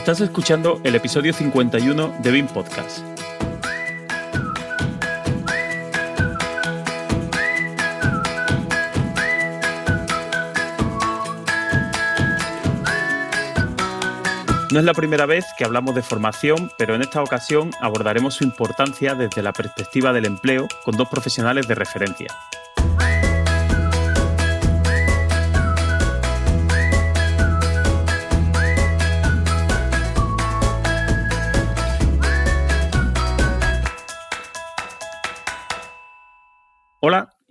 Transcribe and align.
Estás 0.00 0.22
escuchando 0.22 0.80
el 0.82 0.94
episodio 0.94 1.34
51 1.34 2.14
de 2.22 2.30
BIM 2.30 2.46
Podcast. 2.46 3.00
No 14.70 14.78
es 14.78 14.84
la 14.86 14.94
primera 14.94 15.26
vez 15.26 15.44
que 15.58 15.66
hablamos 15.66 15.94
de 15.94 16.00
formación, 16.00 16.72
pero 16.78 16.94
en 16.94 17.02
esta 17.02 17.22
ocasión 17.22 17.70
abordaremos 17.82 18.32
su 18.32 18.44
importancia 18.44 19.14
desde 19.14 19.42
la 19.42 19.52
perspectiva 19.52 20.14
del 20.14 20.24
empleo 20.24 20.66
con 20.82 20.96
dos 20.96 21.10
profesionales 21.10 21.68
de 21.68 21.74
referencia. 21.74 22.28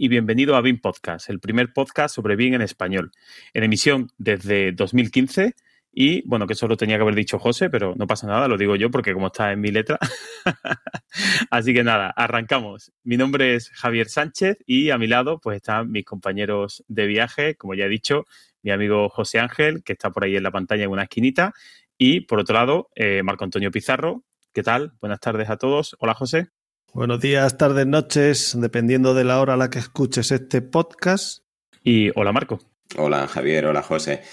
Y 0.01 0.07
bienvenido 0.07 0.55
a 0.55 0.61
BIM 0.61 0.79
Podcast, 0.79 1.29
el 1.29 1.41
primer 1.41 1.73
podcast 1.73 2.15
sobre 2.15 2.37
BIM 2.37 2.53
en 2.53 2.61
español, 2.61 3.11
en 3.53 3.65
emisión 3.65 4.07
desde 4.17 4.71
2015 4.71 5.55
y 5.91 6.25
bueno, 6.25 6.47
que 6.47 6.53
eso 6.53 6.69
lo 6.69 6.77
tenía 6.77 6.95
que 6.95 7.01
haber 7.01 7.15
dicho 7.15 7.37
José, 7.37 7.69
pero 7.69 7.95
no 7.97 8.07
pasa 8.07 8.25
nada, 8.25 8.47
lo 8.47 8.57
digo 8.57 8.77
yo 8.77 8.89
porque 8.91 9.11
como 9.11 9.27
está 9.27 9.51
en 9.51 9.59
mi 9.59 9.71
letra. 9.71 9.99
Así 11.51 11.73
que 11.73 11.83
nada, 11.83 12.13
arrancamos. 12.15 12.93
Mi 13.03 13.17
nombre 13.17 13.55
es 13.55 13.71
Javier 13.71 14.07
Sánchez 14.07 14.59
y 14.65 14.91
a 14.91 14.97
mi 14.97 15.07
lado 15.07 15.39
pues 15.41 15.57
están 15.57 15.91
mis 15.91 16.05
compañeros 16.05 16.85
de 16.87 17.05
viaje, 17.05 17.55
como 17.55 17.73
ya 17.73 17.83
he 17.83 17.89
dicho, 17.89 18.23
mi 18.61 18.71
amigo 18.71 19.09
José 19.09 19.39
Ángel, 19.39 19.83
que 19.83 19.91
está 19.91 20.11
por 20.11 20.23
ahí 20.23 20.37
en 20.37 20.43
la 20.43 20.51
pantalla 20.51 20.85
en 20.85 20.91
una 20.91 21.03
esquinita, 21.03 21.51
y 21.97 22.21
por 22.21 22.39
otro 22.39 22.55
lado, 22.55 22.89
eh, 22.95 23.21
Marco 23.21 23.43
Antonio 23.43 23.69
Pizarro. 23.69 24.23
¿Qué 24.53 24.63
tal? 24.63 24.93
Buenas 25.01 25.19
tardes 25.19 25.49
a 25.49 25.57
todos. 25.57 25.97
Hola 25.99 26.13
José. 26.13 26.47
Buenos 26.91 27.21
días, 27.21 27.55
tardes, 27.55 27.85
noches, 27.85 28.57
dependiendo 28.59 29.13
de 29.13 29.23
la 29.23 29.39
hora 29.39 29.53
a 29.53 29.57
la 29.57 29.69
que 29.69 29.77
escuches 29.77 30.31
este 30.31 30.63
podcast. 30.63 31.43
Y 31.83 32.09
hola 32.15 32.31
Marco. 32.31 32.59
Hola 32.97 33.27
Javier, 33.27 33.67
hola 33.67 33.83
José. 33.83 34.23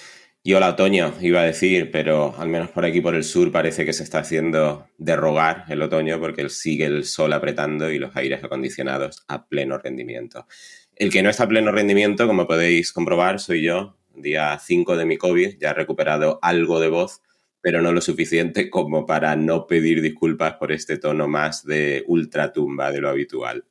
Y 0.42 0.54
hola 0.54 0.70
otoño, 0.70 1.12
iba 1.20 1.42
a 1.42 1.44
decir, 1.44 1.90
pero 1.90 2.34
al 2.38 2.48
menos 2.48 2.70
por 2.70 2.86
aquí 2.86 3.02
por 3.02 3.14
el 3.14 3.24
sur 3.24 3.52
parece 3.52 3.84
que 3.84 3.92
se 3.92 4.04
está 4.04 4.20
haciendo 4.20 4.88
derrogar 4.96 5.66
el 5.68 5.82
otoño 5.82 6.18
porque 6.18 6.48
sigue 6.48 6.86
el 6.86 7.04
sol 7.04 7.34
apretando 7.34 7.90
y 7.90 7.98
los 7.98 8.16
aires 8.16 8.42
acondicionados 8.42 9.24
a 9.28 9.46
pleno 9.46 9.76
rendimiento. 9.76 10.46
El 10.94 11.12
que 11.12 11.22
no 11.22 11.28
está 11.28 11.44
a 11.44 11.48
pleno 11.48 11.72
rendimiento, 11.72 12.26
como 12.26 12.46
podéis 12.46 12.90
comprobar, 12.90 13.38
soy 13.38 13.62
yo, 13.62 13.98
día 14.14 14.58
5 14.58 14.96
de 14.96 15.04
mi 15.04 15.18
COVID, 15.18 15.58
ya 15.60 15.70
he 15.70 15.74
recuperado 15.74 16.38
algo 16.40 16.80
de 16.80 16.88
voz, 16.88 17.20
pero 17.66 17.82
no 17.82 17.90
lo 17.90 18.00
suficiente 18.00 18.70
como 18.70 19.06
para 19.06 19.34
no 19.34 19.66
pedir 19.66 20.00
disculpas 20.00 20.54
por 20.54 20.70
este 20.70 20.98
tono 20.98 21.26
más 21.26 21.64
de 21.64 22.04
ultratumba 22.06 22.92
de 22.92 23.00
lo 23.00 23.08
habitual. 23.08 23.64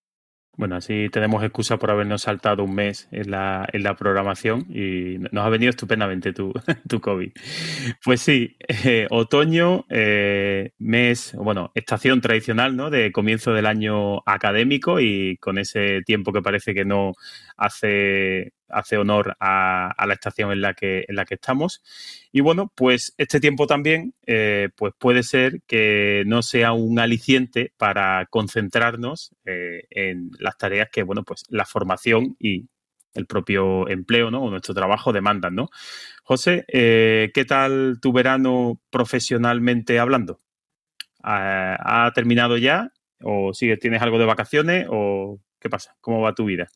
Bueno, 0.58 0.76
así 0.76 1.08
tenemos 1.10 1.42
excusa 1.46 1.78
por 1.78 1.92
habernos 1.92 2.24
saltado 2.24 2.66
un 2.66 2.76
mes 2.76 3.08
en 3.12 3.32
la, 3.32 3.66
en 3.72 3.84
la 3.84 3.96
programación 3.96 4.66
y 4.70 5.18
nos 5.32 5.46
ha 5.46 5.50
venido 5.50 5.70
estupendamente 5.70 6.34
tu, 6.34 6.52
tu 6.90 7.00
COVID. 7.00 7.32
Pues 8.04 8.20
sí, 8.20 8.58
eh, 8.68 9.08
otoño, 9.10 9.86
eh, 9.88 10.72
mes, 10.78 11.34
bueno, 11.38 11.72
estación 11.74 12.20
tradicional, 12.20 12.76
¿no? 12.76 12.90
De 12.90 13.14
comienzo 13.14 13.54
del 13.54 13.66
año 13.66 14.24
académico 14.26 15.00
y 15.00 15.38
con 15.38 15.58
ese 15.58 16.02
tiempo 16.06 16.34
que 16.34 16.42
parece 16.42 16.74
que 16.74 16.84
no 16.84 17.14
hace 17.56 18.52
hace 18.70 18.98
honor 18.98 19.36
a, 19.40 19.94
la 20.06 20.14
estación 20.14 20.52
en 20.52 20.62
la, 20.62 20.74
que, 20.74 21.06
en 21.08 21.16
la 21.16 21.26
que 21.26 21.36
estamos. 21.36 21.82
Y 22.32 22.42
bueno, 22.42 22.72
pues 22.76 23.14
este 23.18 23.40
tiempo 23.40 23.68
también 23.68 24.14
eh, 24.26 24.70
pues 24.76 24.94
puede 24.98 25.24
ser 25.24 25.62
que 25.68 26.24
no 26.26 26.42
sea 26.42 26.74
un 26.74 27.00
aliciente 27.00 27.74
para 27.78 28.26
concentrarnos 28.30 29.32
eh, 29.46 29.84
en 29.90 30.32
las 30.40 30.58
tareas 30.58 30.90
que, 30.92 31.04
bueno, 31.04 31.24
pues 31.24 31.44
la 31.50 31.66
formación 31.66 32.36
y 32.40 32.68
el 33.14 33.26
propio 33.28 33.88
empleo, 33.88 34.30
¿no? 34.30 34.44
O 34.44 34.50
nuestro 34.50 34.74
trabajo 34.74 35.14
demandan, 35.14 35.56
¿no? 35.56 35.70
José, 36.24 36.66
eh, 36.68 37.32
¿qué 37.34 37.46
tal 37.46 38.00
tu 38.02 38.12
verano 38.12 38.82
profesionalmente 38.90 40.00
hablando? 40.00 40.40
¿Ha, 41.24 42.06
¿Ha 42.06 42.12
terminado 42.12 42.58
ya? 42.58 42.92
¿O 43.24 43.54
sigues, 43.54 43.80
tienes 43.80 44.02
algo 44.02 44.20
de 44.20 44.26
vacaciones? 44.26 44.88
¿O 44.90 45.40
qué 45.60 45.70
pasa? 45.70 45.96
¿Cómo 46.02 46.22
va 46.22 46.36
tu 46.36 46.46
vida? 46.46 46.68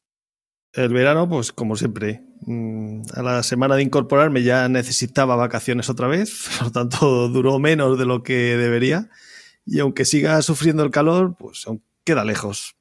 El 0.73 0.93
verano, 0.93 1.27
pues 1.27 1.51
como 1.51 1.75
siempre, 1.75 2.21
mm, 2.41 3.01
a 3.15 3.23
la 3.23 3.43
semana 3.43 3.75
de 3.75 3.83
incorporarme 3.83 4.43
ya 4.43 4.69
necesitaba 4.69 5.35
vacaciones 5.35 5.89
otra 5.89 6.07
vez, 6.07 6.47
por 6.59 6.71
tanto 6.71 7.27
duró 7.29 7.59
menos 7.59 7.97
de 7.97 8.05
lo 8.05 8.21
que 8.21 8.55
debería 8.57 9.09
y 9.65 9.79
aunque 9.79 10.05
siga 10.05 10.41
sufriendo 10.41 10.83
el 10.83 10.91
calor, 10.91 11.35
pues 11.37 11.65
aún 11.67 11.83
queda 12.03 12.23
lejos. 12.23 12.75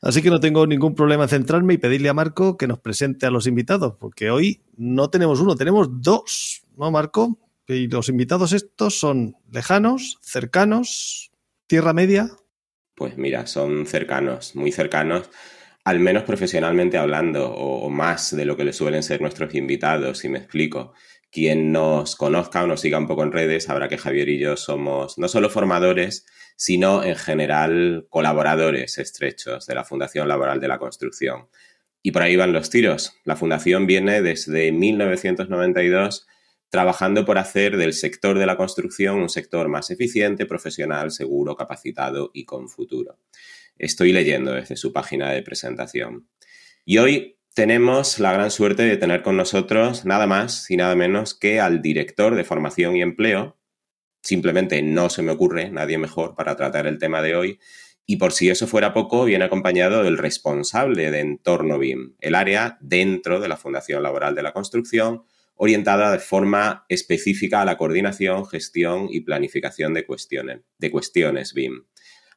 Así 0.00 0.20
que 0.20 0.28
no 0.28 0.40
tengo 0.40 0.66
ningún 0.66 0.94
problema 0.94 1.24
en 1.24 1.30
centrarme 1.30 1.74
y 1.74 1.78
pedirle 1.78 2.10
a 2.10 2.14
Marco 2.14 2.58
que 2.58 2.66
nos 2.66 2.78
presente 2.78 3.24
a 3.24 3.30
los 3.30 3.46
invitados, 3.46 3.94
porque 3.98 4.30
hoy 4.30 4.62
no 4.76 5.08
tenemos 5.08 5.40
uno, 5.40 5.56
tenemos 5.56 6.02
dos, 6.02 6.62
¿no, 6.76 6.90
Marco? 6.90 7.38
Y 7.66 7.88
los 7.88 8.10
invitados 8.10 8.52
estos 8.52 8.98
son 8.98 9.36
lejanos, 9.50 10.18
cercanos, 10.20 11.32
tierra 11.66 11.94
media. 11.94 12.28
Pues 12.94 13.16
mira, 13.16 13.46
son 13.46 13.86
cercanos, 13.86 14.54
muy 14.54 14.72
cercanos 14.72 15.30
al 15.84 16.00
menos 16.00 16.24
profesionalmente 16.24 16.96
hablando, 16.96 17.52
o, 17.52 17.90
más 17.90 18.34
de 18.34 18.46
lo 18.46 18.56
que 18.56 18.64
le 18.64 18.72
suelen 18.72 19.02
ser 19.02 19.20
nuestros 19.20 19.54
invitados, 19.54 20.18
si 20.18 20.28
me 20.30 20.38
explico. 20.38 20.94
Quien 21.30 21.72
nos 21.72 22.16
conozca 22.16 22.62
o 22.64 22.66
nos 22.66 22.80
siga 22.80 22.98
un 22.98 23.06
poco 23.06 23.22
en 23.22 23.32
redes 23.32 23.64
sabrá 23.64 23.88
que 23.88 23.98
Javier 23.98 24.28
y 24.28 24.38
yo 24.38 24.56
somos 24.56 25.18
no 25.18 25.28
solo 25.28 25.50
formadores, 25.50 26.24
sino 26.56 27.02
en 27.04 27.16
general 27.16 28.06
colaboradores 28.08 28.98
estrechos 28.98 29.66
de 29.66 29.74
la 29.74 29.84
Fundación 29.84 30.28
Laboral 30.28 30.60
de 30.60 30.68
la 30.68 30.78
Construcción. 30.78 31.48
Y 32.02 32.12
por 32.12 32.22
ahí 32.22 32.36
van 32.36 32.52
los 32.52 32.70
tiros. 32.70 33.12
La 33.24 33.36
Fundación 33.36 33.86
viene 33.86 34.22
desde 34.22 34.72
1992 34.72 36.26
trabajando 36.70 37.24
por 37.24 37.38
hacer 37.38 37.76
del 37.76 37.92
sector 37.92 38.38
de 38.38 38.46
la 38.46 38.56
construcción 38.56 39.20
un 39.20 39.28
sector 39.28 39.68
más 39.68 39.90
eficiente, 39.90 40.46
profesional, 40.46 41.10
seguro, 41.10 41.56
capacitado 41.56 42.30
y 42.32 42.44
con 42.44 42.68
futuro 42.68 43.18
estoy 43.78 44.12
leyendo 44.12 44.52
desde 44.52 44.76
su 44.76 44.92
página 44.92 45.30
de 45.30 45.42
presentación. 45.42 46.28
Y 46.84 46.98
hoy 46.98 47.38
tenemos 47.54 48.18
la 48.18 48.32
gran 48.32 48.50
suerte 48.50 48.82
de 48.82 48.96
tener 48.96 49.22
con 49.22 49.36
nosotros 49.36 50.04
nada 50.04 50.26
más 50.26 50.70
y 50.70 50.76
nada 50.76 50.96
menos 50.96 51.34
que 51.34 51.60
al 51.60 51.82
director 51.82 52.34
de 52.34 52.44
formación 52.44 52.96
y 52.96 53.02
empleo. 53.02 53.56
Simplemente 54.22 54.82
no 54.82 55.08
se 55.08 55.22
me 55.22 55.30
ocurre 55.32 55.70
nadie 55.70 55.98
mejor 55.98 56.34
para 56.34 56.56
tratar 56.56 56.86
el 56.86 56.98
tema 56.98 57.22
de 57.22 57.36
hoy. 57.36 57.58
Y 58.06 58.16
por 58.16 58.32
si 58.32 58.50
eso 58.50 58.66
fuera 58.66 58.92
poco, 58.92 59.24
viene 59.24 59.44
acompañado 59.44 60.02
del 60.02 60.18
responsable 60.18 61.10
de 61.10 61.20
Entorno 61.20 61.78
BIM, 61.78 62.16
el 62.20 62.34
área 62.34 62.76
dentro 62.80 63.40
de 63.40 63.48
la 63.48 63.56
Fundación 63.56 64.02
Laboral 64.02 64.34
de 64.34 64.42
la 64.42 64.52
Construcción, 64.52 65.22
orientada 65.54 66.10
de 66.10 66.18
forma 66.18 66.84
específica 66.88 67.62
a 67.62 67.64
la 67.64 67.78
coordinación, 67.78 68.44
gestión 68.46 69.06
y 69.10 69.20
planificación 69.20 69.94
de 69.94 70.04
cuestiones, 70.04 70.60
de 70.76 70.90
cuestiones 70.90 71.54
BIM. 71.54 71.84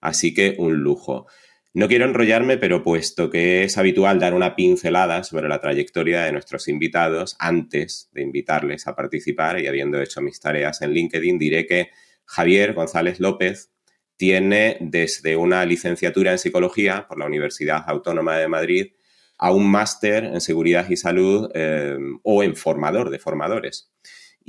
Así 0.07 0.34
que 0.34 0.56
un 0.57 0.75
lujo. 0.78 1.28
No 1.73 1.90
quiero 1.90 2.06
enrollarme, 2.06 2.57
pero 2.57 2.81
puesto 2.81 3.29
que 3.29 3.66
es 3.66 3.78
habitual 3.78 4.19
dar 4.19 4.34
una 4.34 4.56
pincelada 4.56 5.22
sobre 5.25 5.50
la 5.50 5.59
trayectoria 5.59 6.23
de 6.23 6.31
nuestros 6.31 6.69
invitados 6.69 7.35
antes 7.40 8.07
de 8.13 8.22
invitarles 8.22 8.88
a 8.88 8.96
participar 8.96 9.59
y 9.59 9.67
habiendo 9.67 10.01
hecho 10.01 10.22
mis 10.22 10.40
tareas 10.40 10.81
en 10.81 10.91
LinkedIn, 10.91 11.38
diré 11.38 11.66
que 11.67 11.90
Javier 12.23 12.73
González 12.73 13.19
López 13.19 13.73
tiene 14.16 14.78
desde 14.79 15.35
una 15.35 15.66
licenciatura 15.66 16.31
en 16.31 16.40
psicología 16.40 17.06
por 17.06 17.19
la 17.19 17.25
Universidad 17.25 17.84
Autónoma 17.85 18.38
de 18.38 18.47
Madrid 18.47 18.94
a 19.38 19.51
un 19.51 19.69
máster 19.69 20.23
en 20.23 20.40
seguridad 20.40 20.90
y 20.90 20.96
salud 20.96 21.51
eh, 21.53 21.97
o 22.23 22.44
en 22.44 22.56
formador 22.56 23.09
de 23.09 23.19
formadores 23.19 23.91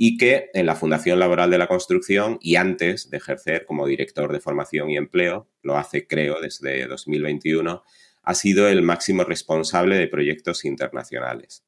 y 0.01 0.15
que 0.15 0.49
en 0.53 0.65
la 0.65 0.75
Fundación 0.75 1.19
Laboral 1.19 1.51
de 1.51 1.57
la 1.57 1.67
Construcción 1.67 2.37
y 2.41 2.55
antes 2.55 3.09
de 3.09 3.17
ejercer 3.17 3.65
como 3.65 3.85
director 3.85 4.31
de 4.31 4.39
formación 4.39 4.89
y 4.89 4.95
empleo, 4.95 5.49
lo 5.61 5.75
hace 5.75 6.07
creo 6.07 6.39
desde 6.39 6.87
2021, 6.87 7.83
ha 8.23 8.33
sido 8.33 8.69
el 8.69 8.81
máximo 8.81 9.25
responsable 9.25 9.97
de 9.97 10.07
proyectos 10.07 10.63
internacionales. 10.63 11.65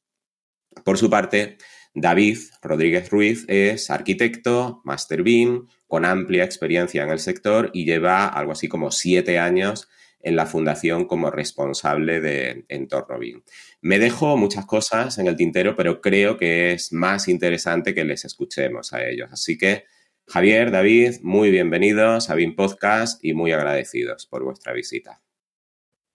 Por 0.82 0.96
su 0.96 1.10
parte, 1.10 1.58
David 1.92 2.38
Rodríguez 2.62 3.10
Ruiz 3.10 3.44
es 3.48 3.90
arquitecto, 3.90 4.80
Master 4.82 5.22
BIM, 5.22 5.66
con 5.86 6.06
amplia 6.06 6.44
experiencia 6.44 7.02
en 7.02 7.10
el 7.10 7.18
sector 7.18 7.70
y 7.74 7.84
lleva 7.84 8.28
algo 8.28 8.52
así 8.52 8.66
como 8.66 8.92
siete 8.92 9.38
años 9.38 9.90
en 10.22 10.36
la 10.36 10.46
fundación 10.46 11.06
como 11.06 11.30
responsable 11.30 12.20
de 12.20 12.64
Entorno 12.68 13.18
BIM. 13.18 13.42
Me 13.80 13.98
dejo 13.98 14.36
muchas 14.36 14.64
cosas 14.66 15.18
en 15.18 15.26
el 15.26 15.36
tintero, 15.36 15.76
pero 15.76 16.00
creo 16.00 16.36
que 16.36 16.72
es 16.72 16.92
más 16.92 17.28
interesante 17.28 17.94
que 17.94 18.04
les 18.04 18.24
escuchemos 18.24 18.92
a 18.92 19.04
ellos. 19.06 19.28
Así 19.32 19.58
que, 19.58 19.84
Javier, 20.26 20.70
David, 20.70 21.16
muy 21.22 21.50
bienvenidos 21.50 22.30
a 22.30 22.34
BIM 22.34 22.54
Podcast 22.54 23.22
y 23.24 23.34
muy 23.34 23.52
agradecidos 23.52 24.26
por 24.26 24.44
vuestra 24.44 24.72
visita. 24.72 25.20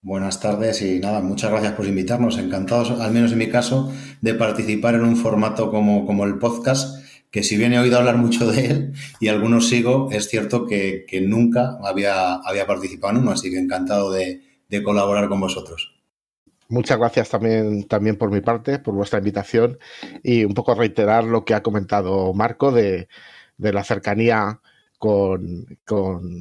Buenas 0.00 0.40
tardes 0.40 0.80
y 0.80 1.00
nada, 1.00 1.20
muchas 1.20 1.50
gracias 1.50 1.72
por 1.72 1.84
invitarnos. 1.84 2.38
Encantados, 2.38 3.00
al 3.00 3.12
menos 3.12 3.32
en 3.32 3.38
mi 3.38 3.48
caso, 3.48 3.92
de 4.20 4.32
participar 4.34 4.94
en 4.94 5.02
un 5.02 5.16
formato 5.16 5.70
como, 5.70 6.06
como 6.06 6.24
el 6.24 6.38
podcast 6.38 7.07
que 7.30 7.42
si 7.42 7.56
bien 7.56 7.72
he 7.72 7.78
oído 7.78 7.98
hablar 7.98 8.16
mucho 8.16 8.50
de 8.50 8.66
él 8.66 8.92
y 9.20 9.28
algunos 9.28 9.68
sigo, 9.68 10.08
es 10.10 10.28
cierto 10.28 10.66
que, 10.66 11.06
nunca 11.26 11.78
había, 11.84 12.34
había 12.34 12.66
participado 12.66 13.14
en 13.14 13.22
uno, 13.22 13.32
así 13.32 13.50
que 13.50 13.58
encantado 13.58 14.10
de, 14.12 14.42
colaborar 14.84 15.28
con 15.28 15.40
vosotros. 15.40 15.94
Muchas 16.68 16.98
gracias 16.98 17.30
también, 17.30 17.88
también 17.88 18.16
por 18.16 18.30
mi 18.30 18.42
parte, 18.42 18.78
por 18.78 18.94
vuestra 18.94 19.18
invitación 19.18 19.78
y 20.22 20.44
un 20.44 20.52
poco 20.52 20.74
reiterar 20.74 21.24
lo 21.24 21.44
que 21.44 21.54
ha 21.54 21.62
comentado 21.62 22.34
Marco 22.34 22.70
de, 22.70 23.08
la 23.56 23.84
cercanía 23.84 24.60
con, 24.98 25.66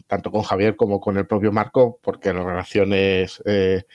tanto 0.08 0.32
con 0.32 0.42
Javier 0.42 0.76
como 0.76 1.00
con 1.00 1.18
el 1.18 1.28
propio 1.28 1.54
Marco, 1.54 2.00
porque 2.02 2.34
la 2.34 2.44
relación 2.44 2.92
es, 2.92 3.42
eh, 3.46 3.86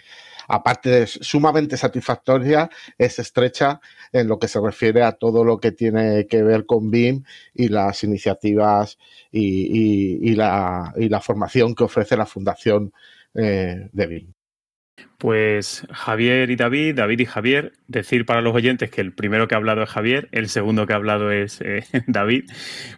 aparte 0.48 0.90
de 0.90 1.06
sumamente 1.06 1.76
satisfactoria, 1.76 2.70
es 2.98 3.18
estrecha 3.18 3.80
en 4.12 4.28
lo 4.28 4.38
que 4.38 4.48
se 4.48 4.60
refiere 4.60 5.02
a 5.02 5.12
todo 5.12 5.44
lo 5.44 5.58
que 5.58 5.72
tiene 5.72 6.26
que 6.26 6.42
ver 6.42 6.66
con 6.66 6.90
BIM 6.90 7.24
y 7.54 7.68
las 7.68 8.04
iniciativas 8.04 8.98
y, 9.30 10.34
la, 10.34 10.92
formación 11.22 11.74
que 11.74 11.84
ofrece 11.84 12.16
la 12.16 12.26
Fundación 12.26 12.92
eh, 13.34 13.88
de 13.92 14.06
BIM. 14.06 14.32
Pues 15.22 15.86
Javier 15.90 16.50
y 16.50 16.56
David, 16.56 16.96
David 16.96 17.20
y 17.20 17.24
Javier, 17.26 17.72
decir 17.86 18.26
para 18.26 18.40
los 18.40 18.54
oyentes 18.54 18.90
que 18.90 19.00
el 19.00 19.12
primero 19.12 19.46
que 19.46 19.54
ha 19.54 19.58
hablado 19.58 19.82
es 19.84 19.88
Javier, 19.88 20.28
el 20.32 20.48
segundo 20.48 20.84
que 20.84 20.94
ha 20.94 20.96
hablado 20.96 21.30
es 21.30 21.60
eh, 21.60 21.84
David. 22.08 22.50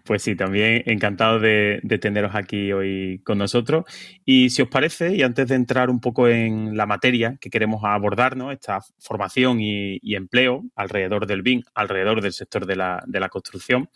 Pues 0.04 0.22
sí, 0.22 0.34
también 0.34 0.82
encantado 0.86 1.38
de, 1.38 1.80
teneros 2.00 2.34
aquí 2.34 2.72
hoy 2.72 3.20
con 3.24 3.38
nosotros. 3.38 3.84
Y 4.24 4.48
si 4.50 4.62
os 4.62 4.68
parece, 4.68 5.14
y 5.14 5.22
antes 5.22 5.48
de 5.48 5.54
entrar 5.54 5.90
un 5.90 6.00
poco 6.00 6.26
en 6.28 6.76
la 6.76 6.86
materia 6.86 7.36
que 7.40 7.50
queremos 7.50 7.84
abordar, 7.84 8.38
¿no? 8.38 8.50
esta 8.52 8.80
formación 8.98 9.60
y, 9.60 10.00
empleo 10.14 10.64
alrededor 10.76 11.26
del 11.26 11.42
BIM, 11.42 11.62
alrededor 11.74 12.22
del 12.22 12.32
sector 12.32 12.64
de 12.66 12.76
la, 12.76 13.28
construcción, 13.28 13.90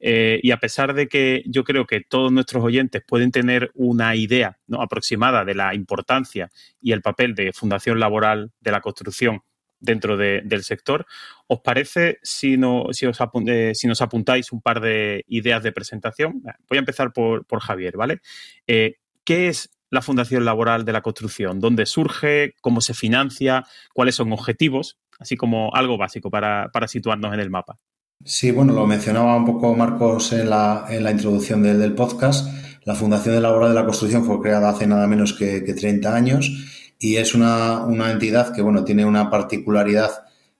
eh, 0.00 0.40
y 0.42 0.50
a 0.50 0.56
pesar 0.56 0.94
de 0.94 1.08
que 1.08 1.44
yo 1.46 1.62
creo 1.62 1.86
que 1.86 2.00
todos 2.00 2.32
nuestros 2.32 2.64
oyentes 2.64 3.02
pueden 3.06 3.30
tener 3.30 3.70
una 3.74 4.16
idea 4.16 4.57
¿no? 4.68 4.80
aproximada 4.80 5.44
de 5.44 5.54
la 5.54 5.74
importancia 5.74 6.50
y 6.80 6.92
el 6.92 7.02
papel 7.02 7.34
de 7.34 7.52
Fundación 7.52 7.98
Laboral 7.98 8.52
de 8.60 8.70
la 8.70 8.80
Construcción 8.80 9.42
dentro 9.80 10.16
del 10.16 10.64
sector. 10.64 11.06
¿Os 11.46 11.60
parece 11.60 12.18
si, 12.22 12.56
no, 12.56 12.86
si, 12.92 13.06
os 13.06 13.18
eh, 13.46 13.72
si 13.74 13.86
nos 13.86 14.02
apuntáis 14.02 14.52
un 14.52 14.60
par 14.60 14.80
de 14.80 15.24
ideas 15.28 15.62
de 15.62 15.72
presentación? 15.72 16.42
Voy 16.68 16.78
a 16.78 16.80
empezar 16.80 17.12
por, 17.12 17.44
Javier, 17.60 17.96
¿vale? 17.96 18.20
Eh, 18.66 18.96
¿Qué 19.24 19.48
es 19.48 19.70
la 19.90 20.02
Fundación 20.02 20.44
Laboral 20.44 20.84
de 20.84 20.92
la 20.92 21.02
Construcción? 21.02 21.60
¿Dónde 21.60 21.86
surge? 21.86 22.54
¿Cómo 22.60 22.80
se 22.80 22.94
financia? 22.94 23.64
¿Cuáles 23.94 24.14
son 24.14 24.32
objetivos? 24.32 24.98
Así 25.18 25.36
como 25.36 25.74
algo 25.74 25.98
básico 25.98 26.30
para, 26.30 26.70
situarnos 26.86 27.34
en 27.34 27.40
el 27.40 27.50
mapa. 27.50 27.78
Sí, 28.24 28.50
bueno, 28.50 28.72
lo 28.72 28.86
mencionaba 28.86 29.36
un 29.36 29.46
poco 29.46 29.74
Marcos 29.74 30.32
en 30.32 30.50
la, 30.50 30.86
en 30.88 31.04
la 31.04 31.12
introducción 31.12 31.62
del, 31.62 31.94
podcast. 31.94 32.48
La 32.88 32.94
Fundación 32.94 33.42
Laboral 33.42 33.68
de 33.68 33.74
la 33.74 33.84
Construcción 33.84 34.24
fue 34.24 34.40
creada 34.40 34.70
hace 34.70 34.86
nada 34.86 35.06
menos 35.06 35.34
que, 35.34 35.62
que 35.62 35.74
30 35.74 36.16
años 36.16 36.50
y 36.98 37.16
es 37.16 37.34
una, 37.34 37.84
entidad 38.10 38.54
que, 38.54 38.62
bueno, 38.62 38.82
tiene 38.82 39.04
una 39.04 39.28
particularidad 39.28 40.10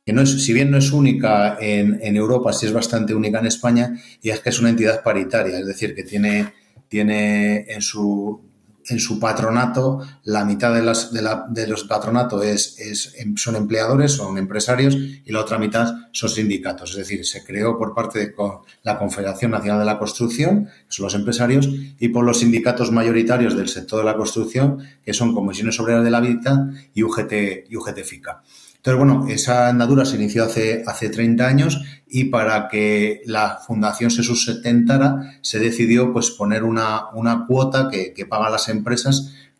que 0.05 0.13
no 0.13 0.21
es, 0.21 0.45
si 0.45 0.53
bien 0.53 0.71
no 0.71 0.77
es 0.77 0.93
única 0.93 1.57
en, 1.59 1.99
en, 2.03 2.17
Europa, 2.17 2.53
sí 2.53 2.67
es 2.67 2.75
bastante 2.75 3.15
única 3.15 3.39
en 3.39 3.47
España, 3.47 3.99
y 4.21 4.29
es 4.29 4.41
que 4.41 4.51
es 4.51 4.61
una 4.61 4.69
entidad 4.69 5.03
paritaria, 5.03 5.59
es 5.59 5.67
decir, 5.67 5.95
que 5.95 6.03
tiene, 6.03 6.53
tiene 6.89 7.65
en 7.67 7.81
su 7.81 8.43
en 8.88 8.99
su 8.99 9.19
patronato, 9.19 10.00
la 10.25 10.44
mitad 10.44 10.75
de, 10.75 10.82
las, 10.82 11.12
de, 11.12 11.23
la, 11.23 11.46
de 11.49 11.67
los 11.67 11.85
patronatos 11.85 12.44
es, 12.44 12.79
es, 12.79 13.14
em, 13.19 13.37
son 13.37 13.56
empleadores, 13.56 14.12
son 14.12 14.38
empresarios, 14.38 14.94
y 14.94 15.31
la 15.32 15.40
otra 15.40 15.58
mitad 15.58 15.94
son 16.12 16.31
sindicatos. 16.31 16.90
Es 16.93 16.96
decir, 16.96 17.25
se 17.26 17.44
creó 17.44 17.79
por 17.79 17.94
parte 17.94 18.19
de 18.19 18.35
la 18.82 18.99
Confederación 18.99 19.50
Nacional 19.50 19.81
de 19.81 19.87
la 19.87 19.99
Construcción, 19.99 20.64
que 20.64 20.93
son 20.93 21.05
los 21.05 21.14
empresarios, 21.14 21.69
y 21.99 22.08
por 22.08 22.25
los 22.25 22.40
sindicatos 22.40 22.90
mayoritarios 22.93 23.56
del 23.56 23.69
sector 23.69 24.00
de 24.00 24.06
la 24.06 24.17
construcción, 24.17 24.79
que 25.05 25.12
son 25.12 25.35
Comisiones 25.35 25.79
Obreras 25.81 26.05
de 26.05 26.11
la 26.11 26.20
Vida 26.20 26.70
y 26.94 27.02
UGT, 27.02 27.69
y 27.69 27.76
UGT 27.76 27.99
FICA. 28.05 28.43
Entonces, 28.79 28.99
bueno, 28.99 29.26
esa 29.29 29.69
andadura 29.69 30.05
se 30.05 30.17
inició 30.17 30.44
hace, 30.44 30.85
hace 30.87 31.11
30 31.11 31.46
años 31.46 31.82
y 32.06 32.25
para 32.25 32.69
que 32.69 33.23
la 33.26 33.58
fundación 33.67 34.11
se 34.11 34.23
sustentara 34.23 35.38
se 35.43 35.58
decidió 35.58 36.12
pues 36.12 36.31
poner 36.31 36.62
una, 36.62 37.11
una 37.12 37.44
cuota 37.46 37.88
que, 37.90 38.14
que 38.14 38.25
pagan 38.25 38.52
las 38.52 38.69
empresas 38.69 38.78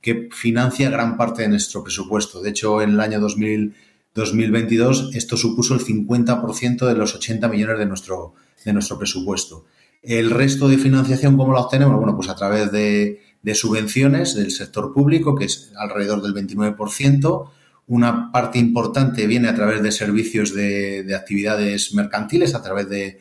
que 0.01 0.29
financia 0.33 0.91
gran 0.91 1.17
parte 1.17 1.43
de 1.43 1.49
nuestro 1.49 1.83
presupuesto. 1.83 2.41
De 2.41 2.51
hecho, 2.51 2.83
en 2.83 2.91
el 2.91 3.01
año 3.01 3.21
2000, 3.21 3.75
2022 4.15 5.11
esto 5.15 5.37
supuso 5.37 5.75
el 5.75 5.81
50% 5.81 6.87
de 6.87 6.95
los 6.95 7.15
80 7.15 7.49
millones 7.49 7.79
de 7.79 7.87
nuestro, 7.87 8.35
de 8.65 8.73
nuestro 8.73 8.99
presupuesto. 8.99 9.67
El 10.03 10.31
resto 10.31 10.69
de 10.69 10.79
financiación, 10.79 11.37
¿cómo 11.37 11.53
la 11.53 11.61
obtenemos? 11.61 11.97
Bueno, 11.97 12.17
pues 12.17 12.29
a 12.29 12.37
través 12.37 12.71
de 12.73 13.21
subvenciones 13.55 14.35
del 14.35 14.51
sector 14.51 14.93
público, 14.93 15.35
que 15.35 15.47
es 15.47 15.73
alrededor 15.77 16.23
del 16.23 16.35
29%, 16.35 17.51
una 17.89 18.31
parte 18.31 18.59
importante 18.59 19.27
viene 19.27 19.49
a 19.49 19.55
través 19.55 19.83
de 19.83 19.91
servicios 19.91 20.55
de, 20.55 21.15
actividades 21.17 21.95
mercantiles, 21.95 22.55
a 22.55 22.63
través 22.63 22.89
de, 22.89 23.19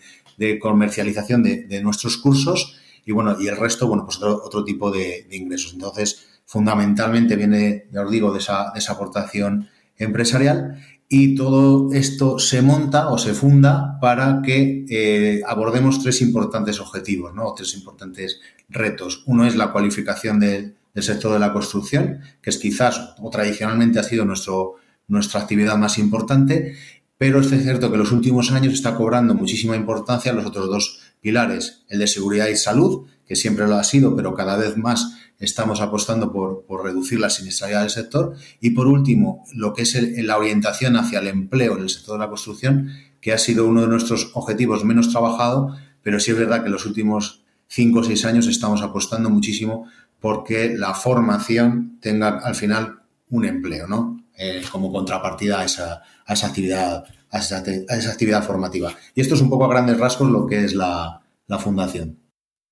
comercialización 0.59 1.41
de, 1.41 1.81
nuestros 1.81 2.17
cursos 2.17 2.77
y 3.07 3.13
bueno, 3.13 3.37
y 3.39 3.47
el 3.47 3.55
resto, 3.55 3.87
bueno, 3.87 4.03
pues 4.03 4.21
otro, 4.21 4.65
tipo 4.65 4.91
de, 4.91 5.25
ingresos. 5.31 5.71
Entonces, 5.71 6.27
fundamentalmente 6.45 7.37
viene, 7.37 7.87
ya 7.89 8.01
os 8.01 8.11
digo, 8.11 8.33
de 8.33 8.39
esa, 8.39 8.73
aportación 8.89 9.69
empresarial 9.95 10.83
y 11.07 11.33
todo 11.33 11.93
esto 11.93 12.37
se 12.37 12.61
monta 12.61 13.07
o 13.07 13.17
se 13.17 13.33
funda 13.33 13.97
para 14.01 14.41
que 14.41 14.85
eh, 14.89 15.41
abordemos 15.47 16.03
tres 16.03 16.21
importantes 16.21 16.81
objetivos, 16.81 17.33
¿no? 17.33 17.53
tres 17.53 17.75
importantes 17.75 18.41
retos. 18.67 19.23
Uno 19.25 19.45
es 19.45 19.55
la 19.55 19.71
cualificación 19.71 20.41
de, 20.41 20.73
del 20.93 21.03
sector 21.03 21.31
de 21.31 21.39
la 21.39 21.53
construcción, 21.53 22.19
que 22.41 22.49
es 22.49 22.57
quizás 22.57 23.15
o 23.19 23.29
tradicionalmente 23.29 23.99
ha 23.99 24.03
sido 24.03 24.25
nuestro, 24.25 24.75
nuestra 25.07 25.39
actividad 25.39 25.77
más 25.77 25.97
importante, 25.97 26.75
pero 27.17 27.39
es 27.39 27.47
cierto 27.47 27.87
que 27.87 27.95
en 27.95 28.01
los 28.01 28.11
últimos 28.11 28.51
años 28.51 28.73
está 28.73 28.95
cobrando 28.95 29.33
muchísima 29.33 29.77
importancia 29.77 30.33
los 30.33 30.45
otros 30.45 30.67
dos 30.67 31.06
pilares, 31.27 31.83
el 31.89 31.99
de 31.99 32.07
seguridad 32.07 32.47
y 32.47 32.55
salud, 32.55 33.05
que 33.27 33.35
siempre 33.35 33.67
lo 33.67 33.75
ha 33.75 33.83
sido, 33.83 34.15
pero 34.15 34.33
cada 34.33 34.55
vez 34.55 34.77
más 34.77 35.17
estamos 35.39 35.81
apostando 35.81 36.31
por, 36.31 36.63
reducir 36.85 37.19
la 37.19 37.29
siniestralidad 37.29 37.81
del 37.81 37.89
sector, 37.89 38.35
y 38.61 38.69
por 38.69 38.87
último, 38.87 39.43
lo 39.53 39.73
que 39.73 39.81
es 39.81 39.93
la 40.23 40.37
orientación 40.37 40.95
hacia 40.95 41.19
el 41.19 41.27
empleo 41.27 41.75
en 41.75 41.83
el 41.83 41.89
sector 41.89 42.13
de 42.13 42.19
la 42.23 42.29
construcción, 42.29 42.91
que 43.19 43.33
ha 43.33 43.37
sido 43.37 43.67
uno 43.67 43.81
de 43.81 43.89
nuestros 43.89 44.31
objetivos 44.35 44.85
menos 44.85 45.11
trabajado, 45.11 45.75
pero 46.01 46.17
sí 46.21 46.31
es 46.31 46.37
verdad 46.37 46.61
que 46.61 46.67
en 46.67 46.71
los 46.71 46.85
últimos 46.85 47.43
cinco 47.67 47.99
o 47.99 48.03
seis 48.03 48.23
años 48.23 48.47
estamos 48.47 48.81
apostando 48.81 49.29
muchísimo 49.29 49.85
porque 50.21 50.77
la 50.77 50.93
formación 50.93 51.97
tenga 51.99 52.39
al 52.39 52.55
final 52.55 53.01
un 53.29 53.43
empleo, 53.43 53.85
¿no? 53.85 54.23
Eh, 54.37 54.61
como 54.71 54.93
contrapartida 54.93 55.59
a 55.59 55.65
esa, 55.65 56.03
actividad, 56.25 57.03
a 57.31 57.39
esa, 57.39 58.11
actividad 58.11 58.43
formativa. 58.43 58.93
Y 59.15 59.21
esto 59.21 59.35
es 59.35 59.41
un 59.41 59.49
poco 59.49 59.65
a 59.65 59.69
grandes 59.69 59.97
rasgos 59.97 60.29
lo 60.29 60.45
que 60.47 60.63
es 60.63 60.73
la, 60.73 61.21
fundación. 61.59 62.19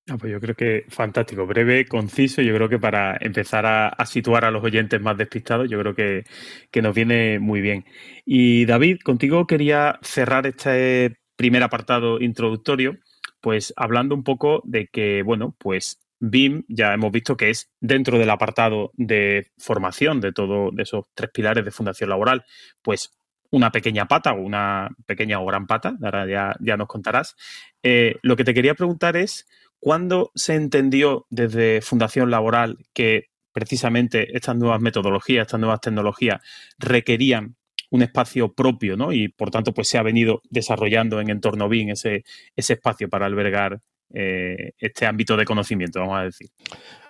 Ah, 0.08 0.18
pues 0.20 0.32
yo 0.32 0.40
creo 0.40 0.56
que 0.56 0.86
fantástico, 0.90 1.48
breve, 1.48 1.88
conciso. 1.88 2.42
Yo 2.42 2.54
creo 2.54 2.70
que 2.70 2.78
para 2.78 3.18
empezar 3.20 3.66
a, 3.66 4.06
situar 4.06 4.46
a 4.46 4.52
los 4.52 4.64
oyentes 4.64 5.02
más 5.02 5.18
despistados, 5.18 5.70
yo 5.70 5.80
creo 5.80 5.96
que, 5.96 6.26
que, 6.72 6.82
nos 6.82 6.94
viene 6.94 7.40
muy 7.40 7.62
bien. 7.62 7.86
Y 8.26 8.66
David, 8.66 9.00
contigo 9.04 9.48
quería 9.48 10.00
cerrar 10.02 10.46
este 10.46 11.18
primer 11.36 11.64
apartado 11.64 12.20
introductorio, 12.22 12.98
pues 13.42 13.74
hablando 13.76 14.16
un 14.16 14.24
poco 14.24 14.62
de 14.66 14.88
que, 14.88 15.24
bueno, 15.24 15.56
pues 15.58 16.00
BIM 16.20 16.64
ya 16.68 16.94
hemos 16.94 17.12
visto 17.12 17.38
que 17.38 17.50
es 17.50 17.70
dentro 17.80 18.18
del 18.18 18.30
apartado 18.30 18.92
de 18.96 19.52
formación 19.58 20.22
de 20.22 20.32
todos 20.32 20.74
esos 20.78 21.06
tres 21.14 21.30
pilares 21.32 21.66
de 21.66 21.72
fundación 21.72 22.10
laboral, 22.10 22.46
pues 22.82 23.12
una 23.56 23.72
pequeña 23.72 24.06
pata 24.06 24.34
o 24.34 24.42
una 24.42 24.90
pequeña 25.06 25.40
o 25.40 25.46
gran 25.46 25.66
pata, 25.66 25.96
ahora 26.04 26.28
ya, 26.28 26.56
ya 26.60 26.76
nos 26.76 26.88
contarás. 26.88 27.38
Eh, 27.84 28.18
lo 28.22 28.36
que 28.36 28.44
te 28.44 28.54
quería 28.54 28.76
preguntar 28.76 29.16
es, 29.16 29.48
¿cuándo 29.80 30.32
se 30.36 30.56
entendió 30.56 31.26
desde 31.30 31.82
Fundación 31.82 32.30
Laboral 32.30 32.78
que 32.94 33.30
precisamente 33.54 34.36
estas 34.36 34.58
nuevas 34.58 34.82
metodologías, 34.82 35.46
estas 35.48 35.62
nuevas 35.62 35.80
tecnologías 35.80 36.42
requerían 36.78 37.56
un 37.92 38.02
espacio 38.02 38.52
propio, 38.52 38.98
¿no? 38.98 39.14
Y 39.14 39.30
por 39.30 39.52
tanto, 39.52 39.74
pues 39.74 39.88
se 39.88 39.98
ha 39.98 40.04
venido 40.04 40.42
desarrollando 40.50 41.22
en 41.22 41.30
entorno 41.30 41.70
BIM 41.70 41.92
ese, 41.92 42.26
ese 42.58 42.74
espacio 42.74 43.08
para 43.08 43.26
albergar 43.26 43.80
eh, 44.14 44.74
este 44.78 45.06
ámbito 45.06 45.38
de 45.38 45.46
conocimiento, 45.46 46.02
vamos 46.02 46.20
a 46.20 46.24
decir. 46.24 46.50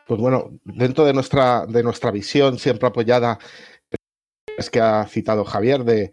Pues 0.05 0.21
bueno, 0.21 0.51
dentro 0.63 1.05
de 1.05 1.13
nuestra, 1.13 1.65
de 1.65 1.81
nuestra 1.81 2.11
visión 2.11 2.59
siempre 2.59 2.87
apoyada 2.87 3.39
que 4.71 4.79
ha 4.79 5.05
citado 5.07 5.43
Javier 5.43 5.83
de, 5.83 6.11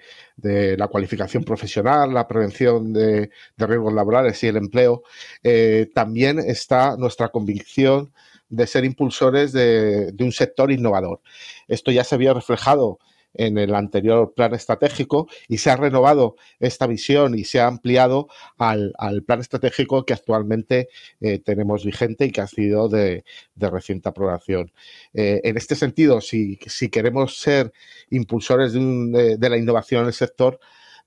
la 0.76 0.88
cualificación 0.88 1.44
profesional, 1.44 2.12
la 2.12 2.26
prevención 2.26 2.92
de, 2.92 3.30
riesgos 3.56 3.92
laborales 3.92 4.42
y 4.42 4.48
el 4.48 4.56
empleo, 4.56 5.02
eh, 5.42 5.90
también 5.94 6.38
está 6.38 6.96
nuestra 6.96 7.28
convicción 7.28 8.12
de 8.48 8.66
ser 8.66 8.84
impulsores 8.84 9.52
de, 9.52 10.14
un 10.20 10.32
sector 10.32 10.70
innovador. 10.70 11.20
Esto 11.68 11.90
ya 11.90 12.04
se 12.04 12.14
había 12.14 12.34
reflejado 12.34 12.98
en 13.34 13.58
el 13.58 13.74
anterior 13.74 14.34
plan 14.34 14.54
estratégico 14.54 15.28
y 15.48 15.58
se 15.58 15.70
ha 15.70 15.76
renovado 15.76 16.36
esta 16.60 16.86
visión 16.86 17.38
y 17.38 17.44
se 17.44 17.60
ha 17.60 17.66
ampliado 17.66 18.28
al, 18.58 18.92
plan 19.26 19.40
estratégico 19.40 20.04
que 20.04 20.14
actualmente 20.14 20.88
eh, 21.20 21.38
tenemos 21.38 21.84
vigente 21.84 22.26
y 22.26 22.32
que 22.32 22.40
ha 22.40 22.46
sido 22.46 22.88
de, 22.88 23.24
reciente 23.56 24.08
aprobación. 24.08 24.72
Eh, 25.14 25.40
en 25.44 25.56
este 25.56 25.74
sentido, 25.74 26.20
si, 26.20 26.58
queremos 26.90 27.38
ser 27.38 27.72
impulsores 28.10 28.72
de, 28.72 29.36
de 29.38 29.50
la 29.50 29.56
innovación 29.56 30.02
en 30.02 30.08
el 30.08 30.12
sector, 30.12 30.58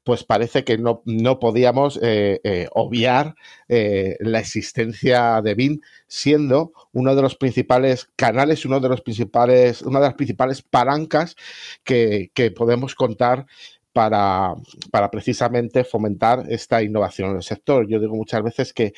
pues 0.06 0.24
parece 0.24 0.64
que 0.64 0.78
no, 0.78 1.02
podíamos 1.40 2.00
eh, 2.02 2.40
eh, 2.44 2.68
obviar 2.74 3.36
eh, 3.68 4.16
la 4.20 4.40
existencia 4.40 5.42
de 5.42 5.56
BIM 5.56 5.82
siendo 6.06 6.74
uno 6.94 7.16
de 7.16 7.24
los 7.24 7.36
principales 7.36 8.08
canales, 8.16 8.66
uno 8.66 8.80
de 8.80 8.88
los 8.88 9.02
principales, 9.02 9.82
una 9.82 10.00
de 10.00 10.06
las 10.06 10.14
principales 10.14 10.62
palancas 10.62 11.36
que, 11.84 12.30
podemos 12.56 12.94
contar 12.94 13.48
para, 13.94 14.54
para, 14.92 15.10
precisamente 15.10 15.84
fomentar 15.84 16.46
esta 16.50 16.84
innovación 16.84 17.32
en 17.32 17.38
el 17.38 17.44
sector. 17.44 17.88
Yo 17.88 18.00
digo 18.00 18.16
muchas 18.16 18.44
veces 18.44 18.74
que, 18.74 18.94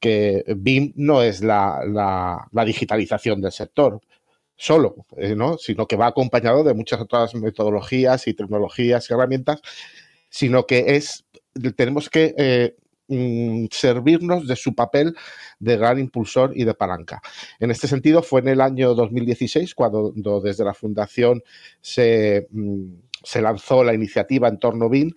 que 0.00 0.44
BIM 0.54 0.92
no 0.96 1.22
es 1.22 1.42
la, 1.42 1.80
la, 2.52 2.64
digitalización 2.66 3.40
del 3.40 3.52
sector 3.52 4.00
solo, 4.54 4.96
¿no? 5.34 5.56
sino 5.56 5.86
que 5.86 5.96
va 5.96 6.08
acompañado 6.08 6.62
de 6.62 6.74
muchas 6.74 7.00
otras 7.00 7.34
metodologías 7.34 8.28
y 8.28 8.34
tecnologías 8.34 9.08
y 9.08 9.14
herramientas 9.14 9.62
sino 10.32 10.66
que 10.66 10.96
es, 10.96 11.26
tenemos 11.76 12.08
que 12.08 12.34
eh, 12.38 12.74
mm, 13.08 13.66
servirnos 13.70 14.48
de 14.48 14.56
su 14.56 14.74
papel 14.74 15.14
de 15.58 15.76
gran 15.76 15.98
impulsor 15.98 16.52
y 16.56 16.64
de 16.64 16.72
palanca. 16.72 17.20
En 17.60 17.70
este 17.70 17.86
sentido, 17.86 18.22
fue 18.22 18.40
en 18.40 18.48
el 18.48 18.62
año 18.62 18.94
2016 18.94 19.74
cuando, 19.74 20.40
desde 20.40 20.64
la 20.64 20.72
Fundación 20.72 21.42
se, 21.82 22.48
mm, 22.50 22.94
se, 23.22 23.42
lanzó 23.42 23.84
la 23.84 23.92
iniciativa 23.92 24.48
en 24.48 24.58
torno 24.58 24.86
a 24.86 24.88
BIN 24.88 25.14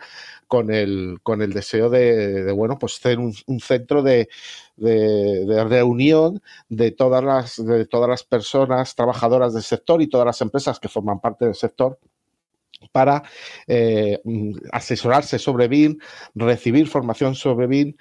con 0.48 0.70
el, 0.70 1.20
con 1.24 1.42
el 1.42 1.54
deseo 1.54 1.90
de, 1.90 2.52
bueno, 2.52 2.78
pues 2.78 2.96
ser 2.96 3.18
un, 3.18 3.34
centro 3.62 4.04
de, 4.04 4.28
de, 4.76 5.64
reunión 5.64 6.42
de 6.68 6.92
todas, 6.92 7.24
las, 7.24 7.66
de 7.66 7.86
todas 7.86 8.10
las 8.10 8.24
personas 8.26 8.96
trabajadoras 8.96 9.54
del 9.54 9.64
sector 9.64 10.02
y 10.02 10.08
todas 10.08 10.26
las 10.26 10.42
empresas 10.42 10.78
que 10.78 10.90
forman 10.90 11.22
parte 11.22 11.46
del 11.46 11.56
sector 11.56 12.00
para 12.92 13.24
eh, 13.68 14.22
asesorarse 14.72 15.40
sobre 15.40 15.68
BIM, 15.68 15.98
recibir 16.36 16.88
formación 16.88 17.36
sobre 17.36 17.68
BIM 17.68 17.96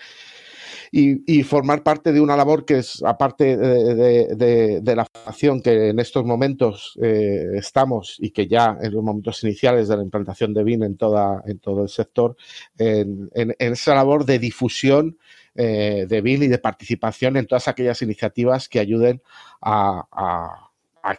y, 0.96 1.42
formar 1.42 1.82
parte 1.82 2.12
de 2.12 2.20
una 2.20 2.36
labor 2.36 2.64
que 2.64 2.78
es, 2.78 3.02
aparte 3.02 3.56
de, 3.56 4.94
la 4.94 5.04
formación 5.04 5.60
que 5.60 5.88
en 5.88 5.98
estos 5.98 6.24
momentos 6.24 6.96
eh, 7.02 7.46
estamos 7.54 8.16
y 8.20 8.30
que 8.30 8.46
ya 8.46 8.78
en 8.80 8.92
los 8.92 9.02
momentos 9.02 9.42
iniciales 9.42 9.88
de 9.88 9.96
la 9.96 10.04
implantación 10.04 10.54
de 10.54 10.62
BIM 10.62 10.84
en, 10.84 10.96
toda, 10.96 11.42
en 11.46 11.58
todo 11.58 11.82
el 11.82 11.88
sector, 11.88 12.36
en, 12.78 13.28
esa 13.58 13.96
labor 13.96 14.24
de 14.24 14.38
difusión 14.38 15.18
eh, 15.56 16.06
de 16.08 16.20
BIM 16.20 16.44
y 16.44 16.48
de 16.48 16.58
participación 16.58 17.36
en 17.36 17.46
todas 17.46 17.66
aquellas 17.66 18.00
iniciativas 18.02 18.68
que 18.68 18.78
ayuden 18.78 19.20
a, 19.62 20.70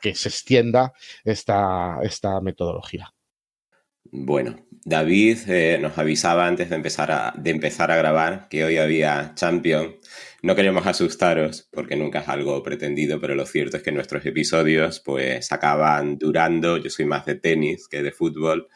que 0.02 0.16
se 0.16 0.30
extienda 0.30 0.94
esta 1.26 2.00
metodología. 2.42 3.15
Bueno, 4.18 4.56
David 4.86 5.40
eh, 5.50 5.78
nos 5.82 5.98
avisaba 5.98 6.48
antes 6.48 6.70
de 6.70 6.78
empezar, 6.78 7.12
a, 7.12 7.34
de 7.38 7.50
empezar 7.50 7.92
a 7.92 7.98
grabar 7.98 8.48
que 8.50 8.64
hoy 8.64 8.78
había 8.78 9.34
Champion. 9.36 9.98
No 10.42 10.56
queremos 10.56 10.88
asustaros 10.88 11.68
porque 11.70 11.98
nunca 11.98 12.22
es 12.22 12.30
algo 12.30 12.64
pretendido, 12.64 13.20
pero 13.20 13.36
lo 13.36 13.46
cierto 13.46 13.76
es 13.76 13.84
que 13.84 13.92
nuestros 13.92 14.26
episodios 14.26 15.02
pues 15.02 15.52
acaban 15.52 16.18
durando, 16.18 16.78
yo 16.78 16.90
soy 16.90 17.04
más 17.04 17.26
de 17.26 17.36
tenis 17.36 17.90
que 17.90 18.04
de 18.04 18.14
fútbol, 18.14 18.70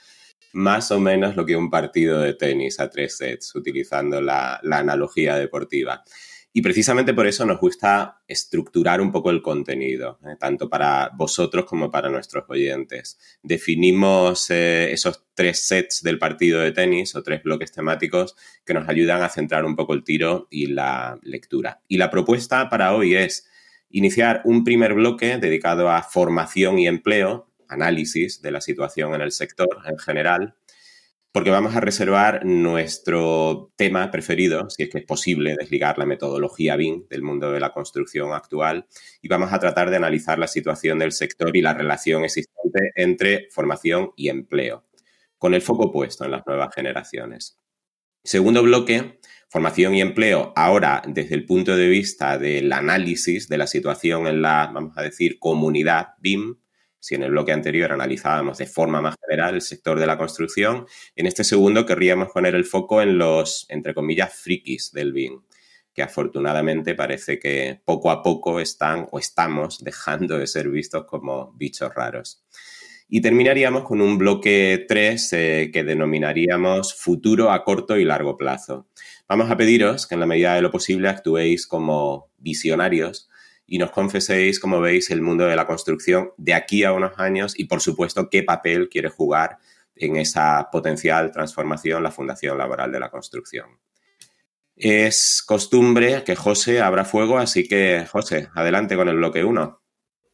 más 0.52 0.92
o 0.92 1.00
menos 1.00 1.38
lo 1.38 1.46
que 1.46 1.56
un 1.56 1.70
partido 1.70 2.20
de 2.20 2.34
tenis 2.34 2.82
a 2.82 2.90
tres 2.90 3.16
sets, 3.16 3.56
utilizando 3.56 4.22
la, 4.22 4.60
la 4.64 4.80
analogía 4.80 5.38
deportiva. 5.38 6.04
Y 6.52 6.64
precisamente 6.64 7.14
por 7.14 7.28
eso 7.28 7.46
nos 7.46 7.60
gusta 7.60 8.24
estructurar 8.28 9.02
un 9.02 9.12
poco 9.12 9.30
el 9.30 9.42
contenido, 9.42 10.20
eh, 10.26 10.36
tanto 10.40 10.68
para 10.68 11.12
vosotros 11.16 11.66
como 11.66 11.92
para 11.92 12.10
nuestros 12.10 12.46
oyentes. 12.50 13.20
Definimos 13.44 14.50
eh, 14.50 14.92
esos 14.92 15.28
tres 15.36 15.68
sets 15.68 16.02
del 16.02 16.18
partido 16.18 16.60
de 16.60 16.72
tenis 16.72 17.16
o 17.16 17.22
tres 17.22 17.44
bloques 17.44 17.72
temáticos 17.72 18.36
que 18.66 18.74
nos 18.74 18.90
ayudan 18.90 19.22
a 19.22 19.30
centrar 19.30 19.64
un 19.64 19.76
poco 19.76 19.94
el 19.94 20.04
tiro 20.04 20.48
y 20.50 20.68
la 20.68 21.20
lectura. 21.22 21.82
Y 21.88 21.98
la 21.98 22.10
propuesta 22.10 22.68
para 22.68 22.96
hoy 22.96 23.16
es 23.16 23.48
iniciar 23.92 24.42
un 24.44 24.64
primer 24.64 24.96
bloque 24.96 25.38
dedicado 25.38 25.90
a 25.90 26.02
formación 26.02 26.80
y 26.80 26.88
empleo, 26.88 27.48
análisis 27.68 28.42
de 28.42 28.52
la 28.52 28.62
situación 28.62 29.14
en 29.14 29.22
el 29.22 29.32
sector 29.32 29.70
en 29.86 30.00
general, 30.00 30.56
porque 31.40 31.52
vamos 31.52 31.74
a 31.74 31.80
reservar 31.80 32.46
nuestro 32.46 33.72
tema 33.78 34.12
preferido, 34.12 34.70
si 34.70 34.84
es 34.84 34.90
que 34.90 34.98
es 34.98 35.06
posible 35.06 35.56
desligar 35.58 35.98
la 35.98 36.06
metodología 36.06 36.76
BIM 36.76 37.08
del 37.08 37.22
mundo 37.22 37.50
de 37.50 37.62
la 37.62 37.72
construcción 37.72 38.34
actual, 38.34 38.88
y 39.22 39.30
vamos 39.30 39.54
a 39.54 39.58
tratar 39.58 39.90
de 39.90 39.96
analizar 39.96 40.38
la 40.38 40.50
situación 40.50 41.00
del 41.00 41.14
sector 41.14 41.56
y 41.56 41.62
la 41.62 41.74
relación 41.74 42.26
existente 42.26 42.92
entre 42.94 43.48
formación 43.52 44.12
y 44.18 44.28
empleo, 44.28 44.84
con 45.38 45.54
el 45.54 45.62
foco 45.62 45.94
puesto 45.94 46.26
en 46.26 46.32
las 46.32 46.46
nuevas 46.46 46.76
generaciones. 46.76 47.58
Segundo 48.22 48.62
bloque, 48.62 49.22
formación 49.48 49.96
y 49.96 50.02
empleo, 50.02 50.52
ahora 50.58 51.02
desde 51.08 51.36
el 51.36 51.46
punto 51.46 51.78
de 51.78 51.88
vista 51.88 52.38
del 52.38 52.74
análisis 52.74 53.48
de 53.48 53.58
la 53.60 53.68
situación 53.68 54.28
en 54.28 54.42
la, 54.42 54.70
vamos 54.74 54.98
a 54.98 55.04
decir, 55.04 55.40
comunidad 55.40 56.16
BIM, 56.20 56.58
si 57.00 57.16
en 57.16 57.24
el 57.24 57.32
bloque 57.32 57.52
anterior 57.52 57.92
analizábamos 57.92 58.58
de 58.58 58.66
forma 58.66 59.02
más 59.02 59.16
general 59.26 59.56
el 59.56 59.62
sector 59.62 60.00
de 60.00 60.08
la 60.08 60.18
construcción, 60.18 60.86
en 61.16 61.26
este 61.26 61.44
segundo 61.44 61.86
querríamos 61.86 62.30
poner 62.32 62.56
el 62.56 62.66
foco 62.66 63.02
en 63.02 63.18
los, 63.18 63.66
entre 63.70 63.94
comillas, 63.94 64.34
frikis 64.34 64.92
del 64.92 65.14
BIM, 65.14 65.42
que 65.94 66.04
afortunadamente 66.04 66.96
parece 66.96 67.40
que 67.40 67.82
poco 67.86 68.12
a 68.12 68.22
poco 68.22 68.60
están 68.60 69.08
o 69.12 69.20
estamos 69.20 69.80
dejando 69.84 70.38
de 70.38 70.48
ser 70.48 70.70
vistos 70.70 71.06
como 71.06 71.54
bichos 71.54 71.94
raros. 71.94 72.44
Y 73.12 73.22
terminaríamos 73.22 73.86
con 73.86 74.02
un 74.02 74.20
bloque 74.20 74.86
3 74.88 75.34
eh, 75.34 75.70
que 75.74 75.84
denominaríamos 75.84 76.94
futuro 76.94 77.52
a 77.52 77.64
corto 77.64 77.98
y 77.98 78.06
largo 78.06 78.38
plazo. 78.38 78.88
Vamos 79.28 79.50
a 79.50 79.58
pediros 79.58 80.06
que 80.06 80.14
en 80.14 80.20
la 80.20 80.28
medida 80.28 80.54
de 80.54 80.62
lo 80.62 80.70
posible 80.70 81.10
actuéis 81.10 81.66
como 81.66 82.30
visionarios 82.38 83.29
y 83.70 83.78
nos 83.78 83.92
confeséis, 83.92 84.60
como 84.60 84.82
veis, 84.82 85.12
el 85.12 85.22
mundo 85.22 85.46
de 85.46 85.56
la 85.56 85.68
construcción 85.68 86.32
de 86.38 86.54
aquí 86.54 86.84
a 86.84 86.94
unos 86.94 87.18
años 87.18 87.54
y, 87.58 87.66
por 87.66 87.82
supuesto, 87.82 88.30
qué 88.30 88.44
papel 88.44 88.90
quiere 88.90 89.10
jugar 89.10 89.58
en 89.96 90.16
esa 90.16 90.70
potencial 90.72 91.32
transformación 91.32 92.04
la 92.04 92.12
Fundación 92.12 92.58
Laboral 92.58 92.92
de 92.92 93.00
la 93.00 93.12
Construcción. 93.12 93.68
Es 94.76 95.44
costumbre 95.46 96.24
que 96.24 96.36
José 96.36 96.82
abra 96.82 97.06
fuego, 97.06 97.38
así 97.38 97.68
que, 97.68 98.06
José, 98.10 98.50
adelante 98.56 98.96
con 98.96 99.10
el 99.10 99.18
bloque 99.18 99.44
1. 99.44 99.82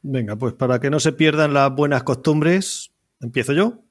Venga, 0.03 0.35
pues 0.35 0.53
para 0.53 0.79
que 0.79 0.91
no 0.91 0.99
se 0.99 1.13
pierdan 1.13 1.53
las 1.53 1.73
buenas 1.73 2.03
costumbres, 2.03 2.91
empiezo 3.19 3.53
yo. 3.53 3.83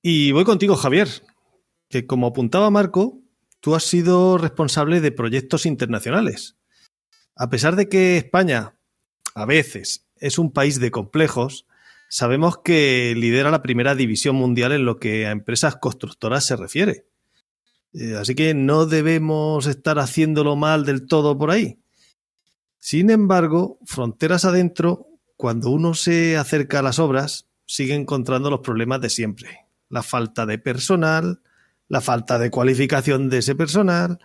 Y 0.00 0.30
voy 0.30 0.44
contigo, 0.44 0.76
Javier, 0.76 1.08
que 1.88 2.06
como 2.06 2.28
apuntaba 2.28 2.70
Marco, 2.70 3.20
tú 3.60 3.74
has 3.74 3.82
sido 3.82 4.38
responsable 4.38 5.00
de 5.00 5.10
proyectos 5.10 5.66
internacionales. 5.66 6.55
A 7.36 7.50
pesar 7.50 7.76
de 7.76 7.88
que 7.88 8.16
España 8.16 8.74
a 9.34 9.44
veces 9.44 10.06
es 10.18 10.38
un 10.38 10.50
país 10.50 10.80
de 10.80 10.90
complejos, 10.90 11.66
sabemos 12.08 12.58
que 12.58 13.14
lidera 13.14 13.50
la 13.50 13.62
primera 13.62 13.94
división 13.94 14.36
mundial 14.36 14.72
en 14.72 14.86
lo 14.86 14.98
que 14.98 15.26
a 15.26 15.30
empresas 15.30 15.76
constructoras 15.76 16.46
se 16.46 16.56
refiere. 16.56 17.04
Eh, 17.92 18.14
así 18.18 18.34
que 18.34 18.54
no 18.54 18.86
debemos 18.86 19.66
estar 19.66 19.98
haciéndolo 19.98 20.56
mal 20.56 20.86
del 20.86 21.06
todo 21.06 21.36
por 21.36 21.50
ahí. 21.50 21.78
Sin 22.78 23.10
embargo, 23.10 23.78
fronteras 23.84 24.44
adentro, 24.46 25.06
cuando 25.36 25.70
uno 25.70 25.92
se 25.92 26.38
acerca 26.38 26.78
a 26.78 26.82
las 26.82 26.98
obras, 26.98 27.48
sigue 27.66 27.94
encontrando 27.94 28.48
los 28.48 28.60
problemas 28.60 29.02
de 29.02 29.10
siempre. 29.10 29.66
La 29.90 30.02
falta 30.02 30.46
de 30.46 30.58
personal, 30.58 31.42
la 31.88 32.00
falta 32.00 32.38
de 32.38 32.50
cualificación 32.50 33.28
de 33.28 33.38
ese 33.38 33.54
personal, 33.54 34.18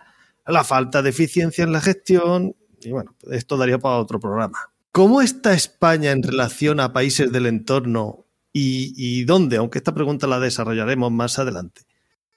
la 0.46 0.64
falta 0.64 1.02
de 1.02 1.10
eficiencia 1.10 1.64
en 1.64 1.72
la 1.72 1.80
gestión 1.80 2.56
y 2.84 2.90
bueno, 2.90 3.14
esto 3.30 3.56
daría 3.56 3.78
para 3.78 3.98
otro 3.98 4.20
programa. 4.20 4.72
¿Cómo 4.92 5.22
está 5.22 5.54
España 5.54 6.10
en 6.10 6.22
relación 6.22 6.78
a 6.78 6.92
países 6.92 7.32
del 7.32 7.46
entorno 7.46 8.26
y, 8.52 9.24
dónde? 9.24 9.56
Aunque 9.56 9.78
esta 9.78 9.94
pregunta 9.94 10.26
la 10.26 10.38
desarrollaremos 10.38 11.10
más 11.10 11.38
adelante. 11.38 11.82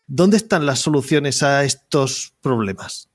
¿Dónde 0.07 0.37
están 0.37 0.65
las 0.65 0.79
soluciones 0.79 1.43
a 1.43 1.65
estos 1.65 2.33
problemas? 2.41 3.09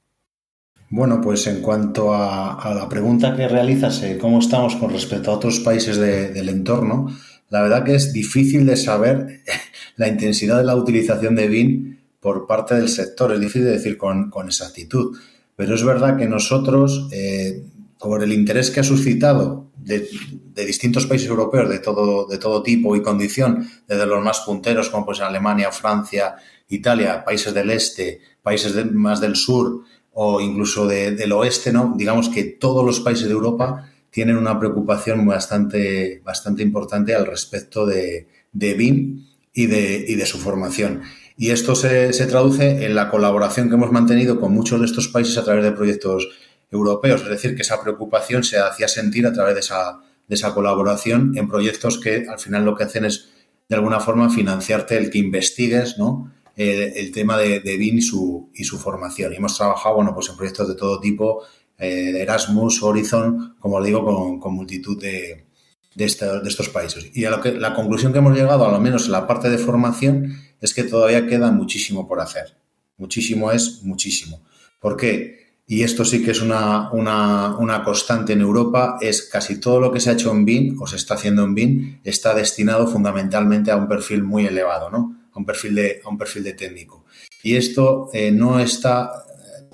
Bueno, 0.90 1.20
pues 1.22 1.46
en 1.46 1.62
cuanto 1.62 2.12
a, 2.12 2.74
la 2.74 2.88
pregunta 2.88 3.34
que 3.34 3.48
realizas, 3.48 4.02
eh, 4.02 4.18
¿cómo 4.20 4.40
estamos 4.40 4.76
con 4.76 4.90
respecto 4.90 5.30
a 5.30 5.36
otros 5.36 5.60
países 5.60 5.96
del 5.96 6.48
entorno? 6.48 7.16
La 7.48 7.62
verdad 7.62 7.84
que 7.84 7.94
es 7.94 8.12
difícil 8.12 8.66
de 8.66 8.76
saber 8.76 9.42
la 9.96 10.08
intensidad 10.08 10.58
de 10.58 10.64
la 10.64 10.76
utilización 10.76 11.34
de 11.34 11.48
BIM 11.48 11.98
por 12.20 12.46
parte 12.46 12.74
del 12.74 12.90
sector, 12.90 13.32
es 13.32 13.40
difícil 13.40 13.64
de 13.64 13.70
decir 13.70 13.96
con 13.96 14.30
exactitud. 14.44 15.16
Pero 15.60 15.74
es 15.74 15.84
verdad 15.84 16.16
que 16.16 16.26
nosotros, 16.26 17.06
eh, 17.12 17.62
por 17.98 18.22
el 18.22 18.32
interés 18.32 18.70
que 18.70 18.80
ha 18.80 18.82
suscitado 18.82 19.70
de, 19.76 20.08
distintos 20.54 21.04
países 21.04 21.28
europeos 21.28 21.68
de 21.68 21.80
todo, 21.80 22.26
de 22.26 22.38
todo 22.38 22.62
tipo 22.62 22.96
y 22.96 23.02
condición, 23.02 23.68
desde 23.86 24.06
los 24.06 24.24
más 24.24 24.40
punteros 24.40 24.88
como 24.88 25.04
pues 25.04 25.20
Alemania, 25.20 25.70
Francia, 25.70 26.36
Italia, 26.70 27.22
países 27.22 27.52
del 27.52 27.68
este, 27.72 28.22
países 28.42 28.90
más 28.90 29.20
del 29.20 29.36
sur 29.36 29.84
o 30.14 30.40
incluso 30.40 30.86
del 30.86 31.30
oeste, 31.32 31.74
¿no? 31.74 31.92
Digamos 31.94 32.30
que 32.30 32.44
todos 32.44 32.82
los 32.82 33.00
países 33.00 33.26
de 33.26 33.34
Europa 33.34 33.86
tienen 34.08 34.38
una 34.38 34.58
preocupación 34.58 35.26
bastante, 35.26 36.22
bastante 36.24 36.62
importante 36.62 37.14
al 37.14 37.26
respecto 37.26 37.84
de, 37.84 38.28
BIM 38.54 39.26
y 39.52 39.66
de, 39.66 40.06
y 40.08 40.14
de 40.14 40.24
su 40.24 40.38
formación. 40.38 41.02
Y 41.40 41.52
esto 41.52 41.74
se, 41.74 42.12
se, 42.12 42.26
traduce 42.26 42.84
en 42.84 42.94
la 42.94 43.08
colaboración 43.08 43.70
que 43.70 43.74
hemos 43.74 43.90
mantenido 43.90 44.38
con 44.38 44.52
muchos 44.52 44.78
de 44.78 44.84
estos 44.84 45.08
países 45.08 45.38
a 45.38 45.42
través 45.42 45.64
de 45.64 45.72
proyectos 45.72 46.28
europeos. 46.70 47.22
Es 47.22 47.30
decir, 47.30 47.56
que 47.56 47.62
esa 47.62 47.80
preocupación 47.80 48.44
se 48.44 48.58
hacía 48.58 48.88
sentir 48.88 49.26
a 49.26 49.32
través 49.32 49.54
de 49.54 49.60
esa, 49.60 50.00
de 50.28 50.34
esa 50.34 50.52
colaboración 50.52 51.32
en 51.38 51.48
proyectos 51.48 51.98
que 51.98 52.26
al 52.28 52.38
final 52.38 52.66
lo 52.66 52.76
que 52.76 52.84
hacen 52.84 53.06
es, 53.06 53.30
de 53.70 53.74
alguna 53.74 54.00
forma, 54.00 54.28
financiarte 54.28 54.98
el 54.98 55.08
que 55.08 55.16
investigues, 55.16 55.96
¿no? 55.96 56.30
El, 56.56 57.10
tema 57.10 57.38
de, 57.38 57.60
de 57.60 57.76
BIM 57.78 57.96
y 57.96 58.02
su, 58.02 58.50
y 58.54 58.64
su 58.64 58.78
formación. 58.78 59.32
Y 59.32 59.36
hemos 59.36 59.56
trabajado, 59.56 59.94
bueno, 59.94 60.12
pues 60.12 60.28
en 60.28 60.36
proyectos 60.36 60.68
de 60.68 60.74
todo 60.74 61.00
tipo, 61.00 61.44
eh, 61.78 62.20
Erasmus, 62.20 62.82
Horizon, 62.82 63.56
como 63.58 63.82
digo, 63.82 64.04
con, 64.38 64.52
multitud 64.52 65.00
de, 65.00 65.46
de, 65.94 66.04
estos 66.04 66.68
países. 66.68 67.10
Y 67.14 67.24
a 67.24 67.30
lo 67.30 67.40
que, 67.40 67.52
la 67.52 67.72
conclusión 67.72 68.12
que 68.12 68.18
hemos 68.18 68.36
llegado, 68.36 68.66
a 68.66 68.70
lo 68.70 68.78
menos 68.78 69.06
en 69.06 69.12
la 69.12 69.26
parte 69.26 69.48
de 69.48 69.56
formación, 69.56 70.49
es 70.60 70.74
que 70.74 70.84
todavía 70.84 71.26
queda 71.26 71.50
muchísimo 71.50 72.06
por 72.06 72.20
hacer. 72.20 72.56
Muchísimo 72.96 73.50
es 73.50 73.82
muchísimo. 73.82 74.42
¿Por 74.78 74.96
qué? 74.96 75.40
Y 75.66 75.82
esto 75.82 76.04
sí 76.04 76.24
que 76.24 76.32
es 76.32 76.42
una, 76.42 76.90
una, 76.92 77.56
una, 77.58 77.84
constante 77.84 78.32
en 78.32 78.40
Europa, 78.40 78.98
es 79.00 79.22
casi 79.22 79.60
todo 79.60 79.78
lo 79.78 79.92
que 79.92 80.00
se 80.00 80.10
ha 80.10 80.14
hecho 80.14 80.32
en 80.32 80.44
BIM 80.44 80.82
o 80.82 80.86
se 80.86 80.96
está 80.96 81.14
haciendo 81.14 81.44
en 81.44 81.54
BIM 81.54 82.00
está 82.02 82.34
destinado 82.34 82.88
fundamentalmente 82.88 83.70
a 83.70 83.76
un 83.76 83.86
perfil 83.86 84.24
muy 84.24 84.46
elevado, 84.46 84.90
¿no? 84.90 85.28
A 85.32 85.38
un 85.38 85.46
perfil 85.46 85.76
de, 85.76 86.00
a 86.04 86.08
un 86.08 86.18
perfil 86.18 86.42
de 86.42 86.54
técnico. 86.54 87.04
Y 87.44 87.54
esto 87.54 88.10
eh, 88.12 88.32
no 88.32 88.58
está 88.58 89.12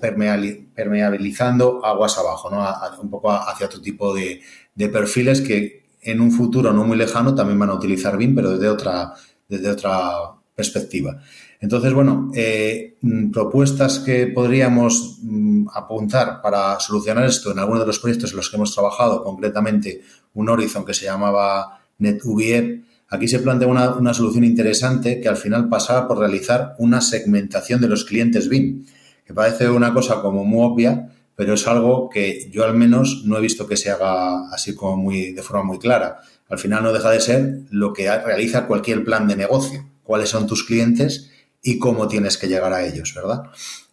permeabilizando 0.00 1.84
aguas 1.84 2.18
abajo, 2.18 2.50
¿no? 2.50 2.64
un 3.00 3.10
poco 3.10 3.30
hacia 3.32 3.66
otro 3.66 3.80
tipo 3.80 4.14
de, 4.14 4.42
perfiles 4.76 5.40
que 5.40 5.86
en 6.02 6.20
un 6.20 6.30
futuro 6.30 6.72
no 6.72 6.84
muy 6.84 6.96
lejano 6.96 7.34
también 7.34 7.58
van 7.58 7.70
a 7.70 7.74
utilizar 7.74 8.16
BIM, 8.16 8.34
pero 8.34 8.50
desde 8.50 8.68
otra, 8.68 9.14
desde 9.48 9.70
otra 9.70 10.35
perspectiva. 10.56 11.20
Entonces, 11.60 11.92
bueno, 11.92 12.30
eh, 12.34 12.96
mm, 13.02 13.30
propuestas 13.30 13.98
que 14.00 14.26
podríamos 14.26 15.18
mm, 15.22 15.66
apuntar 15.72 16.40
para 16.42 16.80
solucionar 16.80 17.26
esto 17.26 17.52
en 17.52 17.58
algunos 17.58 17.80
de 17.80 17.86
los 17.86 17.98
proyectos 17.98 18.30
en 18.30 18.38
los 18.38 18.48
que 18.48 18.56
hemos 18.56 18.74
trabajado, 18.74 19.22
concretamente 19.22 20.00
un 20.34 20.48
Horizon 20.48 20.84
que 20.84 20.94
se 20.94 21.04
llamaba 21.04 21.80
NetUBE, 21.98 22.82
aquí 23.08 23.28
se 23.28 23.38
plantea 23.40 23.68
una, 23.68 23.90
una 23.94 24.14
solución 24.14 24.44
interesante 24.44 25.20
que 25.20 25.28
al 25.28 25.36
final 25.36 25.68
pasaba 25.68 26.08
por 26.08 26.18
realizar 26.18 26.74
una 26.78 27.02
segmentación 27.02 27.80
de 27.80 27.88
los 27.88 28.04
clientes 28.04 28.48
BIM 28.48 28.86
que 29.26 29.34
parece 29.34 29.68
una 29.68 29.92
cosa 29.92 30.22
como 30.22 30.44
muy 30.44 30.64
obvia, 30.64 31.10
pero 31.34 31.54
es 31.54 31.66
algo 31.66 32.08
que 32.08 32.48
yo 32.50 32.64
al 32.64 32.74
menos 32.74 33.22
no 33.26 33.36
he 33.36 33.40
visto 33.40 33.66
que 33.66 33.76
se 33.76 33.90
haga 33.90 34.48
así 34.50 34.74
como 34.74 34.96
muy 34.96 35.32
de 35.32 35.42
forma 35.42 35.64
muy 35.64 35.78
clara. 35.78 36.20
Al 36.48 36.58
final 36.58 36.84
no 36.84 36.92
deja 36.92 37.10
de 37.10 37.20
ser 37.20 37.60
lo 37.70 37.92
que 37.92 38.08
realiza 38.18 38.66
cualquier 38.66 39.04
plan 39.04 39.26
de 39.26 39.36
negocio, 39.36 39.84
cuáles 40.06 40.28
son 40.28 40.46
tus 40.46 40.64
clientes 40.64 41.30
y 41.62 41.78
cómo 41.78 42.06
tienes 42.06 42.38
que 42.38 42.46
llegar 42.46 42.72
a 42.72 42.86
ellos, 42.86 43.12
¿verdad? 43.14 43.42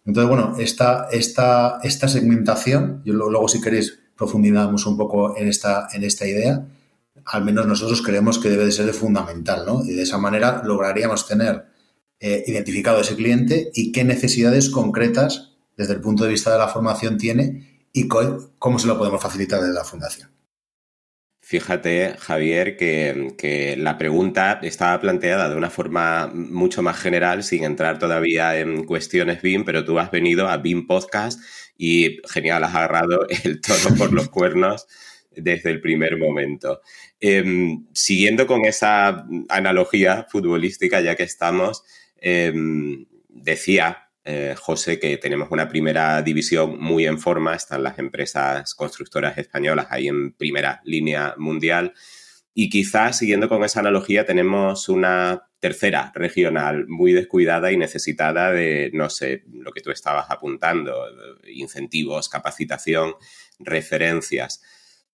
Entonces, 0.06 0.28
bueno, 0.28 0.56
esta, 0.58 1.08
esta, 1.10 1.80
esta 1.82 2.08
segmentación, 2.08 3.02
yo 3.04 3.14
luego 3.14 3.48
si 3.48 3.60
queréis 3.60 3.98
profundizamos 4.16 4.86
un 4.86 4.96
poco 4.96 5.36
en 5.36 5.48
esta, 5.48 5.88
en 5.92 6.04
esta 6.04 6.26
idea, 6.26 6.66
al 7.24 7.44
menos 7.44 7.66
nosotros 7.66 8.02
creemos 8.02 8.38
que 8.38 8.50
debe 8.50 8.66
de 8.66 8.72
ser 8.72 8.92
fundamental, 8.92 9.64
¿no? 9.66 9.84
Y 9.84 9.94
de 9.94 10.02
esa 10.02 10.18
manera 10.18 10.62
lograríamos 10.64 11.26
tener 11.26 11.66
eh, 12.20 12.44
identificado 12.46 13.00
ese 13.00 13.16
cliente 13.16 13.70
y 13.74 13.92
qué 13.92 14.04
necesidades 14.04 14.70
concretas 14.70 15.52
desde 15.76 15.94
el 15.94 16.00
punto 16.00 16.24
de 16.24 16.30
vista 16.30 16.52
de 16.52 16.58
la 16.58 16.68
formación 16.68 17.18
tiene 17.18 17.88
y 17.92 18.08
cómo 18.08 18.78
se 18.78 18.86
lo 18.86 18.98
podemos 18.98 19.22
facilitar 19.22 19.60
desde 19.60 19.74
la 19.74 19.84
fundación. 19.84 20.33
Fíjate, 21.44 22.16
Javier, 22.18 22.76
que, 22.76 23.76
la 23.78 23.98
pregunta 23.98 24.60
estaba 24.62 25.00
planteada 25.00 25.48
de 25.48 25.56
una 25.56 25.70
forma 25.70 26.30
mucho 26.32 26.82
más 26.82 26.98
general, 26.98 27.44
sin 27.44 27.64
entrar 27.64 27.98
todavía 27.98 28.58
en 28.58 28.84
cuestiones 28.84 29.42
BIM, 29.42 29.64
pero 29.64 29.84
tú 29.84 29.98
has 29.98 30.10
venido 30.10 30.48
a 30.48 30.56
BIM 30.56 30.86
Podcast 30.86 31.40
y 31.76 32.18
genial, 32.28 32.64
has 32.64 32.74
agarrado 32.74 33.26
el 33.44 33.60
toro 33.60 33.94
por 33.96 34.12
los 34.12 34.28
cuernos 34.30 34.86
desde 35.30 35.70
el 35.70 35.80
primer 35.80 36.16
momento. 36.16 36.80
Em, 37.20 37.86
siguiendo 37.92 38.46
con 38.46 38.64
esa 38.64 39.26
analogía 39.48 40.26
futbolística, 40.30 41.00
ya 41.00 41.14
que 41.14 41.24
estamos, 41.24 41.84
Em, 42.26 43.04
decía 43.28 44.03
eh, 44.24 44.54
José 44.58 44.98
que 44.98 45.18
tenemos 45.18 45.48
una 45.50 45.68
primera 45.68 46.22
división 46.22 46.78
muy 46.80 47.06
en 47.06 47.18
forma, 47.18 47.54
están 47.54 47.82
las 47.82 47.98
empresas 47.98 48.74
constructoras 48.74 49.36
españolas 49.36 49.88
ahí 49.90 50.08
en 50.08 50.32
primera 50.32 50.80
línea 50.84 51.34
mundial. 51.36 51.92
Y 52.54 52.70
quizás, 52.70 53.18
siguiendo 53.18 53.48
con 53.48 53.64
esa 53.64 53.80
analogía, 53.80 54.24
tenemos 54.24 54.88
una 54.88 55.48
tercera 55.58 56.12
regional 56.14 56.86
muy 56.86 57.12
descuidada 57.12 57.72
y 57.72 57.76
necesitada 57.76 58.52
de, 58.52 58.90
no 58.94 59.10
sé, 59.10 59.44
lo 59.52 59.72
que 59.72 59.80
tú 59.80 59.90
estabas 59.90 60.26
apuntando, 60.30 60.94
incentivos, 61.46 62.28
capacitación, 62.28 63.14
referencias. 63.58 64.62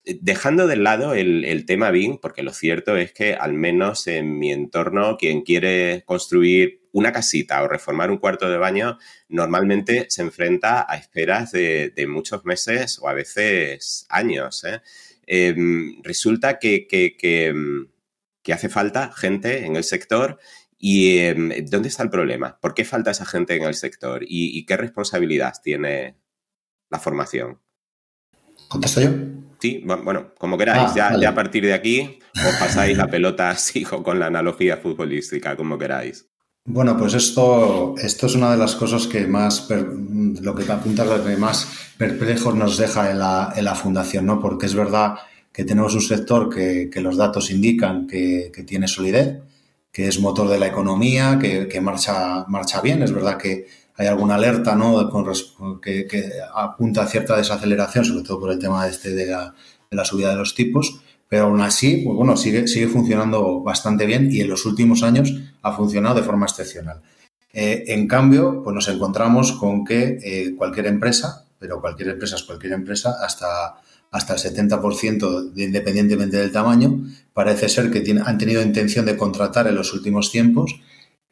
Dejando 0.03 0.65
de 0.65 0.77
lado 0.77 1.13
el, 1.13 1.45
el, 1.45 1.65
tema 1.65 1.91
BIM, 1.91 2.17
porque 2.17 2.41
lo 2.41 2.53
cierto 2.53 2.97
es 2.97 3.13
que 3.13 3.35
al 3.35 3.53
menos 3.53 4.07
en 4.07 4.39
mi 4.39 4.51
entorno, 4.51 5.15
quien 5.17 5.41
quiere 5.41 6.03
construir 6.05 6.81
una 6.91 7.11
casita 7.11 7.61
o 7.63 7.67
reformar 7.67 8.11
un 8.11 8.17
cuarto 8.17 8.49
de 8.49 8.57
baño 8.57 8.97
normalmente 9.29 10.07
se 10.09 10.21
enfrenta 10.21 10.85
a 10.87 10.97
esperas 10.97 11.51
de, 11.51 11.93
muchos 12.07 12.45
meses 12.45 12.99
o 12.99 13.07
a 13.07 13.13
veces 13.13 14.05
años. 14.09 14.63
¿eh? 14.63 14.81
Em, 15.25 16.01
resulta 16.03 16.59
que, 16.59 16.87
em, 17.21 17.87
que, 18.43 18.53
hace 18.53 18.69
falta 18.69 19.11
gente 19.13 19.65
en 19.65 19.75
el 19.75 19.83
sector 19.83 20.39
¿Y 20.83 21.19
em, 21.19 21.63
dónde 21.69 21.89
está 21.89 22.01
el 22.01 22.09
problema? 22.09 22.57
¿Por 22.59 22.73
qué 22.73 22.83
falta 22.85 23.11
esa 23.11 23.23
gente 23.23 23.55
en 23.55 23.61
el 23.61 23.75
sector? 23.75 24.23
¿Y, 24.27 24.65
qué 24.65 24.77
responsabilidad 24.77 25.53
tiene 25.63 26.17
la 26.89 26.97
formación? 26.97 27.59
¿Contesto 28.67 28.99
yo? 28.99 29.11
Sí, 29.61 29.83
bueno, 29.85 30.33
como 30.39 30.57
queráis. 30.57 30.89
Ah, 30.89 30.93
ya, 30.95 31.19
ya, 31.19 31.29
a 31.29 31.35
partir 31.35 31.63
de 31.63 31.73
aquí 31.73 32.17
os 32.35 32.55
pasáis 32.55 32.97
la 32.97 33.07
pelota, 33.07 33.55
sigo 33.57 34.01
con 34.01 34.19
la 34.19 34.25
analogía 34.25 34.77
futbolística, 34.77 35.55
como 35.55 35.77
queráis. 35.77 36.25
Bueno, 36.65 36.97
pues 36.97 37.13
esto, 37.13 37.95
esto 37.97 38.25
es 38.27 38.35
una 38.35 38.51
de 38.51 38.57
las 38.57 38.75
cosas 38.75 39.07
que 39.07 39.25
más, 39.27 39.67
lo 39.69 40.55
que 40.55 40.71
apunta 40.71 41.05
lo 41.05 41.23
que 41.23 41.37
más 41.37 41.67
perplejos 41.97 42.55
nos 42.55 42.77
deja 42.77 43.11
en 43.11 43.19
la, 43.19 43.53
en 43.55 43.65
la 43.65 43.75
fundación, 43.75 44.25
¿no? 44.25 44.39
Porque 44.39 44.65
es 44.65 44.75
verdad 44.75 45.15
que 45.51 45.63
tenemos 45.63 45.93
un 45.95 46.01
sector 46.01 46.53
que, 46.53 46.89
que 46.91 47.01
los 47.01 47.17
datos 47.17 47.51
indican 47.51 48.07
que, 48.07 48.51
que, 48.53 48.63
tiene 48.63 48.87
solidez, 48.87 49.41
que 49.91 50.07
es 50.07 50.19
motor 50.19 50.49
de 50.49 50.59
la 50.59 50.67
economía, 50.67 51.37
que, 51.39 51.67
que, 51.67 51.81
marcha, 51.81 52.45
marcha 52.47 52.81
bien. 52.81 53.01
Es 53.03 53.11
verdad 53.11 53.37
que 53.37 53.67
hay 53.97 54.07
alguna 54.07 54.35
alerta, 54.35 54.75
¿no? 54.75 55.09
Que, 55.81 56.07
apunta 56.53 57.03
a 57.03 57.07
cierta 57.07 57.37
desaceleración, 57.37 58.05
sobre 58.05 58.23
todo 58.23 58.39
por 58.39 58.51
el 58.51 58.59
tema 58.59 58.87
este 58.87 59.13
de 59.13 59.27
la, 59.27 59.53
de 59.89 59.97
la 59.97 60.05
subida 60.05 60.29
de 60.29 60.37
los 60.37 60.55
tipos 60.55 61.01
pero 61.31 61.45
aún 61.45 61.61
así, 61.61 62.01
pues 62.03 62.17
bueno, 62.17 62.35
sigue, 62.35 62.67
sigue 62.67 62.89
funcionando 62.89 63.61
bastante 63.61 64.05
bien 64.05 64.29
y 64.29 64.41
en 64.41 64.49
los 64.49 64.65
últimos 64.65 65.01
años 65.01 65.33
ha 65.61 65.71
funcionado 65.71 66.15
de 66.15 66.23
forma 66.23 66.45
excepcional. 66.45 67.01
Eh, 67.53 67.85
en 67.87 68.05
cambio, 68.05 68.61
pues 68.61 68.73
nos 68.73 68.89
encontramos 68.89 69.53
con 69.53 69.85
que 69.85 70.19
eh, 70.21 70.55
cualquier 70.57 70.87
empresa, 70.87 71.45
pero 71.57 71.79
cualquier 71.79 72.09
empresa 72.09 72.35
es 72.35 72.43
cualquier 72.43 72.73
empresa, 72.73 73.15
hasta, 73.23 73.77
hasta 74.11 74.33
el 74.33 74.39
70% 74.41 75.53
independientemente 75.55 76.35
del 76.35 76.51
tamaño, 76.51 76.99
parece 77.33 77.69
ser 77.69 77.91
que 77.91 78.03
han 78.25 78.37
tenido 78.37 78.61
intención 78.61 79.05
de 79.05 79.15
contratar 79.15 79.67
en 79.67 79.75
los 79.75 79.93
últimos 79.93 80.33
tiempos, 80.33 80.81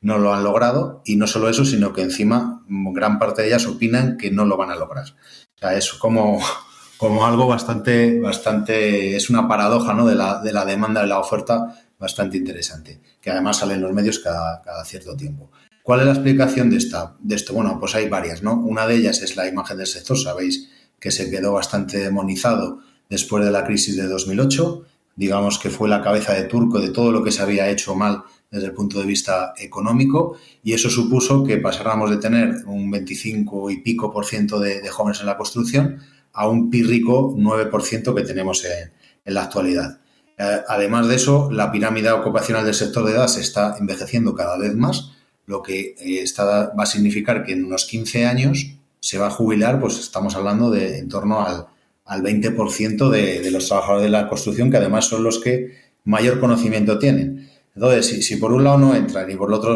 no 0.02 0.18
lo 0.18 0.34
han 0.34 0.44
logrado 0.44 1.02
y 1.06 1.16
no 1.16 1.28
solo 1.28 1.50
eso, 1.50 1.66
sino 1.66 1.94
que 1.94 2.02
encima 2.02 2.64
gran 2.68 3.20
parte 3.20 3.42
de 3.42 3.50
ellas 3.50 3.68
opinan 3.68 4.18
que 4.18 4.32
no 4.32 4.46
lo 4.46 4.58
van 4.58 4.72
a 4.72 4.76
lograr. 4.76 5.06
O 5.08 5.60
sea, 5.60 5.76
es 5.76 5.94
como, 5.94 6.42
como 6.98 7.26
algo 7.26 7.48
bastante, 7.48 8.20
bastante, 8.20 9.16
es 9.16 9.30
una 9.30 9.48
paradoja 9.48 9.94
¿no? 9.94 10.08
de, 10.08 10.16
la, 10.16 10.42
de 10.42 10.54
la 10.54 10.66
demanda 10.66 11.04
y 11.04 11.08
la 11.08 11.20
oferta 11.20 11.76
bastante 12.00 12.38
interesante, 12.38 13.02
que 13.22 13.30
además 13.30 13.58
sale 13.58 13.74
en 13.74 13.82
los 13.82 13.92
medios 13.92 14.20
cada, 14.20 14.64
cierto 14.86 15.16
tiempo. 15.16 15.52
¿Cuál 15.84 16.02
es 16.02 16.06
la 16.06 16.14
explicación 16.14 16.70
de, 16.70 16.78
esta, 16.78 17.16
de 17.20 17.36
esto? 17.36 17.54
Bueno, 17.54 17.78
pues 17.80 17.96
hay 17.96 18.08
varias, 18.08 18.42
¿no? 18.42 18.54
Una 18.54 18.88
de 18.88 18.96
ellas 18.96 19.22
es 19.22 19.36
la 19.36 19.48
imagen 19.48 19.78
del 19.78 19.88
sector, 19.88 20.18
sabéis 20.18 20.70
que 21.00 21.12
se 21.12 21.30
quedó 21.30 21.54
bastante 21.54 21.98
demonizado 21.98 22.80
después 23.10 23.44
de 23.44 23.52
la 23.52 23.66
crisis 23.66 23.98
de 23.98 24.08
2008, 24.08 24.86
digamos 25.16 25.60
que 25.60 25.70
fue 25.70 25.90
la 25.90 26.02
cabeza 26.02 26.34
de 26.34 26.44
turco 26.44 26.80
de 26.80 26.92
todo 26.92 27.12
lo 27.12 27.24
que 27.24 27.32
se 27.32 27.42
había 27.42 27.70
hecho 27.70 27.96
mal 27.96 28.24
desde 28.52 28.68
el 28.68 28.74
punto 28.74 29.00
de 29.00 29.06
vista 29.06 29.54
económico 29.58 30.38
y 30.64 30.74
eso 30.74 30.90
supuso 30.90 31.44
que 31.44 31.58
pasáramos 31.58 32.10
de 32.10 32.18
tener 32.18 32.66
un 32.66 32.90
25 32.90 33.70
y 33.70 33.82
pico 33.82 34.12
por 34.12 34.26
ciento 34.26 34.60
de 34.60 34.88
jóvenes 34.90 35.20
en 35.20 35.28
la 35.28 35.38
construcción 35.38 36.00
a 36.34 36.48
un 36.48 36.70
pírrico 36.70 37.36
9% 37.36 38.16
que 38.16 38.22
tenemos 38.24 38.64
en, 38.66 38.92
la 39.26 39.44
actualidad. 39.44 40.00
Eh, 40.38 40.62
además 40.68 41.08
de 41.08 41.16
eso, 41.16 41.52
la 41.52 41.72
pirámide 41.72 42.10
ocupacional 42.12 42.66
del 42.66 42.74
sector 42.74 43.06
de 43.06 43.12
edad 43.12 43.28
se 43.28 43.42
está 43.42 43.76
envejeciendo 43.78 44.34
cada 44.34 44.58
vez 44.58 44.74
más, 44.74 45.12
lo 45.46 45.62
que 45.62 45.96
eh, 46.00 46.22
está, 46.24 46.74
va 46.74 46.84
a 46.84 46.88
significar 46.88 47.44
que 47.44 47.54
en 47.54 47.66
unos 47.66 47.86
15 47.86 48.26
años 48.26 48.72
se 49.00 49.18
va 49.18 49.28
a 49.28 49.32
jubilar, 49.32 49.80
pues 49.80 50.00
estamos 50.00 50.36
hablando 50.36 50.72
de 50.72 50.98
en 50.98 51.10
torno 51.10 51.46
al, 51.46 51.68
al 52.06 52.24
20% 52.24 53.10
de, 53.10 53.42
de, 53.42 53.52
los 53.52 53.68
trabajadores 53.68 54.06
de 54.06 54.10
la 54.10 54.28
construcción, 54.28 54.72
que 54.72 54.78
además 54.78 55.06
son 55.06 55.24
los 55.24 55.40
que 55.40 55.78
mayor 56.06 56.40
conocimiento 56.40 56.98
tienen. 56.98 57.39
Entonces, 57.80 58.26
si, 58.26 58.36
por 58.36 58.52
un 58.52 58.66
lado 58.66 58.78
no 58.78 58.94
entran 58.94 59.32
y 59.32 59.36
por, 59.38 59.54
otro, 59.54 59.74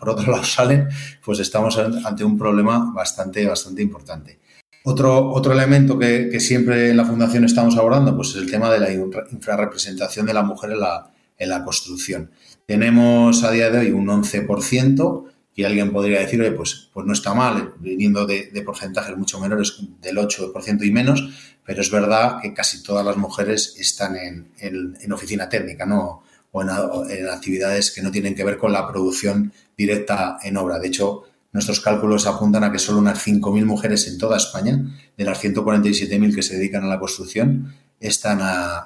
por 0.00 0.08
otro 0.08 0.32
lado 0.32 0.42
salen, 0.42 0.88
pues 1.24 1.38
estamos 1.38 1.78
ante 1.78 2.24
un 2.24 2.36
problema 2.36 2.92
bastante, 2.92 3.46
bastante 3.46 3.80
importante. 3.80 4.40
Otro, 4.82 5.30
otro 5.30 5.52
elemento 5.52 5.96
que, 5.96 6.40
siempre 6.40 6.90
en 6.90 6.96
la 6.96 7.04
Fundación 7.04 7.44
estamos 7.44 7.76
abordando 7.76 8.16
pues 8.16 8.30
es 8.30 8.36
el 8.38 8.50
tema 8.50 8.72
de 8.72 8.80
la 8.80 8.92
infrarrepresentación 8.92 10.26
de 10.26 10.34
la 10.34 10.42
mujer 10.42 10.72
en 10.72 10.80
la, 10.80 11.12
en 11.38 11.48
la 11.48 11.62
construcción. 11.62 12.32
Tenemos 12.66 13.44
a 13.44 13.52
día 13.52 13.70
de 13.70 13.78
hoy 13.78 13.92
un 13.92 14.08
11% 14.08 15.24
y 15.54 15.62
alguien 15.62 15.92
podría 15.92 16.18
decir, 16.18 16.40
oye, 16.40 16.50
pues, 16.50 16.90
pues 16.92 17.06
no 17.06 17.12
está 17.12 17.34
mal, 17.34 17.74
viniendo 17.78 18.26
de, 18.26 18.50
porcentajes 18.66 19.16
mucho 19.16 19.38
menores, 19.38 19.76
del 20.02 20.16
8% 20.16 20.84
y 20.84 20.90
menos, 20.90 21.28
pero 21.64 21.82
es 21.82 21.90
verdad 21.92 22.40
que 22.42 22.52
casi 22.52 22.82
todas 22.82 23.06
las 23.06 23.16
mujeres 23.16 23.76
están 23.78 24.16
en, 24.16 24.50
en 24.58 25.12
oficina 25.12 25.48
técnica, 25.48 25.86
¿no? 25.86 26.23
O 26.56 26.62
en, 26.62 27.28
actividades 27.28 27.90
que 27.90 28.00
no 28.00 28.12
tienen 28.12 28.34
que 28.34 28.44
ver 28.44 28.58
con 28.58 28.72
la 28.72 28.86
producción 28.86 29.52
directa 29.76 30.38
en 30.42 30.56
obra. 30.56 30.78
De 30.78 30.86
hecho, 30.86 31.24
Nuestros 31.54 31.78
cálculos 31.78 32.26
apuntan 32.26 32.64
a 32.64 32.72
que 32.72 32.80
solo 32.80 32.98
unas 32.98 33.24
5.000 33.24 33.64
mujeres 33.64 34.08
en 34.08 34.18
toda 34.18 34.36
España, 34.36 34.76
de 35.16 35.24
las 35.24 35.40
147.000 35.40 36.34
que 36.34 36.42
se 36.42 36.56
dedican 36.56 36.82
a 36.82 36.88
la 36.88 36.98
construcción, 36.98 37.72
están, 38.00 38.40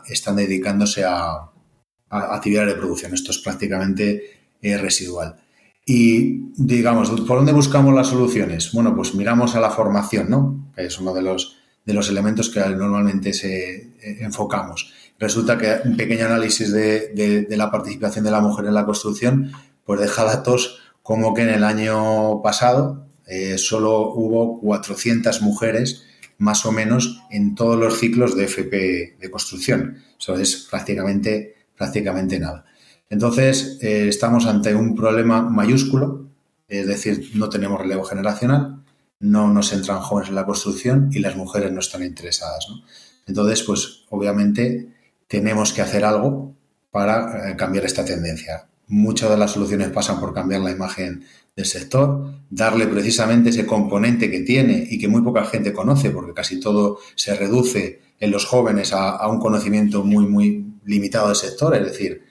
están 0.07 0.37
dedicándose 0.37 1.02
a, 1.02 1.48
a, 2.11 2.35
actividades 2.35 2.74
de 2.74 2.78
producción. 2.78 3.14
Esto 3.14 3.31
es 3.31 3.38
prácticamente 3.38 4.38
eh, 4.61 4.76
residual. 4.76 5.37
Y 5.87 6.52
digamos, 6.59 7.11
¿por 7.11 7.38
dónde 7.38 7.52
buscamos 7.52 7.94
las 7.94 8.09
soluciones? 8.09 8.70
Bueno, 8.72 8.94
pues 8.94 9.14
miramos 9.14 9.54
a 9.54 9.61
la 9.61 9.70
formación, 9.70 10.28
¿no? 10.28 10.70
Que 10.76 10.85
es 10.85 10.98
uno 10.98 11.14
de 11.14 11.22
los, 11.22 11.57
de 11.87 11.94
los 11.94 12.11
elementos 12.11 12.50
que 12.50 12.61
normalmente 12.61 13.33
se 13.33 13.76
eh, 13.76 14.18
enfocamos. 14.20 14.92
Resulta 15.18 15.59
que 15.59 15.81
un 15.85 15.96
pequeño 15.96 16.26
análisis 16.26 16.72
de, 16.72 17.09
de, 17.48 17.57
la 17.57 17.70
participación 17.70 18.24
de 18.24 18.31
la 18.31 18.40
mujer 18.40 18.66
en 18.66 18.74
la 18.74 18.87
construcción 18.87 19.50
pues 19.85 20.00
deja 20.00 20.24
datos 20.24 20.78
como 21.02 21.35
que 21.35 21.42
en 21.42 21.48
el 21.48 21.64
año 21.64 22.40
pasado 22.42 23.07
eh, 23.26 23.59
solo 23.59 24.12
hubo 24.12 24.61
400 24.61 25.42
mujeres 25.42 26.04
más 26.38 26.64
o 26.66 26.72
menos 26.72 27.22
en 27.31 27.54
todos 27.54 27.78
los 27.78 27.98
ciclos 27.98 28.37
de 28.37 28.44
FP 28.44 29.16
de 29.18 29.31
construcción. 29.31 30.02
Eso 30.18 30.37
es 30.37 30.68
prácticamente, 30.70 31.57
prácticamente 31.76 32.38
nada. 32.38 32.64
Entonces, 33.11 33.78
eh, 33.81 34.07
estamos 34.09 34.46
ante 34.46 34.74
un 34.74 34.94
problema 34.94 35.42
mayúsculo, 35.42 36.28
es 36.68 36.87
decir, 36.87 37.31
no 37.35 37.48
tenemos 37.48 37.81
relevo 37.81 38.04
generacional, 38.04 38.83
no 39.20 39.48
nos 39.48 39.72
entran 39.72 40.00
jóvenes 40.00 40.28
en 40.28 40.37
la 40.37 40.46
construcción 40.46 41.11
y 41.12 41.18
las 41.18 41.35
mujeres 41.35 41.72
no 41.72 41.81
están 41.81 42.02
interesadas. 42.02 42.66
Entonces, 43.26 43.62
pues 43.62 44.04
obviamente 44.11 44.97
tenemos 45.29 45.73
que 45.73 45.83
hacer 45.83 46.05
algo 46.05 46.57
para 46.91 47.51
eh, 47.51 47.57
cambiar 47.57 47.85
esta 47.85 48.05
tendencia. 48.05 48.67
Muchas 48.88 49.31
de 49.31 49.37
las 49.37 49.53
soluciones 49.53 49.91
pasan 49.91 50.19
por 50.19 50.35
cambiar 50.35 50.62
la 50.62 50.71
imagen 50.71 51.25
del 51.55 51.67
sector, 51.67 52.33
darle 52.51 52.87
precisamente 52.87 53.51
ese 53.51 53.67
componente 53.67 54.31
que 54.31 54.41
tiene 54.41 54.87
y 54.88 54.99
que 54.99 55.09
muy 55.09 55.23
poca 55.23 55.45
gente 55.45 55.73
conoce, 55.73 56.11
porque 56.11 56.33
casi 56.33 56.59
todo 56.59 56.99
se 57.14 57.35
reduce 57.35 58.01
en 58.19 58.31
los 58.31 58.47
jóvenes 58.47 58.93
a, 58.93 59.27
un 59.29 59.38
conocimiento 59.38 60.03
muy, 60.03 60.27
muy 60.27 60.67
limitado 60.85 61.27
del 61.27 61.37
sector, 61.37 61.77
es 61.77 61.85
decir, 61.85 62.25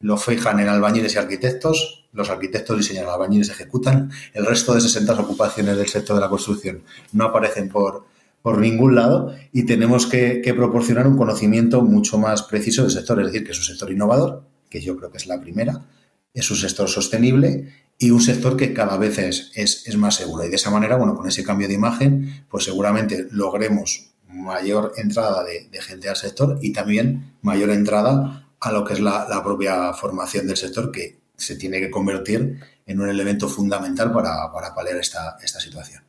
lo 0.00 0.16
fijan 0.16 0.60
en 0.60 0.68
albañiles 0.68 1.14
y 1.14 1.18
arquitectos, 1.18 2.08
los 2.12 2.28
arquitectos 2.28 2.76
diseñan, 2.76 3.06
albañiles 3.08 3.48
ejecutan, 3.48 4.10
el 4.34 4.44
resto 4.44 4.74
de 4.74 4.80
60 4.80 5.14
ocupaciones 5.20 5.76
del 5.76 5.88
sector 5.88 6.16
de 6.16 6.22
la 6.22 6.28
construcción 6.28 6.82
no 7.12 7.26
aparecen 7.26 7.68
por, 7.68 8.04
por 8.42 8.58
ningún 8.58 8.94
lado 8.94 9.34
y 9.52 9.64
tenemos 9.64 10.06
que, 10.06 10.42
proporcionar 10.56 11.06
un 11.06 11.16
conocimiento 11.16 11.82
mucho 11.82 12.18
más 12.18 12.42
preciso 12.42 12.82
del 12.82 12.90
sector, 12.90 13.20
es 13.20 13.26
decir, 13.26 13.44
que 13.44 13.52
es 13.52 13.58
un 13.58 13.64
sector 13.64 13.90
innovador, 13.90 14.44
que 14.68 14.80
yo 14.80 14.96
creo 14.96 15.10
que 15.10 15.18
es 15.18 15.26
la 15.26 15.40
primera, 15.40 15.86
es 16.34 16.50
un 16.50 16.56
sector 16.56 16.88
sostenible 16.88 17.72
y 17.98 18.10
un 18.10 18.20
sector 18.20 18.56
que 18.56 18.74
cada 18.74 18.96
vez 18.96 19.18
es, 19.18 19.52
es, 19.54 19.96
más 19.96 20.16
seguro. 20.16 20.44
Y 20.44 20.48
de 20.48 20.56
esa 20.56 20.70
manera, 20.70 20.96
bueno, 20.96 21.14
con 21.14 21.28
ese 21.28 21.44
cambio 21.44 21.68
de 21.68 21.74
imagen, 21.74 22.44
pues 22.48 22.64
seguramente 22.64 23.28
logremos 23.30 24.12
mayor 24.26 24.94
entrada 24.96 25.44
de, 25.44 25.68
gente 25.80 26.08
al 26.08 26.16
sector 26.16 26.58
y 26.62 26.72
también 26.72 27.36
mayor 27.42 27.70
entrada 27.70 28.48
a 28.60 28.72
lo 28.72 28.84
que 28.84 28.94
es 28.94 29.00
la, 29.00 29.26
la, 29.28 29.44
propia 29.44 29.92
formación 29.92 30.46
del 30.46 30.56
sector, 30.56 30.90
que 30.90 31.20
se 31.36 31.56
tiene 31.56 31.80
que 31.80 31.90
convertir 31.90 32.60
en 32.86 33.00
un 33.00 33.08
elemento 33.08 33.48
fundamental 33.48 34.12
para, 34.12 34.50
para 34.52 34.74
paliar 34.74 34.96
esta, 34.96 35.36
esta 35.42 35.60
situación. 35.60 36.01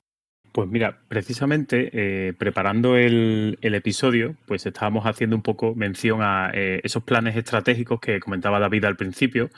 Pues 0.54 0.70
mira, 0.70 1.00
precisamente 1.08 1.90
eh, 1.94 2.34
preparando 2.34 2.96
el, 2.96 3.58
el, 3.62 3.74
episodio, 3.74 4.36
pues 4.46 4.68
estábamos 4.68 5.08
haciendo 5.08 5.36
un 5.36 5.42
poco 5.42 5.74
mención 5.74 6.22
a 6.22 6.52
eh, 6.54 6.80
esos 6.84 7.04
planes 7.04 7.36
estratégicos 7.36 8.00
que 8.00 8.20
comentaba 8.20 8.60
David 8.60 8.86
al 8.86 8.96
principio, 8.96 9.50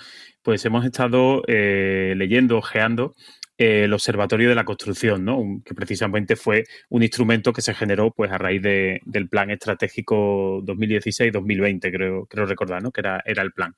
pues 0.41 0.63
hemos 0.63 0.85
estado 0.85 1.43
eh, 1.47 2.13
leyendo, 2.15 2.57
ojeando 2.59 3.13
el 3.57 3.93
Observatorio 3.93 4.49
de 4.49 4.55
la 4.55 4.65
Construcción, 4.65 5.23
¿no? 5.23 5.61
que 5.63 5.73
precisamente 5.73 6.35
fue 6.35 6.65
un 6.89 7.03
instrumento 7.03 7.53
que 7.53 7.61
se 7.61 7.73
generó 7.73 8.11
pues, 8.11 8.31
a 8.31 8.37
raíz 8.37 8.61
de, 8.61 9.01
del 9.05 9.29
Plan 9.29 9.49
Estratégico 9.49 10.61
2016-2020, 10.63 11.91
creo, 11.91 12.25
creo 12.25 12.45
recordar, 12.45 12.83
¿no? 12.83 12.91
que 12.91 13.01
era, 13.01 13.23
era 13.25 13.43
el 13.43 13.53
plan. 13.53 13.75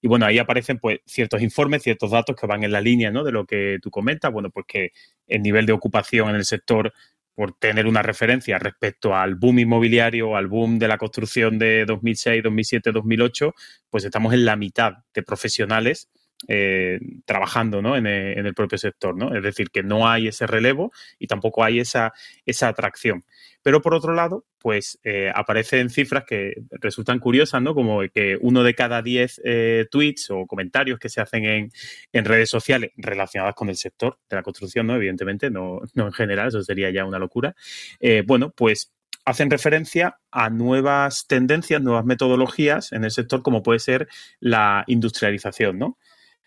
Y 0.00 0.08
bueno, 0.08 0.26
ahí 0.26 0.38
aparecen 0.38 0.78
pues, 0.78 1.00
ciertos 1.06 1.40
informes, 1.40 1.82
ciertos 1.82 2.10
datos 2.10 2.34
que 2.34 2.46
van 2.46 2.64
en 2.64 2.72
la 2.72 2.80
línea 2.80 3.12
¿no? 3.12 3.22
de 3.22 3.32
lo 3.32 3.46
que 3.46 3.78
tú 3.80 3.90
comentas, 3.90 4.32
bueno, 4.32 4.50
pues 4.50 4.66
que 4.66 4.92
el 5.28 5.42
nivel 5.42 5.66
de 5.66 5.72
ocupación 5.72 6.30
en 6.30 6.36
el 6.36 6.44
sector 6.44 6.92
por 7.34 7.52
tener 7.54 7.86
una 7.86 8.02
referencia 8.02 8.58
respecto 8.58 9.16
al 9.16 9.36
boom 9.36 9.60
inmobiliario, 9.60 10.36
al 10.36 10.48
boom 10.48 10.78
de 10.78 10.88
la 10.88 10.98
construcción 10.98 11.58
de 11.58 11.84
2006, 11.86 12.42
2007, 12.42 12.92
2008, 12.92 13.54
pues 13.88 14.04
estamos 14.04 14.34
en 14.34 14.44
la 14.44 14.56
mitad 14.56 14.92
de 15.14 15.22
profesionales 15.22 16.10
eh, 16.48 17.00
trabajando 17.24 17.82
¿no? 17.82 17.96
en, 17.96 18.06
el, 18.06 18.38
en, 18.38 18.46
el, 18.46 18.54
propio 18.54 18.78
sector. 18.78 19.16
¿no? 19.16 19.34
Es 19.34 19.42
decir, 19.42 19.70
que 19.70 19.82
no 19.82 20.08
hay 20.08 20.28
ese 20.28 20.46
relevo 20.46 20.92
y 21.18 21.26
tampoco 21.26 21.64
hay 21.64 21.80
esa, 21.80 22.12
esa 22.46 22.68
atracción. 22.68 23.24
Pero 23.62 23.80
por 23.80 23.94
otro 23.94 24.12
lado, 24.12 24.44
pues 24.58 24.98
eh, 25.04 25.30
aparecen 25.34 25.88
cifras 25.88 26.24
que 26.24 26.54
resultan 26.70 27.20
curiosas, 27.20 27.62
¿no? 27.62 27.74
Como 27.74 28.00
que 28.12 28.36
uno 28.40 28.64
de 28.64 28.74
cada 28.74 29.02
diez 29.02 29.40
eh, 29.44 29.86
tweets 29.90 30.30
o 30.30 30.46
comentarios 30.46 30.98
que 30.98 31.08
se 31.08 31.20
hacen 31.20 31.44
en, 31.44 31.72
en, 32.12 32.24
redes 32.24 32.50
sociales 32.50 32.90
relacionadas 32.96 33.54
con 33.54 33.68
el 33.68 33.76
sector 33.76 34.18
de 34.28 34.36
la 34.36 34.42
construcción, 34.42 34.88
¿no? 34.88 34.96
Evidentemente, 34.96 35.50
no, 35.50 35.80
no 35.94 36.06
en 36.06 36.12
general, 36.12 36.48
eso 36.48 36.62
sería 36.62 36.90
ya 36.90 37.04
una 37.04 37.20
locura. 37.20 37.54
Eh, 38.00 38.24
bueno, 38.26 38.50
pues 38.50 38.92
hacen 39.24 39.50
referencia 39.50 40.18
a 40.32 40.50
nuevas 40.50 41.26
tendencias, 41.28 41.80
nuevas 41.80 42.04
metodologías 42.04 42.92
en 42.92 43.04
el 43.04 43.12
sector, 43.12 43.42
como 43.42 43.62
puede 43.62 43.78
ser 43.78 44.08
la 44.40 44.82
industrialización, 44.88 45.78
¿no? 45.78 45.98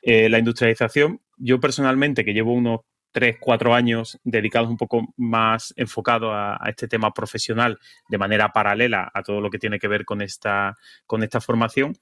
Eh, 0.08 0.30
la 0.30 0.38
industrialización, 0.38 1.20
yo 1.38 1.60
personalmente, 1.60 2.24
que 2.24 2.34
llevo 2.34 2.54
unos 2.54 2.82
tres, 3.12 3.38
cuatro 3.40 3.74
años 3.74 4.20
dedicados 4.24 4.70
un 4.70 4.78
poco 4.78 5.14
más 5.18 5.74
enfocado 5.78 6.32
a, 6.32 6.56
a, 6.56 6.70
este 6.70 6.88
tema 6.88 7.12
profesional 7.12 7.80
de 8.10 8.18
manera 8.18 8.50
paralela 8.50 9.10
a 9.14 9.24
todo 9.24 9.42
lo 9.42 9.50
que 9.50 9.58
tiene 9.58 9.80
que 9.80 9.88
ver 9.88 10.06
con 10.06 10.22
esta, 10.22 10.76
con 11.08 11.24
esta 11.24 11.42
formación, 11.42 11.96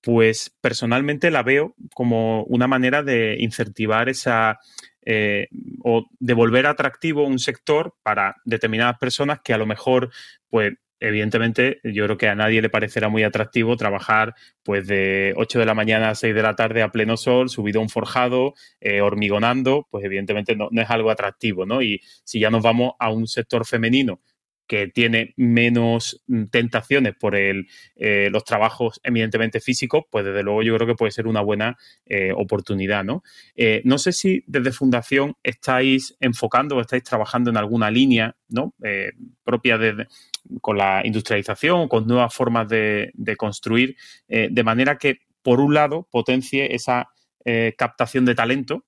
pues 0.00 0.54
personalmente 0.60 1.30
la 1.30 1.42
veo 1.42 1.74
como 1.94 2.44
una 2.44 2.68
manera 2.68 3.02
de 3.02 3.36
incentivar 3.40 4.08
esa 4.08 4.60
eh, 5.04 5.48
o 5.82 6.04
de 6.20 6.34
volver 6.34 6.66
atractivo 6.66 7.24
un 7.24 7.38
sector 7.38 7.94
para 8.02 8.36
determinadas 8.44 8.98
personas 8.98 9.40
que 9.42 9.54
a 9.54 9.58
lo 9.58 9.64
mejor 9.64 10.10
pues 10.50 10.74
evidentemente 11.00 11.80
yo 11.84 12.04
creo 12.04 12.18
que 12.18 12.28
a 12.28 12.34
nadie 12.34 12.62
le 12.62 12.70
parecerá 12.70 13.08
muy 13.08 13.22
atractivo 13.22 13.76
trabajar 13.76 14.34
pues 14.62 14.86
de 14.86 15.32
8 15.36 15.58
de 15.58 15.66
la 15.66 15.74
mañana 15.74 16.10
a 16.10 16.14
6 16.14 16.34
de 16.34 16.42
la 16.42 16.56
tarde 16.56 16.82
a 16.82 16.90
pleno 16.90 17.16
sol, 17.16 17.48
subido 17.48 17.80
a 17.80 17.82
un 17.82 17.88
forjado, 17.88 18.54
eh, 18.80 19.00
hormigonando, 19.00 19.86
pues 19.90 20.04
evidentemente 20.04 20.56
no, 20.56 20.68
no, 20.70 20.82
es 20.82 20.90
algo 20.90 21.10
atractivo, 21.10 21.66
¿no? 21.66 21.82
Y 21.82 22.00
si 22.24 22.40
ya 22.40 22.50
nos 22.50 22.62
vamos 22.62 22.92
a 22.98 23.10
un 23.10 23.26
sector 23.26 23.66
femenino 23.66 24.20
que 24.68 24.86
tiene 24.86 25.32
menos 25.36 26.22
tentaciones 26.50 27.16
por 27.16 27.34
el, 27.34 27.66
eh, 27.96 28.28
los 28.30 28.44
trabajos 28.44 29.00
eminentemente 29.02 29.60
físicos, 29.60 30.04
pues 30.10 30.24
desde 30.24 30.42
luego 30.42 30.62
yo 30.62 30.76
creo 30.76 30.86
que 30.86 30.94
puede 30.94 31.10
ser 31.10 31.26
una 31.26 31.40
buena 31.40 31.76
eh, 32.04 32.32
oportunidad, 32.36 33.02
¿no? 33.02 33.24
Eh, 33.56 33.80
no 33.84 33.98
sé 33.98 34.12
si 34.12 34.44
desde 34.46 34.70
Fundación 34.70 35.34
estáis 35.42 36.16
enfocando 36.20 36.76
o 36.76 36.80
estáis 36.80 37.02
trabajando 37.02 37.50
en 37.50 37.56
alguna 37.56 37.90
línea, 37.90 38.36
¿no? 38.48 38.74
Propia 39.42 39.78
de, 39.78 40.06
con 40.60 40.76
la 40.76 41.00
industrialización, 41.04 41.88
con 41.88 42.06
nuevas 42.06 42.34
formas 42.34 42.68
de, 42.68 43.12
construir, 43.36 43.96
de 44.28 44.62
manera 44.62 44.98
que, 44.98 45.20
por 45.42 45.60
un 45.60 45.74
lado, 45.74 46.06
potencie 46.10 46.74
esa 46.74 47.08
captación 47.76 48.24
de 48.26 48.34
talento 48.34 48.84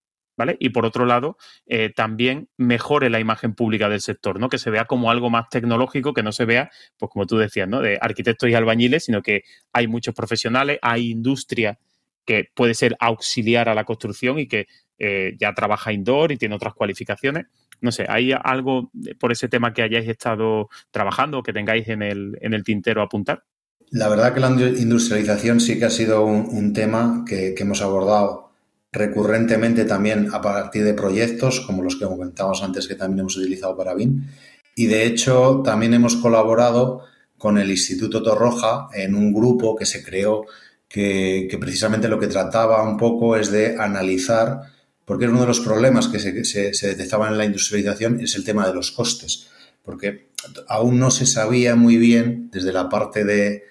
Y 0.58 0.70
por 0.70 0.86
otro 0.86 1.06
lado, 1.06 1.36
eh, 1.66 1.90
también 1.94 2.48
mejore 2.56 3.10
la 3.10 3.20
imagen 3.20 3.54
pública 3.54 3.88
del 3.88 4.00
sector, 4.00 4.38
¿no? 4.38 4.48
Que 4.48 4.58
se 4.58 4.70
vea 4.70 4.84
como 4.84 5.10
algo 5.10 5.30
más 5.30 5.48
tecnológico, 5.48 6.14
que 6.14 6.22
no 6.22 6.32
se 6.32 6.44
vea, 6.44 6.70
pues 6.98 7.10
como 7.10 7.26
tú 7.26 7.38
decías, 7.38 7.68
¿no? 7.68 7.80
De 7.80 7.98
arquitectos 8.00 8.48
y 8.48 8.54
albañiles, 8.54 9.04
sino 9.04 9.22
que 9.22 9.42
hay 9.72 9.86
muchos 9.86 10.14
profesionales, 10.14 10.78
hay 10.82 11.10
industria 11.10 11.78
que 12.24 12.48
puede 12.54 12.74
ser 12.74 12.96
auxiliar 13.00 13.68
a 13.68 13.74
la 13.74 13.84
construcción 13.84 14.38
y 14.38 14.46
que 14.46 14.66
eh, 14.98 15.34
ya 15.38 15.54
trabaja 15.54 15.92
indoor 15.92 16.32
y 16.32 16.36
tiene 16.36 16.54
otras 16.54 16.74
cualificaciones. 16.74 17.46
No 17.80 17.92
sé, 17.92 18.04
¿hay 18.08 18.32
algo 18.32 18.90
por 19.18 19.32
ese 19.32 19.48
tema 19.48 19.72
que 19.72 19.82
hayáis 19.82 20.08
estado 20.08 20.68
trabajando 20.90 21.38
o 21.38 21.42
que 21.42 21.52
tengáis 21.52 21.88
en 21.88 22.02
el, 22.02 22.36
en 22.40 22.52
el 22.52 22.62
tintero 22.62 23.00
a 23.00 23.04
apuntar? 23.04 23.44
La 23.90 24.08
verdad 24.08 24.32
que 24.32 24.40
la 24.40 24.50
industrialización 24.50 25.58
sí 25.58 25.78
que 25.78 25.86
ha 25.86 25.90
sido 25.90 26.24
un, 26.24 26.72
tema 26.72 27.24
que, 27.26 27.54
hemos 27.58 27.82
abordado 27.82 28.49
recurrentemente 28.92 29.84
también 29.84 30.28
a 30.32 30.40
partir 30.40 30.84
de 30.84 30.94
proyectos 30.94 31.60
como 31.60 31.82
los 31.82 31.96
que 31.96 32.06
comentábamos 32.06 32.62
antes 32.62 32.88
que 32.88 32.96
también 32.96 33.20
hemos 33.20 33.36
utilizado 33.36 33.76
para 33.76 33.94
BIM. 33.94 34.26
Y 34.74 34.86
de 34.86 35.06
hecho 35.06 35.62
también 35.64 35.94
hemos 35.94 36.16
colaborado 36.16 37.04
con 37.38 37.58
el 37.58 37.70
Instituto 37.70 38.22
Torroja 38.22 38.88
en 38.92 39.14
un 39.14 39.32
grupo 39.32 39.74
que 39.76 39.86
se 39.86 40.02
creó 40.04 40.44
que, 40.90 41.56
precisamente 41.60 42.08
lo 42.08 42.18
que 42.18 42.26
trataba 42.26 42.82
un 42.82 42.96
poco 42.98 43.36
es 43.36 43.52
de 43.52 43.76
analizar, 43.78 44.62
porque 45.04 45.28
uno 45.28 45.42
de 45.42 45.46
los 45.46 45.60
problemas 45.60 46.08
que 46.08 46.18
se, 46.18 46.86
detectaban 46.88 47.32
en 47.32 47.38
la 47.38 47.44
industrialización 47.44 48.20
es 48.20 48.34
el 48.34 48.44
tema 48.44 48.66
de 48.66 48.74
los 48.74 48.90
costes, 48.90 49.46
porque 49.84 50.30
aún 50.66 50.98
no 50.98 51.12
se 51.12 51.26
sabía 51.26 51.76
muy 51.76 51.96
bien 51.96 52.50
desde 52.52 52.72
la 52.72 52.88
parte 52.88 53.24
de, 53.24 53.62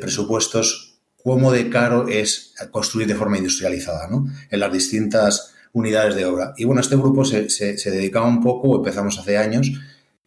presupuestos, 0.00 0.85
cómo 1.26 1.50
de 1.50 1.68
caro 1.68 2.06
es 2.06 2.54
construir 2.70 3.08
de 3.08 3.16
forma 3.16 3.36
industrializada 3.36 4.06
¿no? 4.06 4.28
en 4.48 4.60
las 4.60 4.72
distintas 4.72 5.54
unidades 5.72 6.14
de 6.14 6.24
obra. 6.24 6.54
Y 6.56 6.62
bueno, 6.62 6.80
este 6.80 6.94
grupo 6.94 7.24
se, 7.24 7.50
se, 7.50 7.90
dedicaba 7.90 8.28
un 8.28 8.40
poco, 8.40 8.76
empezamos 8.76 9.18
hace 9.18 9.36
años, 9.36 9.72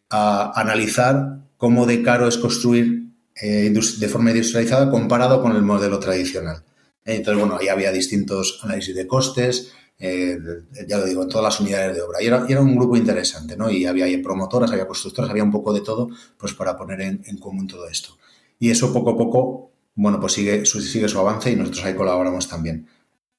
a 0.09 0.51
analizar 0.59 1.37
cómo 1.55 1.85
de 1.85 2.03
caro 2.03 2.27
es 2.27 2.37
construir 2.37 3.13
eh, 3.41 3.71
de 3.71 4.07
forma 4.09 4.31
industrializada 4.31 4.91
comparado 4.91 5.41
con 5.41 5.55
el 5.55 5.61
modelo 5.61 5.99
tradicional. 5.99 6.65
Entonces, 7.05 7.39
bueno, 7.39 7.57
ahí 7.57 7.69
había 7.69 7.93
distintos 7.93 8.59
análisis 8.63 8.93
de 8.93 9.07
costes, 9.07 9.71
eh, 9.99 10.37
ya 10.85 10.97
lo 10.97 11.05
digo, 11.05 11.23
en 11.23 11.29
todas 11.29 11.45
las 11.45 11.61
unidades 11.61 11.95
de 11.95 12.01
obra. 12.01 12.21
Y 12.21 12.27
era, 12.27 12.45
era, 12.49 12.59
un 12.59 12.75
grupo 12.75 12.97
interesante, 12.97 13.55
¿no? 13.55 13.71
Y 13.71 13.85
había 13.85 14.05
promotoras, 14.21 14.69
había 14.69 14.85
constructoras, 14.85 15.31
había 15.31 15.45
un 15.45 15.51
poco 15.51 15.71
de 15.71 15.79
todo, 15.79 16.09
pues 16.37 16.53
para 16.53 16.75
poner 16.75 16.99
en 16.99 17.37
común 17.37 17.67
todo 17.67 17.87
esto. 17.87 18.17
Y 18.59 18.69
eso 18.69 18.91
poco 18.91 19.11
a 19.11 19.17
poco, 19.17 19.68
bueno, 20.01 20.17
pues 20.17 20.31
sigue, 20.31 20.65
su 20.65 21.19
avance 21.19 21.51
y 21.51 21.57
nosotros 21.57 21.83
ahí 21.83 21.93
colaboramos 21.93 22.47
también. 22.47 22.87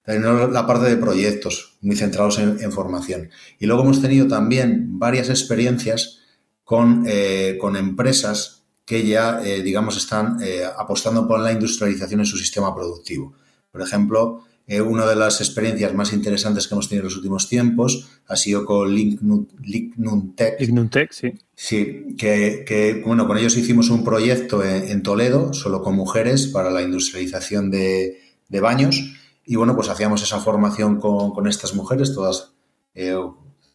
Tenemos 0.05 0.53
la 0.53 0.66
parte 0.66 0.90
de 0.90 0.96
proyectos 0.96 1.79
muy 1.81 1.96
centrados 1.96 2.38
en, 2.38 2.70
formación. 2.70 3.31
Y 3.59 3.64
luego 3.64 3.83
hemos 3.83 4.03
tenido 4.03 4.29
también 4.29 4.99
varias 4.99 5.31
experiencias 5.31 6.18
con, 6.62 7.05
eh, 7.07 7.59
empresas 7.79 8.64
que 8.85 9.07
ya, 9.07 9.40
eh, 9.42 9.62
digamos, 9.62 9.96
están 9.96 10.37
eh, 10.42 10.64
apostando 10.77 11.27
por 11.27 11.40
la 11.40 11.53
industrialización 11.53 12.20
en 12.20 12.27
su 12.27 12.37
sistema 12.37 12.75
productivo. 12.75 13.33
Por 13.73 13.81
ejemplo, 13.81 14.44
eh, 14.70 14.80
una 14.80 15.04
de 15.04 15.16
las 15.16 15.40
experiencias 15.40 15.92
más 15.94 16.12
interesantes 16.12 16.68
que 16.68 16.74
hemos 16.74 16.88
tenido 16.88 17.02
en 17.02 17.06
los 17.06 17.16
últimos 17.16 17.48
tiempos 17.48 18.09
ha 18.28 18.37
sido 18.37 18.64
con 18.64 18.94
Lignuntech. 18.94 20.61
Lignuntech, 20.61 21.11
sí. 21.11 21.35
Sí, 21.56 22.14
que, 22.16 23.02
bueno, 23.04 23.26
con 23.26 23.37
ellos 23.37 23.56
hicimos 23.56 23.90
un 23.90 24.04
proyecto 24.04 24.62
en, 24.62 25.02
Toledo, 25.02 25.52
solo 25.54 25.83
con 25.83 25.96
mujeres, 25.96 26.46
para 26.46 26.70
la 26.70 26.83
industrialización 26.83 27.68
de, 27.72 28.20
baños. 28.48 29.12
Y 29.44 29.56
bueno, 29.56 29.74
pues 29.74 29.88
hacíamos 29.88 30.22
esa 30.22 30.38
formación 30.38 31.00
con, 31.00 31.48
estas 31.48 31.74
mujeres, 31.74 32.14
todas, 32.14 32.52
eh, 32.94 33.16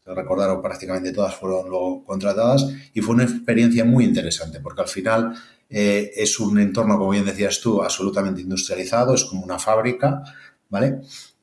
recordaron 0.05 0.61
prácticamente 0.61 1.11
todas 1.11 1.35
fueron 1.35 1.69
luego 1.69 2.05
contratadas. 2.05 2.69
Y 2.93 3.01
fue 3.01 3.15
una 3.15 3.25
experiencia 3.25 3.83
muy 3.83 4.05
interesante, 4.05 4.61
porque 4.61 4.83
al 4.83 4.87
final 4.87 5.33
eh, 5.69 6.13
es 6.15 6.39
un 6.39 6.57
entorno, 6.57 6.97
como 6.97 7.09
bien 7.09 7.25
decías 7.25 7.59
tú, 7.59 7.83
absolutamente 7.83 8.39
industrializado, 8.39 9.13
es 9.13 9.25
como 9.25 9.43
una 9.43 9.59
fábrica 9.59 10.23
¿vale? 10.69 11.01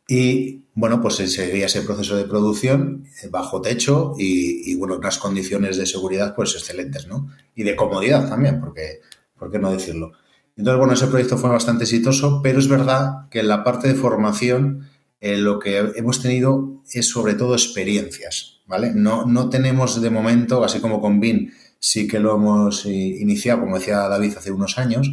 Y 0.09 0.65
bueno, 0.75 1.01
pues 1.01 1.17
se 1.17 1.29
seguía 1.29 1.67
ese 1.67 1.83
proceso 1.83 2.17
de 2.17 2.25
producción 2.25 3.05
eh, 3.23 3.29
bajo 3.31 3.61
techo 3.61 4.15
y, 4.19 4.75
bueno, 4.77 4.97
unas 4.97 5.19
condiciones 5.19 5.77
de 5.77 5.87
seguridad 5.87 6.35
pues 6.35 6.55
excelentes, 6.55 7.07
¿no? 7.07 7.31
Y 7.55 7.63
de 7.63 7.77
comodidad 7.77 8.29
también, 8.29 8.61
porque, 8.61 9.01
¿por 9.39 9.51
qué 9.51 9.59
no 9.59 9.73
decirlo? 9.73 10.13
Entonces, 10.57 10.79
bueno, 10.79 10.95
ese 10.95 11.07
proyecto 11.07 11.39
fue 11.39 11.51
bastante 11.51 11.85
exitoso, 11.85 12.41
pero 12.43 12.59
es 12.59 12.69
verdad 12.69 13.29
que 13.31 13.41
en 13.41 13.49
la 13.49 13.65
parte 13.65 13.89
de 13.89 13.95
formación 13.95 14.89
eh, 15.21 15.37
lo 15.39 15.59
que 15.59 15.79
hemos 15.79 16.21
tenido 16.21 16.83
es 16.93 17.09
sobre 17.09 17.35
todo 17.35 17.55
experiencias, 17.55 18.61
¿vale? 18.67 18.93
No, 18.95 19.25
no 19.25 19.49
tenemos 19.49 20.01
de 20.01 20.11
momento, 20.11 20.65
así 20.65 20.81
como 20.81 21.01
con 21.01 21.21
BIN 21.21 21.53
sí 21.79 22.07
que 22.07 22.21
lo 22.21 22.37
hemos 22.37 22.87
eh, 22.87 22.91
iniciado, 22.91 23.61
como 23.61 23.77
decía 23.77 24.09
David 24.09 24.35
hace 24.37 24.53
unos 24.53 24.79
años, 24.79 25.11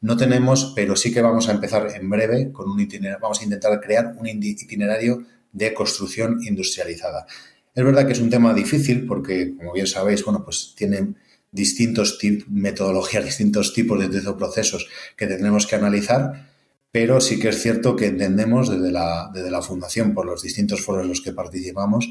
no 0.00 0.16
tenemos, 0.16 0.72
pero 0.76 0.94
sí 0.94 1.12
que 1.12 1.20
vamos 1.20 1.48
a 1.48 1.52
empezar 1.52 1.88
en 1.94 2.08
breve 2.08 2.52
con 2.52 2.70
un 2.70 2.80
itinerario, 2.80 3.20
vamos 3.20 3.40
a 3.40 3.44
intentar 3.44 3.80
crear 3.80 4.14
un 4.16 4.28
itinerario 4.28 5.24
de 5.52 5.74
construcción 5.74 6.38
industrializada. 6.44 7.26
Es 7.74 7.84
verdad 7.84 8.06
que 8.06 8.12
es 8.12 8.20
un 8.20 8.30
tema 8.30 8.54
difícil 8.54 9.06
porque, 9.06 9.54
como 9.56 9.72
bien 9.72 9.86
sabéis, 9.86 10.24
bueno, 10.24 10.44
pues 10.44 10.74
tienen 10.76 11.16
distintos 11.50 12.18
metodologías, 12.48 13.24
distintos 13.24 13.72
tipos 13.72 13.98
de 13.98 14.32
procesos 14.34 14.88
que 15.16 15.26
tendremos 15.26 15.66
que 15.66 15.76
analizar, 15.76 16.48
pero 16.92 17.20
sí 17.20 17.38
que 17.38 17.48
es 17.48 17.60
cierto 17.60 17.96
que 17.96 18.06
entendemos 18.06 18.70
desde 18.70 18.92
la, 18.92 19.30
desde 19.34 19.50
la 19.50 19.62
Fundación, 19.62 20.14
por 20.14 20.26
los 20.26 20.42
distintos 20.42 20.80
foros 20.80 21.02
en 21.02 21.08
los 21.08 21.20
que 21.20 21.32
participamos, 21.32 22.08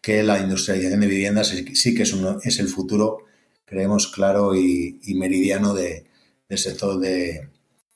que 0.00 0.22
la 0.22 0.38
industrialización 0.38 1.00
de 1.00 1.06
viviendas 1.06 1.48
sí 1.48 1.94
que 1.94 2.02
es, 2.02 2.14
es 2.44 2.58
el 2.58 2.68
futuro, 2.68 3.18
creemos 3.64 4.08
claro 4.08 4.54
y 4.54 4.98
meridiano 5.14 5.74
de, 5.74 6.07
del 6.48 6.58
sector 6.58 6.98
de, 6.98 7.48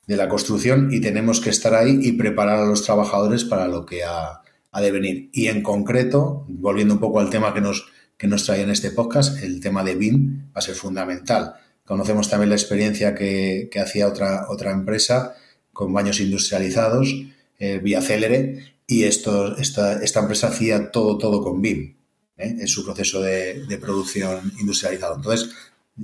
la 0.06 0.28
construcción 0.28 0.92
y 0.92 1.00
tenemos 1.00 1.40
que 1.40 1.48
estar 1.48 1.74
ahí 1.74 1.98
y 2.02 2.12
preparar 2.12 2.58
a 2.58 2.66
los 2.66 2.84
trabajadores 2.84 3.44
para 3.44 3.66
lo 3.66 3.86
que 3.86 4.04
ha, 4.04 4.42
de 4.78 4.90
venir. 4.90 5.30
Y 5.32 5.46
en 5.46 5.62
concreto, 5.62 6.44
volviendo 6.48 6.94
un 6.94 7.00
poco 7.00 7.20
al 7.20 7.30
tema 7.30 7.54
que 7.54 7.60
nos, 7.60 7.86
que 8.18 8.26
nos 8.26 8.44
trae 8.44 8.62
en 8.62 8.70
este 8.70 8.90
podcast, 8.90 9.42
el 9.42 9.60
tema 9.60 9.82
de 9.84 9.94
BIM 9.94 10.48
va 10.48 10.58
a 10.58 10.60
ser 10.60 10.74
fundamental. 10.74 11.54
Conocemos 11.84 12.28
también 12.28 12.50
la 12.50 12.56
experiencia 12.56 13.14
que, 13.14 13.70
hacía 13.82 14.08
otra, 14.08 14.46
otra 14.50 14.72
empresa 14.72 15.34
con 15.72 15.92
baños 15.92 16.20
industrializados, 16.20 17.14
eh, 17.58 17.80
vía 17.82 18.02
Célere, 18.02 18.76
y 18.86 19.04
esto, 19.04 19.56
esta, 19.56 20.02
esta 20.02 20.20
empresa 20.20 20.48
hacía 20.48 20.90
todo, 20.90 21.16
todo 21.16 21.42
con 21.42 21.62
BIM 21.62 21.96
¿eh? 22.36 22.56
en 22.60 22.68
su 22.68 22.84
proceso 22.84 23.22
de, 23.22 23.64
de, 23.66 23.78
producción 23.78 24.52
industrializado. 24.58 25.16
Entonces, 25.16 25.50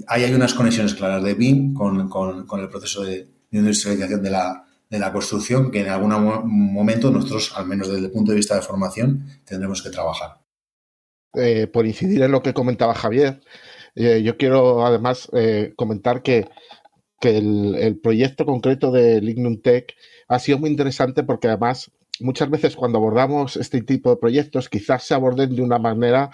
Ahí 0.07 0.25
hay 0.25 0.35
unas 0.35 0.55
conexiones 0.55 0.95
claras 0.95 1.23
de 1.23 1.35
BIM 1.35 1.75
con, 1.75 2.01
el 2.01 2.69
proceso 2.69 3.03
de, 3.03 3.29
industrialización 3.51 4.23
de 4.23 4.31
la, 4.31 4.65
de 4.89 4.99
la 4.99 5.13
construcción 5.13 5.71
que 5.71 5.81
en 5.81 5.89
algún 5.89 6.13
momento 6.45 7.11
nosotros, 7.11 7.53
al 7.57 7.67
menos 7.67 7.89
desde 7.89 8.07
el 8.07 8.13
punto 8.13 8.33
de 8.33 8.37
vista 8.37 8.55
de 8.55 8.63
formación, 8.63 9.27
tendremos 9.45 9.83
que 9.83 9.91
trabajar. 9.91 10.39
Eh, 11.35 11.67
por 11.67 11.87
incidir 11.87 12.23
en 12.23 12.33
lo 12.33 12.43
que 12.43 12.55
comentaba 12.55 12.95
Javier, 12.95 13.41
eh, 13.95 14.23
yo 14.23 14.37
quiero 14.37 14.85
además 14.87 15.29
eh, 15.33 15.73
comentar 15.77 16.23
que, 16.23 16.49
el, 17.21 17.99
proyecto 18.01 18.47
concreto 18.47 18.93
de 18.93 19.21
Lignum 19.21 19.61
Tech 19.61 19.95
ha 20.29 20.39
sido 20.39 20.59
muy 20.59 20.71
interesante 20.71 21.25
porque 21.25 21.49
además 21.49 21.91
muchas 22.21 22.49
veces 22.49 22.77
cuando 22.77 22.99
abordamos 22.99 23.57
este 23.57 23.83
tipo 23.83 24.11
de 24.11 24.17
proyectos 24.19 24.69
quizás 24.69 25.03
se 25.03 25.15
aborden 25.15 25.55
de 25.55 25.63
una 25.63 25.79
manera 25.79 26.31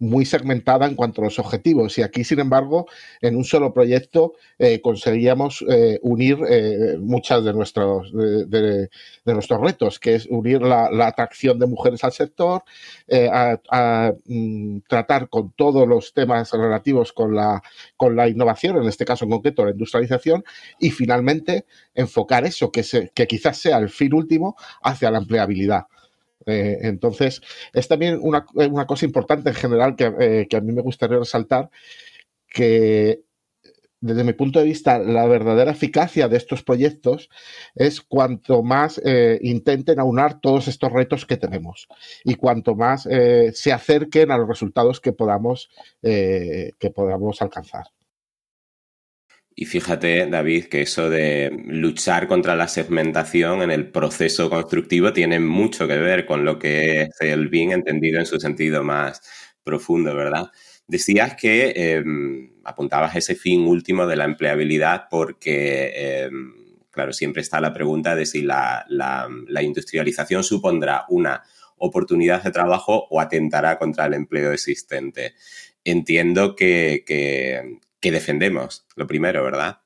muy 0.00 0.24
segmentada 0.24 0.86
en 0.86 0.96
cuanto 0.96 1.20
a 1.20 1.26
los 1.26 1.38
objetivos. 1.38 1.96
Y 1.98 2.02
aquí, 2.02 2.24
sin 2.24 2.40
embargo, 2.40 2.86
en 3.20 3.36
un 3.36 3.44
solo 3.44 3.72
proyecto 3.72 4.32
eh, 4.58 4.80
conseguíamos 4.80 5.64
eh, 5.68 6.00
unir 6.02 6.38
eh, 6.48 6.96
muchas 6.98 7.44
de 7.44 7.52
nuestros, 7.52 8.10
de, 8.12 8.88
nuestros 9.26 9.60
retos, 9.60 10.00
que 10.00 10.14
es 10.16 10.26
unir 10.26 10.62
la, 10.62 10.88
atracción 11.06 11.58
de 11.58 11.66
mujeres 11.66 12.02
al 12.02 12.12
sector, 12.12 12.62
a, 13.10 14.12
mm, 14.26 14.78
tratar 14.88 15.28
con 15.28 15.52
todos 15.52 15.86
los 15.86 16.14
temas 16.14 16.52
relativos 16.52 17.12
con 17.12 17.34
la, 17.34 17.62
con 17.96 18.16
la 18.16 18.28
innovación, 18.28 18.76
en 18.78 18.88
este 18.88 19.04
caso 19.04 19.24
en 19.24 19.30
concreto 19.30 19.64
la 19.64 19.72
industrialización, 19.72 20.44
y 20.78 20.90
finalmente 20.90 21.66
enfocar 21.94 22.46
eso, 22.46 22.72
que, 22.72 22.82
se, 22.82 23.10
que 23.14 23.26
quizás 23.26 23.58
sea 23.58 23.78
el 23.78 23.90
fin 23.90 24.14
último, 24.14 24.56
hacia 24.82 25.10
la 25.10 25.18
empleabilidad. 25.18 25.86
Eh, 26.46 26.78
entonces, 26.82 27.40
es 27.72 27.88
también 27.88 28.18
una, 28.22 28.46
cosa 28.86 29.04
importante 29.04 29.50
en 29.50 29.54
general 29.54 29.94
eh, 29.98 30.46
que, 30.48 30.56
a 30.56 30.60
mí 30.60 30.72
me 30.72 30.82
gustaría 30.82 31.18
resaltar, 31.18 31.70
que 32.48 33.22
desde 34.00 34.24
mi 34.24 34.32
punto 34.32 34.58
de 34.58 34.64
vista, 34.64 34.98
la 34.98 35.26
verdadera 35.26 35.72
eficacia 35.72 36.26
de 36.28 36.38
estos 36.38 36.62
proyectos 36.62 37.28
es 37.74 38.00
cuanto 38.00 38.62
más 38.62 39.00
eh, 39.04 39.38
intenten 39.42 40.00
aunar 40.00 40.40
todos 40.40 40.68
estos 40.68 40.90
retos 40.90 41.26
que 41.26 41.36
tenemos 41.36 41.86
y 42.24 42.36
cuanto 42.36 42.74
más 42.74 43.02
se 43.02 43.72
acerquen 43.72 44.30
a 44.30 44.38
los 44.38 44.48
resultados 44.48 45.00
que 45.00 45.12
podamos, 45.12 45.68
que 46.00 46.90
podamos 46.94 47.42
alcanzar. 47.42 47.88
Y 49.60 49.66
fíjate, 49.66 50.26
David, 50.26 50.68
que 50.68 50.80
eso 50.80 51.10
de 51.10 51.50
luchar 51.66 52.26
contra 52.28 52.56
la 52.56 52.66
segmentación 52.66 53.60
en 53.60 53.70
el 53.70 53.90
proceso 53.90 54.48
constructivo 54.48 55.12
tiene 55.12 55.38
mucho 55.38 55.86
que 55.86 55.98
ver 55.98 56.24
con 56.24 56.46
lo 56.46 56.58
que 56.58 57.02
es 57.02 57.10
el 57.20 57.48
BIM 57.48 57.72
entendido 57.72 58.18
en 58.18 58.24
su 58.24 58.40
sentido 58.40 58.82
más 58.82 59.20
profundo, 59.62 60.16
¿verdad? 60.16 60.46
Decías 60.86 61.36
que 61.36 61.74
em, 61.76 62.52
apuntabas 62.64 63.16
ese 63.16 63.34
fin 63.34 63.66
último 63.66 64.06
de 64.06 64.16
la 64.16 64.24
empleabilidad 64.24 65.08
porque, 65.10 65.92
em, 66.24 66.54
claro, 66.90 67.12
siempre 67.12 67.42
está 67.42 67.60
la 67.60 67.74
pregunta 67.74 68.16
de 68.16 68.24
si 68.24 68.40
la, 68.40 68.86
industrialización 69.60 70.42
supondrá 70.42 71.04
una 71.10 71.42
oportunidad 71.76 72.42
de 72.42 72.50
trabajo 72.50 73.08
o 73.10 73.20
atentará 73.20 73.78
contra 73.78 74.06
el 74.06 74.14
empleo 74.14 74.52
existente. 74.52 75.34
Entiendo 75.84 76.56
que 76.56 77.04
defendemos, 78.10 78.86
lo 78.96 79.06
primero, 79.06 79.44
¿verdad? 79.44 79.80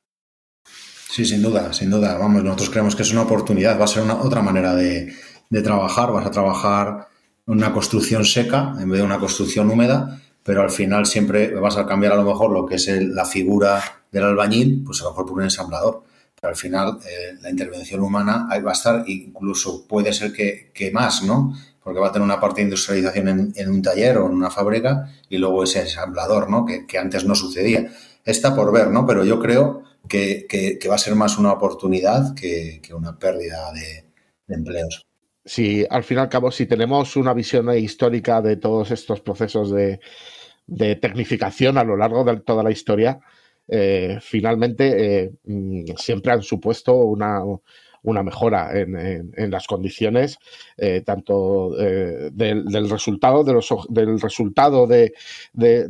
Sí, 1.15 1.25
sin 1.25 1.43
duda, 1.43 1.73
sin 1.73 1.91
duda. 1.91 2.19
Vamos, 2.19 2.43
nosotros 2.43 2.71
creemos 2.71 2.97
que 2.97 3.03
es 3.03 3.13
una 3.13 3.23
oportunidad, 3.23 3.79
va 3.79 3.85
a 3.85 3.89
ser 3.89 4.03
una, 4.03 4.17
otra 4.17 4.43
manera 4.43 4.75
de, 4.75 5.15
trabajar, 5.63 6.11
vas 6.11 6.27
a 6.27 6.31
trabajar 6.33 7.07
una 7.47 7.73
construcción 7.73 8.25
seca 8.25 8.75
en 8.81 8.91
vez 8.91 8.99
de 8.99 9.07
una 9.07 9.21
construcción 9.21 9.71
húmeda, 9.71 10.21
pero 10.43 10.63
al 10.63 10.71
final 10.71 11.07
siempre 11.07 11.55
vas 11.55 11.77
a 11.77 11.87
cambiar 11.87 12.13
a 12.13 12.17
lo 12.17 12.25
mejor 12.25 12.51
lo 12.51 12.67
que 12.67 12.75
es 12.75 12.89
la 12.89 13.25
figura 13.25 13.81
del 14.11 14.25
albañil, 14.25 14.83
pues 14.85 15.01
a 15.01 15.05
lo 15.05 15.11
mejor 15.11 15.27
por 15.27 15.37
un 15.37 15.45
ensamblador. 15.45 16.03
Pero 16.35 16.49
al 16.51 16.57
final 16.57 16.99
eh, 17.07 17.35
la 17.41 17.51
intervención 17.51 18.01
humana 18.01 18.49
ahí 18.51 18.61
va 18.61 18.71
a 18.71 18.75
estar, 18.75 19.05
incluso 19.07 19.87
puede 19.87 20.13
ser 20.13 20.33
que, 20.33 20.73
que 20.75 20.91
más, 20.91 21.23
¿no? 21.23 21.55
Porque 21.85 22.01
va 22.01 22.09
a 22.09 22.13
tener 22.13 22.25
una 22.25 22.41
parte 22.41 22.57
de 22.57 22.65
industrialización 22.65 23.53
en, 23.55 23.69
un 23.69 23.83
taller 23.83 24.17
o 24.17 24.27
en 24.27 24.33
una 24.33 24.51
fábrica 24.51 25.07
y 25.29 25.37
luego 25.37 25.63
ese 25.63 25.83
ensamblador, 25.83 26.49
¿no? 26.49 26.65
Que, 26.65 26.99
antes 26.99 27.27
no 27.27 27.35
sucedía. 27.35 27.93
Está 28.25 28.57
por 28.57 28.73
ver, 28.73 28.89
¿no? 28.89 29.07
Pero 29.07 29.23
yo 29.23 29.39
creo 29.39 29.83
que, 30.09 30.49
va 30.89 30.95
a 30.95 30.99
ser 30.99 31.15
más 31.15 31.37
una 31.37 31.53
oportunidad 31.53 32.35
que, 32.35 32.81
una 32.95 33.19
pérdida 33.19 33.71
de, 33.73 34.07
empleos. 34.49 35.07
Sí, 35.45 35.85
al 35.91 36.05
fin 36.05 36.17
y 36.17 36.21
al 36.21 36.31
cabo, 36.31 36.51
si 36.51 36.65
tenemos 36.65 37.17
una 37.17 37.35
visión 37.35 37.71
histórica 37.77 38.41
de 38.41 38.57
todos 38.57 38.91
estos 38.91 39.21
procesos 39.21 39.71
de, 39.71 40.01
tecnificación 40.97 41.77
a 41.77 41.85
lo 41.85 41.99
largo 41.99 42.25
de 42.25 42.41
toda 42.41 42.63
la 42.63 42.71
historia, 42.71 43.21
eh, 43.69 44.19
finalmente 44.23 45.25
eh, 45.25 45.33
mm, 45.45 45.85
siempre 45.99 46.33
han 46.33 46.43
supuesto 46.43 46.95
una, 46.95 47.43
una 48.05 48.23
mejora 48.23 48.71
en, 48.79 49.51
las 49.51 49.67
condiciones, 49.67 50.39
eh, 50.77 51.03
tanto 51.05 51.75
eh, 51.81 52.31
del, 52.33 52.89
resultado, 52.89 53.43
de 53.43 53.55
los, 53.55 53.69
del 53.89 54.21
resultado 54.21 54.87
de, 54.87 55.13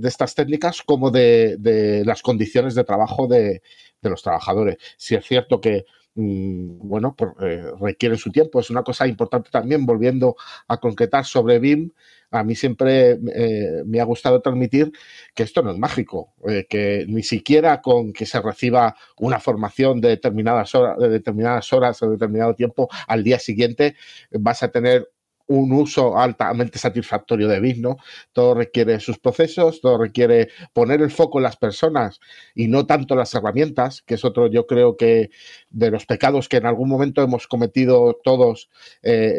estas 0.02 0.34
técnicas 0.34 0.82
como 0.82 1.10
de, 1.10 2.02
las 2.06 2.22
condiciones 2.22 2.74
de 2.74 2.84
trabajo 2.84 3.26
de, 3.26 3.62
los 4.02 4.22
trabajadores. 4.22 4.76
Si 4.96 5.14
es 5.14 5.24
cierto 5.24 5.60
que 5.60 5.86
mm, 6.14 6.88
bueno, 6.88 7.14
pues, 7.16 7.32
eh, 7.40 7.70
requieren 7.80 8.18
su 8.18 8.30
tiempo. 8.30 8.60
Es 8.60 8.70
una 8.70 8.82
cosa 8.82 9.06
importante 9.06 9.50
también, 9.50 9.86
volviendo 9.86 10.36
a 10.68 10.76
concretar 10.76 11.24
sobre 11.24 11.58
BIM, 11.58 11.90
a 12.38 12.44
mí 12.44 12.54
siempre 12.54 13.18
eh, 13.34 13.82
me 13.86 14.00
ha 14.00 14.04
gustado 14.04 14.40
transmitir 14.40 14.92
que 15.34 15.42
esto 15.42 15.62
no 15.62 15.70
es 15.70 15.78
mágico, 15.78 16.34
eh, 16.48 16.66
que 16.68 17.04
ni 17.08 17.22
siquiera 17.22 17.80
con 17.80 18.12
que 18.12 18.26
se 18.26 18.40
reciba 18.40 18.96
una 19.18 19.40
formación 19.40 20.00
de 20.00 20.08
determinadas 20.10 20.74
horas, 20.74 20.98
de 20.98 21.08
determinadas 21.08 21.72
horas 21.72 22.02
o 22.02 22.10
determinado 22.10 22.54
tiempo, 22.54 22.88
al 23.06 23.22
día 23.22 23.38
siguiente 23.38 23.96
vas 24.30 24.62
a 24.62 24.68
tener 24.68 25.10
un 25.46 25.72
uso 25.72 26.18
altamente 26.18 26.78
satisfactorio 26.78 27.48
de 27.48 27.60
BIM, 27.60 27.82
¿no? 27.82 27.96
Todo 28.32 28.54
requiere 28.54 28.98
sus 29.00 29.18
procesos, 29.18 29.80
todo 29.80 29.98
requiere 29.98 30.48
poner 30.72 31.02
el 31.02 31.10
foco 31.10 31.38
en 31.38 31.44
las 31.44 31.56
personas 31.56 32.20
y 32.54 32.68
no 32.68 32.86
tanto 32.86 33.14
las 33.14 33.34
herramientas, 33.34 34.02
que 34.02 34.14
es 34.14 34.24
otro, 34.24 34.46
yo 34.48 34.66
creo 34.66 34.96
que 34.96 35.30
de 35.70 35.90
los 35.90 36.06
pecados 36.06 36.48
que 36.48 36.56
en 36.56 36.66
algún 36.66 36.88
momento 36.88 37.22
hemos 37.22 37.46
cometido 37.46 38.20
todos 38.22 38.70
eh, 39.02 39.38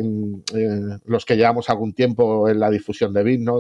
los 1.05 1.25
que 1.25 1.35
llevamos 1.37 1.69
algún 1.69 1.93
tiempo 1.93 2.49
en 2.49 2.59
la 2.59 2.69
difusión 2.69 3.13
de 3.13 3.23
BIM, 3.23 3.43
¿no? 3.43 3.59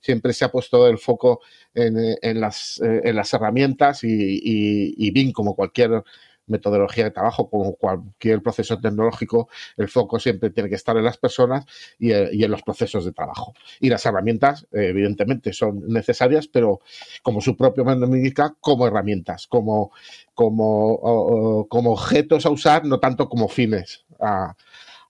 siempre 0.00 0.32
se 0.32 0.44
ha 0.44 0.50
puesto 0.50 0.86
el 0.86 0.98
foco 0.98 1.40
en, 1.74 2.40
las, 2.40 2.80
eh, 2.84 3.02
en 3.04 3.16
las 3.16 3.32
herramientas 3.32 4.04
y, 4.04 4.40
y, 4.44 5.32
como 5.32 5.54
cualquier 5.54 6.02
metodología 6.48 7.04
de 7.04 7.10
trabajo, 7.10 7.48
como 7.48 7.74
cualquier 7.74 8.42
proceso 8.42 8.78
tecnológico, 8.78 9.48
el 9.76 9.88
foco 9.88 10.18
siempre 10.18 10.50
tiene 10.50 10.68
que 10.68 10.74
estar 10.74 10.96
en 10.96 11.04
las 11.04 11.18
personas 11.18 11.64
y, 11.98 12.12
eh, 12.12 12.30
en 12.32 12.50
los 12.50 12.62
procesos 12.62 13.04
de 13.04 13.12
trabajo. 13.12 13.54
Y 13.80 13.88
las 13.88 14.04
herramientas, 14.06 14.66
eh, 14.72 14.88
evidentemente, 14.88 15.52
son 15.52 15.86
necesarias, 15.88 16.48
pero 16.48 16.80
como 17.22 17.40
su 17.40 17.56
propio 17.56 17.84
nombre 17.84 18.18
indica, 18.18 18.54
como 18.60 18.86
herramientas, 18.86 19.46
como, 19.46 19.92
como, 20.34 21.66
como 21.68 21.92
objetos 21.92 22.46
a 22.46 22.50
usar, 22.50 22.84
no 22.84 22.98
tanto 23.00 23.28
como 23.28 23.48
fines 23.48 24.04
a, 24.20 24.54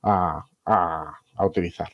a 0.03 1.47
utilizar. 1.47 1.89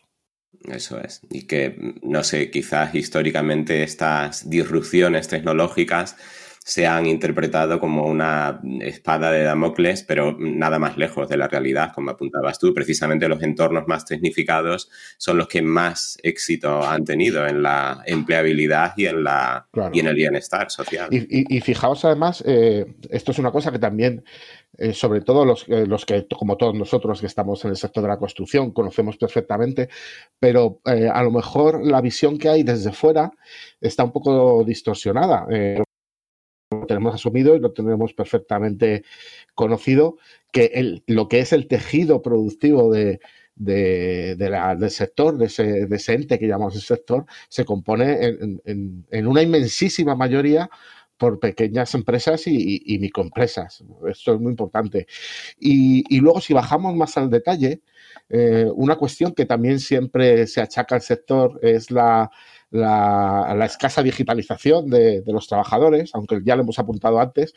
Eso 0.65 0.99
es. 0.99 1.21
Y 1.31 1.43
que, 1.43 1.95
no 2.03 2.25
sé, 2.25 2.51
quizás 2.51 2.95
históricamente 2.95 3.83
estas 3.83 4.49
disrupciones 4.49 5.29
tecnológicas 5.29 6.17
se 6.66 6.87
han 6.87 7.05
interpretado 7.05 7.79
como 7.79 8.07
una 8.07 8.59
espada 8.81 9.31
de 9.31 9.44
Damocles, 9.44 10.03
pero 10.03 10.35
nada 10.38 10.79
más 10.79 10.96
lejos 10.96 11.29
de 11.29 11.37
la 11.37 11.46
realidad, 11.46 11.92
como 11.94 12.11
apuntabas 12.11 12.59
tú. 12.59 12.72
Precisamente 12.72 13.29
los 13.29 13.42
entornos 13.42 13.87
más 13.87 14.07
tecnificados 14.07 14.88
son 15.18 15.37
los 15.37 15.46
que 15.46 15.61
más 15.61 16.16
éxito 16.22 16.83
han 16.83 17.05
tenido 17.05 17.46
en 17.46 17.62
la 17.62 18.03
empleabilidad 18.07 18.94
y 18.96 19.05
en, 19.05 19.24
la, 19.24 19.68
y 19.92 20.00
en 20.00 20.07
el 20.07 20.14
bienestar 20.14 20.70
social. 20.70 21.09
Y, 21.11 21.61
fijaos 21.61 22.03
además, 22.07 22.42
eh, 22.46 22.87
esto 23.11 23.33
es 23.33 23.38
una 23.38 23.53
cosa 23.53 23.70
que 23.70 23.79
también 23.79 24.24
eh, 24.79 24.94
sobre 24.94 25.20
todo 25.20 25.44
los, 25.44 25.68
eh, 25.68 25.87
los, 25.87 26.07
que, 26.07 26.27
como 26.27 26.57
todos 26.57 26.74
nosotros 26.74 27.20
que 27.20 27.27
estamos 27.27 27.62
en 27.66 27.72
el 27.72 27.77
sector 27.77 28.03
de 28.03 28.09
la 28.09 28.18
construcción, 28.18 28.70
conocemos 28.72 29.18
perfectamente, 29.18 29.90
pero 30.38 30.81
a 30.85 31.22
lo 31.22 31.31
mejor 31.31 31.87
la 31.87 32.00
visión 32.00 32.38
que 32.38 32.48
hay 32.48 32.62
desde 32.62 32.90
fuera 32.92 33.31
está 33.83 34.03
un 34.03 34.12
poco 34.12 34.64
distorsionada 34.64 35.46
tenemos 36.87 37.14
asumido 37.14 37.55
y 37.55 37.61
lo 37.61 37.73
tenemos 37.73 38.12
perfectamente 38.14 39.05
conocido, 39.55 40.18
que 40.53 41.03
lo 41.07 41.29
que 41.29 41.40
es 41.40 41.53
el 41.53 41.66
tejido 41.66 42.23
productivo 42.23 42.92
de, 42.92 43.20
del 43.57 44.90
sector, 44.90 45.37
de 45.37 45.47
ese, 45.47 46.12
ente 46.12 46.38
que 46.38 46.49
llamamos 46.49 46.75
el 46.77 46.83
sector, 46.83 47.25
se 47.49 47.64
compone 47.64 48.37
en, 48.64 49.27
una 49.27 49.42
inmensísima 49.42 50.14
mayoría 50.14 50.68
por 51.16 51.38
pequeñas 51.38 51.94
empresas 51.94 52.47
y, 52.47 52.99
microempresas. 53.01 53.85
Esto 54.09 54.35
es 54.35 54.40
muy 54.40 54.51
importante. 54.51 55.07
Y, 55.59 56.18
luego, 56.20 56.40
si 56.40 56.53
bajamos 56.53 56.94
más 56.97 57.16
al 57.16 57.31
detalle, 57.31 57.83
eh, 58.29 58.66
una 58.75 58.97
cuestión 58.97 59.33
que 59.33 59.44
también 59.44 59.81
siempre 59.81 60.47
se 60.47 60.61
achaca 60.61 60.97
al 60.97 61.03
sector 61.03 61.59
es 61.62 61.90
la, 61.90 62.31
la, 62.75 63.65
escasa 63.65 64.03
digitalización 64.03 64.91
de, 64.91 65.23
los 65.27 65.47
trabajadores, 65.47 66.11
aunque 66.15 66.41
ya 66.45 66.57
lo 66.57 66.63
hemos 66.63 66.79
apuntado 66.79 67.21
antes, 67.21 67.55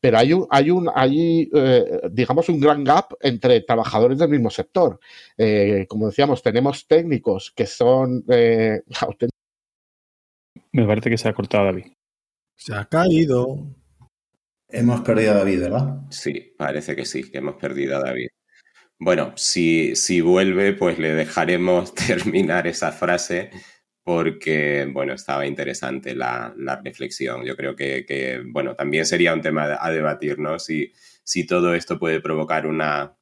pero 0.00 0.18
hay 0.18 0.32
un, 0.32 0.46
hay 0.50 0.70
un, 0.70 0.90
hay, 0.92 1.48
eh, 1.54 2.00
digamos, 2.10 2.48
un 2.48 2.58
gran 2.58 2.82
gap 2.82 3.12
entre 3.20 3.60
trabajadores 3.60 4.18
del 4.18 4.30
mismo 4.30 4.50
sector. 4.50 4.98
Eh, 5.38 5.86
como 5.88 6.08
decíamos, 6.08 6.42
tenemos 6.42 6.88
técnicos 6.88 7.52
que 7.54 7.66
son 7.66 8.24
eh, 8.28 8.82
Me 10.72 10.86
parece 10.86 11.10
que 11.10 11.18
se 11.18 11.28
ha 11.28 11.34
cortado 11.34 11.66
David. 11.66 11.92
Se 12.56 12.74
ha 12.74 12.84
caído. 12.86 13.76
Hemos 14.68 15.02
perdido 15.02 15.32
a 15.32 15.34
David, 15.34 15.60
¿verdad? 15.60 16.00
Sí, 16.10 16.54
parece 16.56 16.96
que 16.96 17.04
sí, 17.04 17.30
que 17.30 17.38
hemos 17.38 17.56
perdido 17.56 17.98
a 17.98 18.00
David. 18.00 18.28
Bueno, 18.98 19.34
si, 19.36 19.94
si 19.94 20.20
vuelve, 20.20 20.72
pues 20.72 20.98
le 20.98 21.12
dejaremos 21.12 21.94
terminar 22.06 22.66
esa 22.66 22.90
frase 22.90 23.50
porque, 24.04 24.88
bueno, 24.92 25.14
estaba 25.14 25.46
interesante 25.46 26.14
la, 26.14 26.54
reflexión. 26.84 27.44
Yo 27.44 27.56
creo 27.56 27.76
que, 27.76 28.42
bueno, 28.46 28.74
también 28.74 29.06
sería 29.06 29.34
un 29.34 29.42
tema 29.42 29.78
a 29.80 29.90
debatir, 29.90 30.38
¿no? 30.38 30.58
Si, 30.58 30.92
si 31.22 31.46
todo 31.46 31.74
esto 31.74 31.98
puede 31.98 32.20
provocar 32.20 32.66
una 32.66 33.16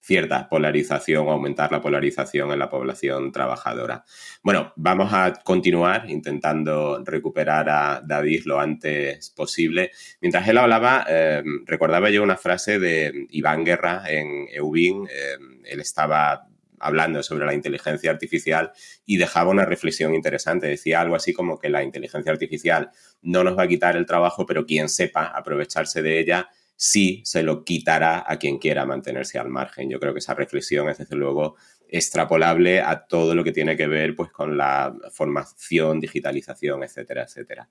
cierta 0.00 0.48
polarización 0.48 1.26
o 1.26 1.30
aumentar 1.30 1.70
la 1.70 1.80
polarización 1.80 2.50
en 2.52 2.58
la 2.58 2.70
población 2.70 3.32
trabajadora. 3.32 4.04
Bueno, 4.42 4.72
vamos 4.76 5.12
a 5.12 5.34
continuar 5.44 6.08
intentando 6.08 7.02
recuperar 7.04 7.68
a 7.68 8.02
David 8.04 8.42
lo 8.46 8.58
antes 8.58 9.30
posible. 9.30 9.90
Mientras 10.20 10.48
él 10.48 10.58
hablaba, 10.58 11.04
eh, 11.08 11.42
recordaba 11.66 12.10
yo 12.10 12.22
una 12.22 12.36
frase 12.36 12.78
de 12.78 13.26
Iván 13.30 13.64
Guerra 13.64 14.02
en 14.08 14.46
Eubin. 14.50 15.06
Eh, 15.06 15.36
él 15.66 15.80
estaba 15.80 16.48
hablando 16.80 17.22
sobre 17.22 17.46
la 17.46 17.54
inteligencia 17.54 18.10
artificial 18.10 18.72
y 19.06 19.16
dejaba 19.16 19.50
una 19.50 19.64
reflexión 19.64 20.14
interesante. 20.14 20.66
Decía 20.66 21.00
algo 21.00 21.14
así 21.14 21.32
como 21.32 21.58
que 21.58 21.68
la 21.68 21.82
inteligencia 21.82 22.32
artificial 22.32 22.90
no 23.22 23.44
nos 23.44 23.56
va 23.56 23.64
a 23.64 23.68
quitar 23.68 23.96
el 23.96 24.06
trabajo, 24.06 24.46
pero 24.46 24.66
quien 24.66 24.88
sepa 24.88 25.26
aprovecharse 25.26 26.02
de 26.02 26.18
ella 26.18 26.48
sí 26.76 27.20
se 27.26 27.42
lo 27.42 27.62
quitará 27.62 28.24
a 28.26 28.38
quien 28.38 28.58
quiera 28.58 28.86
mantenerse 28.86 29.38
al 29.38 29.50
margen. 29.50 29.90
Yo 29.90 30.00
creo 30.00 30.14
que 30.14 30.20
esa 30.20 30.32
reflexión 30.32 30.88
es 30.88 30.96
desde 30.96 31.14
luego 31.14 31.56
extrapolable 31.86 32.80
a 32.80 33.06
todo 33.06 33.34
lo 33.34 33.44
que 33.44 33.52
tiene 33.52 33.76
que 33.76 33.86
ver 33.86 34.16
pues 34.16 34.30
con 34.30 34.56
la 34.56 34.94
formación, 35.12 36.00
digitalización, 36.00 36.82
etcétera, 36.82 37.24
etcétera. 37.24 37.68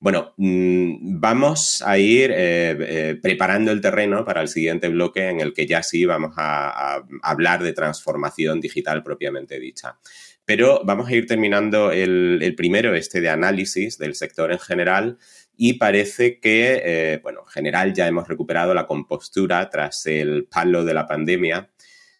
Bueno, 0.00 0.32
mm, 0.36 1.18
vamos 1.18 1.82
a 1.84 1.98
ir 1.98 2.30
eh, 2.30 2.76
eh, 2.80 3.18
preparando 3.20 3.72
el 3.72 3.80
terreno 3.80 4.24
para 4.24 4.40
el 4.40 4.48
siguiente 4.48 4.88
bloque 4.88 5.28
en 5.28 5.40
el 5.40 5.52
que 5.52 5.66
ya 5.66 5.82
sí 5.82 6.04
vamos 6.06 6.34
a, 6.36 7.02
hablar 7.22 7.64
de 7.64 7.72
transformación 7.72 8.60
digital 8.60 9.02
propiamente 9.02 9.58
dicha. 9.58 9.98
Pero 10.44 10.82
vamos 10.84 11.08
a 11.08 11.14
ir 11.14 11.26
terminando 11.26 11.90
el, 11.90 12.54
primero, 12.56 12.94
este 12.94 13.20
de 13.20 13.28
análisis 13.28 13.98
del 13.98 14.14
sector 14.14 14.52
en 14.52 14.60
general, 14.60 15.18
y 15.56 15.74
parece 15.74 16.38
que, 16.38 16.80
eh, 16.84 17.20
bueno, 17.22 17.40
en 17.40 17.48
general 17.48 17.92
ya 17.92 18.06
hemos 18.06 18.28
recuperado 18.28 18.74
la 18.74 18.86
compostura 18.86 19.68
tras 19.68 20.06
el 20.06 20.46
palo 20.46 20.84
de 20.84 20.94
la 20.94 21.06
pandemia, 21.08 21.70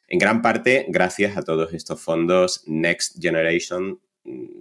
en 0.09 0.18
gran 0.18 0.43
parte 0.43 0.87
gracias 0.89 1.37
a 1.37 1.43
todos 1.43 1.72
estos 1.72 2.01
fondos 2.01 2.64
Next 2.66 3.22
Generation 3.22 4.01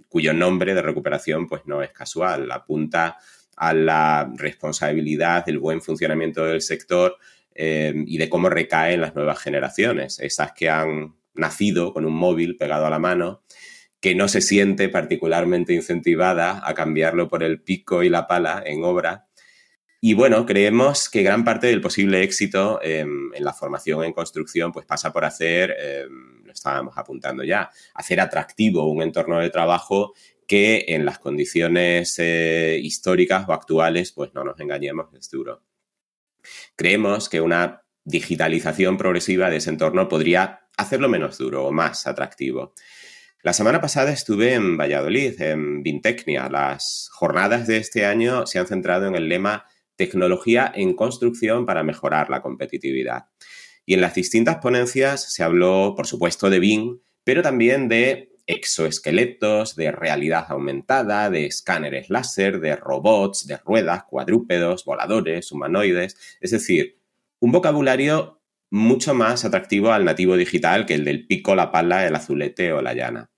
cuyo 0.08 0.32
nombre 0.32 0.74
de 0.74 0.82
recuperación 0.82 1.46
pues 1.46 1.62
no 1.66 1.82
es 1.82 1.90
casual, 1.90 2.50
apunta 2.50 3.18
a 3.56 3.74
la 3.74 4.30
responsabilidad 4.36 5.44
del 5.44 5.58
buen 5.58 5.82
funcionamiento 5.82 6.44
del 6.44 6.62
sector 6.62 7.16
eh, 7.54 7.92
y 8.06 8.18
de 8.18 8.28
cómo 8.28 8.48
recaen 8.48 9.00
las 9.00 9.14
nuevas 9.14 9.40
generaciones, 9.40 10.20
esas 10.20 10.52
que 10.52 10.70
han 10.70 11.16
nacido 11.34 11.92
con 11.92 12.04
un 12.04 12.14
móvil 12.14 12.56
pegado 12.56 12.86
a 12.86 12.90
la 12.90 12.98
mano, 12.98 13.42
que 14.00 14.14
no 14.14 14.28
se 14.28 14.40
siente 14.40 14.88
particularmente 14.88 15.72
incentivada 15.72 16.60
a 16.64 16.74
cambiarlo 16.74 17.28
por 17.28 17.42
el 17.42 17.60
pico 17.60 18.04
y 18.04 18.08
la 18.08 18.28
pala 18.28 18.62
en 18.64 18.84
obra. 18.84 19.26
Y 20.00 20.14
bueno, 20.14 20.46
creemos 20.46 21.08
que 21.08 21.24
gran 21.24 21.44
parte 21.44 21.66
del 21.66 21.80
posible 21.80 22.22
éxito 22.22 22.78
en 22.80 23.32
la 23.40 23.52
formación 23.52 24.04
en 24.04 24.12
construcción 24.12 24.70
pues 24.70 24.86
pasa 24.86 25.12
por 25.12 25.24
hacer 25.24 25.74
em, 25.80 26.37
estábamos 26.58 26.96
apuntando 26.96 27.44
ya, 27.44 27.70
hacer 27.94 28.20
atractivo 28.20 28.90
un 28.90 29.02
entorno 29.02 29.40
de 29.40 29.50
trabajo 29.50 30.12
que 30.46 30.86
en 30.88 31.04
las 31.04 31.18
condiciones 31.18 32.18
eh, 32.18 32.78
históricas 32.82 33.48
o 33.48 33.52
actuales, 33.52 34.12
pues 34.12 34.32
no 34.34 34.44
nos 34.44 34.58
engañemos, 34.60 35.12
es 35.14 35.30
duro. 35.30 35.62
Creemos 36.76 37.28
que 37.28 37.40
una 37.40 37.82
digitalización 38.04 38.96
progresiva 38.96 39.50
de 39.50 39.58
ese 39.58 39.70
entorno 39.70 40.08
podría 40.08 40.68
hacerlo 40.76 41.08
menos 41.08 41.36
duro 41.36 41.66
o 41.66 41.72
más 41.72 42.06
atractivo. 42.06 42.72
La 43.42 43.52
semana 43.52 43.80
pasada 43.80 44.10
estuve 44.10 44.54
en 44.54 44.76
Valladolid, 44.76 45.40
en 45.40 45.82
Vintecnia. 45.82 46.48
Las 46.48 47.08
jornadas 47.12 47.66
de 47.66 47.76
este 47.76 48.06
año 48.06 48.46
se 48.46 48.58
han 48.58 48.66
centrado 48.66 49.06
en 49.06 49.14
el 49.14 49.28
lema 49.28 49.66
Tecnología 49.96 50.72
en 50.74 50.94
construcción 50.94 51.66
para 51.66 51.82
mejorar 51.82 52.30
la 52.30 52.40
competitividad. 52.40 53.26
Y 53.88 53.94
en 53.94 54.02
las 54.02 54.14
distintas 54.14 54.56
ponencias 54.56 55.32
se 55.32 55.42
habló, 55.42 55.94
por 55.96 56.06
supuesto, 56.06 56.50
de 56.50 56.58
BIM, 56.58 56.98
pero 57.24 57.40
también 57.40 57.88
de 57.88 58.36
exoesqueletos, 58.46 59.76
de 59.76 59.90
realidad 59.92 60.44
aumentada, 60.50 61.30
de 61.30 61.46
escáneres 61.46 62.10
láser, 62.10 62.60
de 62.60 62.76
robots, 62.76 63.46
de 63.46 63.56
ruedas, 63.56 64.04
cuadrúpedos, 64.04 64.84
voladores, 64.84 65.50
humanoides, 65.52 66.18
es 66.38 66.50
decir, 66.50 66.98
un 67.40 67.50
vocabulario 67.50 68.42
mucho 68.68 69.14
más 69.14 69.46
atractivo 69.46 69.90
al 69.90 70.04
nativo 70.04 70.36
digital 70.36 70.84
que 70.84 70.92
el 70.92 71.06
del 71.06 71.26
pico, 71.26 71.54
la 71.54 71.72
pala, 71.72 72.06
el 72.06 72.14
azulete 72.14 72.74
o 72.74 72.82
la 72.82 72.92
llana. 72.92 73.30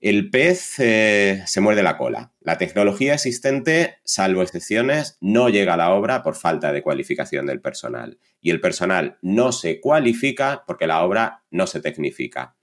El 0.00 0.30
pez 0.30 0.78
eh, 0.78 1.42
se 1.46 1.60
muerde 1.60 1.82
la 1.82 1.96
cola. 1.96 2.32
La 2.40 2.56
tecnología 2.56 3.14
existente, 3.14 3.96
salvo 4.04 4.42
excepciones, 4.42 5.18
no 5.20 5.48
llega 5.48 5.74
a 5.74 5.76
la 5.76 5.90
obra 5.90 6.22
por 6.22 6.36
falta 6.36 6.72
de 6.72 6.82
cualificación 6.82 7.46
del 7.46 7.60
personal. 7.60 8.18
Y 8.40 8.50
el 8.50 8.60
personal 8.60 9.18
no 9.22 9.50
se 9.50 9.80
cualifica 9.80 10.62
porque 10.66 10.86
la 10.86 11.02
obra 11.02 11.42
no 11.50 11.66
se 11.66 11.80
tecnifica. 11.80 12.56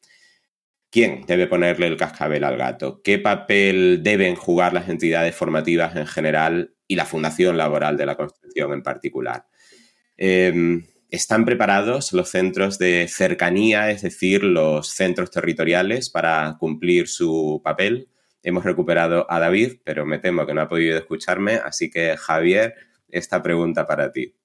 ¿Quién 0.89 1.25
debe 1.27 1.47
ponerle 1.47 1.87
el 1.87 1.97
cascabel 1.97 2.45
al 2.45 2.55
gato? 2.55 3.01
¿Qué 3.03 3.19
papel 3.19 3.99
deben 4.01 4.35
jugar 4.35 4.71
las 4.71 4.87
entidades 4.87 5.35
formativas 5.35 5.93
en 5.97 6.07
general 6.07 6.73
y 6.87 6.95
la 6.95 7.05
Fundación 7.05 7.57
Laboral 7.57 7.97
de 7.97 8.05
la 8.05 8.15
Construcción 8.15 8.71
en 8.71 8.81
particular? 8.81 9.45
Em, 10.15 10.85
¿Están 11.09 11.45
preparados 11.45 12.13
los 12.13 12.29
centros 12.29 12.79
de 12.79 13.07
cercanía, 13.07 13.91
es 13.91 14.01
decir, 14.01 14.43
los 14.43 14.89
centros 14.89 15.31
territoriales 15.31 16.09
para 16.09 16.57
cumplir 16.59 17.07
su 17.07 17.61
papel? 17.63 18.09
Hemos 18.41 18.63
recuperado 18.63 19.25
a 19.29 19.39
David, 19.39 19.77
pero 19.83 20.05
me 20.05 20.19
temo 20.19 20.45
que 20.45 20.53
no 20.53 20.61
ha 20.61 20.67
podido 20.67 20.97
escucharme, 20.97 21.55
así 21.55 21.89
que 21.89 22.17
Javier, 22.17 22.75
esta 23.09 23.41
pregunta 23.41 23.85
para 23.85 24.11
ti. 24.11 24.35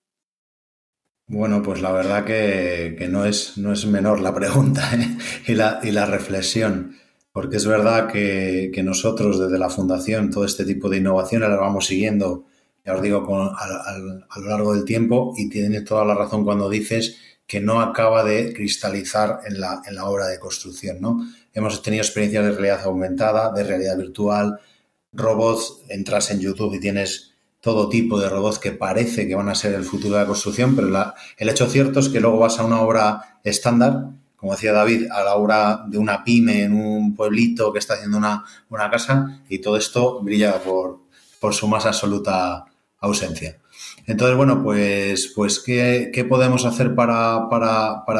Bueno, 1.26 1.62
pues 1.62 1.80
la 1.80 1.92
verdad 1.92 2.24
que, 2.24 3.06
no, 3.08 3.24
es, 3.24 3.56
no 3.56 3.72
es 3.72 3.86
menor 3.86 4.20
la 4.20 4.34
pregunta 4.34 4.90
¿eh? 4.94 5.16
y, 5.46 5.54
la, 5.54 5.80
y, 5.82 5.92
la, 5.92 6.04
reflexión, 6.04 6.96
porque 7.30 7.56
es 7.56 7.66
verdad 7.66 8.10
que, 8.10 8.72
que, 8.74 8.82
nosotros 8.82 9.38
desde 9.38 9.58
la 9.58 9.70
Fundación 9.70 10.30
todo 10.30 10.44
este 10.44 10.64
tipo 10.64 10.88
de 10.88 10.96
innovaciones 10.96 11.48
las 11.48 11.60
vamos 11.60 11.86
siguiendo 11.86 12.46
ya 12.90 12.96
os 12.96 13.02
digo, 13.02 13.24
con, 13.24 13.50
a, 13.56 13.98
lo 14.38 14.48
largo 14.48 14.74
del 14.74 14.84
tiempo 14.84 15.32
y 15.36 15.48
tienes 15.48 15.84
toda 15.84 16.04
la 16.04 16.14
razón 16.14 16.44
cuando 16.44 16.68
dices 16.68 17.16
que 17.46 17.60
no 17.60 17.80
acaba 17.80 18.24
de 18.24 18.52
cristalizar 18.52 19.40
en 19.46 19.60
la, 19.60 19.82
en 19.86 19.94
la 19.94 20.06
obra 20.06 20.26
de 20.26 20.38
construcción, 20.38 21.00
¿no? 21.00 21.20
Hemos 21.52 21.82
tenido 21.82 22.02
experiencias 22.02 22.44
de 22.44 22.52
realidad 22.52 22.82
aumentada, 22.84 23.52
de 23.52 23.64
realidad 23.64 23.96
virtual, 23.96 24.60
robots, 25.12 25.82
entras 25.88 26.30
en 26.30 26.40
YouTube 26.40 26.74
y 26.74 26.80
tienes 26.80 27.32
todo 27.60 27.88
tipo 27.88 28.18
de 28.18 28.28
robots 28.28 28.58
que 28.58 28.72
parece 28.72 29.28
que 29.28 29.34
van 29.34 29.48
a 29.48 29.54
ser 29.54 29.74
el 29.74 29.84
futuro 29.84 30.14
de 30.14 30.22
la 30.22 30.26
construcción, 30.26 30.74
pero 30.74 30.88
el 31.36 31.48
hecho 31.48 31.68
cierto 31.68 32.00
es 32.00 32.08
que 32.08 32.20
luego 32.20 32.38
vas 32.38 32.58
a 32.58 32.64
una 32.64 32.80
obra 32.80 33.40
estándar, 33.44 34.10
como 34.36 34.52
decía 34.52 34.72
David, 34.72 35.10
a 35.10 35.22
la 35.22 35.34
obra 35.34 35.84
de 35.86 35.98
una 35.98 36.24
pyme 36.24 36.62
en 36.62 36.74
un 36.74 37.14
pueblito 37.14 37.72
que 37.72 37.78
está 37.78 37.94
haciendo 37.94 38.18
una, 38.18 38.44
una 38.68 38.90
casa 38.90 39.42
y 39.48 39.58
todo 39.58 39.76
esto 39.76 40.20
brilla 40.22 40.62
por, 40.62 41.00
por 41.40 41.54
su 41.54 41.68
más 41.68 41.84
absoluta 41.84 42.64
ausencia. 43.00 43.58
Entonces, 44.06 44.36
bueno, 44.36 44.62
pues, 44.62 45.32
pues 45.34 45.60
¿qué, 45.60 46.26
podemos 46.28 46.64
hacer 46.64 46.94
para, 46.94 47.48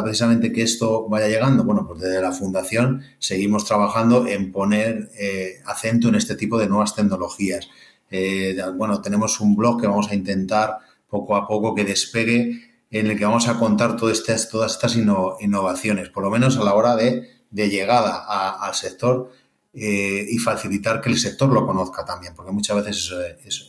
precisamente 0.03 0.53
que 0.53 0.63
esto 0.63 1.09
vaya 1.09 1.29
llegando? 1.29 1.65
Bueno, 1.65 1.87
pues 1.87 2.01
desde 2.01 2.23
la 2.23 2.33
Fundación 2.33 3.03
seguimos 3.19 3.65
trabajando 3.65 4.27
en 4.27 4.53
poner 4.53 5.11
eh, 5.19 5.61
acento 5.67 6.09
en 6.09 6.15
este 6.15 6.35
tipo 6.35 6.59
de 6.59 6.69
nuevas 6.69 6.95
tecnologías. 6.95 7.69
Eh, 8.11 8.57
bueno, 8.77 9.01
tenemos 9.01 9.41
un 9.41 9.55
blog 9.55 9.81
que 9.81 9.87
vamos 9.87 10.11
a 10.11 10.15
intentar 10.15 10.79
poco 11.09 11.37
a 11.37 11.47
poco 11.47 11.75
que 11.75 11.85
despegue, 11.85 12.71
en 12.91 13.07
el 13.07 13.19
que 13.19 13.25
vamos 13.25 13.49
a 13.49 13.59
contar 13.59 13.97
todas 13.97 14.19
estas, 14.19 14.49
todas 14.49 14.73
estas 14.73 14.97
innovaciones, 14.97 16.09
por 16.09 16.25
lo 16.25 16.31
menos 16.31 16.57
a 16.57 16.65
la 16.65 16.75
hora 16.75 16.97
de, 16.97 17.29
llegada 17.51 18.25
al 18.61 18.75
sector 18.75 19.33
eh, 19.73 20.27
y 20.29 20.39
facilitar 20.39 21.01
que 21.01 21.11
el 21.11 21.19
sector 21.19 21.53
lo 21.53 21.67
conozca 21.67 22.05
también, 22.05 22.35
porque 22.35 22.53
muchas 22.53 22.77
veces 22.77 23.13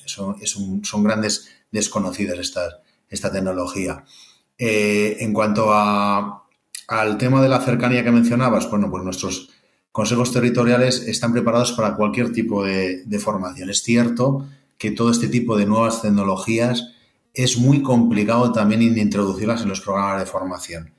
son 0.06 1.04
grandes 1.04 1.50
desconocidas 1.72 2.40
esta, 2.40 2.82
esta 3.10 3.32
tecnología. 3.32 4.04
Eh, 4.58 5.18
en 5.20 5.34
cuanto 5.34 5.74
a, 5.74 6.48
al 6.88 7.18
tema 7.18 7.42
de 7.42 7.50
la 7.50 7.62
cercanía 7.62 8.04
que 8.04 8.12
mencionabas, 8.12 8.70
bueno, 8.70 8.90
pues 8.90 9.04
nuestros 9.04 9.50
consejos 9.92 10.32
territoriales 10.32 11.02
están 11.08 11.34
preparados 11.34 11.74
para 11.74 11.96
cualquier 11.96 12.32
tipo 12.32 12.64
de, 12.64 13.04
de 13.06 13.20
formación. 13.20 13.70
Es 13.70 13.84
cierto 13.84 14.48
que 14.78 14.92
todo 14.92 15.12
este 15.12 15.28
tipo 15.28 15.58
de 15.58 15.66
nuevas 15.66 16.02
tecnologías 16.02 16.94
es 17.34 17.58
muy 17.58 17.82
complicado 17.82 18.52
también 18.52 18.82
introducirlas 18.82 19.62
en 19.62 19.70
los 19.70 19.82
programas 19.82 20.20
de 20.20 20.26
formación. 20.26 20.94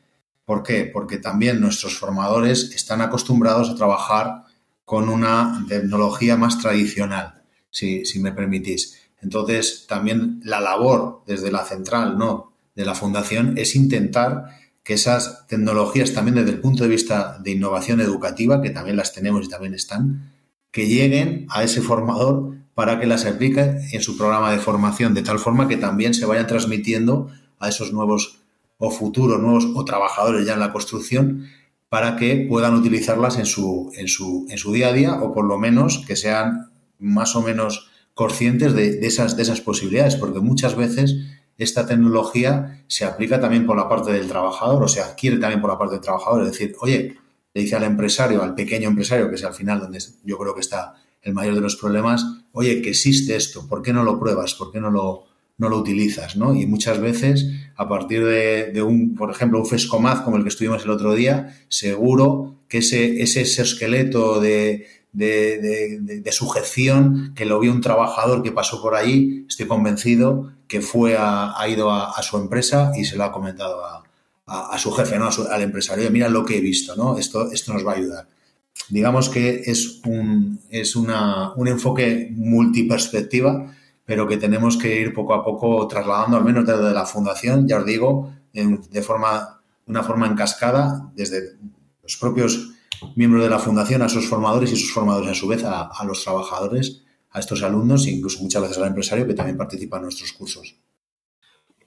¿Por 0.45 0.63
qué? 0.63 0.91
Porque 0.93 1.19
también 1.19 1.61
nuestros 1.61 1.99
formadores 1.99 2.73
están 2.75 3.01
acostumbrados 3.01 3.71
a 3.71 3.77
trabajar 3.77 4.45
con 4.85 5.09
una 5.09 5.65
tecnología 5.69 6.37
más 6.37 6.59
tradicional, 6.59 7.43
si, 7.71 8.05
me 8.21 8.33
permitís. 8.33 8.99
Entonces, 9.21 9.87
también 9.89 10.41
la 10.45 10.61
labor 10.61 11.23
desde 11.27 11.53
la 11.53 11.65
central, 11.65 12.19
¿no? 12.19 12.53
De 12.75 12.85
la 12.85 12.95
fundación 12.95 13.57
es 13.57 13.77
intentar 13.77 14.47
que 14.83 14.95
esas 14.95 15.47
tecnologías 15.47 16.13
también 16.13 16.35
desde 16.35 16.51
el 16.51 16.61
punto 16.61 16.83
de 16.83 16.89
vista 16.89 17.39
de 17.39 17.53
innovación 17.53 18.01
educativa, 18.01 18.61
que 18.61 18.71
también 18.71 18.97
las 18.97 19.13
tenemos 19.13 19.47
y 19.47 19.49
también 19.49 19.75
están, 19.75 20.33
que 20.73 20.89
lleguen 20.89 21.47
a 21.51 21.63
ese 21.63 21.81
formador 21.83 22.57
para 22.75 22.99
que 22.99 23.07
las 23.07 23.27
aplique 23.27 23.79
en 23.93 24.01
su 24.01 24.17
programa 24.17 24.51
de 24.51 24.59
formación, 24.59 25.15
de 25.15 25.23
tal 25.23 25.39
forma 25.39 25.69
que 25.69 25.77
también 25.77 26.15
se 26.15 26.27
vayan 26.27 26.47
transmitiendo 26.47 27.31
a 27.59 27.69
esos 27.69 27.93
nuevos 27.93 28.41
o 28.79 28.91
futuros 28.91 29.41
nuevos 29.41 29.69
o 29.75 29.85
trabajadores 29.85 30.45
ya 30.45 30.55
en 30.55 30.61
la 30.61 30.73
construcción 30.73 31.47
para 31.93 32.17
que 32.17 32.47
puedan 32.49 32.75
utilizarlas 32.75 33.37
en 33.37 33.45
su, 33.45 33.93
en 33.97 34.09
su, 34.09 34.47
en 34.49 34.57
su 34.57 34.73
día 34.73 34.89
a 34.89 34.93
día 34.95 35.13
o 35.17 35.35
por 35.35 35.45
lo 35.45 35.59
menos 35.59 36.03
que 36.07 36.17
sean 36.17 36.73
más 36.99 37.37
o 37.37 37.43
menos 37.43 37.91
conscientes 38.15 38.73
de, 38.73 39.07
esas, 39.07 39.37
de 39.37 39.43
esas 39.43 39.61
posibilidades, 39.61 40.17
porque 40.17 40.41
muchas 40.41 40.75
veces 40.75 41.17
esta 41.59 41.85
tecnología 41.85 42.83
se 42.87 43.05
aplica 43.05 43.39
también 43.43 43.67
por 43.67 43.77
la 43.77 43.91
parte 43.91 44.11
del 44.11 44.27
trabajador 44.27 44.85
o 44.85 44.89
se 44.89 45.03
adquiere 45.03 45.37
también 45.37 45.61
por 45.61 45.69
la 45.69 45.77
parte 45.77 45.97
del 45.97 46.01
trabajador. 46.01 46.41
Es 46.45 46.53
decir, 46.53 46.75
oye, 46.81 47.19
le 47.53 47.61
dice 47.61 47.77
al 47.77 47.85
empresario, 47.85 48.43
al 48.43 48.55
pequeño 48.55 48.89
empresario, 48.89 49.29
que 49.29 49.35
es 49.35 49.45
al 49.45 49.53
final 49.53 49.79
donde 49.79 49.99
yo 50.25 50.39
creo 50.39 50.55
que 50.55 50.63
está 50.63 50.95
el 51.21 51.35
mayor 51.35 51.57
de 51.57 51.61
los 51.61 51.77
problemas, 51.77 52.25
oye, 52.53 52.81
que 52.81 52.89
existe 52.89 53.37
esto, 53.37 53.69
¿por 53.69 53.83
qué 53.83 53.93
no 53.93 54.03
lo 54.03 54.19
pruebas? 54.19 54.55
¿Por 54.55 54.73
qué 54.73 54.81
no 54.81 54.91
lo, 54.91 55.27
no 55.59 55.69
lo 55.69 55.79
utilizas, 55.79 56.37
¿no? 56.37 56.55
Y 56.55 56.67
muchas 56.67 57.01
veces, 57.01 57.47
a 57.77 57.89
partir 57.89 58.25
de, 58.25 58.83
un, 58.83 59.15
por 59.15 59.31
ejemplo, 59.31 59.61
un 59.61 59.67
Fescomaz 59.67 60.23
como 60.23 60.37
el 60.37 60.43
que 60.43 60.49
estuvimos 60.49 60.85
el 60.85 60.91
otro 60.91 61.15
día, 61.15 61.57
seguro 61.69 62.57
que 62.69 62.79
ese, 62.79 63.23
ese 63.23 63.43
esqueleto 63.43 64.41
de, 64.41 64.87
de, 65.13 66.33
sujeción, 66.33 67.33
que 67.37 67.45
lo 67.45 67.61
vio 67.61 67.71
un 67.71 67.81
trabajador 67.81 68.43
que 68.43 68.53
pasó 68.53 68.81
por 68.81 68.95
ahí, 68.95 69.45
estoy 69.49 69.67
convencido 69.67 70.53
que 70.67 70.81
fue 70.81 71.17
ha 71.19 71.69
ido 71.69 71.91
a, 71.91 72.23
su 72.23 72.39
empresa 72.39 72.93
y 72.97 73.05
se 73.05 73.17
lo 73.17 73.25
ha 73.25 73.33
comentado 73.33 73.83
a, 74.47 74.79
su 74.79 74.91
jefe, 74.93 75.19
¿no? 75.19 75.29
al 75.51 75.63
empresario, 75.63 76.11
mira 76.11 76.29
lo 76.29 76.45
que 76.45 76.59
he 76.59 76.61
visto, 76.61 76.97
¿no? 76.97 77.19
Esto, 77.19 77.53
esto 77.53 77.73
nos 77.73 77.87
va 77.87 77.93
a 77.93 77.97
ayudar. 77.97 78.29
Digamos 78.89 79.29
que 79.29 79.63
es 79.67 80.01
un, 80.05 80.61
es 80.69 80.97
una, 80.97 81.53
un 81.55 81.69
enfoque 81.69 82.29
multiperspectiva, 82.33 83.75
pero 84.05 84.27
que 84.27 84.37
tenemos 84.37 84.77
que 84.77 85.01
ir 85.01 85.15
poco 85.15 85.35
a 85.35 85.45
poco 85.45 85.87
trasladando, 85.87 86.37
al 86.37 86.45
menos 86.45 86.67
desde 86.67 86.93
la 86.93 87.07
fundación, 87.07 87.69
ya 87.69 87.79
os 87.79 87.87
digo, 87.87 88.33
de 88.53 89.03
forma, 89.03 89.63
una 89.87 90.03
forma 90.03 90.27
en 90.27 90.35
cascada, 90.35 91.11
desde 91.15 91.57
los 92.03 92.17
propios 92.17 92.73
miembros 93.17 93.43
de 93.43 93.51
la 93.51 93.59
fundación 93.59 94.03
a 94.03 94.09
sus 94.09 94.29
formadores 94.29 94.73
y 94.73 94.77
sus 94.77 94.93
formadores 94.93 95.31
a 95.31 95.35
su 95.35 95.49
vez 95.49 95.65
a, 95.65 96.05
los 96.05 96.23
trabajadores, 96.23 97.03
a 97.31 97.41
estos 97.41 97.63
alumnos 97.63 98.07
e 98.07 98.11
incluso 98.11 98.43
muchas 98.43 98.63
veces 98.63 98.79
al 98.79 98.89
empresario 98.89 99.27
que 99.27 99.35
también 99.35 99.57
participa 99.57 99.97
en 99.97 100.05
nuestros 100.05 100.33
cursos. 100.33 100.77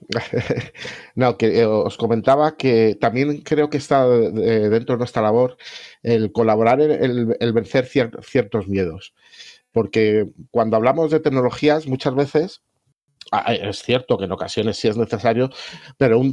No, 1.16 1.38
que 1.38 1.60
eh, 1.62 1.66
os 1.66 1.98
comentaba 1.98 2.58
que 2.58 2.98
también 3.00 3.42
creo 3.42 3.70
que 3.70 3.78
está 3.78 4.06
eh, 4.06 4.70
dentro 4.70 4.96
de 4.96 5.00
nuestra 5.00 5.22
labor 5.22 5.58
el 6.04 6.32
colaborar, 6.32 6.82
el, 6.82 7.36
el 7.40 7.54
vencer 7.54 7.88
ciertos 7.88 8.68
miedos. 8.68 9.14
Porque 9.76 10.30
cuando 10.52 10.78
hablamos 10.78 11.12
de 11.12 11.20
tecnologías, 11.20 11.86
muchas 11.86 12.16
veces 12.16 12.62
es 13.48 13.80
cierto 13.84 14.18
que 14.18 14.26
en 14.26 14.32
ocasiones 14.32 14.78
sí 14.78 14.88
es 14.88 14.98
necesario, 14.98 15.50
pero 15.98 16.20
un, 16.20 16.32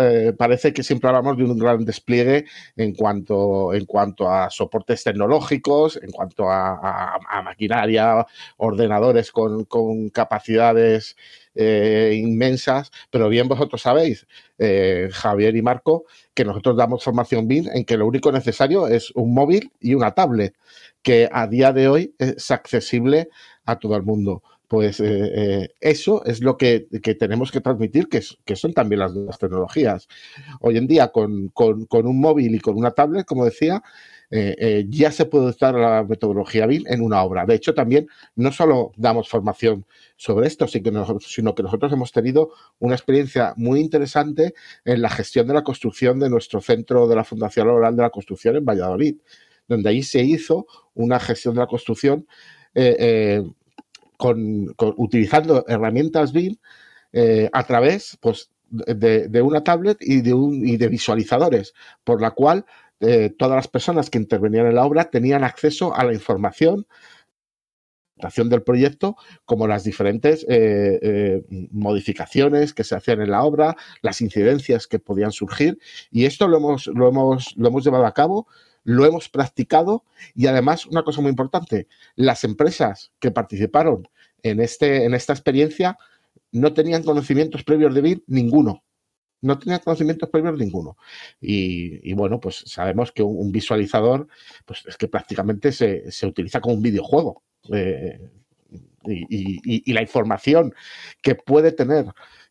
eh, 0.00 0.34
parece 0.36 0.72
que 0.72 0.82
siempre 0.82 1.08
hablamos 1.08 1.38
de 1.38 1.44
un 1.44 1.58
gran 1.58 1.84
despliegue 1.84 2.44
en 2.76 2.94
cuanto, 2.94 3.72
en 3.72 3.86
cuanto 3.86 4.30
a 4.30 4.50
soportes 4.50 5.04
tecnológicos, 5.04 5.98
en 6.02 6.10
cuanto 6.10 6.50
a, 6.50 7.18
maquinaria, 7.42 8.26
ordenadores 8.56 9.32
con, 9.32 9.64
capacidades 10.10 11.16
eh, 11.54 12.18
inmensas, 12.20 12.90
pero 13.10 13.28
bien 13.28 13.48
vosotros 13.48 13.82
sabéis, 13.82 14.26
Javier 15.12 15.54
y 15.54 15.62
Marco, 15.62 16.04
que 16.34 16.44
nosotros 16.44 16.76
damos 16.76 17.04
formación 17.04 17.46
BIM 17.46 17.68
en 17.72 17.84
que 17.84 17.96
lo 17.96 18.06
único 18.06 18.32
necesario 18.32 18.88
es 18.88 19.12
un 19.12 19.32
móvil 19.32 19.70
y 19.80 19.94
una 19.94 20.12
tablet, 20.12 20.54
que 21.02 21.28
a 21.32 21.46
día 21.46 21.72
de 21.72 21.88
hoy 21.88 22.14
es 22.18 22.50
accesible 22.50 23.28
a 23.64 23.78
todo 23.78 23.96
el 23.96 24.02
mundo 24.02 24.42
pues 24.68 25.00
eh, 25.00 25.32
eh, 25.34 25.68
eso 25.80 26.24
es 26.26 26.42
lo 26.42 26.58
que, 26.58 26.86
tenemos 27.18 27.50
que 27.50 27.62
transmitir, 27.62 28.08
que, 28.08 28.22
que, 28.44 28.54
son 28.54 28.74
también 28.74 29.00
las 29.00 29.14
nuevas 29.14 29.38
tecnologías. 29.38 30.08
Hoy 30.60 30.76
en 30.76 30.86
día, 30.86 31.08
con, 31.08 31.50
un 31.56 32.20
móvil 32.20 32.54
y 32.54 32.60
con 32.60 32.76
una 32.76 32.90
tablet, 32.90 33.26
como 33.26 33.46
decía, 33.46 33.82
eh, 34.30 34.84
ya 34.90 35.10
se 35.10 35.24
puede 35.24 35.46
usar 35.46 35.74
la 35.74 36.04
metodología 36.04 36.66
BIM 36.66 36.84
en 36.86 37.00
una 37.00 37.22
obra. 37.22 37.46
De 37.46 37.54
hecho, 37.54 37.72
también 37.72 38.08
no 38.36 38.52
solo 38.52 38.92
damos 38.96 39.30
formación 39.30 39.86
sobre 40.18 40.48
esto, 40.48 40.66
sino 40.66 41.54
que 41.54 41.62
nosotros 41.62 41.92
hemos 41.92 42.12
tenido 42.12 42.50
una 42.80 42.94
experiencia 42.94 43.54
muy 43.56 43.80
interesante 43.80 44.52
en 44.84 45.00
la 45.00 45.08
gestión 45.08 45.46
de 45.46 45.54
la 45.54 45.62
construcción 45.62 46.18
de 46.18 46.28
nuestro 46.28 46.60
centro 46.60 47.06
de 47.06 47.16
la 47.16 47.24
Fundación 47.24 47.68
Laboral 47.68 47.96
de 47.96 48.02
la 48.02 48.10
Construcción 48.10 48.56
en 48.56 48.64
Valladolid, 48.64 49.16
donde 49.68 49.88
ahí 49.88 50.02
se 50.02 50.22
hizo 50.22 50.66
una 50.94 51.20
gestión 51.20 51.54
de 51.54 51.60
la 51.60 51.66
construcción 51.68 52.26
con, 54.18 54.74
utilizando 54.96 55.64
herramientas 55.68 56.32
BIM 56.32 56.56
eh, 57.12 57.48
a 57.52 57.64
través 57.64 58.18
pues, 58.20 58.50
de, 58.70 59.40
una 59.40 59.64
tablet 59.64 59.96
y 60.00 60.20
de, 60.20 60.34
un, 60.34 60.66
y 60.66 60.76
de 60.76 60.88
visualizadores, 60.88 61.72
por 62.04 62.20
la 62.20 62.32
cual 62.32 62.66
eh, 63.00 63.32
todas 63.38 63.56
las 63.56 63.68
personas 63.68 64.10
que 64.10 64.18
intervenían 64.18 64.66
en 64.66 64.74
la 64.74 64.84
obra 64.84 65.08
tenían 65.08 65.44
acceso 65.44 65.94
a 65.94 66.04
la 66.04 66.12
información 66.12 66.86
del 68.18 68.62
proyecto, 68.62 69.16
como 69.44 69.66
las 69.66 69.84
diferentes 69.84 70.44
eh, 70.48 71.42
modificaciones 71.70 72.74
que 72.74 72.84
se 72.84 72.94
hacían 72.94 73.20
en 73.22 73.30
la 73.30 73.42
obra, 73.42 73.76
las 74.02 74.20
incidencias 74.20 74.86
que 74.86 74.98
podían 74.98 75.32
surgir. 75.32 75.78
Y 76.10 76.26
esto 76.26 76.48
lo 76.48 76.58
hemos, 76.58 76.86
lo 76.88 77.08
hemos, 77.08 77.56
lo 77.56 77.68
hemos 77.68 77.84
llevado 77.84 78.06
a 78.06 78.14
cabo 78.14 78.46
lo 78.84 79.04
hemos 79.04 79.28
practicado 79.28 80.04
y 80.34 80.46
además 80.46 80.86
una 80.86 81.02
cosa 81.02 81.20
muy 81.20 81.28
importante, 81.28 81.88
las 82.16 82.42
empresas 82.42 83.12
que 83.18 83.30
participaron 83.30 84.08
en, 84.42 84.60
este, 84.60 85.04
en 85.04 85.12
esta 85.12 85.34
experiencia 85.34 85.98
no 86.52 86.72
tenían 86.72 87.02
conocimientos 87.02 87.64
previos 87.64 87.94
de 87.94 88.00
BIM 88.00 88.22
ninguno. 88.26 88.82
No 89.40 89.58
tenían 89.58 89.80
conocimientos 89.80 90.28
previos 90.30 90.58
ninguno. 90.58 90.96
Y, 91.40 92.12
bueno, 92.14 92.40
pues 92.40 92.64
sabemos 92.66 93.12
que 93.12 93.22
un, 93.22 93.52
visualizador, 93.52 94.28
pues 94.64 94.84
es 94.86 94.96
que 94.96 95.08
prácticamente 95.08 95.72
se, 95.72 96.26
utiliza 96.26 96.60
como 96.60 96.74
un 96.74 96.82
videojuego. 96.82 97.42
Eh, 97.72 98.18
y, 99.06 99.92
la 99.92 100.02
información 100.02 100.74
que 101.22 101.34
puede 101.34 101.72
tener 101.72 102.06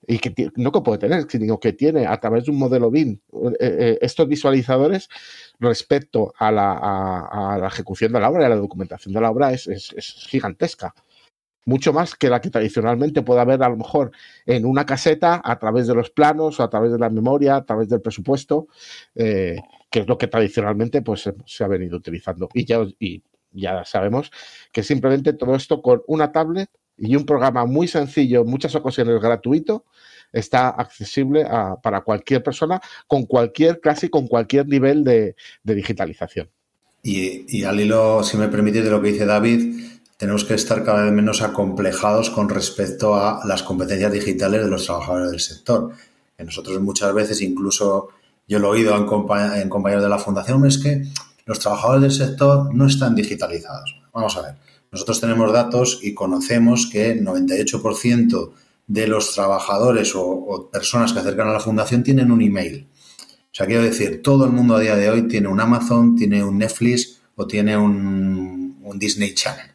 y 0.08 0.20
que 0.20 0.52
no 0.56 0.72
que 0.72 0.82
puede 0.82 1.00
tener, 1.00 1.26
sino 1.30 1.60
que 1.60 1.74
tiene 1.74 2.06
a 2.08 2.20
través 2.20 2.46
de 2.46 2.52
un 2.52 2.58
modelo 2.58 2.90
BIM 2.92 3.20
eh, 3.34 3.56
eh, 3.60 3.98
estos 4.02 4.28
visualizadores 4.28 5.10
respecto 5.60 6.34
a 6.38 6.52
la, 6.52 7.68
ejecución 7.68 8.14
de 8.14 8.20
la 8.20 8.30
obra 8.30 8.44
y 8.44 8.46
a 8.46 8.50
la 8.50 8.56
documentación 8.56 9.14
de 9.14 9.22
la 9.22 9.32
obra 9.32 9.52
es, 9.52 9.68
gigantesca. 10.30 10.94
Mucho 11.68 11.92
más 11.92 12.16
que 12.16 12.30
la 12.30 12.40
que 12.40 12.50
tradicionalmente 12.50 13.24
puede 13.24 13.42
haber 13.42 13.62
a 13.62 13.68
lo 13.68 13.76
mejor 13.76 14.12
en 14.46 14.66
una 14.66 14.86
caseta 14.86 15.42
a 15.44 15.60
través 15.60 15.86
de 15.86 15.96
los 15.96 16.10
planos 16.10 16.62
a 16.62 16.70
través 16.70 16.94
de 16.94 16.98
la 16.98 17.10
memoria, 17.10 17.58
a 17.58 17.66
través 17.66 17.90
del 17.90 18.00
presupuesto, 18.00 18.68
eh, 19.16 19.58
que 19.92 20.00
es 20.00 20.08
lo 20.08 20.18
que 20.18 20.28
tradicionalmente 20.28 21.02
pues, 21.02 21.30
se 21.46 21.64
ha 21.66 21.68
venido 21.68 21.98
utilizando. 21.98 22.48
Y 22.54 22.64
ya, 22.64 22.80
y 23.00 23.22
ya 23.52 23.84
sabemos 23.84 24.32
que 24.72 24.82
simplemente 24.82 25.34
todo 25.34 25.56
esto 25.56 25.82
con 25.82 26.04
una 26.08 26.32
tablet 26.32 26.70
y 26.98 27.16
un 27.18 27.26
programa 27.26 27.66
muy 27.66 27.88
sencillo, 27.90 28.42
en 28.42 28.48
muchas 28.48 28.74
ocasiones 28.76 29.22
gratuito, 29.22 29.84
está 30.32 30.70
accesible 30.70 31.46
para 31.84 32.02
cualquier 32.02 32.44
persona 32.44 32.82
con 33.08 33.26
cualquier 33.26 33.80
clase 33.80 34.08
y 34.08 34.10
con 34.10 34.28
cualquier 34.28 34.68
nivel 34.68 35.04
de, 35.04 35.36
digitalización. 35.64 36.50
Y, 37.04 37.64
al 37.64 37.80
hilo, 37.80 38.24
si 38.24 38.38
me 38.38 38.48
permite, 38.48 38.82
de 38.82 38.90
lo 38.90 39.02
que 39.02 39.12
dice 39.12 39.26
David, 39.26 39.97
tenemos 40.18 40.44
que 40.44 40.56
estar 40.56 40.84
cada 40.84 41.04
vez 41.04 41.14
menos 41.14 41.42
acomplejados 41.42 42.30
con 42.30 42.50
respecto 42.50 43.16
a 43.16 43.42
las 43.46 43.64
competencias 43.64 44.12
digitales 44.12 44.64
de 44.64 44.70
los 44.70 44.86
trabajadores 44.86 45.32
del 45.32 45.40
sector. 45.40 45.92
Que 46.36 46.44
nosotros 46.44 46.82
muchas 46.82 47.14
veces, 47.14 47.42
incluso 47.42 48.10
yo 48.48 48.60
lo 48.60 48.68
he 48.70 48.80
oído 48.80 48.96
en, 48.96 49.06
compañeros 49.06 50.04
de 50.04 50.10
la 50.10 50.20
Fundación, 50.20 50.66
es 50.66 50.78
que 50.78 51.04
los 51.46 51.60
trabajadores 51.60 52.02
del 52.02 52.28
sector 52.28 52.74
no 52.74 52.88
están 52.88 53.16
digitalizados. 53.16 54.02
Vamos 54.14 54.36
a 54.38 54.42
ver, 54.42 54.56
nosotros 54.92 55.20
tenemos 55.20 55.52
datos 55.52 56.00
y 56.02 56.14
conocemos 56.14 56.90
que 56.92 57.12
el 57.12 57.26
98% 57.26 58.52
de 58.88 59.08
los 59.08 59.34
trabajadores 59.34 60.14
o, 60.16 60.70
personas 60.72 61.14
que 61.14 61.20
acercan 61.20 61.50
a 61.50 61.54
la 61.54 61.60
fundación 61.60 62.04
tienen 62.04 62.32
un 62.32 62.42
email. 62.42 62.88
O 63.20 63.56
sea, 63.58 63.66
quiero 63.66 63.84
decir, 63.84 64.22
todo 64.24 64.46
el 64.46 64.52
mundo 64.52 64.76
a 64.76 64.80
día 64.80 64.96
de 64.96 65.10
hoy 65.10 65.28
tiene 65.28 65.48
un 65.48 65.60
Amazon, 65.60 66.16
tiene 66.16 66.44
un 66.44 66.58
Netflix 66.58 67.20
o 67.36 67.46
tiene 67.46 67.78
un, 67.78 68.78
Disney 68.96 69.36
Channel. 69.36 69.68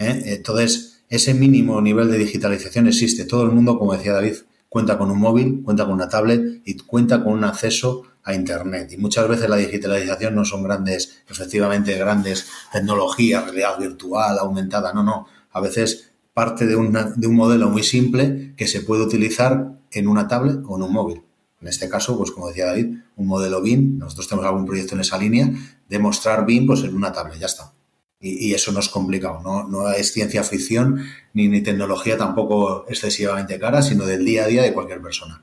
¿Eh? 0.00 0.22
Entonces, 0.36 1.02
ese 1.08 1.34
mínimo 1.34 1.80
nivel 1.80 2.10
de 2.10 2.18
digitalización 2.18 2.88
existe. 2.88 3.24
Todo 3.24 3.44
el 3.44 3.50
mundo, 3.50 3.78
como 3.78 3.92
decía 3.92 4.12
David, 4.12 4.34
cuenta 4.68 4.98
con 4.98 5.10
un 5.10 5.18
móvil, 5.18 5.62
cuenta 5.62 5.84
con 5.84 5.94
una 5.94 6.08
tablet 6.08 6.62
y 6.64 6.76
cuenta 6.78 7.22
con 7.22 7.34
un 7.34 7.44
acceso 7.44 8.02
a 8.22 8.34
Internet. 8.34 8.92
Y 8.92 8.96
muchas 8.96 9.28
veces 9.28 9.48
la 9.48 9.56
digitalización 9.56 10.34
no 10.34 10.44
son 10.44 10.62
grandes, 10.62 11.22
efectivamente, 11.28 11.96
grandes 11.96 12.46
tecnologías, 12.72 13.44
realidad 13.44 13.78
virtual, 13.78 14.38
aumentada, 14.38 14.92
no, 14.92 15.02
no. 15.02 15.26
A 15.52 15.60
veces 15.60 16.10
parte 16.32 16.66
de, 16.66 16.74
de 17.16 17.26
un 17.26 17.34
modelo 17.34 17.68
muy 17.68 17.82
simple 17.82 18.54
que 18.56 18.66
se 18.66 18.80
puede 18.80 19.02
utilizar 19.02 19.72
en 19.90 20.08
una 20.08 20.28
tablet 20.28 20.60
o 20.66 20.76
en 20.76 20.82
un 20.82 20.92
móvil. 20.92 21.22
En 21.60 21.68
este 21.68 21.88
caso, 21.88 22.16
pues 22.16 22.30
como 22.30 22.48
decía 22.48 22.66
David, 22.66 22.96
un 23.16 23.26
modelo 23.26 23.60
BIM, 23.60 23.98
nosotros 23.98 24.28
tenemos 24.28 24.46
algún 24.46 24.64
proyecto 24.64 24.94
en 24.94 25.02
esa 25.02 25.18
línea, 25.18 25.50
de 25.88 25.98
mostrar 25.98 26.46
BIM 26.46 26.66
pues, 26.66 26.84
en 26.84 26.94
una 26.94 27.12
tablet, 27.12 27.38
ya 27.38 27.46
está. 27.46 27.72
Y, 28.22 28.52
eso 28.52 28.70
no 28.72 28.80
es 28.80 28.88
complicado, 28.90 29.40
¿no? 29.42 29.66
no 29.66 29.90
es 29.90 30.12
ciencia 30.12 30.44
ficción 30.44 31.06
ni, 31.32 31.48
ni 31.48 31.62
tecnología 31.62 32.18
tampoco 32.18 32.84
excesivamente 32.86 33.58
cara, 33.58 33.80
sino 33.80 34.04
del 34.04 34.26
día 34.26 34.44
a 34.44 34.46
día 34.46 34.62
de 34.62 34.74
cualquier 34.74 35.00
persona. 35.00 35.42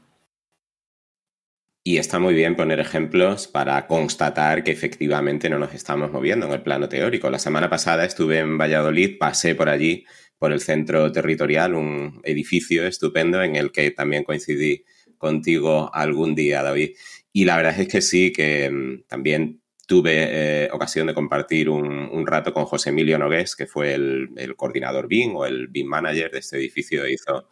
Y 1.84 1.98
está 1.98 2.20
muy 2.20 2.34
bien 2.34 2.58
poner 2.58 2.82
ejemplos 2.82 3.48
para 3.48 3.88
constatar 3.88 4.64
que 4.64 4.72
efectivamente 4.72 5.50
no 5.50 5.58
nos 5.58 5.74
estamos 5.74 6.12
moviendo 6.12 6.46
en 6.46 6.52
el 6.52 6.62
plano 6.62 6.90
teórico. 6.90 7.30
La 7.30 7.40
semana 7.40 7.70
pasada 7.70 8.04
estuve 8.04 8.40
en 8.40 8.58
Valladolid, 8.58 9.18
pasé 9.18 9.56
por 9.56 9.70
allí 9.70 10.06
por 10.38 10.52
el 10.52 10.60
centro 10.60 11.12
territorial, 11.14 11.76
un 11.76 12.20
edificio 12.26 12.86
estupendo 12.86 13.42
en 13.42 13.56
el 13.56 13.72
que 13.72 13.92
también 13.92 14.26
coincidí 14.26 14.84
contigo 15.18 15.90
algún 15.94 16.36
día, 16.36 16.62
David. 16.62 16.92
Y 17.32 17.46
la 17.46 17.56
verdad 17.56 17.80
es 17.80 17.88
que 17.88 18.02
sí, 18.02 18.34
que 18.34 18.70
mm, 18.70 19.08
también 19.08 19.62
tuve 19.88 20.66
eh, 20.66 20.70
ocasión 20.72 21.08
de 21.08 21.16
compartir 21.16 21.70
un, 21.70 22.28
rato 22.28 22.54
con 22.54 22.66
José 22.66 22.90
Emilio 22.90 23.18
Nogués, 23.18 23.56
que 23.56 23.66
fue 23.66 23.94
el, 23.94 24.54
coordinador 24.56 25.08
BIM 25.08 25.36
o 25.36 25.46
el 25.46 25.68
BIM 25.70 25.88
manager 25.88 26.30
de 26.30 26.40
este 26.40 26.58
edificio, 26.58 27.08
hizo 27.08 27.48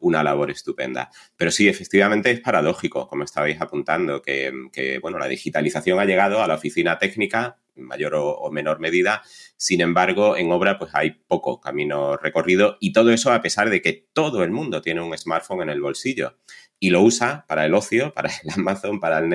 una 0.00 0.22
labor 0.22 0.50
estupenda. 0.50 1.10
Pero 1.36 1.50
sí, 1.50 1.66
efectivamente 1.66 2.30
es 2.30 2.40
paradójico, 2.40 3.08
como 3.08 3.24
estabais 3.24 3.60
apuntando, 3.60 4.22
que, 4.22 4.52
que 4.70 4.98
bueno, 4.98 5.18
la 5.18 5.26
digitalización 5.26 5.98
ha 5.98 6.04
llegado 6.04 6.42
a 6.42 6.46
la 6.46 6.54
oficina 6.54 6.98
técnica 6.98 7.58
mayor 7.78 8.14
o, 8.16 8.50
menor 8.50 8.80
medida. 8.80 9.22
Sin 9.56 9.80
embargo, 9.80 10.36
en 10.36 10.52
obra 10.52 10.78
pues 10.78 10.90
hay 10.94 11.12
poco 11.26 11.60
camino 11.60 12.16
recorrido 12.16 12.76
y 12.80 12.92
todo 12.92 13.10
eso 13.10 13.32
a 13.32 13.40
pesar 13.40 13.70
de 13.70 13.80
que 13.80 14.08
todo 14.12 14.44
el 14.44 14.50
mundo 14.50 14.82
tiene 14.82 15.00
un 15.00 15.16
smartphone 15.16 15.62
en 15.62 15.70
el 15.70 15.80
bolsillo 15.80 16.36
y 16.78 16.90
lo 16.90 17.02
usa 17.02 17.44
para 17.48 17.64
el 17.64 17.74
ocio, 17.74 18.12
para 18.14 18.30
el 18.42 18.50
Amazon, 18.56 19.00
para 19.00 19.18
el 19.18 19.28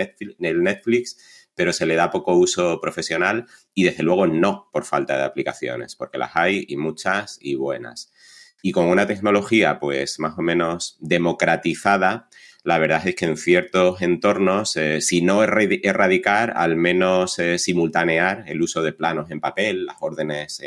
Netflix, 0.63 1.32
pero 1.55 1.73
se 1.73 1.85
le 1.85 1.95
da 1.95 2.11
poco 2.11 2.33
uso 2.33 2.79
profesional 2.81 3.45
y 3.73 3.83
desde 3.83 4.03
luego 4.03 4.27
no 4.27 4.69
por 4.71 4.85
falta 4.85 5.17
de 5.17 5.23
aplicaciones, 5.23 5.95
porque 5.95 6.17
las 6.17 6.35
hay 6.35 6.65
y 6.67 6.77
muchas 6.77 7.37
y 7.41 7.55
buenas. 7.55 8.11
Y 8.61 8.71
con 8.71 8.85
una 8.85 9.05
tecnología 9.07 9.79
pues 9.79 10.19
más 10.19 10.37
o 10.37 10.41
menos 10.41 10.97
democratizada, 10.99 12.29
la 12.63 12.77
verdad 12.77 13.05
es 13.05 13.15
que 13.15 13.25
en 13.25 13.35
ciertos 13.35 14.01
entornos, 14.01 14.77
eh, 14.77 15.01
si 15.01 15.21
no 15.21 15.43
erradicar, 15.43 16.53
al 16.55 16.77
menos 16.77 17.37
eh, 17.39 17.59
simultanear 17.59 18.45
el 18.47 18.61
uso 18.61 18.81
de 18.81 18.93
planos 18.93 19.29
en 19.31 19.41
papel, 19.41 19.85
las 19.85 19.97
órdenes 19.99 20.61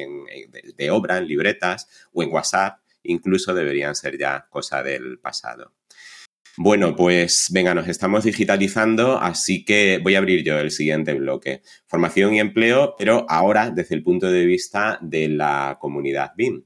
de, 0.77 0.91
obra, 0.91 1.17
en 1.17 1.27
libretas 1.27 1.89
o 2.13 2.23
en 2.23 2.31
WhatsApp, 2.31 2.81
incluso 3.03 3.55
deberían 3.55 3.95
ser 3.95 4.19
ya 4.19 4.47
cosa 4.51 4.83
del 4.83 5.19
pasado. 5.19 5.73
Bueno, 6.59 6.97
pues 6.97 7.49
venga, 7.51 7.75
nos 7.75 7.87
estamos 7.87 8.25
digitalizando, 8.25 9.19
así 9.21 9.63
que 9.63 10.01
voy 10.03 10.15
a 10.15 10.19
abrir 10.19 10.43
yo 10.43 10.59
el 10.59 10.71
siguiente 10.71 11.13
bloque. 11.13 11.61
Formación 11.87 12.35
y 12.35 12.41
empleo, 12.41 12.95
pero 12.97 13.27
ahora 13.29 13.71
desde 13.71 13.95
el 13.95 14.03
punto 14.03 14.31
de 14.31 14.47
vista 14.47 14.99
de 15.03 15.29
la 15.29 15.77
comunidad 15.79 16.33
BIM. 16.35 16.65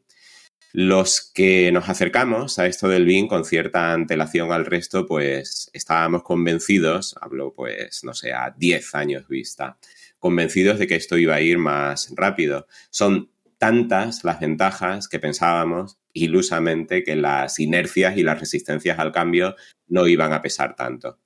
Los 0.72 1.32
que 1.34 1.72
nos 1.72 1.88
acercamos 1.88 2.60
a 2.60 2.68
esto 2.68 2.86
del 2.86 3.04
BIM 3.04 3.26
con 3.26 3.44
cierta 3.44 3.92
antelación 3.92 4.52
al 4.52 4.64
resto, 4.64 5.06
pues 5.06 5.68
estábamos 5.72 6.22
convencidos, 6.22 7.16
hablo 7.20 7.52
pues, 7.52 8.04
no 8.04 8.14
sé, 8.14 8.32
a 8.32 8.54
10 8.56 8.94
años 8.94 9.26
vista, 9.26 9.76
convencidos 10.20 10.78
de 10.78 10.86
que 10.86 10.94
esto 10.94 11.18
iba 11.18 11.34
a 11.34 11.40
ir 11.40 11.58
más 11.58 12.12
rápido. 12.14 12.68
Son 12.90 13.28
tantas 13.60 14.24
las 14.24 14.40
ventajas 14.40 15.06
que 15.06 15.18
pensábamos 15.18 15.98
ilusamente 16.14 17.04
que 17.04 17.14
las 17.14 17.58
inercias 17.60 18.16
y 18.16 18.22
las 18.22 18.40
resistencias 18.40 18.98
al 18.98 19.12
cambio 19.12 19.54
no 19.86 20.08
iban 20.08 20.32
a 20.32 20.40
pesar 20.40 20.74
tanto. 20.74 21.20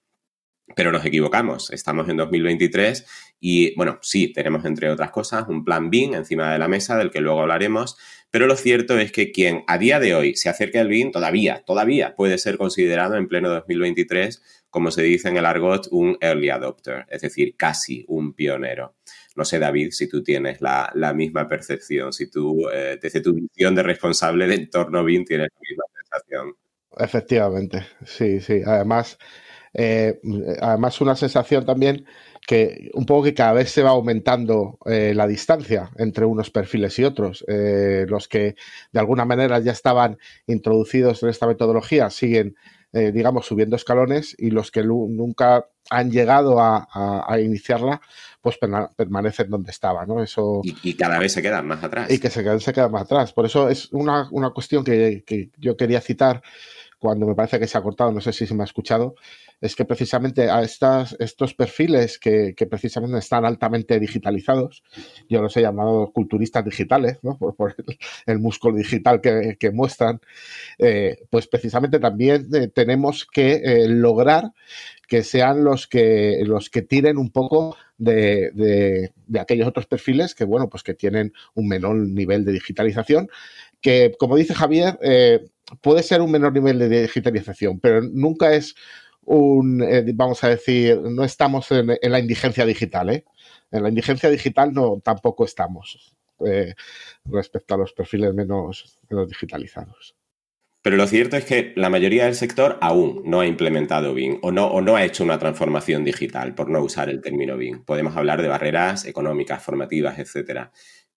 Pero 0.75 0.91
nos 0.91 1.05
equivocamos, 1.05 1.71
estamos 1.71 2.09
en 2.09 2.17
2023 2.17 3.07
y 3.39 3.73
bueno, 3.77 4.01
sí, 4.03 4.33
tenemos 4.33 4.65
entre 4.65 4.91
otras 4.91 5.13
cosas 5.13 5.45
un 5.49 5.65
plan 5.65 5.91
BIM 5.91 6.15
encima 6.15 6.53
de 6.53 6.59
la 6.59 6.67
mesa 6.67 6.97
del 6.97 7.13
que 7.13 7.21
luego 7.21 7.43
hablaremos, 7.43 7.97
pero 8.33 8.49
lo 8.49 8.57
cierto 8.57 8.99
es 8.99 9.13
que 9.13 9.31
quien 9.31 9.63
a 9.69 9.79
día 9.79 10.01
de 10.01 10.17
hoy 10.17 10.35
se 10.35 10.49
acerque 10.49 10.81
al 10.81 10.89
BIM 10.89 11.13
todavía, 11.13 11.63
todavía 11.65 12.17
puede 12.17 12.39
ser 12.39 12.59
considerado 12.59 13.15
en 13.15 13.29
pleno 13.29 13.49
2023, 13.51 14.43
como 14.71 14.91
se 14.91 15.03
dice 15.03 15.29
en 15.29 15.37
el 15.37 15.47
argot, 15.47 15.87
un 15.93 16.19
early 16.21 16.51
adopter, 16.51 17.07
es 17.11 17.23
decir, 17.23 17.55
casi 17.57 18.05
un 18.09 18.35
pionero. 18.35 18.94
No 19.37 19.45
sé, 19.45 19.59
David, 19.59 19.91
si 19.91 20.09
tú 20.09 20.23
tienes 20.23 20.61
la, 20.61 21.13
misma 21.15 21.49
percepción, 21.49 22.13
si 22.13 22.31
tú, 22.31 22.69
eh, 22.73 22.99
desde 23.03 23.21
tu 23.21 23.35
visión 23.35 23.75
de 23.75 23.83
responsable 23.83 24.47
de 24.47 24.55
entorno 24.55 25.05
BIM, 25.05 25.25
tienes 25.25 25.49
la 25.53 25.61
misma 25.69 25.85
sensación. 26.01 26.57
Efectivamente, 26.97 27.85
sí, 28.05 28.41
sí. 28.41 28.63
Además, 28.65 29.19
eh, 29.73 30.21
además 30.61 31.01
una 31.01 31.17
sensación 31.17 31.67
también 31.67 32.07
que 32.47 32.91
un 32.95 33.07
poco 33.07 33.25
que 33.25 33.35
cada 33.35 33.55
vez 33.55 33.71
se 33.71 33.83
va 33.83 33.91
aumentando 33.91 34.79
eh, 34.87 35.15
la 35.15 35.27
distancia 35.27 35.91
entre 35.97 36.27
unos 36.27 36.51
perfiles 36.51 36.97
y 36.99 37.05
otros. 37.05 37.45
los 37.49 38.29
que 38.29 38.55
de 38.93 39.01
alguna 39.01 39.25
manera 39.25 39.59
ya 39.59 39.73
estaban 39.73 40.19
introducidos 40.47 41.23
en 41.23 41.31
esta 41.31 41.47
metodología 41.47 42.11
siguen, 42.11 42.55
digamos, 42.93 43.47
subiendo 43.47 43.75
escalones 43.75 44.37
y 44.39 44.51
los 44.51 44.71
que 44.71 44.85
nunca 44.85 45.67
han 45.91 46.13
llegado 46.13 46.61
a 46.61 47.41
iniciarla, 47.41 48.03
pues 48.45 48.59
permanecen 48.59 49.49
donde 49.49 49.71
estaban, 49.71 50.07
¿no? 50.07 50.23
Eso, 50.23 50.61
y, 50.63 50.93
cada 50.93 51.19
vez 51.19 51.33
se 51.33 51.41
quedan 51.41 51.67
más 51.67 51.83
atrás. 51.83 52.11
Y 52.11 52.19
que 52.19 52.29
se 52.29 52.43
quedan, 52.43 52.61
se 52.61 52.75
quedan 52.75 52.93
más 52.93 53.05
atrás. 53.05 53.33
Por 53.33 53.47
eso 53.47 53.71
es 53.71 53.91
una, 53.91 54.29
cuestión 54.53 54.85
que, 54.85 55.51
yo 55.57 55.79
quería 55.79 56.03
citar 56.03 56.43
cuando 56.99 57.27
me 57.27 57.35
parece 57.35 57.59
que 57.59 57.67
se 57.67 57.79
ha 57.79 57.83
cortado, 57.83 58.13
no 58.13 58.21
sé 58.21 58.35
si 58.35 58.47
se 58.47 58.55
me 58.55 58.63
ha 58.63 58.67
escuchado, 58.67 59.15
es 59.65 59.75
que 59.75 59.87
precisamente 59.87 60.51
a 60.51 60.63
estas, 60.63 61.17
estos 61.19 61.55
perfiles 61.55 62.19
que, 62.19 62.55
precisamente 62.69 63.19
están 63.19 63.47
altamente 63.47 63.99
digitalizados, 63.99 64.83
yo 65.27 65.41
los 65.41 65.57
he 65.57 65.63
llamado 65.63 66.13
culturistas 66.13 66.67
digitales, 66.67 67.19
¿no? 67.23 67.39
por, 67.39 67.75
el, 68.27 68.39
músculo 68.41 68.77
digital 68.77 69.23
que, 69.23 69.71
muestran, 69.73 70.21
eh, 70.79 71.17
pues 71.31 71.47
precisamente 71.47 71.99
también 71.99 72.47
eh, 72.53 72.69
tenemos 72.69 73.25
que 73.25 73.55
eh, 73.65 73.89
lograr 73.89 74.53
que 75.09 75.23
sean 75.23 75.65
los 75.65 75.87
que, 75.87 76.43
los 76.45 76.69
que 76.69 76.83
tiren 76.83 77.17
un 77.17 77.31
poco 77.31 77.75
de, 77.97 79.11
aquellos 79.41 79.67
otros 79.67 79.87
perfiles 79.87 80.35
que, 80.35 80.45
bueno, 80.45 80.69
pues 80.69 80.83
que 80.83 80.93
tienen 80.93 81.33
un 81.55 81.69
menor 81.69 81.97
nivel 81.97 82.45
de 82.45 82.53
digitalización, 82.53 83.31
que, 83.81 84.13
como 84.19 84.37
dice 84.37 84.53
Javier, 84.53 84.99
puede 85.81 86.03
ser 86.03 86.21
un 86.21 86.31
menor 86.31 86.53
nivel 86.53 86.79
de 86.79 87.03
digitalización, 87.03 87.81
pero 87.81 88.03
nunca 88.03 88.55
es 88.55 88.75
un, 89.27 89.83
eh, 89.83 90.05
vamos 90.15 90.43
a 90.45 90.49
decir, 90.49 91.01
no 91.01 91.25
estamos 91.25 91.71
en, 91.71 91.99
la 92.03 92.19
indigencia 92.19 92.65
digital, 92.65 93.11
¿eh? 93.11 93.25
En 93.71 93.83
la 93.83 93.89
indigencia 93.89 94.31
digital 94.31 94.73
no, 94.73 95.01
tampoco 95.03 95.45
estamos 95.45 96.17
respecto 97.25 97.75
a 97.75 97.79
los 97.79 97.93
perfiles 97.93 98.35
menos, 98.35 98.99
menos 99.09 99.29
digitalizados. 99.29 100.15
Pero 100.85 100.99
lo 100.99 101.07
cierto 101.07 101.39
es 101.39 101.47
que 101.47 101.73
la 101.77 101.89
mayoría 101.89 102.27
del 102.27 102.35
sector 102.35 102.77
aún 102.83 103.23
no 103.25 103.41
ha 103.41 103.47
implementado 103.47 104.13
BIM 104.13 104.41
o 104.43 104.53
no, 104.53 104.67
o 104.67 104.83
no 104.83 104.97
ha 104.97 105.05
hecho 105.07 105.25
una 105.25 105.39
transformación 105.39 106.05
digital, 106.05 106.55
por 106.55 106.69
no 106.69 106.83
usar 106.83 107.09
el 107.09 107.23
término 107.23 107.57
BIM. 107.57 107.87
Podemos 107.87 108.15
hablar 108.19 108.43
de 108.43 108.49
barreras 108.49 109.07
económicas, 109.07 109.63
formativas, 109.63 110.19
etcétera. 110.19 110.73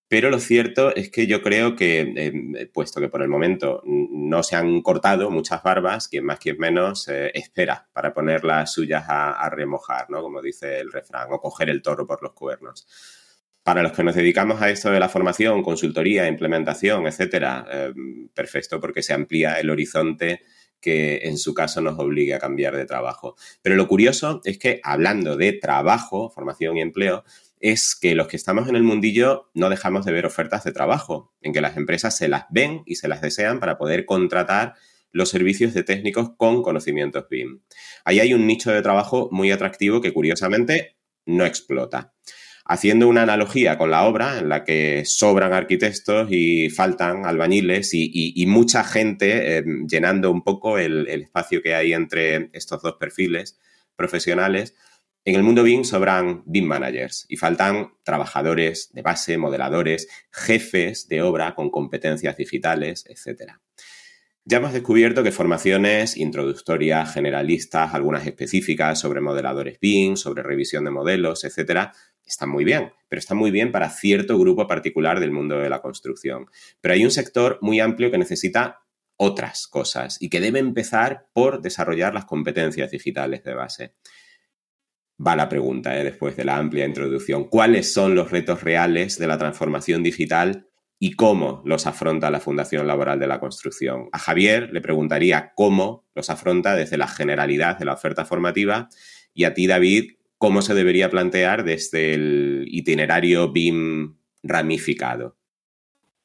Pero 0.10 0.30
lo 0.30 0.40
cierto 0.40 0.96
es 0.96 1.10
que 1.10 1.28
yo 1.28 1.42
creo 1.42 1.76
que, 1.76 2.14
eh, 2.16 2.70
puesto 2.74 3.02
que 3.02 3.10
por 3.10 3.22
el 3.22 3.28
momento 3.28 3.82
no 3.86 4.42
se 4.42 4.56
han 4.56 4.82
cortado 4.82 5.30
muchas 5.30 5.62
barbas, 5.64 6.08
quien 6.08 6.26
más, 6.26 6.40
quien 6.40 6.58
menos, 6.58 7.08
eh, 7.10 7.32
espera 7.34 7.90
para 7.92 8.14
poner 8.14 8.46
las 8.46 8.72
suyas 8.72 9.04
a, 9.08 9.50
remojar, 9.50 10.10
¿no? 10.10 10.22
Como 10.22 10.42
dice 10.42 10.80
el 10.80 10.92
refrán, 10.92 11.28
o 11.32 11.42
coger 11.42 11.70
el 11.70 11.82
toro 11.82 12.08
por 12.08 12.22
los 12.24 12.34
cuernos 12.34 12.88
para 13.64 13.84
los 13.84 13.92
que 13.92 14.02
nos 14.02 14.16
dedicamos 14.16 14.62
a 14.62 14.70
esto 14.70 14.92
de 14.92 15.00
la 15.02 15.10
formación, 15.10 15.62
consultoría, 15.62 16.26
implementación, 16.26 17.06
etcétera, 17.06 17.68
eh, 17.70 17.94
perfecto 18.34 18.80
porque 18.80 19.04
se 19.04 19.14
amplía 19.14 19.60
el 19.60 19.70
horizonte 19.70 20.40
que 20.80 21.18
en 21.24 21.38
su 21.38 21.54
caso 21.54 21.82
nos 21.82 22.00
obligue 22.00 22.34
a 22.34 22.40
cambiar 22.40 22.78
de 22.78 22.86
trabajo. 22.86 23.36
Pero 23.62 23.76
lo 23.76 23.90
curioso 23.90 24.40
es 24.46 24.58
que 24.58 24.80
hablando 24.84 25.36
de 25.36 25.52
trabajo, 25.52 26.30
formación 26.30 26.78
y 26.78 26.82
empleo, 26.82 27.26
es 27.60 27.96
que 27.96 28.16
los 28.16 28.28
que 28.28 28.38
estamos 28.38 28.68
en 28.70 28.76
el 28.76 28.84
mundillo 28.84 29.50
no 29.54 29.70
dejamos 29.70 30.06
de 30.06 30.12
ver 30.12 30.26
ofertas 30.26 30.64
de 30.64 30.72
trabajo, 30.72 31.34
en 31.42 31.54
que 31.54 31.62
las 31.62 31.78
empresas 31.78 32.16
se 32.18 32.28
las 32.28 32.46
ven 32.50 32.84
y 32.86 32.96
se 32.96 33.08
las 33.08 33.22
desean 33.22 33.60
para 33.60 33.78
poder 33.78 34.06
contratar 34.06 34.76
los 35.12 35.30
servicios 35.30 35.74
de 35.74 35.84
técnicos 35.84 36.32
con 36.38 36.62
conocimientos 36.62 37.28
BIM. 37.30 37.62
Ahí 38.06 38.20
hay 38.20 38.34
un 38.34 38.46
nicho 38.46 38.72
de 38.72 38.82
trabajo 38.82 39.30
muy 39.32 39.52
atractivo 39.52 40.02
que 40.02 40.14
curiosamente 40.14 40.98
no 41.26 41.46
explota 41.46 42.14
haciendo 42.68 43.08
una 43.08 43.24
analogía 43.24 43.78
con 43.78 43.92
la 43.92 44.04
obra 44.04 44.40
en 44.40 44.50
la 44.50 44.64
que 44.66 45.04
sobran 45.06 45.54
arquitectos 45.54 46.28
y 46.32 46.70
faltan 46.70 47.26
albañiles 47.26 47.92
y, 47.94 48.46
mucha 48.48 48.84
gente 48.84 49.58
eh, 49.58 49.64
llenando 49.90 50.32
un 50.32 50.44
poco 50.44 50.78
el, 50.78 51.08
espacio 51.08 51.62
que 51.62 51.74
hay 51.74 51.94
entre 51.94 52.50
estos 52.54 52.82
dos 52.82 52.96
perfiles 53.00 53.58
profesionales. 53.96 54.76
En 55.28 55.36
el 55.36 55.44
mundo 55.44 55.62
BIM 55.62 55.84
sobran 55.84 56.42
BIM 56.46 56.64
managers 56.64 57.26
y 57.28 57.36
faltan 57.36 57.92
trabajadores 58.04 58.92
de 58.94 59.02
base, 59.02 59.38
modeladores, 59.38 60.08
jefes 60.32 61.10
de 61.10 61.22
obra 61.22 61.54
con 61.54 61.70
competencias 61.70 62.38
digitales, 62.38 63.04
etc. 63.10 63.56
Ya 64.46 64.60
hemos 64.60 64.72
descubierto 64.72 65.24
que 65.24 65.34
formaciones 65.34 66.16
introductorias, 66.16 67.14
generalistas, 67.14 67.94
algunas 67.94 68.26
específicas 68.26 69.02
sobre 69.02 69.20
modeladores 69.20 69.82
BIM, 69.82 70.16
sobre 70.16 70.44
revisión 70.44 70.86
de 70.86 70.92
modelos, 70.92 71.44
etcétera, 71.44 71.92
están 72.26 72.48
muy 72.48 72.64
bien, 72.64 72.94
pero 73.10 73.20
están 73.20 73.38
muy 73.38 73.52
bien 73.52 73.74
para 73.74 73.90
cierto 73.90 74.40
grupo 74.40 74.66
particular 74.66 75.20
del 75.20 75.32
mundo 75.32 75.60
de 75.60 75.70
la 75.70 75.82
construcción. 75.82 76.46
Pero 76.80 76.94
hay 76.94 77.04
un 77.04 77.12
sector 77.12 77.60
muy 77.62 77.82
amplio 77.82 78.12
que 78.12 78.18
necesita 78.18 78.80
otras 79.18 79.68
cosas 79.68 80.22
y 80.22 80.30
que 80.30 80.40
debe 80.40 80.60
empezar 80.60 81.28
por 81.34 81.62
desarrollar 81.62 82.14
las 82.14 82.24
competencias 82.24 82.92
digitales 82.92 83.44
de 83.44 83.56
base. 83.56 83.94
Va 85.26 85.36
la 85.36 85.50
pregunta, 85.50 85.98
¿eh? 86.00 86.04
después 86.04 86.36
de 86.36 86.46
la 86.46 86.58
amplia 86.58 86.86
introducción. 86.86 87.46
¿Cuáles 87.46 87.92
son 87.92 88.14
los 88.14 88.30
retos 88.30 88.62
reales 88.64 89.18
de 89.18 89.28
la 89.28 89.38
transformación 89.38 90.04
digital 90.04 90.68
y 91.00 91.14
cómo 91.14 91.64
los 91.66 91.88
afronta 91.88 92.30
la 92.30 92.40
Fundación 92.40 92.86
Laboral 92.86 93.20
de 93.20 93.28
la 93.28 93.40
Construcción? 93.40 94.10
A 94.12 94.20
Javier 94.20 94.70
le 94.72 94.82
preguntaría 94.82 95.54
cómo 95.56 96.06
los 96.14 96.30
afronta 96.30 96.76
desde 96.76 96.98
la 96.98 97.08
generalidad 97.08 97.80
de 97.80 97.86
la 97.86 97.94
oferta 97.94 98.26
formativa 98.26 98.90
y 99.34 99.46
a 99.46 99.56
ti, 99.56 99.66
David, 99.66 100.12
cómo 100.38 100.62
se 100.62 100.76
debería 100.76 101.10
plantear 101.10 101.64
desde 101.64 102.14
el 102.14 102.66
itinerario 102.68 103.52
BIM 103.52 104.18
ramificado. 104.44 105.36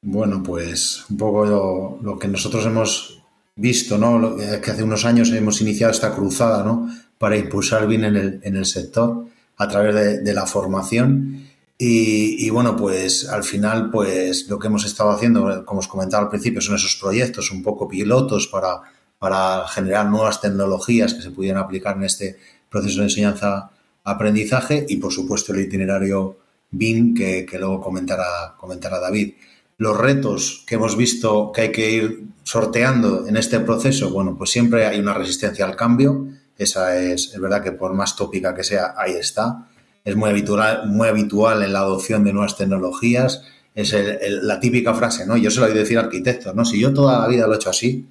Bueno, 0.01 0.43
pues 0.43 1.05
un 1.09 1.17
poco 1.17 1.99
lo, 2.01 2.19
que 2.19 2.27
nosotros 2.27 2.65
hemos 2.65 3.23
visto, 3.55 3.97
¿no? 3.97 4.35
que 4.37 4.71
hace 4.71 4.83
unos 4.83 5.05
años 5.05 5.31
hemos 5.31 5.61
iniciado 5.61 5.91
esta 5.91 6.13
cruzada, 6.13 6.63
¿no? 6.63 6.89
Para 7.23 7.37
impulsar 7.37 7.87
BIM 7.87 8.03
en 8.03 8.55
el, 8.57 8.65
sector 8.65 9.27
a 9.55 9.69
través 9.69 10.25
de, 10.25 10.33
la 10.33 10.45
formación. 10.45 11.47
Y, 11.77 12.49
bueno, 12.49 12.75
pues 12.75 13.29
al 13.29 13.45
final, 13.45 13.89
pues 13.91 14.49
lo 14.49 14.59
que 14.59 14.67
hemos 14.67 14.83
estado 14.83 15.11
haciendo, 15.11 15.63
como 15.63 15.79
os 15.79 15.87
comentaba 15.87 16.23
al 16.23 16.29
principio, 16.29 16.59
son 16.59 16.75
esos 16.75 16.97
proyectos 16.97 17.49
un 17.51 17.63
poco 17.63 17.87
pilotos 17.87 18.47
para, 18.47 18.81
para 19.19 19.65
generar 19.69 20.09
nuevas 20.09 20.41
tecnologías 20.41 21.13
que 21.13 21.21
se 21.21 21.31
pudieran 21.31 21.63
aplicar 21.63 21.95
en 21.95 22.03
este 22.03 22.35
proceso 22.69 22.97
de 22.97 23.05
enseñanza-aprendizaje 23.05 24.85
y, 24.89 24.97
por 24.97 25.13
supuesto, 25.13 25.53
el 25.53 25.61
itinerario 25.61 26.35
BIM 26.71 27.13
que, 27.13 27.45
que 27.45 27.57
luego 27.57 27.79
comentará, 27.79 28.53
comentará 28.57 28.99
David. 28.99 29.35
Los 29.77 29.97
retos 29.97 30.65
que 30.67 30.75
hemos 30.75 30.97
visto 30.97 31.53
que 31.53 31.61
hay 31.61 31.71
que 31.71 31.89
ir 31.89 32.25
sorteando 32.43 33.25
en 33.25 33.37
este 33.37 33.61
proceso, 33.61 34.09
bueno, 34.09 34.35
pues 34.37 34.49
siempre 34.49 34.85
hay 34.85 34.99
una 34.99 35.13
resistencia 35.13 35.63
al 35.63 35.77
cambio. 35.77 36.27
Esa 36.57 36.97
es, 36.97 37.33
es 37.33 37.39
verdad 37.39 37.63
que 37.63 37.71
por 37.71 37.93
más 37.93 38.15
tópica 38.15 38.53
que 38.53 38.63
sea, 38.63 38.93
ahí 38.97 39.13
está 39.13 39.67
es 40.03 40.15
muy 40.15 40.29
habitual, 40.29 40.87
muy 40.87 41.07
habitual 41.07 41.63
en 41.63 41.73
la 41.73 41.79
adopción 41.79 42.23
de 42.23 42.33
nuevas 42.33 42.57
tecnologías. 42.57 43.43
Es 43.73 43.95
la 44.43 44.59
típica 44.59 44.93
frase, 44.93 45.25
¿no? 45.25 45.37
Yo 45.37 45.49
se 45.49 45.59
lo 45.59 45.65
voy 45.65 45.75
a 45.75 45.79
decir 45.79 45.97
a 45.97 46.01
arquitectos, 46.01 46.53
¿no? 46.53 46.65
Si 46.65 46.79
yo 46.79 46.93
toda 46.93 47.19
la 47.19 47.27
vida 47.27 47.47
lo 47.47 47.53
he 47.53 47.55
hecho 47.55 47.69
así, 47.69 48.05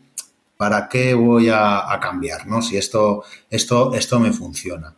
¿para 0.56 0.88
qué 0.88 1.14
voy 1.14 1.50
a, 1.50 1.86
cambiar, 2.00 2.46
¿no? 2.46 2.62
Si 2.62 2.76
esto, 2.76 3.22
esto, 3.48 3.94
esto 3.94 4.18
me 4.18 4.32
funciona. 4.32 4.94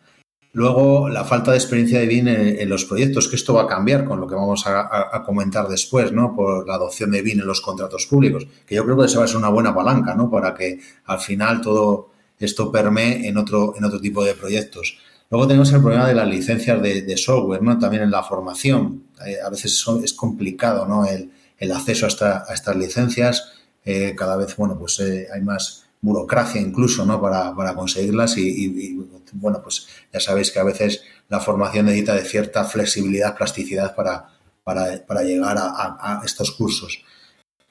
Luego, 0.53 1.09
la 1.09 1.25
falta 1.25 1.51
de 1.51 1.59
experiencia 1.59 1.99
de 1.99 2.07
BIM 2.07 2.29
en, 2.29 2.69
los 2.69 2.85
proyectos, 2.85 3.29
que 3.29 3.35
esto 3.35 3.55
va 3.55 3.63
a 3.63 3.67
cambiar 3.67 4.05
con 4.05 4.21
lo 4.21 4.29
que 4.29 4.37
vamos 4.37 4.65
a, 4.67 5.23
comentar 5.27 5.67
después, 5.69 6.13
¿no? 6.13 6.35
Por 6.35 6.67
la 6.67 6.77
adopción 6.77 7.11
de 7.11 7.23
BIM 7.23 7.41
en 7.41 7.47
los 7.47 7.61
contratos 7.61 8.07
públicos, 8.07 8.47
que 8.65 8.77
yo 8.77 8.85
creo 8.85 8.97
que 8.97 9.07
esa 9.07 9.19
va 9.19 9.25
a 9.25 9.29
ser 9.29 9.37
una 9.37 9.49
buena 9.49 9.75
palanca, 9.75 10.15
¿no? 10.15 10.31
Para 10.31 10.55
que 10.55 10.79
al 11.07 11.19
final 11.19 11.61
todo 11.61 12.14
esto 12.45 12.71
permee 12.71 13.29
en 13.29 13.37
otro, 13.37 13.75
en 13.77 13.85
otro 13.85 14.01
tipo 14.01 14.25
de 14.25 14.35
proyectos. 14.35 14.99
Luego 15.31 15.49
tenemos 15.49 15.73
el 15.73 15.81
problema 15.81 16.07
de 16.07 16.15
las 16.15 16.29
licencias 16.29 16.81
de, 16.81 17.17
software, 17.17 17.63
¿no? 17.63 17.79
También 17.79 18.05
en 18.05 18.11
la 18.11 18.23
formación. 18.23 19.05
Eh, 19.27 19.39
a 19.45 19.51
veces 19.51 19.85
es, 20.03 20.13
complicado, 20.13 20.87
¿no? 20.87 21.05
El, 21.07 21.73
acceso 21.73 22.07
a, 22.07 22.45
estas 22.53 22.77
licencias. 22.77 23.53
Eh, 23.85 24.15
cada 24.17 24.37
vez, 24.37 24.55
bueno, 24.57 24.79
pues 24.79 25.01
eh, 25.01 25.27
hay 25.33 25.41
más 25.41 25.87
burocracia 26.01 26.61
incluso, 26.61 27.05
¿no? 27.07 27.21
Para, 27.21 27.75
conseguirlas 27.75 28.37
y, 28.37 28.97
bueno, 29.33 29.61
pues 29.63 29.87
ya 30.13 30.21
sabéis 30.21 30.51
que 30.53 30.61
a 30.61 30.65
veces 30.65 31.03
la 31.29 31.41
formación 31.41 31.87
necesita 31.87 32.15
de 32.15 32.25
cierta 32.25 32.65
flexibilidad, 32.65 33.35
plasticidad 33.35 33.95
para, 33.95 34.29
para, 34.63 35.23
llegar 35.23 35.57
a, 35.59 35.97
a, 35.99 36.23
estos 36.25 36.53
cursos. 36.53 37.03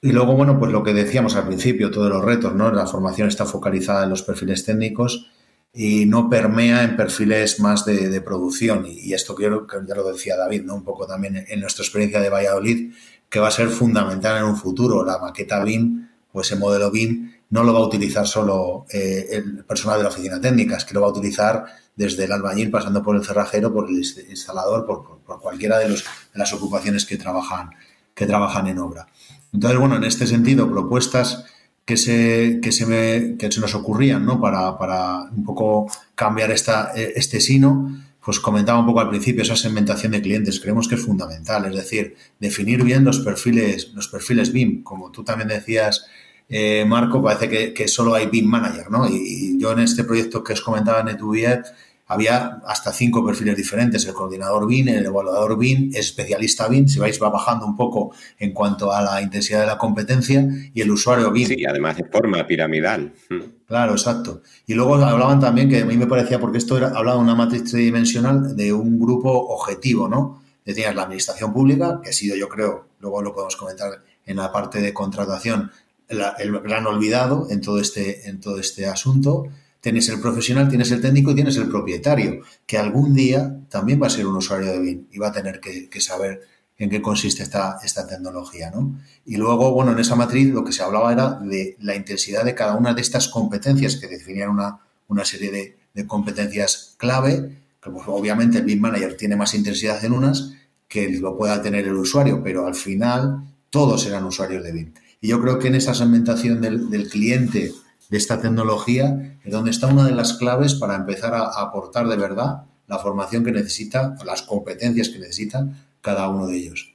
Y 0.04 0.12
luego, 0.12 0.34
bueno, 0.34 0.58
pues 0.58 0.70
lo 0.70 0.82
que 0.82 0.92
decíamos 0.92 1.34
al 1.34 1.46
principio, 1.46 1.90
todos 1.90 2.10
los 2.10 2.22
retos, 2.22 2.54
¿no? 2.54 2.70
La 2.70 2.86
formación 2.86 3.26
está 3.26 3.46
focalizada 3.46 4.04
en 4.04 4.10
los 4.10 4.22
perfiles 4.22 4.62
técnicos 4.62 5.30
y 5.72 6.04
no 6.04 6.28
permea 6.28 6.84
en 6.84 6.94
perfiles 6.94 7.58
más 7.58 7.86
de, 7.86 8.20
producción. 8.20 8.84
Y, 8.86 9.14
esto 9.14 9.34
quiero, 9.34 9.66
que 9.66 9.78
ya 9.88 9.94
lo 9.94 10.04
decía 10.12 10.36
David, 10.36 10.64
¿no? 10.64 10.74
un 10.74 10.84
poco 10.84 11.06
también 11.06 11.46
en, 11.48 11.58
nuestra 11.58 11.84
experiencia 11.84 12.20
de 12.20 12.28
Valladolid, 12.28 12.92
que 13.30 13.40
va 13.40 13.48
a 13.48 13.50
ser 13.50 13.70
fundamental 13.70 14.36
en 14.36 14.44
un 14.44 14.58
futuro. 14.58 15.06
La 15.06 15.16
maqueta 15.16 15.64
BIM 15.64 16.06
o 16.34 16.42
ese 16.42 16.56
modelo 16.56 16.90
BIM 16.90 17.32
no 17.48 17.64
lo 17.64 17.72
va 17.72 17.78
a 17.78 17.86
utilizar 17.86 18.26
solo 18.26 18.84
eh, 18.90 19.28
el 19.30 19.64
personal 19.64 19.96
de 19.96 20.02
la 20.02 20.10
oficina 20.10 20.38
técnica, 20.38 20.76
es 20.76 20.84
que 20.84 20.92
lo 20.92 21.00
va 21.00 21.06
a 21.06 21.12
utilizar 21.12 21.64
desde 21.96 22.24
el 22.24 22.32
albañil, 22.32 22.70
pasando 22.70 23.02
por 23.02 23.16
el 23.16 23.24
cerrajero, 23.24 23.72
por 23.72 23.88
el 23.88 23.96
instalador, 23.96 24.84
por, 24.84 25.20
por 25.20 25.40
cualquiera 25.40 25.78
de, 25.78 25.88
los, 25.88 26.04
de 26.04 26.38
las 26.38 26.52
ocupaciones 26.52 27.06
que 27.06 27.16
trabajan, 27.16 27.70
que 28.14 28.26
trabajan 28.26 28.66
en 28.66 28.78
obra. 28.80 29.06
Entonces, 29.54 29.78
bueno, 29.78 29.96
en 29.96 30.04
este 30.04 30.26
sentido, 30.26 30.68
propuestas 30.68 31.46
que 31.84 31.96
se, 31.96 32.58
que 32.60 32.72
se, 32.72 32.86
me, 32.86 33.36
que 33.38 33.50
se 33.52 33.60
nos 33.60 33.74
ocurrían 33.74 34.26
¿no? 34.26 34.40
para, 34.40 34.76
para 34.78 35.22
un 35.30 35.44
poco 35.44 35.86
cambiar 36.16 36.50
esta, 36.50 36.92
eh, 36.96 37.12
este 37.14 37.40
sino, 37.40 38.04
pues 38.24 38.40
comentaba 38.40 38.80
un 38.80 38.86
poco 38.86 39.00
al 39.00 39.10
principio 39.10 39.42
esa 39.42 39.54
segmentación 39.54 40.12
de 40.12 40.22
clientes, 40.22 40.58
creemos 40.58 40.88
que 40.88 40.96
es 40.96 41.02
fundamental, 41.02 41.66
es 41.66 41.74
decir, 41.76 42.16
definir 42.40 42.82
bien 42.82 43.04
los 43.04 43.20
perfiles, 43.20 43.92
los 43.94 44.08
perfiles 44.08 44.52
BIM, 44.52 44.82
como 44.82 45.12
tú 45.12 45.22
también 45.22 45.48
decías, 45.48 46.06
eh, 46.48 46.84
Marco, 46.86 47.22
parece 47.22 47.48
que, 47.48 47.74
que, 47.74 47.86
solo 47.86 48.14
hay 48.14 48.26
BIM 48.26 48.46
Manager, 48.46 48.90
¿no? 48.90 49.06
Y, 49.08 49.58
yo 49.58 49.72
en 49.72 49.80
este 49.80 50.04
proyecto 50.04 50.42
que 50.42 50.54
os 50.54 50.62
comentaba 50.62 51.00
en 51.00 51.08
Etuviet, 51.08 51.66
había 52.06 52.60
hasta 52.66 52.92
cinco 52.92 53.24
perfiles 53.24 53.56
diferentes, 53.56 54.04
el 54.06 54.12
coordinador 54.12 54.66
BIN, 54.66 54.88
el 54.88 55.06
evaluador 55.06 55.56
BIN, 55.56 55.90
especialista 55.94 56.68
BIN, 56.68 56.88
si 56.88 56.98
vais 56.98 57.20
va 57.22 57.30
bajando 57.30 57.66
un 57.66 57.76
poco 57.76 58.12
en 58.38 58.52
cuanto 58.52 58.92
a 58.92 59.00
la 59.00 59.22
intensidad 59.22 59.60
de 59.60 59.66
la 59.66 59.78
competencia, 59.78 60.46
y 60.74 60.80
el 60.80 60.90
usuario 60.90 61.30
BIN. 61.30 61.46
Sí, 61.46 61.64
además 61.64 61.96
de 61.96 62.04
forma 62.04 62.46
piramidal. 62.46 63.14
Mm. 63.30 63.40
Claro, 63.66 63.92
exacto. 63.92 64.42
Y 64.66 64.74
luego 64.74 64.96
hablaban 64.96 65.40
también, 65.40 65.70
que 65.70 65.80
a 65.80 65.86
mí 65.86 65.96
me 65.96 66.06
parecía, 66.06 66.38
porque 66.38 66.58
esto 66.58 66.76
era, 66.76 66.88
hablaba 66.88 67.16
de 67.16 67.24
una 67.24 67.34
matriz 67.34 67.64
tridimensional 67.64 68.54
de 68.54 68.72
un 68.72 69.00
grupo 69.00 69.30
objetivo, 69.30 70.08
¿no? 70.08 70.42
Tenías 70.62 70.94
la 70.94 71.02
administración 71.02 71.52
pública, 71.52 72.00
que 72.02 72.10
ha 72.10 72.12
sido, 72.12 72.36
yo 72.36 72.48
creo, 72.48 72.88
luego 73.00 73.22
lo 73.22 73.32
podemos 73.32 73.56
comentar 73.56 74.02
en 74.26 74.36
la 74.36 74.52
parte 74.52 74.80
de 74.80 74.92
contratación, 74.92 75.70
el 76.08 76.60
gran 76.60 76.86
olvidado 76.86 77.46
en 77.50 77.62
todo 77.62 77.80
este, 77.80 78.28
en 78.28 78.40
todo 78.40 78.58
este 78.58 78.86
asunto 78.86 79.48
Tienes 79.84 80.08
el 80.08 80.18
profesional, 80.18 80.70
tienes 80.70 80.90
el 80.92 81.02
técnico 81.02 81.32
y 81.32 81.34
tienes 81.34 81.58
el 81.58 81.68
propietario, 81.68 82.40
que 82.66 82.78
algún 82.78 83.12
día 83.12 83.54
también 83.68 84.00
va 84.02 84.06
a 84.06 84.10
ser 84.10 84.26
un 84.26 84.34
usuario 84.34 84.72
de 84.72 84.78
BIM 84.78 85.08
y 85.12 85.18
va 85.18 85.28
a 85.28 85.32
tener 85.32 85.60
que, 85.60 86.00
saber 86.00 86.40
en 86.78 86.88
qué 86.88 87.02
consiste 87.02 87.42
esta, 87.42 87.76
esta 87.84 88.06
tecnología. 88.06 88.70
¿no? 88.70 88.98
Y 89.26 89.36
luego, 89.36 89.74
bueno, 89.74 89.92
en 89.92 89.98
esa 89.98 90.16
matriz 90.16 90.48
lo 90.54 90.64
que 90.64 90.72
se 90.72 90.82
hablaba 90.82 91.12
era 91.12 91.32
de 91.32 91.76
la 91.80 91.94
intensidad 91.94 92.46
de 92.46 92.54
cada 92.54 92.76
una 92.76 92.94
de 92.94 93.02
estas 93.02 93.28
competencias 93.28 93.96
que 93.96 94.06
definían 94.06 94.48
una, 94.48 94.80
una 95.08 95.26
serie 95.26 95.76
de, 95.92 96.06
competencias 96.06 96.94
clave, 96.96 97.58
que 97.82 97.90
pues, 97.90 98.04
obviamente 98.06 98.56
el 98.56 98.64
BIM 98.64 98.80
Manager 98.80 99.18
tiene 99.18 99.36
más 99.36 99.52
intensidad 99.52 100.02
en 100.02 100.14
unas 100.14 100.54
que 100.88 101.10
lo 101.10 101.36
pueda 101.36 101.60
tener 101.60 101.86
el 101.86 101.96
usuario, 101.96 102.42
pero 102.42 102.66
al 102.66 102.74
final 102.74 103.44
todos 103.68 104.02
serán 104.02 104.24
usuarios 104.24 104.64
de 104.64 104.72
BIM. 104.72 104.94
Y 105.20 105.28
yo 105.28 105.42
creo 105.42 105.58
que 105.58 105.68
en 105.68 105.74
esa 105.74 105.92
segmentación 105.92 106.62
del, 106.62 106.88
del 106.88 107.10
cliente 107.10 107.74
de 108.10 108.16
esta 108.16 108.40
tecnología, 108.40 109.38
donde 109.44 109.70
está 109.70 109.86
una 109.86 110.04
de 110.04 110.12
las 110.12 110.34
claves 110.34 110.74
para 110.74 110.96
empezar 110.96 111.34
a 111.34 111.46
aportar 111.60 112.06
de 112.08 112.16
verdad 112.16 112.64
la 112.86 112.98
formación 112.98 113.44
que 113.44 113.52
necesita, 113.52 114.14
las 114.24 114.42
competencias 114.42 115.08
que 115.08 115.18
necesita 115.18 115.66
cada 116.00 116.28
uno 116.28 116.46
de 116.46 116.56
ellos. 116.56 116.94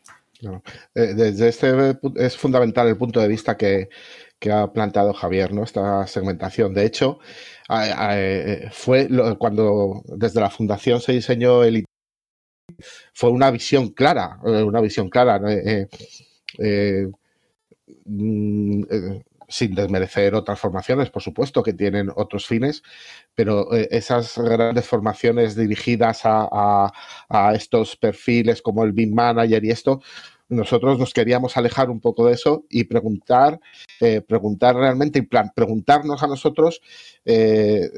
Eh, 0.95 1.13
desde 1.15 1.49
este 1.49 1.97
es 2.15 2.37
fundamental 2.37 2.87
el 2.87 2.97
punto 2.97 3.19
de 3.19 3.27
vista 3.27 3.57
que, 3.57 3.89
ha 4.49 4.71
planteado 4.71 5.13
Javier, 5.13 5.51
¿no? 5.53 5.63
Esta 5.63 6.07
segmentación. 6.07 6.73
De 6.73 6.85
hecho, 6.85 7.19
eh, 7.69 8.69
fue 8.71 9.09
cuando 9.37 10.01
desde 10.05 10.39
la 10.39 10.49
fundación 10.49 11.01
se 11.01 11.11
diseñó 11.11 11.63
el 11.63 11.83
fue 13.13 13.31
una 13.31 13.51
visión 13.51 13.89
clara, 13.89 14.39
eh, 14.45 14.63
una 14.63 14.79
visión 14.79 15.09
clara. 15.09 15.41
Mm, 18.05 18.83
sin 19.49 19.73
desmerecer 19.75 20.35
otras 20.35 20.59
formaciones, 20.59 21.09
por 21.09 21.23
supuesto, 21.23 21.63
que 21.63 21.73
tienen 21.73 22.09
otros 22.15 22.45
fines, 22.45 22.83
pero 23.35 23.73
eh, 23.75 23.87
esas 23.91 24.37
grandes 24.37 24.87
formaciones 24.87 25.55
dirigidas 25.55 26.21
a, 26.23 26.91
estos 27.53 27.95
perfiles 27.95 28.61
como 28.61 28.83
el 28.83 28.91
BIM 28.93 29.13
Manager 29.13 29.63
y 29.65 29.71
esto, 29.71 30.01
nosotros 30.47 30.97
nos 30.97 31.13
queríamos 31.13 31.57
alejar 31.57 31.89
un 31.89 31.99
poco 31.99 32.27
de 32.27 32.33
eso 32.33 32.65
y 32.69 32.85
preguntar, 32.85 33.59
eh, 33.99 34.21
preguntar 34.21 34.75
realmente, 34.75 35.21
plan, 35.23 35.51
preguntarnos 35.55 36.23
a 36.23 36.27
nosotros, 36.27 36.81
eh, 37.25 37.89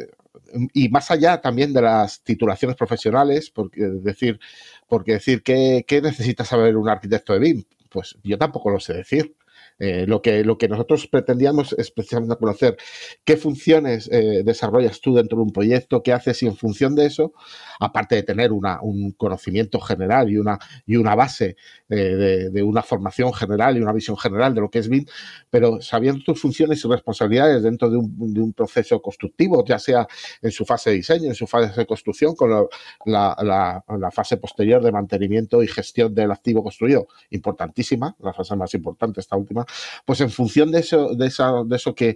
y 0.74 0.90
más 0.90 1.12
allá 1.12 1.40
también 1.42 1.74
de 1.74 1.82
las 1.82 2.22
titulaciones 2.24 2.78
profesionales, 2.78 3.50
porque 3.50 3.82
decir, 3.82 4.40
porque 4.88 5.14
decir, 5.14 5.44
¿qué, 5.44 5.86
¿qué 5.88 6.02
necesita 6.02 6.44
saber 6.46 6.78
un 6.78 6.90
arquitecto 6.90 7.34
de 7.34 7.40
BIM? 7.40 7.64
Pues 7.90 8.18
yo 8.24 8.38
tampoco 8.38 8.70
lo 8.70 8.80
sé 8.80 8.94
decir. 8.94 9.36
Eh, 9.84 10.06
lo, 10.06 10.22
que, 10.22 10.44
lo 10.44 10.60
que 10.60 10.68
nosotros 10.68 11.08
pretendíamos 11.08 11.74
es 11.74 11.90
precisamente 11.90 12.36
conocer 12.36 12.78
qué 13.26 13.36
funciones 13.36 14.08
eh, 14.12 14.44
desarrollas 14.46 15.02
tú 15.02 15.16
dentro 15.16 15.40
de 15.40 15.44
un 15.46 15.52
proyecto, 15.52 16.04
qué 16.04 16.14
haces 16.14 16.44
y 16.44 16.46
en 16.46 16.56
función 16.56 16.94
de 16.94 17.08
eso, 17.08 17.34
aparte 17.82 18.16
de 18.16 18.24
tener 18.24 18.52
un 18.52 19.12
conocimiento 19.18 19.80
general 19.80 20.30
y 20.30 20.38
una, 20.38 20.60
y 20.86 20.96
una 20.96 21.16
base 21.16 21.56
eh, 21.90 22.50
de, 22.54 22.64
una 22.64 22.84
formación 22.84 23.34
general 23.34 23.76
y 23.76 23.82
una 23.82 23.92
visión 23.92 24.16
general 24.18 24.54
de 24.54 24.62
lo 24.62 24.70
que 24.70 24.80
es 24.80 24.88
BIM, 24.88 25.06
pero 25.50 25.82
sabiendo 25.82 26.24
tus 26.24 26.40
funciones 26.40 26.86
y 26.86 26.88
responsabilidades 26.88 27.64
dentro 27.64 27.90
de 27.90 27.98
un, 27.98 28.54
proceso 28.54 29.02
constructivo, 29.02 29.66
ya 29.66 29.80
sea 29.80 30.08
en 30.42 30.52
su 30.52 30.64
fase 30.64 30.92
de 30.92 30.98
diseño, 30.98 31.30
en 31.30 31.36
su 31.36 31.48
fase 31.48 31.74
de 31.76 31.86
construcción, 31.86 32.36
con 32.36 32.68
la, 33.06 34.12
fase 34.14 34.38
posterior 34.38 34.84
de 34.84 34.92
mantenimiento 34.92 35.64
y 35.64 35.68
gestión 35.68 36.14
del 36.14 36.32
activo 36.32 36.64
construido, 36.64 37.08
importantísima, 37.32 38.16
la 38.20 38.34
fase 38.34 38.56
más 38.56 38.74
importante, 38.76 39.22
esta 39.22 39.36
última, 39.36 39.66
pues 40.06 40.22
en 40.22 40.30
función 40.30 40.72
de 40.72 40.80
eso, 40.80 41.16
de 41.16 41.28
eso 41.28 41.96
que, 41.96 42.16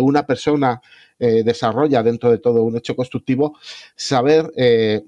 una 0.00 0.26
persona 0.26 0.80
eh, 1.18 1.42
desarrolla 1.44 2.02
dentro 2.02 2.30
de 2.30 2.38
todo 2.38 2.62
un 2.62 2.76
hecho 2.76 2.96
constructivo, 2.96 3.58
saber 3.94 4.50
eh, 4.56 5.02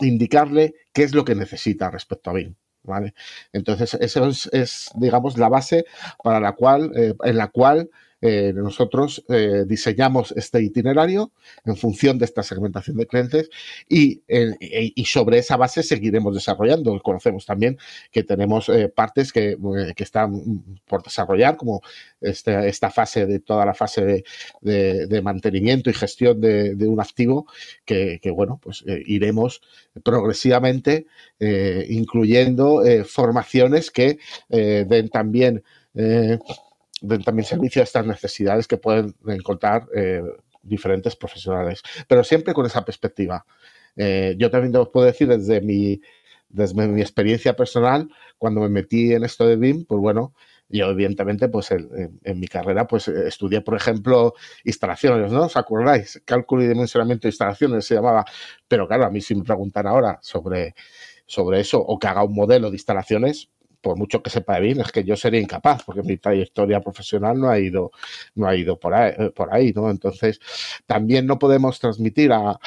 indicarle 0.00 0.74
qué 0.92 1.02
es 1.02 1.14
lo 1.14 1.24
que 1.24 1.34
necesita 1.34 1.90
respecto 1.90 2.30
a 2.30 2.34
BIM. 2.34 2.54
¿vale? 2.82 3.14
Entonces, 3.52 3.94
eso 3.94 4.28
es, 4.52 4.90
digamos, 4.94 5.38
la 5.38 5.48
base 5.48 5.84
para 6.22 6.40
la 6.40 6.52
cual, 6.52 6.92
eh, 6.96 7.14
en 7.24 7.36
la 7.36 7.48
cual 7.48 7.90
eh, 8.22 8.52
nosotros 8.54 9.24
eh, 9.28 9.64
diseñamos 9.66 10.32
este 10.36 10.62
itinerario 10.62 11.32
en 11.64 11.76
función 11.76 12.18
de 12.18 12.26
esta 12.26 12.42
segmentación 12.42 12.98
de 12.98 13.06
clientes 13.06 13.48
y, 13.88 14.22
y, 14.28 15.04
sobre 15.06 15.38
esa 15.38 15.56
base 15.56 15.82
seguiremos 15.82 16.34
desarrollando. 16.34 17.00
Conocemos 17.02 17.46
también 17.46 17.78
que 18.12 18.22
tenemos 18.22 18.70
partes 18.94 19.32
que, 19.32 19.56
están 19.96 20.62
por 20.86 21.02
desarrollar, 21.02 21.56
como 21.56 21.80
esta 22.20 22.90
fase 22.90 23.26
de 23.26 23.40
toda 23.40 23.64
la 23.64 23.74
fase 23.74 24.24
de, 24.60 25.22
mantenimiento 25.22 25.90
y 25.90 25.94
gestión 25.94 26.40
de, 26.40 26.88
un 26.88 27.00
activo 27.00 27.46
que 27.84 28.20
bueno, 28.34 28.60
pues 28.62 28.84
iremos 28.86 29.62
progresivamente 30.04 31.06
incluyendo 31.88 32.82
formaciones 33.06 33.90
que 33.90 34.18
den 34.48 35.08
también 35.08 35.62
también 37.24 37.44
servicio 37.44 37.82
a 37.82 37.84
estas 37.84 38.06
necesidades 38.06 38.66
que 38.66 38.76
pueden 38.76 39.14
encontrar 39.26 39.86
eh, 39.94 40.22
diferentes 40.62 41.16
profesionales, 41.16 41.82
pero 42.06 42.24
siempre 42.24 42.54
con 42.54 42.66
esa 42.66 42.84
perspectiva. 42.84 43.44
Eh, 43.96 44.34
yo 44.38 44.50
también 44.50 44.74
os 44.76 44.88
puedo 44.88 45.06
decir 45.06 45.28
desde 45.28 45.60
mi, 45.60 46.00
desde 46.48 46.86
mi 46.86 47.00
experiencia 47.00 47.54
personal, 47.56 48.08
cuando 48.38 48.60
me 48.60 48.68
metí 48.68 49.12
en 49.12 49.24
esto 49.24 49.46
de 49.46 49.56
BIM, 49.56 49.84
pues 49.84 50.00
bueno, 50.00 50.34
yo 50.68 50.88
evidentemente 50.90 51.48
pues 51.48 51.70
en, 51.72 52.40
mi 52.40 52.46
carrera 52.46 52.86
pues 52.86 53.08
estudié, 53.08 53.60
por 53.60 53.76
ejemplo, 53.76 54.34
instalaciones, 54.64 55.32
¿no? 55.32 55.44
¿Os 55.44 55.56
acordáis? 55.56 56.22
Cálculo 56.24 56.62
y 56.62 56.68
dimensionamiento 56.68 57.22
de 57.22 57.30
instalaciones 57.30 57.84
se 57.84 57.96
llamaba, 57.96 58.24
pero 58.68 58.86
claro, 58.86 59.04
a 59.06 59.10
mí 59.10 59.20
si 59.20 59.34
me 59.34 59.42
preguntan 59.42 59.88
ahora 59.88 60.20
sobre, 60.22 60.74
sobre 61.26 61.60
eso 61.60 61.80
o 61.80 61.98
que 61.98 62.06
haga 62.06 62.22
un 62.22 62.34
modelo 62.34 62.70
de 62.70 62.76
instalaciones, 62.76 63.50
por 63.80 63.96
mucho 63.96 64.22
que 64.22 64.30
sepa 64.30 64.58
bien, 64.58 64.80
es 64.80 64.92
que 64.92 65.04
yo 65.04 65.16
sería 65.16 65.40
incapaz, 65.40 65.82
porque 65.84 66.02
mi 66.02 66.16
trayectoria 66.18 66.80
profesional 66.80 67.38
no 67.38 67.48
ha 67.50 67.58
ido, 67.58 67.90
no 68.34 68.46
ha 68.46 68.56
ido 68.56 68.78
por 68.78 68.94
ahí, 68.94 69.14
eh, 69.18 69.72
¿no? 69.74 69.90
Entonces, 69.90 70.40
también 70.86 71.26
no 71.26 71.38
podemos 71.38 71.78
transmitir 71.80 72.32
a, 72.32 72.58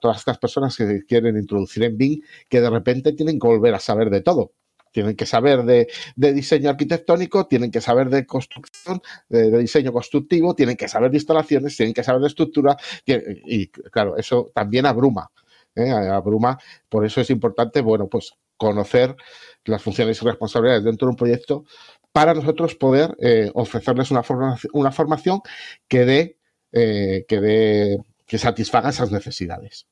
todas 0.00 0.18
estas 0.18 0.38
personas 0.38 0.76
que 0.76 1.04
quieren 1.06 1.36
introducir 1.36 1.84
en 1.84 1.96
BIM 1.96 2.20
que 2.48 2.60
de 2.60 2.70
repente 2.70 3.12
tienen 3.12 3.38
que 3.38 3.46
volver 3.46 3.74
a 3.74 3.78
saber 3.80 4.10
de 4.10 4.20
todo. 4.22 4.52
Tienen 4.92 5.14
que 5.14 5.26
saber 5.26 5.62
de, 5.64 5.86
diseño 6.16 6.70
arquitectónico, 6.70 7.46
tienen 7.46 7.70
que 7.70 7.80
saber 7.80 8.10
de 8.10 8.26
construcción, 8.26 9.00
de, 9.28 9.58
diseño 9.58 9.92
constructivo, 9.92 10.54
tienen 10.54 10.76
que 10.76 10.88
saber 10.88 11.10
de 11.12 11.18
instalaciones, 11.18 11.76
tienen 11.76 11.94
que 11.94 12.02
saber 12.02 12.20
de 12.22 12.28
estructura, 12.28 12.76
y, 13.06 13.68
claro, 13.68 14.16
eso 14.16 14.50
también 14.52 14.86
abruma. 14.86 15.30
¿eh? 15.76 15.90
Abruma, 15.90 16.58
por 16.88 17.06
eso 17.06 17.20
es 17.20 17.30
importante, 17.30 17.80
bueno, 17.82 18.08
pues 18.08 18.34
conocer 18.60 19.16
las 19.64 19.82
funciones 19.82 20.20
y 20.20 20.24
responsabilidades 20.24 20.84
dentro 20.84 21.06
de 21.06 21.10
un 21.10 21.16
proyecto 21.16 21.64
para 22.12 22.34
nosotros 22.34 22.74
poder 22.74 23.16
eh, 23.20 23.50
ofrecerles 23.54 24.10
una, 24.10 24.22
formación, 24.22 24.70
una 24.74 24.92
formación 24.92 25.40
que 25.88 26.04
dé, 26.04 26.38
eh, 26.72 27.24
que 27.26 27.98
que 28.26 28.38
satisfaga 28.38 28.90
esas 28.90 29.10
necesidades. 29.10 29.88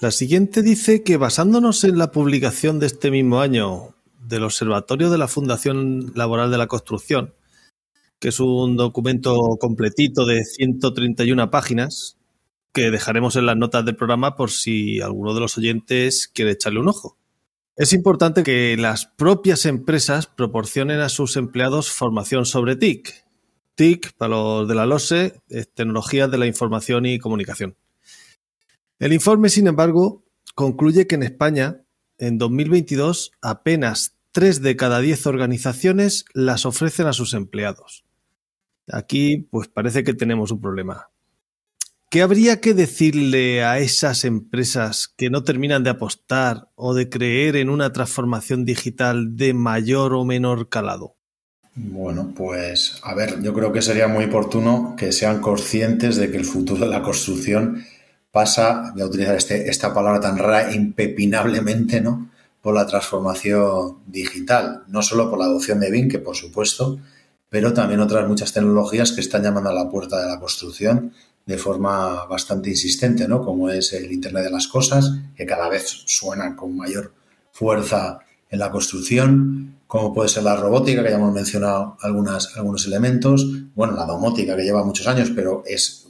La 0.00 0.12
siguiente 0.12 0.62
dice 0.62 1.02
que 1.02 1.16
basándonos 1.16 1.82
en 1.82 1.98
la 1.98 2.12
publicación 2.12 2.78
de 2.78 2.86
este 2.86 3.10
mismo 3.10 3.40
año 3.40 3.96
del 4.20 4.44
Observatorio 4.44 5.10
de 5.10 5.18
la 5.18 5.26
Fundación 5.26 6.12
Laboral 6.14 6.52
de 6.52 6.58
la 6.58 6.68
Construcción, 6.68 7.34
que 8.20 8.28
es 8.28 8.38
un 8.38 8.76
documento 8.76 9.56
completito 9.58 10.24
de 10.24 10.44
131 10.44 11.50
páginas, 11.50 12.16
que 12.72 12.90
dejaremos 12.90 13.34
en 13.36 13.46
las 13.46 13.56
notas 13.56 13.84
del 13.84 13.96
programa 13.96 14.36
por 14.36 14.50
si 14.50 15.00
alguno 15.00 15.34
de 15.34 15.40
los 15.40 15.58
oyentes 15.58 16.28
quiere 16.28 16.52
echarle 16.52 16.78
un 16.78 16.88
ojo. 16.88 17.16
Es 17.76 17.92
importante 17.92 18.42
que 18.42 18.74
las 18.78 19.04
propias 19.04 19.66
empresas 19.66 20.26
proporcionen 20.26 21.00
a 21.00 21.10
sus 21.10 21.36
empleados 21.36 21.90
formación 21.90 22.46
sobre 22.46 22.74
TIC. 22.74 23.12
TIC, 23.74 24.12
para 24.16 24.30
los 24.30 24.66
de 24.66 24.74
la 24.74 24.86
LOSE, 24.86 25.42
es 25.50 25.68
de 25.74 26.38
la 26.38 26.46
Información 26.46 27.04
y 27.04 27.18
Comunicación. 27.18 27.76
El 28.98 29.12
informe, 29.12 29.50
sin 29.50 29.66
embargo, 29.66 30.24
concluye 30.54 31.06
que 31.06 31.16
en 31.16 31.22
España, 31.22 31.82
en 32.16 32.38
2022, 32.38 33.32
apenas 33.42 34.16
3 34.32 34.62
de 34.62 34.74
cada 34.76 35.00
10 35.00 35.26
organizaciones 35.26 36.24
las 36.32 36.64
ofrecen 36.64 37.06
a 37.06 37.12
sus 37.12 37.34
empleados. 37.34 38.06
Aquí, 38.90 39.48
pues 39.50 39.68
parece 39.68 40.02
que 40.02 40.14
tenemos 40.14 40.50
un 40.50 40.62
problema. 40.62 41.10
¿Qué 42.16 42.22
habría 42.22 42.62
que 42.62 42.72
decirle 42.72 43.62
a 43.62 43.78
esas 43.78 44.24
empresas 44.24 45.06
que 45.18 45.28
no 45.28 45.44
terminan 45.44 45.84
de 45.84 45.90
apostar 45.90 46.70
o 46.74 46.94
de 46.94 47.10
creer 47.10 47.56
en 47.56 47.68
una 47.68 47.92
transformación 47.92 48.64
digital 48.64 49.36
de 49.36 49.52
mayor 49.52 50.14
o 50.14 50.24
menor 50.24 50.70
calado? 50.70 51.18
Bueno, 51.74 52.32
pues 52.34 53.00
a 53.02 53.12
ver, 53.12 53.42
yo 53.42 53.52
creo 53.52 53.70
que 53.70 53.82
sería 53.82 54.08
muy 54.08 54.24
oportuno 54.24 54.94
que 54.96 55.12
sean 55.12 55.42
conscientes 55.42 56.16
de 56.16 56.30
que 56.30 56.38
el 56.38 56.46
futuro 56.46 56.86
de 56.86 56.90
la 56.90 57.02
construcción 57.02 57.84
pasa, 58.30 58.92
voy 58.94 59.02
a 59.02 59.06
utilizar 59.08 59.36
este, 59.36 59.68
esta 59.68 59.92
palabra 59.92 60.18
tan 60.18 60.38
rara, 60.38 60.72
impepinablemente, 60.72 62.00
¿no? 62.00 62.30
Por 62.62 62.74
la 62.74 62.86
transformación 62.86 63.98
digital, 64.06 64.84
no 64.88 65.02
solo 65.02 65.28
por 65.28 65.38
la 65.38 65.44
adopción 65.44 65.80
de 65.80 65.90
BIM, 65.90 66.08
que 66.08 66.18
por 66.18 66.34
supuesto, 66.34 66.98
pero 67.50 67.74
también 67.74 68.00
otras 68.00 68.26
muchas 68.26 68.54
tecnologías 68.54 69.12
que 69.12 69.20
están 69.20 69.42
llamando 69.42 69.68
a 69.68 69.74
la 69.74 69.90
puerta 69.90 70.18
de 70.18 70.28
la 70.28 70.40
construcción 70.40 71.12
de 71.46 71.58
forma 71.58 72.26
bastante 72.26 72.70
insistente, 72.70 73.28
¿no? 73.28 73.40
Como 73.40 73.70
es 73.70 73.92
el 73.92 74.10
Internet 74.10 74.44
de 74.44 74.50
las 74.50 74.66
Cosas, 74.66 75.12
que 75.36 75.46
cada 75.46 75.68
vez 75.68 76.02
suena 76.06 76.56
con 76.56 76.76
mayor 76.76 77.14
fuerza 77.52 78.18
en 78.50 78.58
la 78.58 78.70
construcción, 78.70 79.76
como 79.86 80.12
puede 80.12 80.28
ser 80.28 80.42
la 80.42 80.56
robótica, 80.56 81.04
que 81.04 81.10
ya 81.10 81.16
hemos 81.16 81.32
mencionado 81.32 81.96
algunos 82.02 82.86
elementos, 82.86 83.46
bueno, 83.76 83.94
la 83.94 84.04
domótica, 84.04 84.56
que 84.56 84.64
lleva 84.64 84.84
muchos 84.84 85.06
años, 85.06 85.30
pero 85.34 85.62
es, 85.64 86.08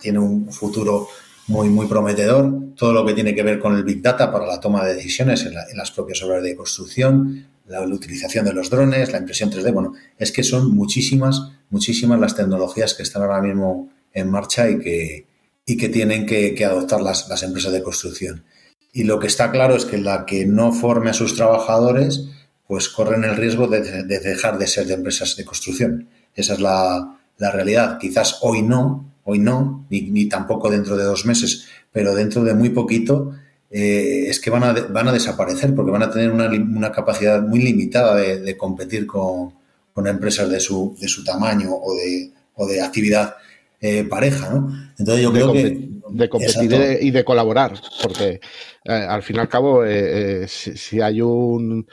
tiene 0.00 0.18
un 0.18 0.52
futuro 0.52 1.06
muy, 1.46 1.68
muy 1.68 1.86
prometedor, 1.86 2.52
todo 2.74 2.92
lo 2.92 3.06
que 3.06 3.14
tiene 3.14 3.36
que 3.36 3.44
ver 3.44 3.60
con 3.60 3.76
el 3.76 3.84
Big 3.84 4.02
Data 4.02 4.32
para 4.32 4.46
la 4.46 4.58
toma 4.58 4.84
de 4.84 4.96
decisiones 4.96 5.46
en, 5.46 5.54
las 5.54 5.92
propias 5.92 6.20
obras 6.24 6.42
de 6.42 6.56
construcción, 6.56 7.46
la, 7.68 7.86
la, 7.86 7.94
utilización 7.94 8.44
de 8.44 8.52
los 8.52 8.68
drones, 8.68 9.12
la 9.12 9.18
impresión 9.18 9.50
3D, 9.50 9.72
bueno, 9.72 9.92
es 10.18 10.32
que 10.32 10.42
son 10.42 10.74
muchísimas, 10.74 11.52
muchísimas 11.70 12.18
las 12.18 12.34
tecnologías 12.34 12.94
que 12.94 13.04
están 13.04 13.22
ahora 13.22 13.40
mismo 13.40 13.90
en 14.16 14.30
marcha 14.30 14.68
y 14.68 14.78
que, 14.78 15.26
y 15.66 15.76
que 15.76 15.88
tienen 15.90 16.26
que, 16.26 16.64
adoptar 16.64 17.02
las, 17.02 17.28
las, 17.28 17.42
empresas 17.42 17.72
de 17.72 17.82
construcción. 17.82 18.44
Y 18.92 19.04
lo 19.04 19.20
que 19.20 19.26
está 19.26 19.50
claro 19.50 19.76
es 19.76 19.84
que 19.84 19.98
la 19.98 20.24
que 20.24 20.46
no 20.46 20.72
forme 20.72 21.10
a 21.10 21.12
sus 21.12 21.36
trabajadores, 21.36 22.28
pues 22.66 22.88
corren 22.88 23.24
el 23.24 23.36
riesgo 23.36 23.68
de, 23.68 24.04
dejar 24.04 24.58
de 24.58 24.66
ser 24.66 24.86
de 24.86 24.94
empresas 24.94 25.36
de 25.36 25.44
construcción. 25.44 26.08
Esa 26.34 26.54
es 26.54 26.60
la, 26.60 27.18
la 27.36 27.50
realidad. 27.52 27.98
Quizás 27.98 28.38
hoy 28.40 28.62
no, 28.62 29.12
hoy 29.24 29.38
no, 29.38 29.86
ni, 29.90 30.26
tampoco 30.28 30.70
dentro 30.70 30.96
de 30.96 31.04
dos 31.04 31.26
meses, 31.26 31.66
pero 31.92 32.14
dentro 32.14 32.42
de 32.42 32.54
muy 32.54 32.70
poquito 32.70 33.34
eh, 33.70 34.24
es 34.28 34.40
que 34.40 34.48
van 34.48 34.64
a, 34.64 34.72
van 34.72 35.08
a 35.08 35.12
desaparecer 35.12 35.74
porque 35.74 35.90
van 35.90 36.04
a 36.04 36.10
tener 36.10 36.32
una, 36.32 36.48
una 36.48 36.90
capacidad 36.90 37.42
muy 37.42 37.60
limitada 37.60 38.16
de, 38.16 38.40
de 38.40 38.56
competir 38.56 39.06
con, 39.06 39.52
con, 39.92 40.06
empresas 40.06 40.48
de 40.48 40.58
su, 40.58 40.96
de 40.98 41.06
su 41.08 41.22
tamaño 41.22 41.74
o 41.74 41.94
de, 41.94 42.32
o 42.54 42.66
de 42.66 42.80
actividad 42.80 43.34
eh, 43.80 44.04
pareja, 44.04 44.50
¿no? 44.50 44.72
Entonces 44.98 45.22
yo 45.22 45.32
creo 45.32 45.52
que... 45.52 45.90
De 46.08 46.28
competir 46.28 46.98
y 47.00 47.10
de 47.10 47.24
colaborar, 47.24 47.74
porque 48.00 48.40
eh, 48.84 48.92
al 48.92 49.24
fin 49.24 49.36
y 49.36 49.38
al 49.40 49.48
cabo, 49.48 49.84
eh, 49.84 50.46
si, 50.46 51.00
hay 51.00 51.20
un 51.20 51.84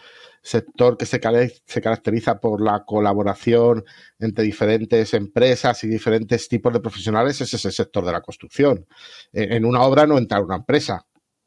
sector 0.42 0.98
que 0.98 1.08
se, 1.08 1.20
se, 1.66 1.82
caracteriza 1.82 2.40
por 2.40 2.62
la 2.62 2.86
colaboración 2.86 3.84
entre 4.20 4.46
diferentes 4.46 5.16
empresas 5.16 5.84
y 5.84 5.88
diferentes 5.88 6.48
tipos 6.48 6.72
de 6.72 6.80
profesionales, 6.80 7.42
ese 7.42 7.56
es 7.56 7.66
el 7.66 7.72
sector 7.72 8.06
de 8.06 8.12
la 8.12 8.22
construcción. 8.22 8.86
en 9.34 9.66
una 9.66 9.82
obra 9.82 10.06
no 10.06 10.20
entra 10.20 10.42
una 10.42 10.58
empresa, 10.58 11.04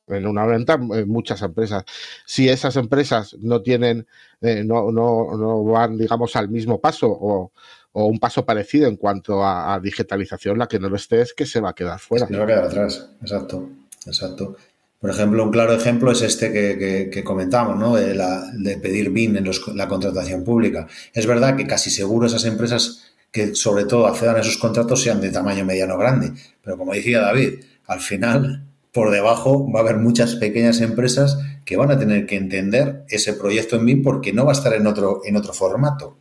en 0.09 0.26
una 0.26 0.45
obra 0.45 0.57
entran 0.57 0.89
muchas 1.07 1.43
empresas. 1.43 1.84
Si 2.26 2.49
esas 2.49 2.74
empresas 2.76 3.37
no 3.39 3.62
tienen, 3.62 4.09
no, 4.41 4.91
no, 4.91 5.37
no, 5.37 5.64
van, 5.64 5.97
digamos, 5.97 6.34
al 6.34 6.49
mismo 6.49 6.80
paso 6.80 7.09
o, 7.09 7.53
o 7.99 8.05
un 8.05 8.18
paso 8.18 8.44
parecido 8.44 8.88
en 8.88 8.97
cuanto 8.97 9.42
a, 9.42 9.80
digitalización, 9.82 10.59
la 10.59 10.68
que 10.68 10.78
no 10.78 10.90
lo 10.90 10.97
esté 10.97 11.22
es 11.22 11.32
que 11.32 11.47
se 11.47 11.61
va 11.61 11.70
a 11.70 11.74
quedar 11.74 11.99
fuera. 11.99 12.26
Se 12.26 12.36
va 12.36 12.44
a 12.44 12.47
quedar 12.47 12.64
atrás, 12.64 13.09
exacto, 13.22 13.70
exacto. 14.05 14.55
Por 15.01 15.09
ejemplo, 15.09 15.42
un 15.42 15.51
claro 15.51 15.72
ejemplo 15.72 16.12
es 16.12 16.20
este 16.20 16.53
que, 16.53 17.24
comentamos, 17.24 17.78
¿no? 17.78 17.97
De, 17.97 18.14
la, 18.14 18.53
de 18.53 18.76
pedir 18.76 19.09
BIN 19.09 19.38
en 19.38 19.51
la 19.74 19.88
contratación 19.88 20.44
pública. 20.44 20.86
Es 21.14 21.26
verdad 21.26 21.57
que 21.57 21.66
casi 21.66 21.88
seguro 21.88 22.26
esas 22.26 22.44
empresas 22.44 23.14
que 23.30 23.55
sobre 23.55 23.86
todo 23.86 24.07
accedan 24.07 24.36
a 24.36 24.40
esos 24.40 24.59
contratos 24.59 25.01
sean 25.03 25.22
de 25.22 25.30
tamaño 25.30 25.64
mediano 25.64 25.97
grande, 25.97 26.32
pero 26.62 26.76
como 26.76 26.92
decía 26.92 27.22
David, 27.22 27.61
al 27.86 28.01
final 28.01 28.66
por 28.92 29.11
debajo 29.11 29.72
va 29.72 29.80
a 29.80 29.82
haber 29.82 29.97
muchas 29.97 30.34
pequeñas 30.34 30.82
empresas 30.82 31.38
que 31.64 31.78
van 31.78 31.90
a 31.90 31.99
tener 31.99 32.26
que 32.26 32.36
entender 32.36 33.05
ese 33.09 33.32
proyecto 33.32 33.76
en 33.76 33.86
BIM 33.86 34.03
porque 34.03 34.34
no 34.34 34.44
va 34.44 34.53
a 34.53 34.55
estar 34.55 34.74
en 34.74 34.86
otro, 34.86 35.22
en 35.24 35.36
otro 35.36 35.55
formato. 35.55 36.18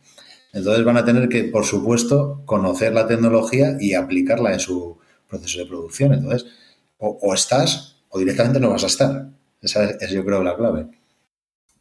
Entonces 0.56 0.86
van 0.86 0.96
a 0.96 1.04
tener 1.04 1.28
que, 1.28 1.44
por 1.44 1.66
supuesto, 1.66 2.40
conocer 2.46 2.94
la 2.94 3.06
tecnología 3.06 3.76
y 3.78 3.92
aplicarla 3.92 4.54
en 4.54 4.60
su 4.60 4.96
proceso 5.28 5.58
de 5.58 5.66
producción. 5.66 6.14
Entonces, 6.14 6.46
o, 6.96 7.34
estás 7.34 7.98
o 8.08 8.18
directamente 8.18 8.58
no 8.58 8.70
vas 8.70 8.82
a 8.84 8.86
estar. 8.86 9.28
Esa 9.60 9.84
es, 9.84 10.10
yo 10.10 10.24
creo, 10.24 10.42
la 10.42 10.56
clave. 10.56 10.88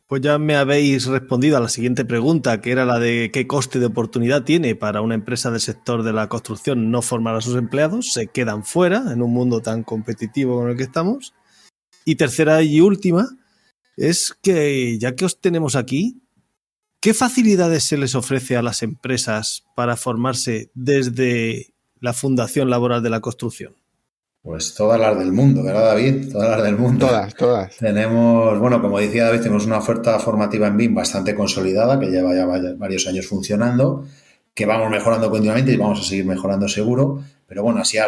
Pues 0.08 0.22
ya 0.22 0.38
me 0.40 0.58
habéis 0.58 1.06
respondido 1.06 1.56
a 1.56 1.62
la 1.62 1.70
siguiente 1.70 2.04
pregunta, 2.04 2.60
que 2.60 2.72
era 2.72 2.84
la 2.84 3.00
de 3.00 3.32
qué 3.32 3.48
coste 3.48 3.80
de 3.80 3.86
oportunidad 3.86 4.44
tiene 4.44 4.76
para 4.76 5.00
una 5.00 5.16
empresa 5.16 5.52
del 5.52 5.62
sector 5.62 6.04
de 6.04 6.12
la 6.12 6.28
construcción 6.28 6.92
no 6.92 7.02
formar 7.02 7.36
a 7.36 7.42
sus 7.42 7.56
empleados. 7.56 8.12
Se 8.12 8.28
quedan 8.28 8.66
fuera 8.66 9.06
en 9.14 9.22
un 9.22 9.32
mundo 9.32 9.62
tan 9.62 9.84
competitivo 9.84 10.58
con 10.58 10.70
el 10.70 10.76
que 10.76 10.84
estamos. 10.84 11.34
Y 12.04 12.16
tercera 12.16 12.62
y 12.62 12.82
última 12.82 13.26
es 13.96 14.36
que 14.44 15.00
ya 15.00 15.16
que 15.16 15.24
os 15.24 15.40
tenemos 15.40 15.78
aquí, 15.78 16.25
¿qué 17.06 17.14
facilidades 17.14 17.84
se 17.84 18.00
les 18.00 18.16
ofrece 18.16 18.58
a 18.58 18.64
las 18.64 18.82
empresas 18.82 19.64
para 19.76 19.96
formarse 19.96 20.72
desde 20.74 21.72
la 22.00 22.14
Fundación 22.14 22.72
Laboral 22.72 23.04
de 23.04 23.12
la 23.12 23.20
Construcción? 23.20 23.76
Pues 24.42 24.74
todas 24.74 25.00
las 25.00 25.16
del 25.20 25.32
mundo, 25.32 25.62
¿verdad, 25.62 25.86
David? 25.86 26.32
Todas 26.32 26.50
las 26.50 26.64
del 26.64 26.80
mundo. 26.80 27.06
Todas, 27.06 27.36
todas. 27.36 27.78
Tenemos, 27.78 28.58
bueno, 28.58 28.82
como 28.82 28.98
decía 28.98 29.26
David, 29.26 29.42
tenemos 29.42 29.68
una 29.68 29.78
oferta 29.78 30.18
formativa 30.18 30.66
en 30.66 30.78
BIM 30.78 30.96
bastante 30.96 31.36
consolidada, 31.36 32.00
que 32.00 32.08
lleva 32.08 32.34
ya 32.34 32.48
varios 32.74 33.06
años 33.06 33.28
funcionando, 33.28 34.08
que 34.56 34.66
vamos 34.66 34.90
mejorando 34.90 35.30
continuamente 35.30 35.74
y 35.74 35.78
vamos 35.78 36.00
a 36.00 36.04
seguir 36.04 36.26
mejorando 36.26 36.68
seguro. 36.68 37.22
Pero 37.46 37.62
bueno, 37.62 37.82
así 37.82 38.00
a, 38.00 38.06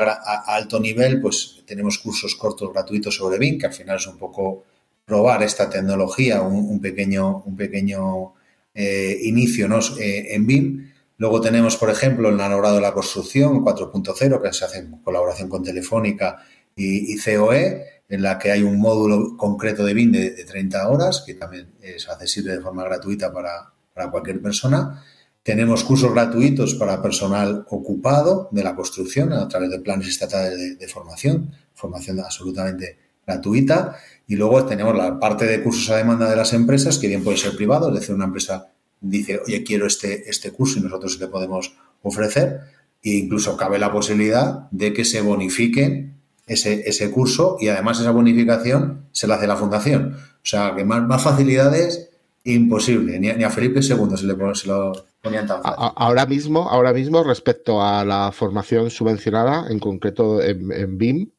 alto 0.47 0.79
nivel, 0.79 1.21
pues 1.21 1.61
tenemos 1.67 1.99
cursos 1.99 2.33
cortos 2.33 2.73
gratuitos 2.73 3.15
sobre 3.15 3.37
BIM, 3.37 3.59
que 3.59 3.67
al 3.67 3.73
final 3.73 3.97
es 3.97 4.07
un 4.07 4.17
poco 4.17 4.63
probar 5.05 5.43
esta 5.43 5.69
tecnología, 5.69 6.41
un, 6.41 6.81
pequeño, 6.81 7.43
un 7.45 7.55
pequeño 7.55 8.33
eh, 8.77 9.17
inicio. 9.23 9.67
Eh, 9.99 10.35
en 10.35 10.45
BIM. 10.45 10.93
Luego 11.17 11.41
tenemos, 11.41 11.77
por 11.77 11.89
ejemplo, 11.89 12.29
el 12.29 12.35
enamorado 12.35 12.75
de 12.75 12.81
la 12.81 12.93
construcción 12.93 13.65
4.0, 13.65 14.39
que 14.39 14.53
se 14.53 14.65
hace 14.65 14.77
en 14.77 14.99
colaboración 14.99 15.49
con 15.49 15.63
Telefónica 15.63 16.43
y, 16.75 17.17
COE, 17.17 18.03
en 18.07 18.21
la 18.21 18.37
que 18.37 18.51
hay 18.51 18.61
un 18.61 18.79
módulo 18.79 19.35
concreto 19.35 19.83
de 19.83 19.95
BIM 19.95 20.11
de, 20.11 20.45
30 20.45 20.89
horas, 20.89 21.23
que 21.25 21.33
también 21.33 21.71
es 21.81 22.07
accesible 22.07 22.53
de 22.53 22.61
forma 22.61 22.83
gratuita 22.83 23.33
para, 23.33 23.73
cualquier 24.11 24.43
persona. 24.43 25.03
Tenemos 25.41 25.83
cursos 25.83 26.13
gratuitos 26.13 26.75
para 26.75 27.01
personal 27.01 27.65
ocupado 27.69 28.47
de 28.51 28.63
la 28.63 28.75
construcción 28.75 29.33
a 29.33 29.47
través 29.47 29.71
de 29.71 29.79
planes 29.79 30.09
estatales 30.09 30.77
de, 30.77 30.87
formación, 30.87 31.51
formación 31.73 32.19
absolutamente 32.19 32.99
gratuita. 33.25 33.97
Y 34.27 34.35
luego 34.35 34.65
tenemos 34.65 34.95
la 34.95 35.19
parte 35.19 35.45
de 35.45 35.63
cursos 35.63 35.89
a 35.89 35.95
demanda 35.95 36.29
de 36.29 36.35
las 36.35 36.53
empresas, 36.53 36.97
que 36.97 37.07
bien 37.07 37.23
puede 37.23 37.37
ser 37.37 37.55
privado, 37.55 37.87
es 37.87 38.01
decir, 38.01 38.13
una 38.13 38.25
empresa 38.25 38.67
dice, 38.99 39.39
oye, 39.45 39.63
quiero 39.63 39.87
este, 39.87 40.29
este 40.29 40.51
curso 40.51 40.79
y 40.79 40.81
nosotros 40.83 41.19
le 41.19 41.27
podemos 41.27 41.73
ofrecer. 42.01 42.61
E 43.03 43.11
incluso 43.11 43.55
cabe 43.55 43.79
la 43.79 43.91
posibilidad 43.91 44.69
de 44.71 44.91
que 44.91 45.05
se 45.05 45.21
bonifique 45.21 46.11
ese, 46.45 46.89
ese 46.89 47.11
curso 47.11 47.57
y 47.59 47.69
además 47.69 47.99
esa 47.99 48.11
bonificación 48.11 49.05
se 49.11 49.27
la 49.27 49.35
hace 49.35 49.47
la 49.47 49.55
fundación. 49.55 50.17
O 50.17 50.49
sea, 50.49 50.75
que 50.75 50.83
más, 50.83 51.03
más 51.03 51.23
facilidades 51.23 52.09
imposible. 52.43 53.19
Ni, 53.19 53.43
a 53.43 53.49
Felipe 53.49 53.81
II 53.81 54.17
se, 54.17 54.25
le, 54.25 54.55
se 54.55 54.67
lo 54.67 54.93
ponían 55.21 55.47
tan 55.47 55.61
fácil. 55.61 55.91
Ahora 55.95 56.25
mismo, 56.25 56.69
ahora 56.69 56.93
mismo, 56.93 57.23
respecto 57.23 57.83
a 57.83 58.03
la 58.05 58.31
formación 58.31 58.89
subvencionada, 58.89 59.67
en 59.69 59.79
concreto 59.79 60.41
en, 60.41 60.71
en 60.71 60.97
BIM, 60.97 61.29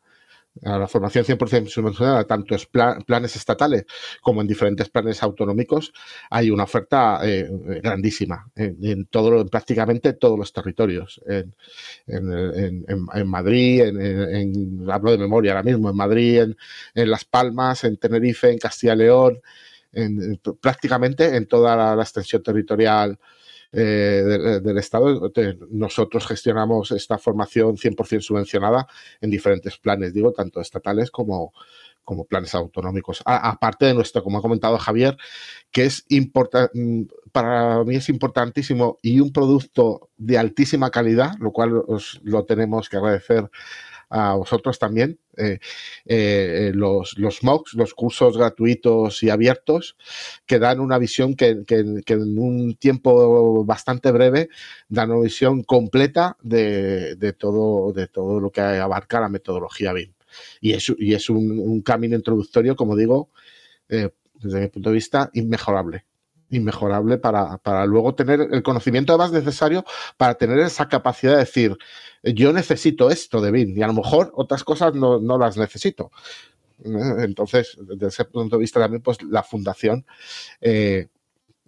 a 0.65 0.79
la 0.79 0.89
formación 0.89 1.25
100% 1.25 1.69
subvencionada, 1.69 2.25
tanto 2.25 2.55
en 2.55 3.03
planes 3.05 3.37
estatales 3.37 3.85
como 4.21 4.41
en 4.41 4.47
diferentes 4.47 4.89
planes 4.89 5.23
autonómicos, 5.23 5.93
hay 6.31 6.51
una 6.51 6.65
oferta 6.65 7.21
eh, 7.23 7.49
grandísima 7.83 8.51
en, 8.55 9.07
todo, 9.07 9.47
prácticamente 9.47 10.13
todos 10.15 10.39
los 10.39 10.53
territorios. 10.53 11.21
En, 11.27 11.55
Madrid, 13.27 13.83
en, 13.83 14.91
hablo 14.91 15.13
de 15.13 15.19
memoria 15.19 15.53
ahora 15.53 15.63
mismo, 15.63 15.91
en 15.91 15.97
Madrid, 15.97 16.41
en, 16.95 17.11
Las 17.11 17.25
Palmas, 17.25 17.85
en 17.85 17.97
Tenerife, 17.97 18.51
en 18.51 18.59
Castilla 18.59 18.95
y 18.95 18.99
León, 18.99 19.41
prácticamente 20.61 21.37
en 21.37 21.47
toda 21.47 21.95
la 21.95 22.03
extensión 22.03 22.43
territorial 22.43 23.19
eh, 23.73 24.61
del 24.63 24.79
Estado. 24.79 25.31
Nosotros 25.71 26.27
gestionamos 26.27 26.91
esta 26.93 27.19
formación 27.19 27.77
100% 27.77 28.21
subvencionada 28.21 28.87
en 29.21 29.31
diferentes 29.31 29.77
planes, 29.79 30.15
digo, 30.15 30.33
tanto 30.33 30.61
estatales 30.61 31.11
como, 31.11 31.53
como 32.03 32.25
planes 32.25 32.55
autonómicos. 32.55 33.23
aparte 33.27 33.85
de 33.85 33.93
nuestro, 33.93 34.23
como 34.23 34.39
ha 34.39 34.43
comentado 34.43 34.79
Javier, 34.79 35.19
que 35.71 35.85
es 35.85 36.07
importante, 36.09 36.71
mm, 36.73 37.03
para 37.33 37.85
mí 37.85 37.97
es 37.97 38.09
importantísimo 38.09 38.99
y 39.03 39.21
un 39.21 39.31
producto 39.33 40.09
de 40.17 40.39
altísima 40.39 40.91
calidad, 40.91 41.33
lo 41.39 41.53
cual 41.53 41.83
os 41.87 42.21
lo 42.25 42.47
tenemos 42.47 42.89
que 42.89 42.97
agradecer 42.97 43.51
a 44.11 44.35
vosotros 44.35 44.79
también. 44.79 45.19
Eh, 45.37 45.59
eh, 46.05 46.73
los, 46.75 47.17
los 47.17 47.45
MOOCs, 47.45 47.75
los 47.75 47.95
cursos 47.95 48.37
gratuitos 48.37 49.23
y 49.23 49.31
abiertos, 49.31 49.97
que 50.47 50.59
dan 50.59 50.81
una 50.81 50.99
visión 50.99 51.35
que, 51.35 51.63
en 51.69 52.39
un 52.39 52.75
tiempo 52.75 53.65
bastante 53.65 54.11
breve 54.11 54.49
dan 54.89 55.13
una 55.13 55.23
visión 55.23 55.63
completa 55.63 56.37
de, 56.43 57.35
todo, 57.39 57.93
de 57.93 58.09
todo 58.09 58.41
lo 58.41 58.51
que 58.51 58.61
abarca 58.61 59.21
la 59.21 59.29
metodología 59.29 59.93
BIM. 59.93 60.13
Y 60.61 60.73
es, 60.73 60.93
y 60.99 61.15
es 61.15 61.31
un, 61.31 61.83
camino 61.83 62.17
introductorio, 62.17 62.77
como 62.77 62.97
digo, 62.97 63.31
eh, 63.89 64.11
desde 64.35 64.61
mi 64.61 64.69
punto 64.69 64.91
de 64.91 64.95
vista, 64.95 65.31
inmejorable 65.35 66.05
inmejorable 66.51 67.19
para, 67.19 67.59
para, 67.59 67.85
luego 67.85 68.15
tener 68.15 68.41
el 68.41 68.63
conocimiento 68.63 69.19
más 69.19 69.33
necesario 69.33 69.85
para 70.17 70.35
tener 70.35 70.59
esa 70.61 70.89
capacidad 70.89 71.33
de 71.33 71.41
decir, 71.41 71.77
yo 72.23 72.53
necesito 72.53 73.11
esto 73.11 73.41
de 73.41 73.51
BIM 73.51 73.77
y 73.77 73.83
a 73.83 73.87
lo 73.87 73.95
mejor 73.95 74.33
otras 74.35 74.65
cosas 74.65 74.95
no, 74.95 75.39
las 75.39 75.57
necesito. 75.57 76.11
¿Eh? 76.85 76.89
Entonces, 77.21 77.77
desde 77.81 78.09
ese 78.09 78.25
punto 78.25 78.57
de 78.57 78.61
vista 78.61 78.81
también, 78.81 79.03
pues 79.03 79.23
la 79.23 79.43
fundación 79.43 80.05
eh, 80.61 81.09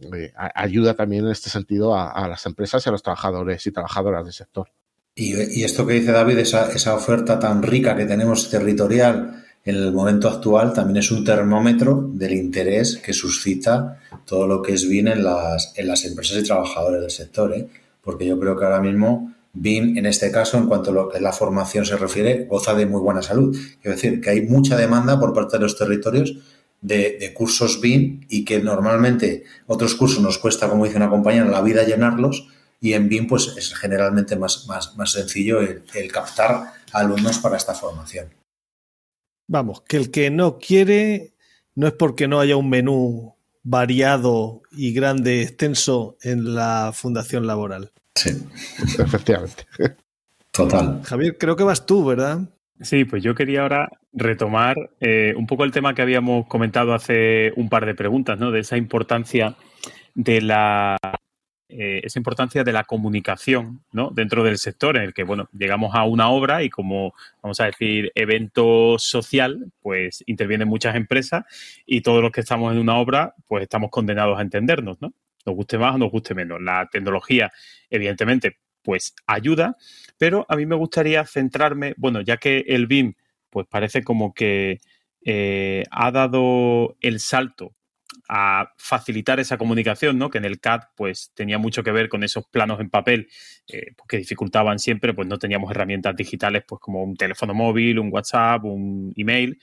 eh, 0.00 0.32
ayuda 0.54 0.94
también 0.94 1.24
en 1.24 1.30
este 1.30 1.50
sentido 1.50 1.94
a, 1.94 2.26
las 2.28 2.46
empresas 2.46 2.84
y 2.84 2.88
a 2.88 2.92
los 2.92 3.02
trabajadores 3.02 3.66
y 3.66 3.72
trabajadoras 3.72 4.24
del 4.24 4.32
sector. 4.32 4.68
Y, 5.14 5.62
esto 5.62 5.86
que 5.86 5.94
dice 5.94 6.12
David, 6.12 6.38
esa, 6.38 6.72
esa 6.72 6.94
oferta 6.94 7.38
tan 7.38 7.62
rica 7.62 7.96
que 7.96 8.06
tenemos 8.06 8.48
territorial 8.48 9.44
en 9.64 9.76
el 9.76 9.92
momento 9.92 10.28
actual 10.28 10.72
también 10.72 10.98
es 10.98 11.10
un 11.10 11.22
termómetro 11.22 12.08
del 12.14 12.32
interés 12.32 12.96
que 12.96 13.12
suscita 13.12 13.98
todo 14.24 14.46
lo 14.46 14.62
que 14.62 14.72
es 14.72 14.88
BIM 14.88 15.08
en 15.08 15.24
las, 15.24 15.74
en 15.76 15.86
las 15.86 16.04
empresas 16.06 16.38
y 16.38 16.44
trabajadores 16.44 17.02
del 17.02 17.10
sector. 17.10 17.54
Porque 18.00 18.26
yo 18.26 18.40
creo 18.40 18.56
que 18.56 18.64
ahora 18.64 18.80
mismo 18.80 19.34
BIM, 19.52 19.98
en 19.98 20.06
este 20.06 20.30
caso, 20.30 20.58
en 20.58 20.66
cuanto 20.66 20.90
a 20.90 20.94
lo 20.94 21.08
que 21.08 21.20
la 21.20 21.32
formación 21.32 21.84
se 21.84 21.96
refiere, 21.96 22.44
goza 22.44 22.74
de 22.74 22.86
muy 22.86 23.00
buena 23.00 23.22
salud. 23.22 23.56
Quiero 23.80 23.96
decir, 23.96 24.20
que 24.20 24.30
hay 24.30 24.42
mucha 24.42 24.76
demanda 24.76 25.18
por 25.18 25.34
parte 25.34 25.56
de 25.56 25.64
los 25.64 25.76
territorios 25.76 26.36
de, 26.80 27.32
cursos 27.34 27.80
BIM 27.80 28.26
y 28.28 28.44
que 28.44 28.60
normalmente 28.60 29.44
otros 29.66 29.94
cursos 29.94 30.22
nos 30.22 30.38
cuesta, 30.38 30.68
como 30.68 30.84
dice 30.84 30.96
una 30.96 31.10
compañera, 31.10 31.46
la 31.46 31.60
vida 31.60 31.84
llenarlos 31.84 32.48
y 32.80 32.94
en 32.94 33.08
BIM 33.08 33.26
pues 33.26 33.54
es 33.56 33.74
generalmente 33.74 34.36
más, 34.36 34.66
más, 34.66 34.96
más 34.96 35.12
sencillo 35.12 35.60
el, 35.60 35.82
el 35.94 36.10
captar 36.10 36.72
alumnos 36.92 37.38
para 37.38 37.56
esta 37.56 37.74
formación. 37.74 38.28
Vamos, 39.46 39.82
que 39.82 39.96
el 39.96 40.10
que 40.10 40.30
no 40.30 40.58
quiere 40.58 41.34
no 41.74 41.86
es 41.88 41.92
porque 41.92 42.28
no 42.28 42.40
haya 42.40 42.56
un 42.56 42.70
menú 42.70 43.34
variado 43.62 44.62
y 44.70 44.92
grande, 44.92 45.42
extenso 45.42 46.16
en 46.22 46.54
la 46.54 46.92
fundación 46.94 47.46
laboral. 47.46 47.92
Sí, 48.14 48.30
efectivamente. 48.98 49.64
Total. 50.50 51.02
Javier, 51.04 51.38
creo 51.38 51.56
que 51.56 51.64
vas 51.64 51.86
tú, 51.86 52.04
¿verdad? 52.04 52.40
Sí, 52.80 53.04
pues 53.04 53.22
yo 53.22 53.34
quería 53.34 53.62
ahora 53.62 53.90
retomar 54.12 54.76
eh, 55.00 55.34
un 55.36 55.46
poco 55.46 55.64
el 55.64 55.70
tema 55.70 55.94
que 55.94 56.02
habíamos 56.02 56.46
comentado 56.46 56.94
hace 56.94 57.52
un 57.56 57.68
par 57.68 57.86
de 57.86 57.94
preguntas, 57.94 58.38
¿no? 58.38 58.50
De 58.50 58.60
esa 58.60 58.76
importancia 58.76 59.56
de 60.14 60.40
la 60.40 60.96
eh, 61.72 62.00
esa 62.02 62.18
importancia 62.18 62.64
de 62.64 62.72
la 62.72 62.82
comunicación 62.82 63.84
¿no? 63.92 64.10
dentro 64.10 64.42
del 64.42 64.58
sector 64.58 64.96
en 64.96 65.04
el 65.04 65.14
que 65.14 65.22
bueno 65.22 65.48
llegamos 65.52 65.94
a 65.94 66.02
una 66.02 66.28
obra 66.28 66.64
y 66.64 66.68
como 66.68 67.14
vamos 67.40 67.60
a 67.60 67.66
decir 67.66 68.10
evento 68.16 68.98
social 68.98 69.70
pues 69.80 70.24
intervienen 70.26 70.66
muchas 70.66 70.96
empresas 70.96 71.44
y 71.86 72.00
todos 72.00 72.22
los 72.22 72.32
que 72.32 72.40
estamos 72.40 72.72
en 72.72 72.80
una 72.80 72.96
obra 72.96 73.36
pues 73.46 73.62
estamos 73.62 73.90
condenados 73.90 74.36
a 74.36 74.42
entendernos 74.42 75.00
¿no? 75.00 75.12
Nos 75.46 75.54
guste 75.54 75.78
más 75.78 75.94
o 75.94 75.98
nos 75.98 76.10
guste 76.10 76.34
menos 76.34 76.60
la 76.60 76.88
tecnología 76.90 77.52
evidentemente 77.88 78.58
pues 78.82 79.14
ayuda 79.26 79.76
pero 80.18 80.46
a 80.48 80.56
mí 80.56 80.66
me 80.66 80.76
gustaría 80.76 81.24
centrarme 81.26 81.94
bueno 81.96 82.20
ya 82.20 82.36
que 82.36 82.64
el 82.68 82.86
BIM 82.86 83.14
pues 83.50 83.66
parece 83.68 84.02
como 84.02 84.32
que 84.32 84.80
eh, 85.24 85.84
ha 85.90 86.10
dado 86.10 86.96
el 87.00 87.20
salto 87.20 87.74
a 88.28 88.72
facilitar 88.76 89.40
esa 89.40 89.58
comunicación, 89.58 90.16
¿no? 90.16 90.30
Que 90.30 90.38
en 90.38 90.44
el 90.44 90.60
CAD, 90.60 90.82
pues, 90.96 91.32
tenía 91.34 91.58
mucho 91.58 91.82
que 91.82 91.90
ver 91.90 92.08
con 92.08 92.22
esos 92.22 92.46
planos 92.46 92.80
en 92.80 92.88
papel 92.88 93.28
eh, 93.66 93.86
pues, 93.96 94.06
que 94.08 94.16
dificultaban 94.18 94.78
siempre, 94.78 95.14
pues 95.14 95.26
no 95.26 95.38
teníamos 95.38 95.70
herramientas 95.70 96.14
digitales, 96.14 96.62
pues 96.66 96.80
como 96.80 97.02
un 97.02 97.16
teléfono 97.16 97.54
móvil, 97.54 97.98
un 97.98 98.12
WhatsApp, 98.12 98.64
un 98.64 99.12
email. 99.16 99.58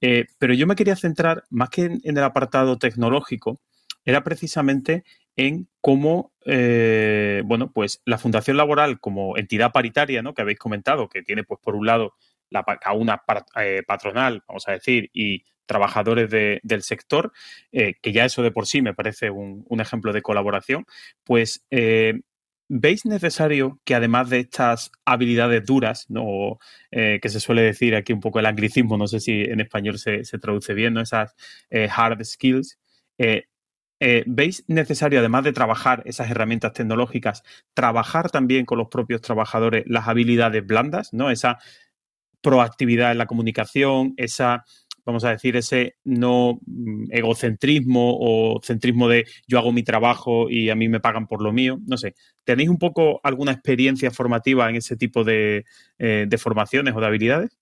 Eh, 0.00 0.26
pero 0.38 0.54
yo 0.54 0.66
me 0.68 0.76
quería 0.76 0.96
centrar, 0.96 1.44
más 1.50 1.70
que 1.70 1.82
en, 1.82 2.00
el 2.04 2.22
apartado 2.22 2.78
tecnológico, 2.78 3.60
era 4.04 4.24
precisamente 4.24 5.04
en 5.36 5.68
cómo, 5.80 6.32
eh, 6.44 7.42
bueno, 7.44 7.72
pues 7.72 8.02
la 8.04 8.18
Fundación 8.18 8.56
Laboral 8.56 9.00
como 9.00 9.36
entidad 9.36 9.72
paritaria, 9.72 10.22
¿no? 10.22 10.34
Que 10.34 10.42
habéis 10.42 10.58
comentado, 10.58 11.08
que 11.08 11.22
tiene, 11.22 11.44
pues, 11.44 11.60
por 11.62 11.74
un 11.74 11.86
lado, 11.86 12.14
la, 12.50 12.64
una 12.94 13.22
una 13.22 13.22
patronal, 13.86 14.42
vamos 14.46 14.68
a 14.68 14.72
decir, 14.72 15.10
y 15.12 15.44
trabajadores 15.66 16.30
del 16.30 16.82
sector, 16.82 17.32
eh, 17.72 17.94
que 18.02 18.12
ya 18.12 18.24
eso 18.24 18.42
de 18.42 18.50
por 18.50 18.66
sí 18.66 18.82
me 18.82 18.94
parece 18.94 19.30
un, 19.30 19.64
ejemplo 19.80 20.12
de 20.12 20.20
colaboración, 20.20 20.84
pues 21.24 21.64
eh, 21.70 22.20
¿veis 22.68 23.06
necesario 23.06 23.80
que 23.84 23.94
además 23.94 24.28
de 24.28 24.40
estas 24.40 24.92
habilidades 25.04 25.64
duras, 25.64 26.06
¿no? 26.10 26.58
Eh, 26.90 27.20
que 27.22 27.28
se 27.30 27.40
suele 27.40 27.62
decir 27.62 27.94
aquí 27.94 28.12
un 28.12 28.20
poco 28.20 28.38
el 28.38 28.46
anglicismo, 28.46 28.98
no 28.98 29.06
sé 29.06 29.20
si 29.20 29.42
en 29.42 29.60
español 29.60 29.98
se, 29.98 30.22
traduce 30.40 30.74
bien, 30.74 30.94
¿no? 30.94 31.00
esas 31.00 31.34
hard 31.70 32.22
skills, 32.24 32.78
¿Veis 34.26 34.64
necesario, 34.66 35.20
además 35.20 35.44
de 35.44 35.52
trabajar 35.52 36.02
esas 36.06 36.30
herramientas 36.30 36.72
tecnológicas, 36.72 37.42
trabajar 37.74 38.30
también 38.30 38.64
con 38.64 38.78
los 38.78 38.88
propios 38.88 39.20
trabajadores 39.20 39.84
las 39.86 40.08
habilidades 40.08 40.66
blandas, 40.66 41.12
¿no? 41.12 41.30
Esa 41.30 41.58
proactividad 42.40 43.12
en 43.12 43.18
la 43.18 43.26
comunicación, 43.26 44.14
esa 44.16 44.64
vamos 45.04 45.24
a 45.24 45.30
decir, 45.30 45.56
ese 45.56 45.96
no 46.04 46.60
mm, 46.66 47.06
egocentrismo 47.10 48.16
o 48.20 48.60
centrismo 48.62 49.08
de 49.08 49.26
yo 49.46 49.58
hago 49.58 49.72
mi 49.72 49.82
trabajo 49.82 50.48
y 50.48 50.70
a 50.70 50.74
mí 50.74 50.88
me 50.88 51.00
pagan 51.00 51.26
por 51.26 51.42
lo 51.42 51.52
mío. 51.52 51.78
No 51.86 51.96
sé, 51.96 52.14
¿tenéis 52.44 52.68
un 52.68 52.78
poco 52.78 53.20
alguna 53.22 53.52
experiencia 53.52 54.10
formativa 54.10 54.68
en 54.68 54.76
ese 54.76 54.96
tipo 54.96 55.24
de, 55.24 55.64
eh, 55.98 56.28
formaciones 56.38 56.94
o 56.94 57.00
de 57.00 57.06
habilidades? 57.06 57.58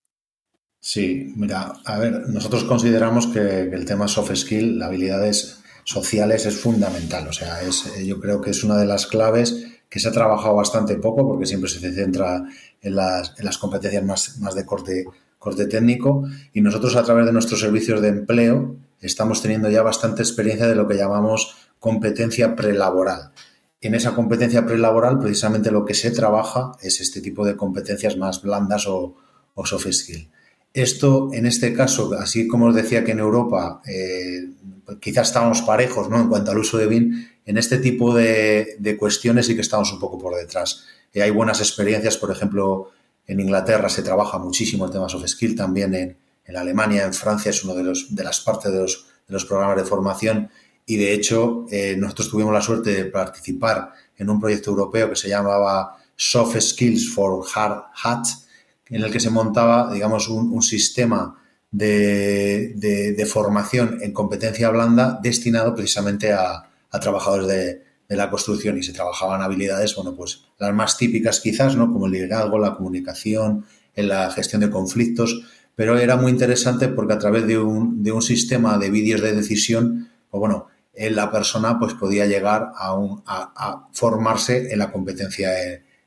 Sí, 0.82 1.32
mira, 1.36 1.72
a 1.84 1.98
ver, 1.98 2.28
nosotros 2.28 2.64
consideramos 2.64 3.26
que, 3.26 3.62
el 3.62 3.84
tema 3.84 4.08
soft 4.08 4.34
skill, 4.34 4.78
las 4.78 4.88
habilidades 4.88 5.62
sociales, 5.90 6.46
es 6.46 6.56
fundamental. 6.56 7.28
O 7.28 7.32
sea, 7.32 7.62
es, 7.62 7.86
eh, 7.96 8.06
yo 8.06 8.20
creo 8.20 8.40
que 8.40 8.50
es 8.50 8.64
una 8.64 8.76
de 8.76 8.86
las 8.86 9.06
claves 9.06 9.66
que 9.88 9.98
se 9.98 10.08
ha 10.08 10.12
trabajado 10.12 10.54
bastante 10.54 10.96
poco 10.96 11.26
porque 11.26 11.46
siempre 11.46 11.68
se 11.68 11.80
centra 11.92 12.44
en 12.80 12.94
las, 12.94 13.34
en 13.38 13.44
las 13.44 13.58
competencias 13.58 14.04
más, 14.04 14.38
más 14.38 14.54
de 14.54 14.64
corte 14.64 15.04
corte 15.40 15.66
técnico 15.66 16.24
y 16.52 16.60
nosotros 16.60 16.94
a 16.94 17.02
través 17.02 17.24
de 17.24 17.32
nuestros 17.32 17.60
servicios 17.60 18.00
de 18.02 18.08
empleo 18.08 18.76
estamos 19.00 19.40
teniendo 19.40 19.70
ya 19.70 19.82
bastante 19.82 20.22
experiencia 20.22 20.68
de 20.68 20.76
lo 20.76 20.86
que 20.86 20.96
llamamos 20.96 21.56
competencia 21.80 22.54
prelaboral. 22.54 23.32
En 23.80 23.94
esa 23.94 24.14
competencia 24.14 24.66
prelaboral 24.66 25.18
precisamente 25.18 25.70
lo 25.70 25.86
que 25.86 25.94
se 25.94 26.10
trabaja 26.10 26.72
es 26.82 27.00
este 27.00 27.22
tipo 27.22 27.46
de 27.46 27.56
competencias 27.56 28.18
más 28.18 28.42
blandas 28.42 28.86
o, 28.86 29.16
soft 29.64 29.90
skill. 29.90 30.30
Esto, 30.72 31.30
en 31.32 31.46
este 31.46 31.74
caso, 31.74 32.12
así 32.14 32.46
como 32.46 32.66
os 32.66 32.74
decía 32.74 33.04
que 33.04 33.10
en 33.12 33.18
Europa 33.18 33.82
eh, 33.86 34.50
quizás 35.00 35.28
estamos 35.28 35.62
parejos 35.62 36.08
¿no? 36.08 36.20
en 36.20 36.28
cuanto 36.28 36.52
al 36.52 36.58
uso 36.58 36.78
de 36.78 36.86
BIM, 36.86 37.26
en 37.44 37.58
este 37.58 37.78
tipo 37.78 38.14
de, 38.14 38.96
cuestiones 38.98 39.46
sí 39.46 39.56
que 39.56 39.62
estamos 39.62 39.92
un 39.92 39.98
poco 39.98 40.18
por 40.18 40.36
detrás. 40.36 40.84
Eh, 41.12 41.22
hay 41.22 41.30
buenas 41.30 41.60
experiencias, 41.60 42.16
por 42.16 42.30
ejemplo, 42.30 42.90
en 43.26 43.40
Inglaterra 43.40 43.88
se 43.88 44.02
trabaja 44.02 44.38
muchísimo 44.38 44.84
el 44.84 44.92
tema 44.92 45.08
soft 45.08 45.26
skill, 45.26 45.56
también 45.56 45.94
en, 45.94 46.16
Alemania, 46.56 47.04
en 47.04 47.14
Francia 47.14 47.50
es 47.50 47.62
uno 47.62 47.74
de, 47.74 47.84
los, 47.84 48.12
de 48.12 48.24
las 48.24 48.40
partes 48.40 48.72
de 48.72 48.80
los, 48.80 49.44
programas 49.44 49.76
de 49.76 49.84
formación 49.84 50.50
y 50.84 50.96
de 50.96 51.12
hecho 51.12 51.64
eh, 51.70 51.94
nosotros 51.96 52.28
tuvimos 52.28 52.52
la 52.52 52.60
suerte 52.60 52.92
de 52.92 53.04
participar 53.04 53.92
en 54.16 54.28
un 54.28 54.40
proyecto 54.40 54.70
europeo 54.70 55.10
que 55.10 55.14
se 55.14 55.28
llamaba 55.28 55.96
Soft 56.16 56.60
Skills 56.60 57.14
for 57.14 57.46
Hard 57.54 57.84
Hat, 58.02 58.26
en 58.90 59.02
el 59.02 59.10
que 59.10 59.20
se 59.20 59.30
montaba, 59.30 59.92
digamos, 59.92 60.28
un, 60.28 60.62
sistema 60.62 61.36
de, 61.70 63.26
formación 63.30 63.98
en 64.02 64.12
competencia 64.12 64.70
blanda 64.70 65.18
destinado 65.22 65.74
precisamente 65.74 66.32
a 66.32 66.68
trabajadores 67.00 67.46
de, 67.46 67.90
la 68.16 68.28
construcción 68.28 68.76
y 68.76 68.82
se 68.82 68.92
trabajaban 68.92 69.40
habilidades, 69.40 69.94
bueno, 69.94 70.16
pues 70.16 70.42
las 70.58 70.74
más 70.74 70.98
típicas 70.98 71.38
quizás, 71.38 71.76
¿no? 71.76 71.92
Como 71.92 72.06
el 72.06 72.12
liderazgo, 72.12 72.58
la 72.58 72.74
comunicación, 72.74 73.64
en 73.94 74.08
la 74.08 74.30
gestión 74.30 74.60
de 74.60 74.70
conflictos, 74.70 75.42
pero 75.76 75.98
era 75.98 76.16
muy 76.16 76.32
interesante 76.32 76.88
porque 76.88 77.14
a 77.14 77.18
través 77.18 77.46
de 77.46 77.58
un, 77.58 78.22
sistema 78.22 78.78
de 78.78 78.90
vídeos 78.90 79.20
de 79.20 79.34
decisión, 79.34 80.10
pues 80.30 80.40
bueno, 80.40 80.66
la 80.94 81.30
persona 81.30 81.78
pues 81.78 81.94
podía 81.94 82.26
llegar 82.26 82.72
a, 82.74 83.88
formarse 83.92 84.72
en 84.72 84.78
la 84.78 84.90
competencia 84.90 85.50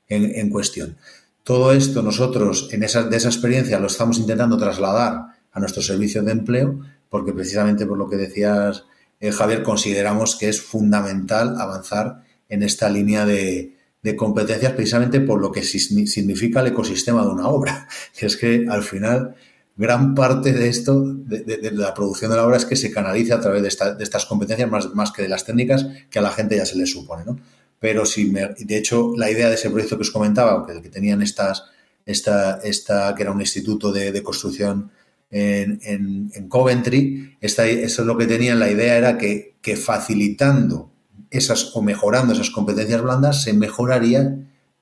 en, 0.07 0.49
cuestión. 0.49 0.97
Todo 1.43 1.73
esto 1.73 2.01
nosotros 2.01 2.69
en 2.71 2.83
esa, 2.83 3.03
de 3.03 3.17
esa 3.17 3.27
experiencia 3.27 3.79
lo 3.79 3.87
estamos 3.87 4.17
intentando 4.17 4.57
trasladar 4.57 5.25
a 5.51 5.59
nuestro 5.59 5.81
servicio 5.81 6.23
de 6.23 6.31
empleo, 6.31 6.79
porque 7.09 7.33
precisamente 7.33 7.85
por 7.85 7.97
lo 7.97 8.09
que 8.09 8.15
decías 8.15 8.85
eh, 9.23 9.31
Javier, 9.31 9.63
consideramos 9.63 10.35
que 10.35 10.49
es 10.49 10.61
fundamental 10.61 11.55
avanzar 11.57 12.23
en 12.49 12.61
esta 12.61 12.89
línea 12.89 13.25
de, 13.25 13.77
competencias 14.17 14.73
precisamente 14.73 15.21
por 15.21 15.39
lo 15.39 15.49
que 15.49 15.63
significa 15.63 16.59
el 16.59 16.67
ecosistema 16.67 17.23
de 17.23 17.29
una 17.29 17.47
obra. 17.47 17.87
Que 18.17 18.25
es 18.25 18.35
que 18.35 18.65
al 18.69 18.83
final 18.83 19.35
gran 19.77 20.13
parte 20.13 20.51
de 20.51 20.67
esto, 20.67 21.01
de, 21.05 21.71
la 21.71 21.93
producción 21.93 22.31
de 22.31 22.37
la 22.37 22.45
obra, 22.45 22.57
es 22.57 22.65
que 22.65 22.75
se 22.75 22.91
canaliza 22.91 23.35
a 23.35 23.39
través 23.39 23.61
de, 23.61 23.69
estas 24.03 24.25
competencias 24.25 24.69
más, 24.69 24.93
más, 24.93 25.13
que 25.13 25.21
de 25.21 25.29
las 25.29 25.45
técnicas 25.45 25.87
que 26.09 26.19
a 26.19 26.21
la 26.21 26.31
gente 26.31 26.57
ya 26.57 26.65
se 26.65 26.77
le 26.77 26.85
supone. 26.85 27.23
¿no? 27.25 27.39
Pero 27.83 28.05
si 28.05 28.29
de 28.31 28.77
hecho, 28.77 29.11
la 29.17 29.29
idea 29.29 29.49
de 29.49 29.55
ese 29.55 29.69
proyecto 29.69 29.97
que 29.97 30.03
os 30.03 30.11
comentaba, 30.11 30.65
que, 30.65 30.81
que 30.81 30.87
tenían 30.87 31.21
estas, 31.21 31.65
esta, 32.05 32.61
esta, 32.63 33.13
que 33.13 33.23
era 33.23 33.31
un 33.33 33.41
instituto 33.41 33.91
de, 33.91 34.23
construcción 34.23 34.89
en, 35.29 36.47
Coventry, 36.47 37.35
eso 37.41 37.61
es 37.61 37.97
lo 37.99 38.17
que 38.17 38.25
tenían, 38.25 38.57
la 38.57 38.71
idea 38.71 38.95
era 38.95 39.17
que, 39.17 39.57
facilitando 39.75 40.91
esas 41.29 41.75
o 41.75 41.81
mejorando 41.81 42.31
esas 42.31 42.51
competencias 42.51 43.01
blandas 43.01 43.43
se 43.43 43.51
mejoraría 43.51 44.33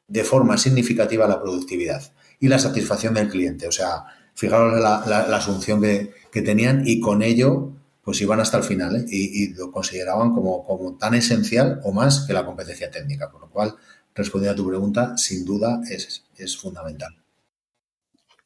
de 0.08 0.24
forma 0.24 0.60
significativa 0.60 1.28
la 1.28 1.42
productividad 1.42 2.04
y 2.40 2.50
la 2.50 2.60
satisfacción 2.60 3.16
del 3.16 3.30
cliente. 3.30 3.68
O 3.68 3.72
sea, 3.72 4.04
fijaros 4.36 4.80
la, 4.80 5.22
asunción 5.36 5.82
que, 5.82 6.42
tenían 6.44 6.84
y 6.86 7.00
con 7.00 7.24
ello 7.24 7.74
pues 8.04 8.22
iban 8.22 8.40
hasta 8.40 8.58
el 8.58 8.64
final 8.64 8.96
¿eh? 8.96 9.06
y, 9.08 9.54
lo 9.54 9.72
consideraban 9.72 10.34
como, 10.34 10.64
como 10.66 10.98
tan 10.98 11.14
esencial 11.14 11.80
o 11.84 11.92
más 11.92 12.26
que 12.26 12.34
la 12.34 12.46
competencia 12.46 12.90
técnica. 12.90 13.30
Con 13.30 13.42
lo 13.42 13.50
cual, 13.50 13.76
respondiendo 14.16 14.54
a 14.54 14.64
tu 14.64 14.68
pregunta, 14.68 15.18
sin 15.18 15.46
duda 15.46 15.82
es, 15.90 16.24
es 16.38 16.58
fundamental. 16.58 17.16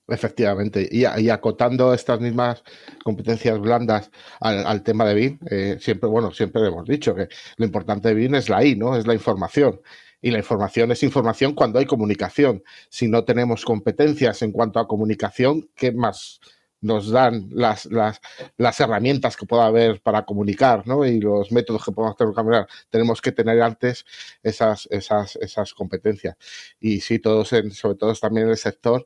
Efectivamente, 0.08 0.88
y, 0.92 1.06
acotando 1.06 1.92
estas 1.92 2.20
mismas 2.20 2.64
competencias 3.04 3.60
blandas 3.60 4.12
al, 4.40 4.84
tema 4.84 5.04
de 5.06 5.16
BIM, 5.16 5.40
eh, 5.50 5.78
siempre, 5.80 6.08
bueno, 6.08 6.32
siempre 6.32 6.68
hemos 6.68 6.88
dicho 6.88 7.16
que 7.16 7.28
lo 7.58 7.66
importante 7.66 8.10
de 8.10 8.14
BIM 8.14 8.36
es 8.36 8.48
la 8.48 8.64
I, 8.64 8.76
¿no? 8.76 8.96
Es 8.96 9.08
la 9.08 9.16
información. 9.16 9.82
Y 10.22 10.30
la 10.30 10.38
información 10.38 10.92
es 10.92 11.02
información 11.02 11.56
cuando 11.56 11.80
hay 11.80 11.86
comunicación. 11.86 12.64
Si 12.90 13.08
no 13.08 13.24
tenemos 13.24 13.66
competencias 13.66 14.44
en 14.44 14.52
cuanto 14.52 14.80
a 14.80 14.88
comunicación, 14.88 15.70
¿qué 15.76 15.92
más 15.92 16.40
nos 16.82 17.10
dan 17.10 17.50
las, 17.52 17.86
las, 17.88 18.22
las 18.58 18.80
herramientas 18.80 19.36
que 19.38 19.46
pueda 19.46 19.66
haber 19.66 20.02
para 20.02 20.26
comunicar, 20.26 20.88
¿no? 20.88 21.06
Y 21.06 21.20
los 21.20 21.52
métodos 21.52 21.84
que 21.84 21.92
podemos 21.92 22.16
tener. 22.16 22.68
Tenemos 22.90 23.22
que 23.22 23.32
tener 23.32 23.62
antes 23.62 24.06
esas, 24.44 24.88
esas, 24.92 25.36
esas 25.38 25.74
competencias. 25.74 26.36
Y 26.80 27.02
sí, 27.02 27.20
todos, 27.20 27.54
en, 27.54 27.72
sobre 27.72 27.96
todo 27.96 28.14
también 28.16 28.46
en 28.48 28.52
el 28.52 28.58
sector, 28.58 29.06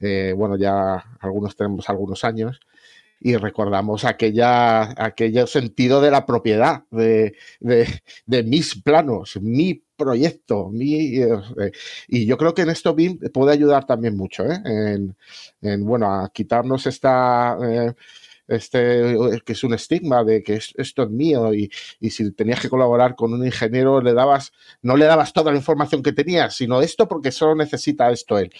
eh, 0.00 0.34
bueno, 0.36 0.56
ya 0.56 0.96
algunos 1.20 1.54
tenemos 1.56 1.88
algunos 1.88 2.24
años, 2.24 2.60
y 3.20 3.36
recordamos 3.36 4.04
aquella, 4.04 4.94
aquel 4.96 5.46
sentido 5.46 6.00
de 6.00 6.10
la 6.10 6.24
propiedad, 6.24 6.84
de, 6.90 7.36
de, 7.60 8.42
mis 8.44 8.80
planos, 8.80 9.38
mi 9.42 9.84
proyecto, 9.96 10.70
mi, 10.70 11.18
eh, 11.18 11.28
y 12.08 12.24
yo 12.24 12.38
creo 12.38 12.54
que 12.54 12.62
en 12.62 12.70
esto 12.70 12.94
BIM 12.94 13.18
puede 13.32 13.52
ayudar 13.52 13.84
también 13.84 14.16
mucho, 14.16 14.44
¿eh? 14.46 14.58
en, 14.64 15.84
bueno, 15.84 16.12
a 16.12 16.30
quitarnos 16.32 16.86
esta... 16.86 17.58
este, 18.48 19.16
que 19.44 19.52
es 19.52 19.62
un 19.62 19.74
estigma 19.74 20.24
de 20.24 20.42
que 20.42 20.54
esto 20.54 21.02
es 21.04 21.10
mío 21.10 21.54
y, 21.54 21.70
y, 22.00 22.10
si 22.10 22.32
tenías 22.32 22.60
que 22.60 22.68
colaborar 22.68 23.14
con 23.14 23.32
un 23.32 23.46
ingeniero 23.46 24.00
le 24.00 24.12
dabas, 24.12 24.52
no 24.82 24.96
le 24.96 25.04
dabas 25.04 25.32
toda 25.32 25.52
la 25.52 25.58
información 25.58 26.02
que 26.02 26.12
tenías, 26.12 26.56
sino 26.56 26.82
esto 26.82 27.06
porque 27.06 27.30
solo 27.30 27.54
necesita 27.54 28.10
esto 28.10 28.38
él 28.38 28.52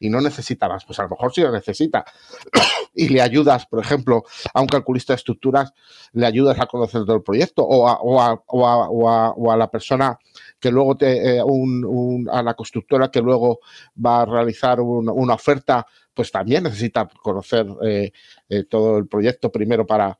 y 0.00 0.10
no 0.10 0.20
necesitabas, 0.20 0.84
pues 0.84 0.98
a 0.98 1.04
lo 1.04 1.10
mejor 1.10 1.32
sí 1.32 1.40
lo 1.40 1.52
necesita. 1.52 2.04
y 2.94 3.08
le 3.08 3.20
ayudas, 3.20 3.66
por 3.66 3.80
ejemplo, 3.80 4.24
a 4.52 4.60
un 4.60 4.66
calculista 4.66 5.12
de 5.12 5.16
estructuras, 5.16 5.72
le 6.12 6.26
ayudas 6.26 6.58
a 6.60 6.66
conocer 6.66 7.04
todo 7.04 7.16
el 7.16 7.22
proyecto 7.22 7.62
o 7.62 7.88
a, 7.88 8.00
o 8.00 8.20
a, 8.20 8.34
o 8.46 9.08
a, 9.08 9.30
o 9.30 9.52
a 9.52 9.56
la 9.56 9.70
persona 9.70 10.18
que 10.58 10.70
luego 10.70 10.96
te, 10.96 11.36
eh, 11.36 11.42
un, 11.42 12.28
a 12.30 12.42
la 12.42 12.54
constructora 12.54 13.10
que 13.10 13.20
luego 13.20 13.60
va 14.04 14.22
a 14.22 14.26
realizar 14.26 14.80
una 14.80 15.34
oferta, 15.34 15.86
pues 16.12 16.32
también 16.32 16.64
necesita 16.64 17.08
conocer 17.22 17.66
eh, 17.82 18.12
eh, 18.48 18.64
todo 18.64 18.98
el 18.98 19.06
proyecto 19.06 19.52
primero 19.52 19.86
para, 19.86 20.18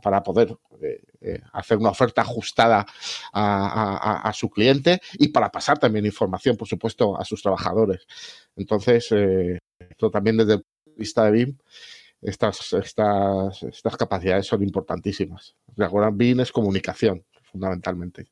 para, 0.00 0.22
poder 0.22 0.56
hacer 1.52 1.78
una 1.78 1.90
oferta 1.90 2.22
ajustada 2.22 2.86
a, 3.32 4.32
su 4.34 4.50
cliente 4.50 5.00
y 5.14 5.28
para 5.28 5.50
pasar 5.50 5.78
también 5.78 6.06
información, 6.06 6.56
por 6.56 6.68
supuesto, 6.68 7.18
a 7.18 7.24
sus 7.24 7.42
trabajadores. 7.42 8.06
Entonces, 8.56 9.12
esto 9.12 10.10
también 10.10 10.36
desde 10.36 10.54
el 10.54 10.58
punto 10.62 10.90
de 10.90 10.98
vista 10.98 11.24
de 11.24 11.30
BIM, 11.30 11.58
estas, 12.22 13.96
capacidades 13.98 14.46
son 14.46 14.62
importantísimas. 14.62 15.54
Recuerdan, 15.76 16.16
BIM 16.16 16.40
es 16.40 16.52
comunicación, 16.52 17.24
fundamentalmente 17.42 18.30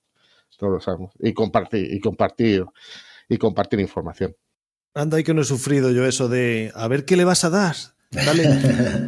todos 0.59 0.73
lo 0.73 0.81
sabemos. 0.81 1.13
Y 1.19 1.33
compartir, 1.33 1.93
y 1.93 2.01
compartir, 2.01 2.65
y 3.29 3.39
compartir 3.39 3.81
información. 3.81 4.37
Anda, 4.95 5.21
y 5.21 5.25
que 5.25 5.33
no 5.33 5.43
he 5.43 5.45
sufrido 5.45 5.91
yo 5.93 6.05
eso 6.05 6.29
de 6.29 6.73
a 6.75 6.89
ver 6.89 7.05
qué 7.05 7.17
le 7.17 7.25
vas 7.25 7.45
a 7.45 7.51
dar. 7.51 7.77
Dale. 8.11 8.45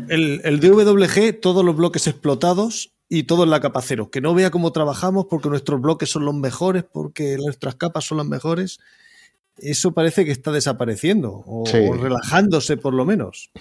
El, 0.08 0.40
el 0.44 0.60
DWG, 0.60 1.40
todos 1.40 1.64
los 1.64 1.76
bloques 1.76 2.06
explotados 2.06 2.92
y 3.08 3.24
todo 3.24 3.44
en 3.44 3.50
la 3.50 3.60
capa 3.60 3.82
cero. 3.82 4.10
Que 4.10 4.20
no 4.20 4.34
vea 4.34 4.50
cómo 4.50 4.72
trabajamos 4.72 5.26
porque 5.28 5.48
nuestros 5.48 5.80
bloques 5.80 6.10
son 6.10 6.24
los 6.24 6.34
mejores, 6.34 6.84
porque 6.84 7.36
nuestras 7.36 7.74
capas 7.74 8.04
son 8.04 8.18
las 8.18 8.26
mejores. 8.26 8.78
Eso 9.58 9.92
parece 9.92 10.24
que 10.24 10.30
está 10.30 10.52
desapareciendo 10.52 11.42
o, 11.46 11.64
relajándose 12.00 12.76
por 12.76 12.94
lo 12.94 13.04
menos. 13.04 13.50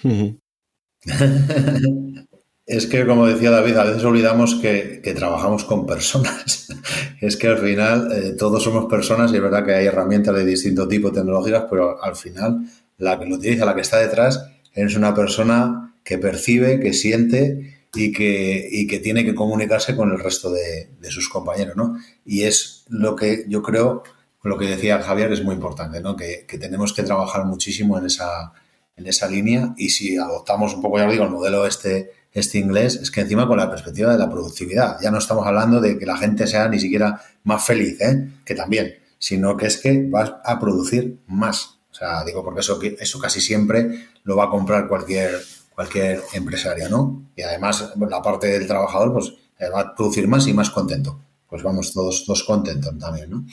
Es 2.66 2.86
que, 2.86 3.04
como 3.04 3.26
decía 3.26 3.50
David, 3.50 3.76
a 3.78 3.82
veces 3.82 4.04
olvidamos 4.04 4.54
que, 4.54 5.02
trabajamos 5.16 5.64
con 5.64 5.86
personas. 5.86 6.68
es 7.20 7.36
que 7.36 7.48
al 7.48 7.58
final 7.58 8.12
eh, 8.12 8.36
todos 8.38 8.62
somos 8.62 8.86
personas 8.86 9.32
y 9.32 9.36
es 9.36 9.42
verdad 9.42 9.64
que 9.64 9.74
hay 9.74 9.86
herramientas 9.86 10.36
de 10.36 10.44
distinto 10.44 10.86
tipo 10.86 11.10
tecnológicas, 11.10 11.64
pero 11.68 12.00
al 12.00 12.14
final 12.14 12.60
la 12.98 13.18
que 13.18 13.26
lo 13.26 13.34
utiliza, 13.34 13.64
la 13.64 13.74
que 13.74 13.80
está 13.80 13.98
detrás, 13.98 14.46
es 14.74 14.96
una 14.96 15.14
persona 15.14 15.94
que 16.04 16.18
percibe, 16.18 16.80
que 16.80 16.92
siente 16.92 17.86
y 17.94 18.12
que, 18.12 18.86
que 18.88 18.98
tiene 18.98 19.24
que 19.24 19.34
comunicarse 19.34 19.96
con 19.96 20.10
el 20.10 20.18
resto 20.18 20.50
de, 20.52 20.88
sus 21.10 21.28
compañeros, 21.28 21.76
¿no? 21.76 21.98
Y 22.24 22.42
es 22.42 22.84
lo 22.88 23.16
que 23.16 23.44
yo 23.48 23.62
creo, 23.62 24.02
lo 24.42 24.58
que 24.58 24.66
decía 24.66 25.02
Javier, 25.02 25.32
es 25.32 25.42
muy 25.42 25.54
importante, 25.54 26.00
¿no? 26.00 26.16
Que, 26.16 26.44
que 26.46 26.58
tenemos 26.58 26.92
que 26.92 27.02
trabajar 27.02 27.44
muchísimo 27.44 27.98
en 27.98 28.06
esa, 28.06 28.52
en 28.96 29.06
esa 29.06 29.28
línea 29.28 29.74
y 29.76 29.90
si 29.90 30.16
adoptamos 30.16 30.74
un 30.74 30.82
poco, 30.82 30.98
ya 30.98 31.06
lo 31.06 31.12
digo, 31.12 31.24
el 31.24 31.30
modelo 31.30 31.66
este 31.66 32.12
este 32.32 32.58
inglés, 32.58 32.96
es 32.96 33.10
que 33.10 33.20
encima 33.22 33.46
con 33.46 33.58
la 33.58 33.70
perspectiva 33.70 34.12
de 34.12 34.18
la 34.18 34.30
productividad, 34.30 34.98
ya 35.00 35.10
no 35.10 35.18
estamos 35.18 35.46
hablando 35.46 35.80
de 35.80 35.98
que 35.98 36.06
la 36.06 36.16
gente 36.16 36.46
sea 36.46 36.68
ni 36.68 36.78
siquiera 36.78 37.20
más 37.44 37.64
feliz, 37.64 38.00
¿eh? 38.00 38.28
que 38.44 38.54
también, 38.54 38.94
sino 39.18 39.56
que 39.56 39.66
es 39.66 39.78
que 39.78 40.06
vas 40.08 40.34
a 40.44 40.58
producir 40.60 41.18
más. 41.26 41.79
O 41.90 41.94
sea, 41.94 42.24
digo, 42.24 42.44
porque 42.44 42.60
eso, 42.60 42.78
eso 42.82 43.18
casi 43.18 43.40
siempre 43.40 44.08
lo 44.24 44.36
va 44.36 44.44
a 44.44 44.50
comprar 44.50 44.88
cualquier, 44.88 45.32
cualquier 45.74 46.22
empresaria, 46.32 46.88
¿no? 46.88 47.30
Y 47.34 47.42
además, 47.42 47.92
la 47.96 48.22
parte 48.22 48.46
del 48.46 48.66
trabajador, 48.66 49.12
pues 49.12 49.32
eh, 49.58 49.68
va 49.68 49.80
a 49.80 49.94
producir 49.94 50.28
más 50.28 50.46
y 50.46 50.52
más 50.52 50.70
contento. 50.70 51.20
Pues 51.48 51.62
vamos 51.62 51.92
todos, 51.92 52.24
todos 52.24 52.44
contentos 52.44 52.96
también, 52.98 53.30
¿no? 53.30 53.44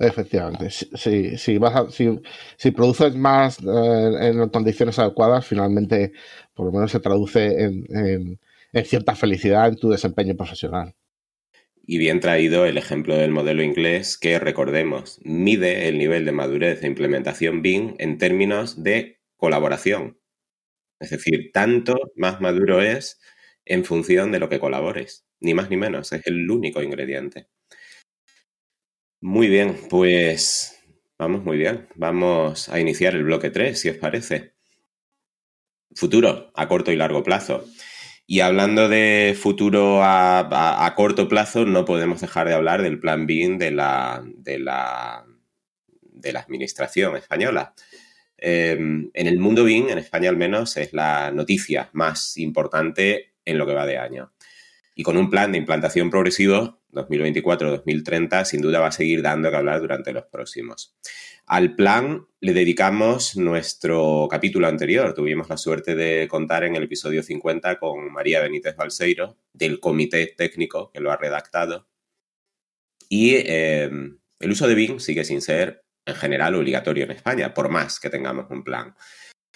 Efectivamente, 0.00 0.70
si, 0.70 1.36
si, 1.36 1.58
vas 1.58 1.94
si, 1.94 2.70
produces 2.70 3.14
más 3.14 3.58
eh, 3.60 4.28
en 4.28 4.48
condiciones 4.48 4.98
adecuadas, 4.98 5.44
finalmente 5.44 6.14
por 6.54 6.64
lo 6.64 6.72
menos 6.72 6.90
se 6.90 7.00
traduce 7.00 7.64
en, 7.64 8.38
cierta 8.84 9.14
felicidad 9.14 9.68
en 9.68 9.76
tu 9.76 9.90
desempeño 9.90 10.34
profesional. 10.34 10.94
Y 11.92 11.98
bien 11.98 12.20
traído 12.20 12.66
el 12.66 12.78
ejemplo 12.78 13.16
del 13.16 13.32
modelo 13.32 13.64
inglés 13.64 14.16
que, 14.16 14.38
recordemos, 14.38 15.18
mide 15.24 15.88
el 15.88 15.98
nivel 15.98 16.24
de 16.24 16.30
madurez 16.30 16.82
de 16.82 16.86
implementación 16.86 17.62
BIM 17.62 17.96
en 17.98 18.16
términos 18.16 18.84
de 18.84 19.18
colaboración. 19.36 20.16
Es 21.00 21.10
decir, 21.10 21.50
tanto 21.52 21.96
más 22.14 22.40
maduro 22.40 22.80
es 22.80 23.18
en 23.64 23.84
función 23.84 24.30
de 24.30 24.38
lo 24.38 24.48
que 24.48 24.60
colabores, 24.60 25.26
ni 25.40 25.52
más 25.52 25.68
ni 25.68 25.76
menos, 25.76 26.12
es 26.12 26.24
el 26.28 26.48
único 26.48 26.80
ingrediente. 26.80 27.48
Muy 29.20 29.48
bien, 29.48 29.76
pues 29.90 30.80
vamos 31.18 31.42
muy 31.42 31.56
bien. 31.56 31.88
Vamos 31.96 32.68
a 32.68 32.78
iniciar 32.78 33.16
el 33.16 33.24
bloque 33.24 33.50
3, 33.50 33.76
si 33.76 33.88
os 33.88 33.96
parece 33.96 34.54
futuro 35.96 36.52
a 36.54 36.68
corto 36.68 36.92
y 36.92 36.96
largo 36.96 37.24
plazo. 37.24 37.64
Y 38.32 38.42
hablando 38.42 38.88
de 38.88 39.36
futuro 39.36 40.04
a, 40.04 40.92
corto 40.94 41.26
plazo, 41.26 41.66
no 41.66 41.84
podemos 41.84 42.20
dejar 42.20 42.46
de 42.46 42.54
hablar 42.54 42.80
del 42.80 43.00
plan 43.00 43.26
BIM 43.26 43.58
de 43.58 43.72
la, 43.72 44.22
de 44.24 44.60
la, 44.60 45.26
de 46.00 46.32
la 46.32 46.38
Administración 46.38 47.16
española. 47.16 47.74
Em, 48.38 49.10
en 49.14 49.26
el 49.26 49.40
mundo 49.40 49.64
BIM, 49.64 49.88
en 49.88 49.98
España 49.98 50.28
al 50.28 50.36
menos, 50.36 50.76
es 50.76 50.92
la 50.92 51.32
noticia 51.32 51.90
más 51.92 52.36
importante 52.36 53.32
en 53.44 53.58
lo 53.58 53.66
que 53.66 53.74
va 53.74 53.84
de 53.84 53.98
año. 53.98 54.32
Y 54.94 55.02
con 55.02 55.16
un 55.16 55.28
plan 55.28 55.50
de 55.50 55.58
implantación 55.58 56.08
progresivo 56.08 56.82
2024-2030, 56.92 58.44
sin 58.44 58.60
duda 58.60 58.78
va 58.78 58.86
a 58.86 58.92
seguir 58.92 59.22
dando 59.22 59.50
que 59.50 59.56
hablar 59.56 59.80
durante 59.80 60.12
los 60.12 60.26
próximos. 60.26 60.94
Al 61.50 61.74
plan 61.74 62.28
le 62.40 62.52
dedicamos 62.52 63.36
nuestro 63.36 64.28
capítulo 64.30 64.68
anterior. 64.68 65.14
Tuvimos 65.14 65.48
la 65.48 65.56
suerte 65.56 65.96
de 65.96 66.28
contar 66.28 66.62
en 66.62 66.76
el 66.76 66.84
episodio 66.84 67.24
50 67.24 67.76
con 67.80 68.12
María 68.12 68.40
Benítez 68.40 68.76
Balseiro, 68.76 69.36
del 69.52 69.80
comité 69.80 70.32
técnico 70.36 70.92
que 70.92 71.00
lo 71.00 71.10
ha 71.10 71.16
redactado. 71.16 71.88
Y 73.08 73.34
em, 73.34 74.20
el 74.38 74.50
uso 74.52 74.68
de 74.68 74.76
BIM 74.76 75.00
sigue 75.00 75.24
sin 75.24 75.40
ser 75.42 75.82
en 76.06 76.14
general 76.14 76.54
obligatorio 76.54 77.02
en 77.02 77.10
España, 77.10 77.52
por 77.52 77.68
más 77.68 77.98
que 77.98 78.10
tengamos 78.10 78.48
un 78.48 78.62
plan. 78.62 78.94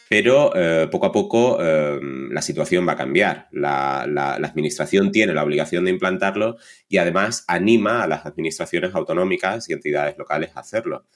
Pero 0.09 0.51
eh, 0.57 0.89
poco 0.91 1.07
a 1.07 1.13
poco 1.13 1.63
em, 1.63 2.29
la 2.33 2.43
situación 2.43 2.89
va 2.89 2.95
a 2.95 2.97
cambiar. 2.97 3.47
La, 3.53 4.05
la, 4.09 4.35
Administración 4.35 5.13
tiene 5.13 5.33
la 5.33 5.45
obligación 5.45 5.85
de 5.85 5.93
implantarlo 5.93 6.57
y 6.89 6.97
además 6.97 7.45
anima 7.47 8.03
a 8.03 8.09
las 8.09 8.27
administraciones 8.27 8.97
autonómicas 8.97 9.71
y 9.71 9.75
entidades 9.75 10.19
locales 10.19 10.51
a 10.57 10.61
hacerlo. 10.61 11.07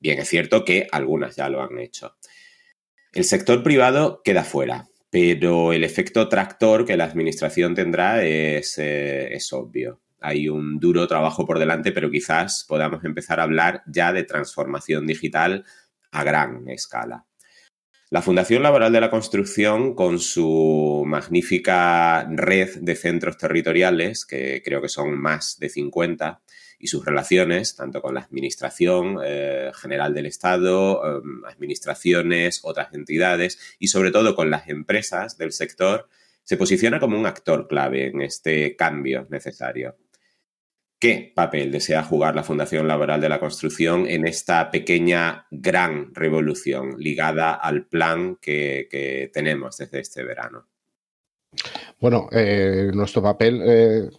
Bien, 0.00 0.18
es 0.18 0.28
cierto 0.28 0.64
que 0.64 0.86
algunas 0.92 1.36
ya 1.36 1.48
lo 1.48 1.62
han 1.62 1.78
hecho. 1.78 2.16
El 3.12 3.24
sector 3.24 3.62
privado 3.62 4.20
queda 4.22 4.44
fuera, 4.44 4.88
pero 5.10 5.72
el 5.72 5.82
efecto 5.84 6.28
tractor 6.28 6.84
que 6.84 6.96
la 6.96 7.04
administración 7.04 7.74
tendrá 7.74 8.22
es, 8.22 8.78
eh, 8.78 9.34
es 9.34 9.52
obvio. 9.52 10.00
Hay 10.20 10.48
un 10.48 10.78
duro 10.78 11.06
trabajo 11.06 11.46
por 11.46 11.58
delante, 11.58 11.92
pero 11.92 12.10
quizás 12.10 12.64
podamos 12.68 13.04
empezar 13.04 13.40
a 13.40 13.44
hablar 13.44 13.82
ya 13.86 14.12
de 14.12 14.24
transformación 14.24 15.06
digital 15.06 15.64
a 16.10 16.24
gran 16.24 16.68
escala. 16.68 17.24
La 18.10 18.22
Fundación 18.22 18.62
Laboral 18.62 18.90
de 18.90 19.02
la 19.02 19.10
Construcción, 19.10 19.94
con 19.94 20.18
su 20.18 21.04
magnífica 21.06 22.26
red 22.30 22.78
de 22.80 22.96
centros 22.96 23.36
territoriales, 23.36 24.24
que 24.24 24.62
creo 24.64 24.80
que 24.80 24.88
son 24.88 25.20
más 25.20 25.58
de 25.58 25.68
50, 25.68 26.40
y 26.78 26.86
sus 26.86 27.04
relaciones, 27.04 27.74
tanto 27.76 28.00
con 28.00 28.14
la 28.14 28.20
Administración 28.20 29.18
eh, 29.24 29.70
General 29.74 30.14
del 30.14 30.26
Estado, 30.26 31.18
em, 31.18 31.44
administraciones, 31.44 32.60
otras 32.62 32.94
entidades 32.94 33.58
y 33.78 33.88
sobre 33.88 34.10
todo 34.10 34.34
con 34.34 34.50
las 34.50 34.68
empresas 34.68 35.36
del 35.38 35.52
sector, 35.52 36.08
se 36.44 36.56
posiciona 36.56 37.00
como 37.00 37.18
un 37.18 37.26
actor 37.26 37.66
clave 37.68 38.06
en 38.06 38.22
este 38.22 38.76
cambio 38.76 39.26
necesario. 39.30 39.96
¿Qué 41.00 41.32
papel 41.34 41.70
desea 41.70 42.02
jugar 42.02 42.34
la 42.34 42.42
Fundación 42.42 42.88
Laboral 42.88 43.20
de 43.20 43.28
la 43.28 43.38
Construcción 43.38 44.06
en 44.08 44.26
esta 44.26 44.70
pequeña 44.70 45.46
gran 45.50 46.14
revolución 46.14 46.96
ligada 46.98 47.54
al 47.54 47.86
plan 47.86 48.36
que 48.40 49.30
tenemos 49.32 49.76
desde 49.76 50.00
este 50.00 50.24
verano? 50.24 50.66
Bueno, 52.00 52.28
eh, 52.30 52.90
nuestro 52.94 53.22
papel, 53.22 53.60
eh, 53.64 54.10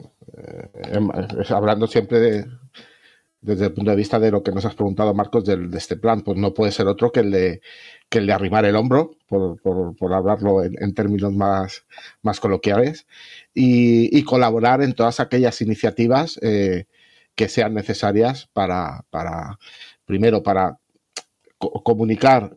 em, 0.91 1.09
hablando 1.49 1.87
siempre 1.87 2.19
de, 2.19 2.45
desde 3.41 3.67
el 3.67 3.73
punto 3.73 3.91
de 3.91 3.97
vista 3.97 4.19
de 4.19 4.31
lo 4.31 4.43
que 4.43 4.51
nos 4.51 4.65
has 4.65 4.75
preguntado, 4.75 5.13
Marcos, 5.13 5.45
de, 5.45 5.69
este 5.77 5.95
plan, 5.95 6.21
pues 6.21 6.37
no 6.37 6.53
puede 6.53 6.73
ser 6.73 6.87
otro 6.87 7.11
que 7.11 7.21
el 7.21 7.31
de, 7.31 7.61
que 8.09 8.17
el 8.19 8.27
de 8.27 8.33
arrimar 8.33 8.65
el 8.65 8.75
hombro, 8.75 9.11
por, 9.27 9.61
por, 9.61 10.13
hablarlo 10.13 10.63
en, 10.63 10.93
términos 10.93 11.33
más, 11.33 11.85
más 12.21 12.39
coloquiales, 12.41 13.07
y, 13.53 14.23
colaborar 14.23 14.81
en 14.81 14.93
todas 14.93 15.19
aquellas 15.21 15.61
iniciativas 15.61 16.37
eh, 16.41 16.85
que 17.35 17.47
sean 17.47 17.73
necesarias 17.73 18.49
para, 18.53 19.05
para 19.09 19.57
primero, 20.05 20.43
para 20.43 20.79
comunicar 21.57 22.53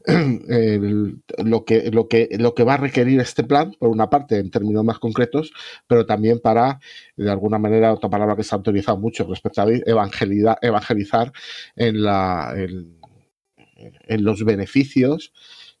lo, 1.44 1.64
que, 1.64 1.90
lo, 1.90 2.08
que, 2.08 2.28
lo 2.38 2.54
que 2.54 2.64
va 2.64 2.74
a 2.74 2.76
requerir 2.78 3.20
este 3.20 3.44
plan, 3.44 3.74
por 3.78 3.90
una 3.90 4.08
parte, 4.08 4.38
en 4.38 4.50
términos 4.50 4.84
más 4.84 4.98
concretos, 4.98 5.52
pero 5.86 6.06
también 6.06 6.40
para, 6.40 6.80
de 7.16 7.30
alguna 7.30 7.58
manera, 7.58 7.92
otra 7.92 8.08
palabra 8.08 8.36
que 8.36 8.44
se 8.44 8.54
ha 8.54 8.58
autorizado 8.58 8.98
mucho 8.98 9.24
respecto 9.24 9.62
a 9.62 9.66
evangelizar 10.62 11.32
en, 11.76 12.02
la, 12.02 12.54
en, 12.56 14.24
los 14.24 14.44
beneficios. 14.44 15.32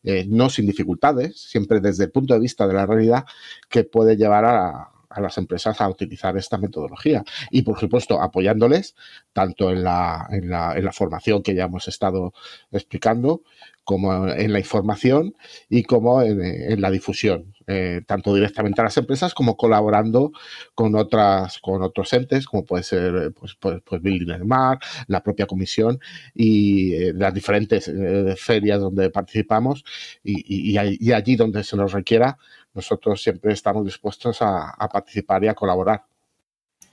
Eh, 0.02 0.24
no 0.26 0.48
sin 0.48 0.66
dificultades, 0.66 1.38
siempre 1.38 1.78
desde 1.78 2.04
el 2.04 2.10
punto 2.10 2.32
de 2.32 2.40
vista 2.40 2.66
de 2.66 2.72
la 2.72 2.86
realidad, 2.86 3.26
que 3.68 3.84
puede 3.84 4.16
llevar 4.16 4.46
a, 4.46 4.90
a 5.10 5.20
las 5.20 5.36
empresas 5.38 5.80
a 5.80 5.88
utilizar 5.88 6.36
esta 6.36 6.56
metodología 6.56 7.24
y 7.50 7.62
por 7.62 7.78
supuesto 7.78 8.22
apoyándoles 8.22 8.94
tanto 9.32 9.70
en 9.70 9.82
la, 9.82 10.26
en 10.30 10.48
la, 10.48 10.74
en 10.76 10.84
la 10.84 10.92
formación 10.92 11.42
que 11.42 11.54
ya 11.54 11.64
hemos 11.64 11.88
estado 11.88 12.32
explicando 12.70 13.42
como 13.90 14.28
en 14.28 14.52
la 14.52 14.60
información 14.60 15.34
y 15.68 15.82
como 15.82 16.22
en, 16.22 16.80
la 16.80 16.92
difusión, 16.92 17.56
eh, 17.66 18.02
tanto 18.06 18.32
directamente 18.32 18.80
a 18.80 18.84
las 18.84 18.96
empresas 18.96 19.34
como 19.34 19.56
colaborando 19.56 20.30
con 20.76 20.94
otras, 20.94 21.58
con 21.58 21.82
otros 21.82 22.12
entes, 22.12 22.46
como 22.46 22.64
puede 22.64 22.84
ser 22.84 23.32
pues, 23.32 23.56
pues, 23.58 23.82
pues 23.84 24.00
Building 24.00 24.30
el 24.30 24.44
Mar, 24.44 24.78
la 25.08 25.24
propia 25.24 25.46
comisión 25.46 25.98
y 26.32 26.94
eh, 26.94 27.12
las 27.16 27.34
diferentes 27.34 27.88
eh, 27.88 28.36
ferias 28.38 28.78
donde 28.78 29.10
participamos 29.10 29.82
y, 30.22 30.78
allí 30.78 31.34
donde 31.34 31.64
se 31.64 31.76
nos 31.76 31.92
requiera, 31.92 32.38
nosotros 32.72 33.20
siempre 33.20 33.52
estamos 33.52 33.84
dispuestos 33.84 34.38
a, 34.40 34.88
participar 34.92 35.42
y 35.42 35.48
a 35.48 35.54
colaborar. 35.54 36.04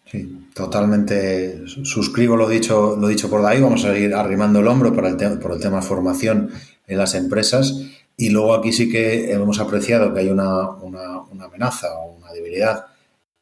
Sí, 0.06 0.48
totalmente 0.56 1.68
suscribo 1.68 2.36
lo 2.36 2.50
dicho, 2.50 2.96
lo 3.00 3.08
dicho 3.08 3.30
por 3.30 3.46
ahí. 3.46 3.62
Vamos 3.62 3.86
a 3.86 3.96
ir 3.96 4.16
arrimando 4.16 4.62
el 4.62 4.68
hombro 4.68 4.92
por 4.94 5.06
el, 5.06 5.16
por 5.38 5.52
el 5.52 5.60
tema 5.60 5.84
formación 5.84 6.50
en 6.88 6.98
las 6.98 7.14
empresas. 7.14 7.76
Y 8.16 8.30
luego 8.30 8.56
aquí 8.56 8.74
sí 8.74 8.90
que 8.90 9.32
hemos 9.32 9.60
apreciado 9.60 10.14
que 10.14 10.22
hay 10.22 10.30
una, 10.30 10.72
una, 10.72 11.46
amenaza 11.46 11.94
o 12.00 12.16
una 12.16 12.32
debilidad, 12.32 12.86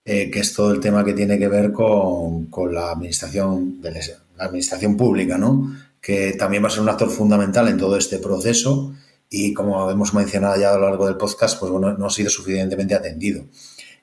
eh, 0.04 0.30
que 0.30 0.40
es 0.40 0.54
todo 0.54 0.72
el 0.72 0.82
tema 0.82 1.06
que 1.06 1.14
tiene 1.14 1.40
que 1.40 1.48
ver 1.48 1.72
con, 1.72 2.48
con 2.48 2.74
la 2.74 2.92
administración 2.92 3.82
de 3.82 3.92
la 4.38 4.44
administración 4.44 4.98
pública, 4.98 5.38
¿no? 5.38 5.72
que 6.06 6.34
también 6.34 6.64
va 6.64 6.68
a 6.68 6.70
ser 6.70 6.82
un 6.82 6.90
actor 6.90 7.10
fundamental 7.10 7.68
en 7.68 7.80
todo 7.80 7.98
este 7.98 8.20
proceso 8.20 8.94
y 9.28 9.56
como 9.56 9.90
hemos 9.90 10.14
mencionado 10.14 10.56
ya 10.56 10.72
a 10.72 10.78
lo 10.78 10.88
largo 10.88 11.08
del 11.08 11.18
podcast, 11.18 11.60
pues 11.60 11.72
bueno, 11.72 11.98
no 11.98 12.06
ha 12.06 12.10
sido 12.12 12.30
suficientemente 12.30 12.94
atendido. 12.94 13.46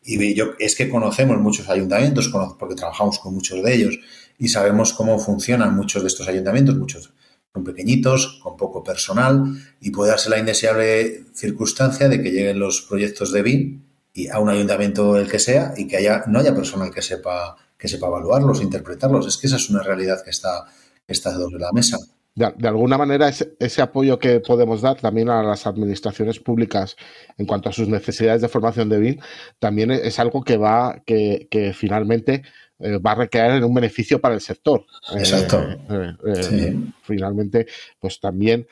Y 0.04 0.34
yo 0.34 0.46
es 0.58 0.74
que 0.74 0.88
conocemos 0.88 1.38
muchos 1.38 1.68
ayuntamientos, 1.68 2.32
porque 2.58 2.74
trabajamos 2.74 3.20
con 3.20 3.34
muchos 3.34 3.62
de 3.62 3.72
ellos 3.72 4.00
y 4.36 4.48
sabemos 4.48 4.92
cómo 4.94 5.16
funcionan 5.20 5.76
muchos 5.76 6.02
de 6.02 6.08
estos 6.08 6.26
ayuntamientos, 6.26 6.76
muchos 6.76 7.12
son 7.54 7.64
pequeñitos, 7.64 8.40
con 8.42 8.56
poco 8.56 8.82
personal 8.82 9.44
y 9.80 9.90
puede 9.90 10.10
darse 10.10 10.30
la 10.30 10.38
indeseable 10.38 11.24
circunstancia 11.34 12.08
de 12.08 12.22
que 12.22 12.30
lleguen 12.30 12.58
los 12.58 12.82
proyectos 12.82 13.32
de 13.32 13.42
BIM 13.42 13.82
y 14.14 14.28
a 14.28 14.38
un 14.38 14.48
ayuntamiento 14.48 15.16
el 15.16 15.30
que 15.30 15.38
sea 15.38 15.74
y 15.76 15.86
que 15.86 15.98
haya, 15.98 16.24
no 16.26 16.38
haya 16.38 16.54
personal 16.54 16.90
que 16.90 17.02
sepa, 17.02 17.56
que 17.76 17.88
sepa 17.88 18.06
evaluarlos, 18.06 18.62
interpretarlos. 18.62 19.26
Es 19.26 19.36
que 19.36 19.46
esa 19.46 19.56
es 19.56 19.68
una 19.70 19.82
realidad 19.82 20.22
que 20.24 20.30
está, 20.30 20.64
que 21.06 21.12
está 21.12 21.32
sobre 21.32 21.58
la 21.58 21.72
mesa. 21.72 21.98
De, 22.34 22.66
alguna 22.66 22.96
manera, 22.96 23.28
ese, 23.28 23.82
apoyo 23.82 24.18
que 24.18 24.40
podemos 24.40 24.80
dar 24.80 24.98
también 24.98 25.28
a 25.28 25.42
las 25.42 25.66
administraciones 25.66 26.40
públicas 26.40 26.96
en 27.36 27.44
cuanto 27.44 27.68
a 27.68 27.72
sus 27.72 27.88
necesidades 27.88 28.40
de 28.40 28.48
formación 28.48 28.88
de 28.88 28.98
BIM, 28.98 29.20
también 29.58 29.90
es 29.90 30.18
algo 30.18 30.42
que 30.42 30.56
va, 30.56 31.02
que 31.04 31.74
finalmente 31.76 32.42
eh, 32.82 32.98
va 32.98 33.12
a 33.12 33.14
recaer 33.14 33.52
en 33.52 33.64
un 33.64 33.74
beneficio 33.74 34.20
para 34.20 34.34
el 34.34 34.40
sector. 34.40 34.84
Exacto. 35.14 35.62
Eh, 35.62 36.14
eh, 36.26 36.76
finalmente, 37.02 37.66
pues 38.00 38.18
también 38.18 38.66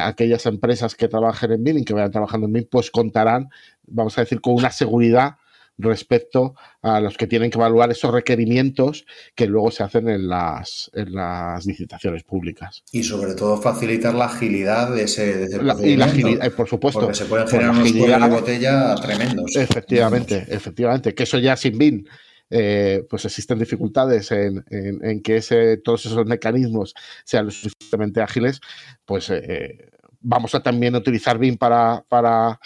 aquellas 0.00 0.46
empresas 0.46 0.94
que 0.94 1.08
trabajen 1.08 1.52
en 1.52 1.64
BIM 1.64 1.78
y 1.78 1.84
que 1.84 1.92
vayan 1.92 2.12
trabajando 2.12 2.46
en 2.46 2.52
BIM, 2.52 2.66
pues 2.70 2.90
contarán, 2.90 3.48
vamos 3.86 4.16
a 4.18 4.20
decir, 4.20 4.40
con 4.40 4.54
una 4.54 4.70
seguridad 4.70 5.36
respecto 5.78 6.54
a 6.80 7.00
los 7.00 7.16
que 7.16 7.26
tienen 7.26 7.50
que 7.50 7.58
evaluar 7.58 7.90
esos 7.90 8.10
requerimientos 8.10 9.04
que 9.34 9.46
luego 9.46 9.70
se 9.70 9.82
hacen 9.82 10.08
en 10.08 10.28
las, 10.28 10.90
en 10.94 11.14
las 11.14 11.66
licitaciones 11.66 12.22
públicas. 12.22 12.82
Y 12.92 13.02
sobre 13.02 13.34
todo 13.34 13.60
facilitar 13.60 14.14
la 14.14 14.26
agilidad 14.26 14.94
de 14.94 15.02
ese, 15.02 15.48
de 15.48 15.86
Y 15.86 15.96
la 15.96 16.06
agilidad, 16.06 16.50
por 16.52 16.68
supuesto. 16.68 17.00
Porque 17.00 17.14
se 17.14 17.26
pueden 17.26 17.46
generar 17.48 17.72
unos 17.72 17.92
de 17.92 18.28
botella 18.28 18.94
tremendos. 18.94 19.54
Efectivamente, 19.56 20.46
efectivamente. 20.48 21.14
Que 21.14 21.24
eso 21.24 21.38
ya 21.38 21.56
sin 21.56 21.76
BIN 21.76 22.08
eh, 22.50 23.04
pues 23.08 23.24
existen 23.24 23.58
dificultades 23.58 24.30
en, 24.30 24.64
que 25.22 25.36
ese, 25.36 25.78
todos 25.78 26.06
esos 26.06 26.26
mecanismos 26.26 26.94
sean 27.24 27.46
lo 27.46 27.50
suficientemente 27.50 28.20
ágiles, 28.20 28.60
pues 29.04 29.30
eh, 29.30 29.90
vamos 30.20 30.54
a 30.54 30.62
también 30.62 30.94
utilizar 30.94 31.38
BIM 31.38 31.56
para, 31.56 32.04
para, 32.08 32.60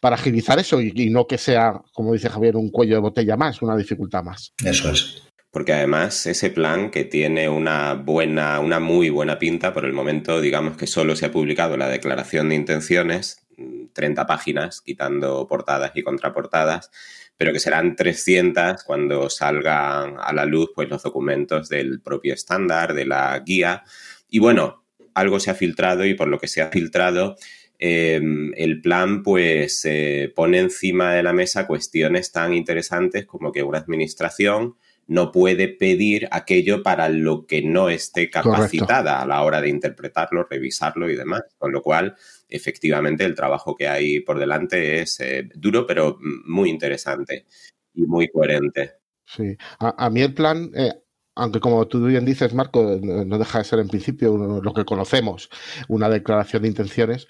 para 0.00 0.16
agilizar 0.16 0.58
eso 0.58 0.80
y, 0.80 1.10
no 1.10 1.26
que 1.26 1.38
sea, 1.38 1.80
como 1.92 2.12
dice 2.12 2.28
Javier, 2.28 2.56
un 2.56 2.70
cuello 2.70 2.94
de 2.94 3.00
botella 3.00 3.36
más, 3.36 3.62
una 3.62 3.76
dificultad 3.76 4.22
más. 4.22 4.52
Eso 4.64 4.90
es. 4.90 5.22
Porque 5.50 5.72
además 5.72 6.26
ese 6.26 6.50
plan 6.50 6.90
que 6.90 7.04
tiene 7.04 7.48
una 7.48 7.94
buena, 7.94 8.60
una 8.60 8.80
muy 8.80 9.08
buena 9.08 9.38
pinta, 9.38 9.72
por 9.72 9.84
el 9.86 9.94
momento 9.94 10.40
digamos 10.40 10.76
que 10.76 10.86
solo 10.86 11.16
se 11.16 11.26
ha 11.26 11.32
publicado 11.32 11.76
la 11.76 11.88
declaración 11.88 12.50
de 12.50 12.54
intenciones, 12.54 13.46
30 13.92 14.26
páginas, 14.26 14.80
quitando 14.82 15.46
portadas 15.48 15.92
y 15.94 16.02
contraportadas, 16.02 16.90
pero 17.38 17.52
que 17.52 17.60
serán 17.60 17.96
300 17.96 18.82
cuando 18.84 19.30
salgan 19.30 20.16
a 20.18 20.32
la 20.34 20.44
luz 20.44 20.72
pues, 20.74 20.90
los 20.90 21.02
documentos 21.02 21.68
del 21.68 22.00
propio 22.00 22.34
estándar, 22.34 22.92
de 22.92 23.06
la 23.06 23.38
guía. 23.38 23.84
Y 24.28 24.40
bueno, 24.40 24.84
algo 25.14 25.40
se 25.40 25.50
ha 25.50 25.54
filtrado 25.54 26.04
y 26.04 26.14
por 26.14 26.28
lo 26.28 26.38
que 26.38 26.48
se 26.48 26.60
ha 26.60 26.68
filtrado, 26.68 27.36
em, 27.78 28.52
el 28.56 28.82
plan 28.82 29.22
pues 29.22 29.86
pone 30.34 30.58
encima 30.58 31.14
de 31.14 31.22
la 31.22 31.32
mesa 31.32 31.66
cuestiones 31.66 32.32
tan 32.32 32.52
interesantes 32.52 33.24
como 33.24 33.52
que 33.52 33.62
una 33.62 33.78
administración 33.78 34.74
no 35.08 35.32
puede 35.32 35.68
pedir 35.68 36.28
aquello 36.30 36.82
para 36.82 37.08
lo 37.08 37.46
que 37.46 37.62
no 37.62 37.88
esté 37.88 38.28
capacitada 38.28 39.22
a 39.22 39.26
la 39.26 39.42
hora 39.42 39.60
de 39.62 39.70
interpretarlo, 39.70 40.46
revisarlo 40.48 41.10
y 41.10 41.16
demás. 41.16 41.44
Con 41.56 41.72
lo 41.72 41.82
cual, 41.82 42.14
efectivamente, 42.48 43.24
el 43.24 43.34
trabajo 43.34 43.76
que 43.76 43.88
hay 43.88 44.20
por 44.20 44.38
delante 44.38 45.00
es 45.00 45.20
eh, 45.20 45.48
duro, 45.54 45.86
pero 45.86 46.18
muy 46.20 46.70
interesante 46.70 47.46
y 47.94 48.02
muy 48.02 48.28
coherente. 48.28 48.94
Sí, 49.24 49.56
a, 49.78 50.08
mí 50.08 50.22
el 50.22 50.32
plan, 50.32 50.70
eh, 50.74 50.92
aunque 51.34 51.60
como 51.60 51.86
tú 51.86 52.04
bien 52.06 52.24
dices, 52.24 52.54
Marco, 52.54 52.98
no 53.02 53.38
deja 53.38 53.58
de 53.58 53.64
ser 53.64 53.78
en 53.78 53.88
principio 53.88 54.36
lo 54.62 54.72
que 54.72 54.86
conocemos, 54.86 55.50
una 55.88 56.08
declaración 56.08 56.62
de 56.62 56.68
intenciones, 56.68 57.26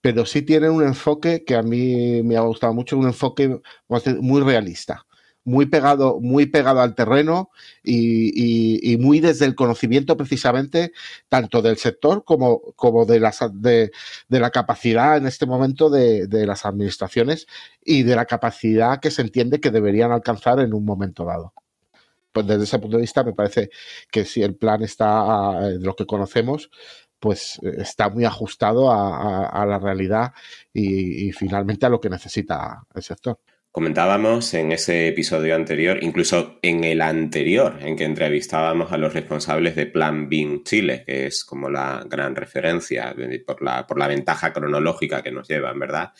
pero 0.00 0.24
sí 0.24 0.42
tiene 0.42 0.70
un 0.70 0.84
enfoque 0.84 1.44
que 1.44 1.56
a 1.56 1.62
mí 1.62 2.22
me 2.22 2.36
ha 2.36 2.42
gustado 2.42 2.72
mucho, 2.72 2.96
un 2.96 3.06
enfoque 3.06 3.60
muy 4.20 4.42
realista 4.42 5.04
muy 5.44 5.66
pegado, 5.66 6.20
muy 6.20 6.46
pegado 6.46 6.80
al 6.80 6.94
terreno 6.94 7.50
y, 7.82 8.96
muy 9.00 9.20
desde 9.20 9.46
el 9.46 9.54
conocimiento 9.54 10.16
precisamente 10.16 10.92
tanto 11.28 11.62
del 11.62 11.76
sector 11.78 12.24
como, 12.24 12.60
como 12.76 13.06
de, 13.06 13.20
las, 13.20 13.40
de, 13.52 13.90
la 14.28 14.50
capacidad 14.50 15.16
en 15.16 15.26
este 15.26 15.46
momento 15.46 15.90
de, 15.90 16.28
las 16.46 16.66
administraciones 16.66 17.46
y 17.84 18.02
de 18.02 18.16
la 18.16 18.26
capacidad 18.26 19.00
que 19.00 19.10
se 19.10 19.22
entiende 19.22 19.60
que 19.60 19.70
deberían 19.70 20.12
alcanzar 20.12 20.60
en 20.60 20.74
un 20.74 20.84
momento 20.84 21.24
dado. 21.24 21.54
Pues 22.32 22.46
desde 22.46 22.64
ese 22.64 22.78
punto 22.78 22.96
de 22.96 23.02
vista 23.02 23.24
me 23.24 23.32
parece 23.32 23.70
que 24.10 24.24
si 24.24 24.42
el 24.42 24.54
plan 24.54 24.82
está 24.82 25.60
de 25.60 25.80
lo 25.80 25.96
que 25.96 26.06
conocemos, 26.06 26.70
pues 27.18 27.58
está 27.62 28.08
muy 28.08 28.24
ajustado 28.24 28.90
a, 28.92 29.66
la 29.66 29.78
realidad 29.78 30.32
y 30.72 31.32
finalmente 31.32 31.86
a 31.86 31.88
lo 31.88 32.00
que 32.00 32.08
necesita 32.08 32.86
el 32.94 33.02
sector. 33.02 33.38
Comentábamos 33.72 34.52
en 34.54 34.72
ese 34.72 35.06
episodio 35.06 35.54
anterior, 35.54 36.02
incluso 36.02 36.58
en 36.60 36.82
el 36.82 37.00
anterior, 37.00 37.78
en 37.80 37.94
que 37.94 38.02
entrevistábamos 38.02 38.90
a 38.90 38.98
los 38.98 39.14
responsables 39.14 39.76
de 39.76 39.86
Plan 39.86 40.28
BIM 40.28 40.64
Chile, 40.64 41.04
que 41.06 41.26
es 41.26 41.44
como 41.44 41.70
la 41.70 42.04
gran 42.04 42.34
referencia 42.34 43.14
por 43.46 43.62
la, 43.62 43.86
por 43.86 43.96
la 43.96 44.08
ventaja 44.08 44.52
cronológica 44.52 45.22
que 45.22 45.30
nos 45.30 45.46
llevan, 45.46 45.78
¿verdad? 45.78 46.12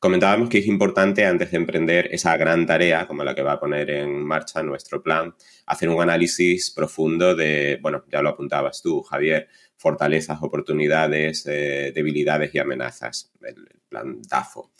Comentábamos 0.00 0.48
que 0.48 0.58
es 0.58 0.66
importante, 0.66 1.24
antes 1.24 1.52
de 1.52 1.58
emprender 1.58 2.08
esa 2.10 2.36
gran 2.36 2.66
tarea, 2.66 3.06
como 3.06 3.22
la 3.22 3.36
que 3.36 3.42
va 3.42 3.52
a 3.52 3.60
poner 3.60 3.88
en 3.90 4.24
marcha 4.24 4.60
nuestro 4.60 5.00
plan, 5.00 5.32
hacer 5.66 5.88
un 5.88 6.02
análisis 6.02 6.72
profundo 6.72 7.36
de, 7.36 7.78
bueno, 7.80 8.04
ya 8.10 8.20
lo 8.20 8.30
apuntabas 8.30 8.82
tú, 8.82 9.00
Javier, 9.02 9.46
fortalezas, 9.76 10.42
oportunidades, 10.42 11.46
eh, 11.46 11.92
debilidades 11.94 12.52
y 12.52 12.58
amenazas, 12.58 13.30
el 13.42 13.80
plan 13.88 14.20
DAFO 14.22 14.72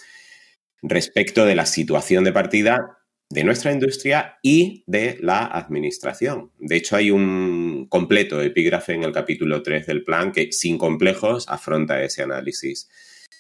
respecto 0.83 1.45
de 1.45 1.55
la 1.55 1.67
situación 1.67 2.25
de 2.25 2.33
partida 2.33 2.99
de 3.31 3.45
nuestra 3.45 3.73
industria 3.73 4.39
y 4.43 4.83
de 4.89 5.17
la 5.21 5.47
administración. 5.47 6.51
De 6.59 6.77
hecho, 6.77 6.97
hay 6.97 7.13
un 7.13 7.87
completo 7.89 8.43
epígrafe 8.43 8.95
en 8.95 9.05
el 9.05 9.13
capítulo 9.13 9.63
3 9.63 9.87
del 9.87 10.03
plan 10.03 10.33
que, 10.33 10.51
sin 10.51 10.79
complejos, 10.79 11.47
afronta 11.49 12.03
ese 12.03 12.23
análisis. 12.23 12.89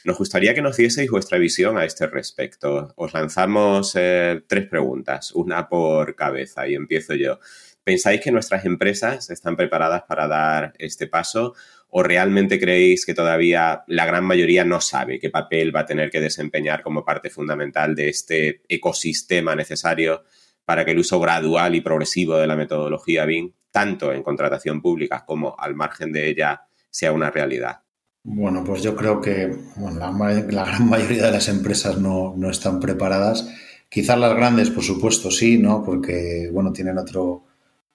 Nos 0.04 0.16
gustaría 0.16 0.54
que 0.54 0.62
nos 0.62 0.76
dieseis 0.76 1.10
vuestra 1.10 1.38
visión 1.38 1.76
a 1.76 1.84
este 1.84 2.06
respecto. 2.06 2.94
Os 2.96 3.12
lanzamos 3.12 3.92
eh, 3.96 4.40
tres 4.46 4.68
preguntas, 4.68 5.32
una 5.32 5.68
por 5.68 6.14
cabeza, 6.14 6.68
y 6.68 6.74
empiezo 6.74 7.14
yo. 7.14 7.40
¿Pensáis 7.82 8.20
que 8.20 8.30
nuestras 8.30 8.64
empresas 8.64 9.28
están 9.30 9.56
preparadas 9.56 10.04
para 10.08 10.28
dar 10.28 10.72
este 10.78 11.08
paso 11.08 11.54
o 11.90 12.02
realmente 12.02 12.60
creéis 12.60 13.04
que 13.04 13.14
todavía 13.14 13.82
la 13.88 14.06
gran 14.06 14.24
mayoría 14.24 14.64
no 14.64 14.80
sabe 14.80 15.18
qué 15.18 15.30
papel 15.30 15.74
va 15.74 15.80
a 15.80 15.86
tener 15.86 16.10
que 16.10 16.20
desempeñar 16.20 16.82
como 16.82 17.04
parte 17.04 17.30
fundamental 17.30 17.94
de 17.94 18.08
este 18.08 18.62
ecosistema 18.68 19.56
necesario 19.56 20.24
para 20.64 20.84
que 20.84 20.92
el 20.92 21.00
uso 21.00 21.18
gradual 21.18 21.74
y 21.74 21.80
progresivo 21.80 22.36
de 22.36 22.46
la 22.46 22.54
metodología 22.54 23.24
BIM, 23.24 23.52
tanto 23.72 24.12
en 24.12 24.22
contratación 24.22 24.80
pública 24.80 25.24
como 25.26 25.56
al 25.58 25.74
margen 25.74 26.12
de 26.12 26.28
ella, 26.28 26.62
sea 26.88 27.12
una 27.12 27.30
realidad? 27.30 27.80
Bueno, 28.22 28.62
pues 28.64 28.82
yo 28.82 28.94
creo 28.94 29.20
que 29.20 29.52
la, 29.98 30.64
gran 30.64 30.88
mayoría 30.88 31.26
de 31.26 31.32
las 31.32 31.48
empresas 31.48 31.98
no, 31.98 32.36
están 32.50 32.78
preparadas. 32.78 33.48
Quizás 33.88 34.18
las 34.18 34.34
grandes, 34.34 34.70
por 34.70 34.84
supuesto, 34.84 35.30
sí, 35.30 35.58
¿no? 35.58 35.82
Porque, 35.82 36.48
bueno, 36.52 36.72
tienen 36.72 36.98
otro, 36.98 37.44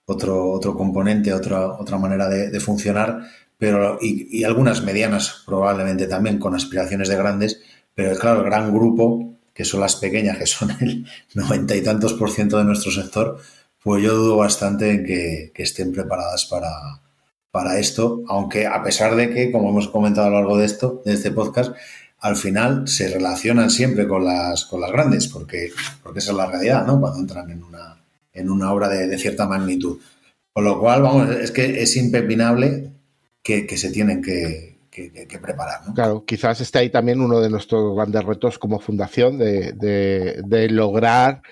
otro, 0.06 0.52
otro 0.52 0.76
componente, 0.76 1.32
otra, 1.32 1.68
otra 1.68 1.98
manera 1.98 2.28
de 2.28 2.60
funcionar, 2.60 3.22
pero 3.58 3.98
y, 4.02 4.44
algunas 4.44 4.84
medianas 4.84 5.44
probablemente 5.46 6.08
también 6.08 6.40
con 6.40 6.56
aspiraciones 6.56 7.10
de 7.10 7.16
grandes, 7.16 7.62
pero 7.94 8.18
claro, 8.18 8.40
el 8.40 8.46
gran 8.46 8.74
grupo, 8.74 9.38
que 9.54 9.66
son 9.66 9.80
las 9.80 9.96
pequeñas, 9.96 10.38
que 10.38 10.46
son 10.46 10.72
el 10.82 11.06
noventa 11.34 11.76
y 11.76 11.82
tantos 11.82 12.14
por 12.14 12.32
ciento 12.32 12.58
de 12.58 12.66
nuestro 12.66 12.92
sector, 12.92 13.40
pues 13.82 14.04
yo 14.04 14.16
dudo 14.16 14.38
bastante 14.38 14.92
en 14.92 15.06
que, 15.06 15.52
estén 15.56 15.94
preparadas 15.94 16.46
para, 16.46 16.72
para 17.52 17.80
esto, 17.80 18.24
aunque 18.28 18.66
a 18.68 18.84
pesar 18.84 19.16
de 19.16 19.34
que, 19.34 19.52
como 19.52 19.70
hemos 19.70 19.88
comentado 19.88 20.28
a 20.28 20.30
lo 20.32 20.38
largo 20.38 20.58
de 20.58 20.66
esto, 20.66 21.02
de 21.06 21.14
este 21.14 21.32
podcast, 21.32 21.74
al 22.20 22.36
final 22.36 22.88
se 22.88 23.08
relacionan 23.10 23.70
siempre 23.70 24.08
con 24.08 24.26
las, 24.26 24.66
con 24.66 24.82
las 24.82 24.92
grandes, 24.92 25.28
porque, 25.28 25.70
porque 26.02 26.20
esa 26.20 26.32
es 26.32 26.38
la 26.38 26.48
realidad, 26.48 26.86
¿no? 26.86 27.00
Cuando 27.00 27.20
entran 27.20 27.50
en 27.52 27.64
una, 27.64 28.04
en 28.34 28.50
una 28.50 28.74
obra 28.74 28.90
de, 28.90 29.08
de 29.08 29.18
cierta 29.20 29.48
magnitud. 29.48 30.00
Con 30.52 30.64
lo 30.64 30.80
cual, 30.80 31.04
vamos, 31.04 31.30
es 31.30 31.52
que 31.52 31.84
es 31.84 31.96
impepinable 31.98 32.95
que, 33.46 33.78
se 33.78 33.92
tienen 33.92 34.22
que, 34.24 34.76
preparar. 35.40 35.82
Claro, 35.94 36.26
quizás 36.26 36.60
esté 36.62 36.80
ahí 36.80 36.90
también 36.90 37.22
uno 37.22 37.40
de 37.40 37.50
nuestros 37.50 37.96
grandes 37.96 38.24
retos 38.24 38.58
como 38.58 38.80
fundación 38.80 39.38
de, 39.38 40.68
lograr 40.72 41.44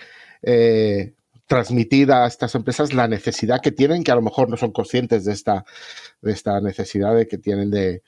eh, 0.41 1.14
transmitir 1.45 2.11
a 2.11 2.26
estas 2.26 2.56
empresas 2.56 2.94
la 2.94 3.07
necesidad 3.07 3.61
que 3.61 3.72
tienen, 3.72 4.03
que 4.03 4.11
a 4.11 4.15
lo 4.15 4.24
mejor 4.24 4.49
no 4.49 4.57
son 4.57 4.72
conscientes 4.72 5.24
de 5.26 5.34
esta, 5.34 5.65
de 6.22 6.32
esta 6.32 6.60
necesidad 6.61 7.15
de 7.15 7.28
que 7.28 7.38
tienen 7.38 7.70
de, 7.70 8.02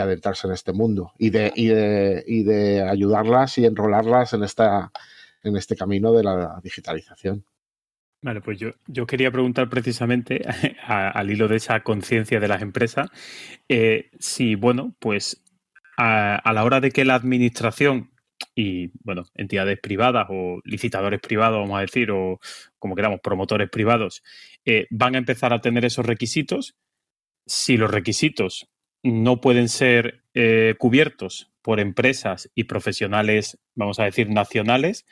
adentrarse 0.00 0.46
en 0.46 0.54
este 0.54 0.72
mundo 0.72 1.12
y 1.18 1.30
de, 1.30 1.52
y 1.54 1.68
de, 1.68 2.24
y 2.26 2.42
de 2.42 2.82
ayudarlas 2.82 3.58
y 3.58 3.66
enrolarlas 3.66 4.32
en, 4.32 4.44
esta, 4.44 4.90
en 5.42 5.56
este 5.56 5.76
camino 5.76 6.12
de 6.12 6.24
la 6.24 6.58
digitalización. 6.62 7.44
Vale, 8.26 8.40
pues 8.40 8.58
yo, 8.58 8.70
yo 8.88 9.06
quería 9.06 9.30
preguntar 9.30 9.68
precisamente 9.68 10.42
al 10.84 11.30
hilo 11.30 11.46
de 11.46 11.58
esa 11.58 11.84
conciencia 11.84 12.40
de 12.40 12.48
las 12.48 12.60
empresas, 12.60 13.08
eh, 13.68 14.10
si, 14.18 14.56
bueno, 14.56 14.96
pues 14.98 15.44
a, 15.96 16.42
la 16.52 16.64
hora 16.64 16.80
de 16.80 16.90
que 16.90 17.04
la 17.04 17.14
administración 17.14 18.10
y, 18.56 18.90
bueno, 19.04 19.26
entidades 19.36 19.78
privadas 19.78 20.26
o 20.28 20.60
licitadores 20.64 21.20
privados, 21.20 21.60
vamos 21.60 21.78
a 21.78 21.82
decir, 21.82 22.10
o 22.10 22.40
como 22.80 22.96
queramos, 22.96 23.20
promotores 23.20 23.70
privados, 23.70 24.24
eh, 24.64 24.88
van 24.90 25.14
a 25.14 25.18
empezar 25.18 25.52
a 25.52 25.60
tener 25.60 25.84
esos 25.84 26.04
requisitos, 26.04 26.74
si 27.46 27.76
los 27.76 27.92
requisitos 27.92 28.68
no 29.04 29.40
pueden 29.40 29.68
ser 29.68 30.24
eh, 30.34 30.74
cubiertos 30.78 31.52
por 31.62 31.78
empresas 31.78 32.50
y 32.56 32.64
profesionales, 32.64 33.56
vamos 33.76 34.00
a 34.00 34.04
decir, 34.04 34.30
nacionales, 34.30 35.06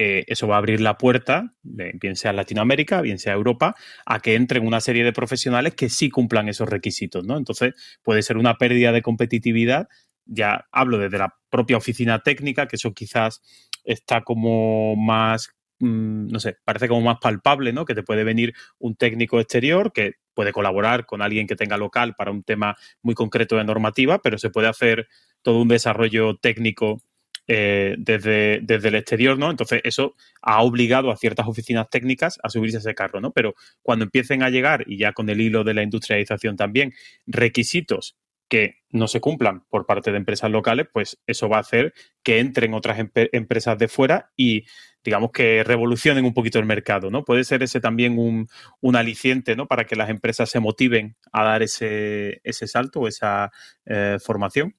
eh, 0.00 0.24
eso 0.28 0.46
va 0.46 0.54
a 0.54 0.58
abrir 0.58 0.80
la 0.80 0.96
puerta, 0.96 1.54
bien 1.62 2.14
sea 2.14 2.32
Latinoamérica, 2.32 3.00
bien 3.00 3.18
sea 3.18 3.32
Europa, 3.32 3.74
a 4.06 4.20
que 4.20 4.36
entren 4.36 4.64
una 4.64 4.80
serie 4.80 5.02
de 5.02 5.12
profesionales 5.12 5.74
que 5.74 5.88
sí 5.88 6.08
cumplan 6.08 6.48
esos 6.48 6.68
requisitos, 6.68 7.24
¿no? 7.26 7.36
Entonces, 7.36 7.74
puede 8.02 8.22
ser 8.22 8.36
una 8.36 8.58
pérdida 8.58 8.92
de 8.92 9.02
competitividad. 9.02 9.88
Ya 10.24 10.68
hablo 10.70 10.98
desde 10.98 11.18
la 11.18 11.34
propia 11.50 11.76
oficina 11.76 12.20
técnica, 12.20 12.68
que 12.68 12.76
eso 12.76 12.94
quizás 12.94 13.42
está 13.82 14.22
como 14.22 14.94
más 14.94 15.50
mm, 15.80 16.28
no 16.28 16.38
sé, 16.38 16.56
parece 16.64 16.86
como 16.86 17.00
más 17.00 17.18
palpable, 17.20 17.72
¿no? 17.72 17.84
Que 17.84 17.94
te 17.96 18.04
puede 18.04 18.22
venir 18.22 18.54
un 18.78 18.94
técnico 18.94 19.40
exterior 19.40 19.92
que 19.92 20.14
puede 20.34 20.52
colaborar 20.52 21.06
con 21.06 21.22
alguien 21.22 21.48
que 21.48 21.56
tenga 21.56 21.76
local 21.76 22.14
para 22.16 22.30
un 22.30 22.44
tema 22.44 22.76
muy 23.02 23.14
concreto 23.14 23.56
de 23.56 23.64
normativa, 23.64 24.20
pero 24.20 24.38
se 24.38 24.50
puede 24.50 24.68
hacer 24.68 25.08
todo 25.42 25.60
un 25.60 25.66
desarrollo 25.68 26.36
técnico 26.36 27.02
eh, 27.48 27.96
desde, 27.98 28.60
desde 28.62 28.88
el 28.88 28.94
exterior, 28.94 29.38
¿no? 29.38 29.50
Entonces, 29.50 29.80
eso 29.84 30.14
ha 30.42 30.62
obligado 30.62 31.10
a 31.10 31.16
ciertas 31.16 31.48
oficinas 31.48 31.88
técnicas 31.90 32.38
a 32.42 32.50
subirse 32.50 32.76
a 32.76 32.80
ese 32.80 32.94
carro, 32.94 33.20
¿no? 33.20 33.32
Pero 33.32 33.54
cuando 33.82 34.04
empiecen 34.04 34.42
a 34.42 34.50
llegar, 34.50 34.84
y 34.86 34.98
ya 34.98 35.12
con 35.14 35.30
el 35.30 35.40
hilo 35.40 35.64
de 35.64 35.74
la 35.74 35.82
industrialización 35.82 36.56
también, 36.56 36.92
requisitos 37.26 38.16
que 38.48 38.76
no 38.90 39.08
se 39.08 39.20
cumplan 39.20 39.64
por 39.68 39.86
parte 39.86 40.10
de 40.10 40.16
empresas 40.16 40.50
locales, 40.50 40.86
pues 40.92 41.18
eso 41.26 41.48
va 41.48 41.58
a 41.58 41.60
hacer 41.60 41.92
que 42.22 42.38
entren 42.38 42.74
otras 42.74 42.98
empresas 43.32 43.78
de 43.78 43.88
fuera 43.88 44.30
y 44.36 44.64
digamos 45.04 45.30
que 45.32 45.62
revolucionen 45.64 46.24
un 46.24 46.34
poquito 46.34 46.58
el 46.58 46.66
mercado, 46.66 47.10
¿no? 47.10 47.24
Puede 47.24 47.44
ser 47.44 47.62
ese 47.62 47.80
también 47.80 48.18
un, 48.18 48.48
un 48.80 48.96
aliciente, 48.96 49.56
¿no? 49.56 49.66
Para 49.66 49.84
que 49.84 49.96
las 49.96 50.10
empresas 50.10 50.50
se 50.50 50.60
motiven 50.60 51.16
a 51.32 51.44
dar 51.44 51.62
ese, 51.62 52.40
ese 52.44 52.66
salto 52.66 53.00
o 53.00 53.08
esa 53.08 53.50
eh, 53.86 54.18
formación. 54.20 54.74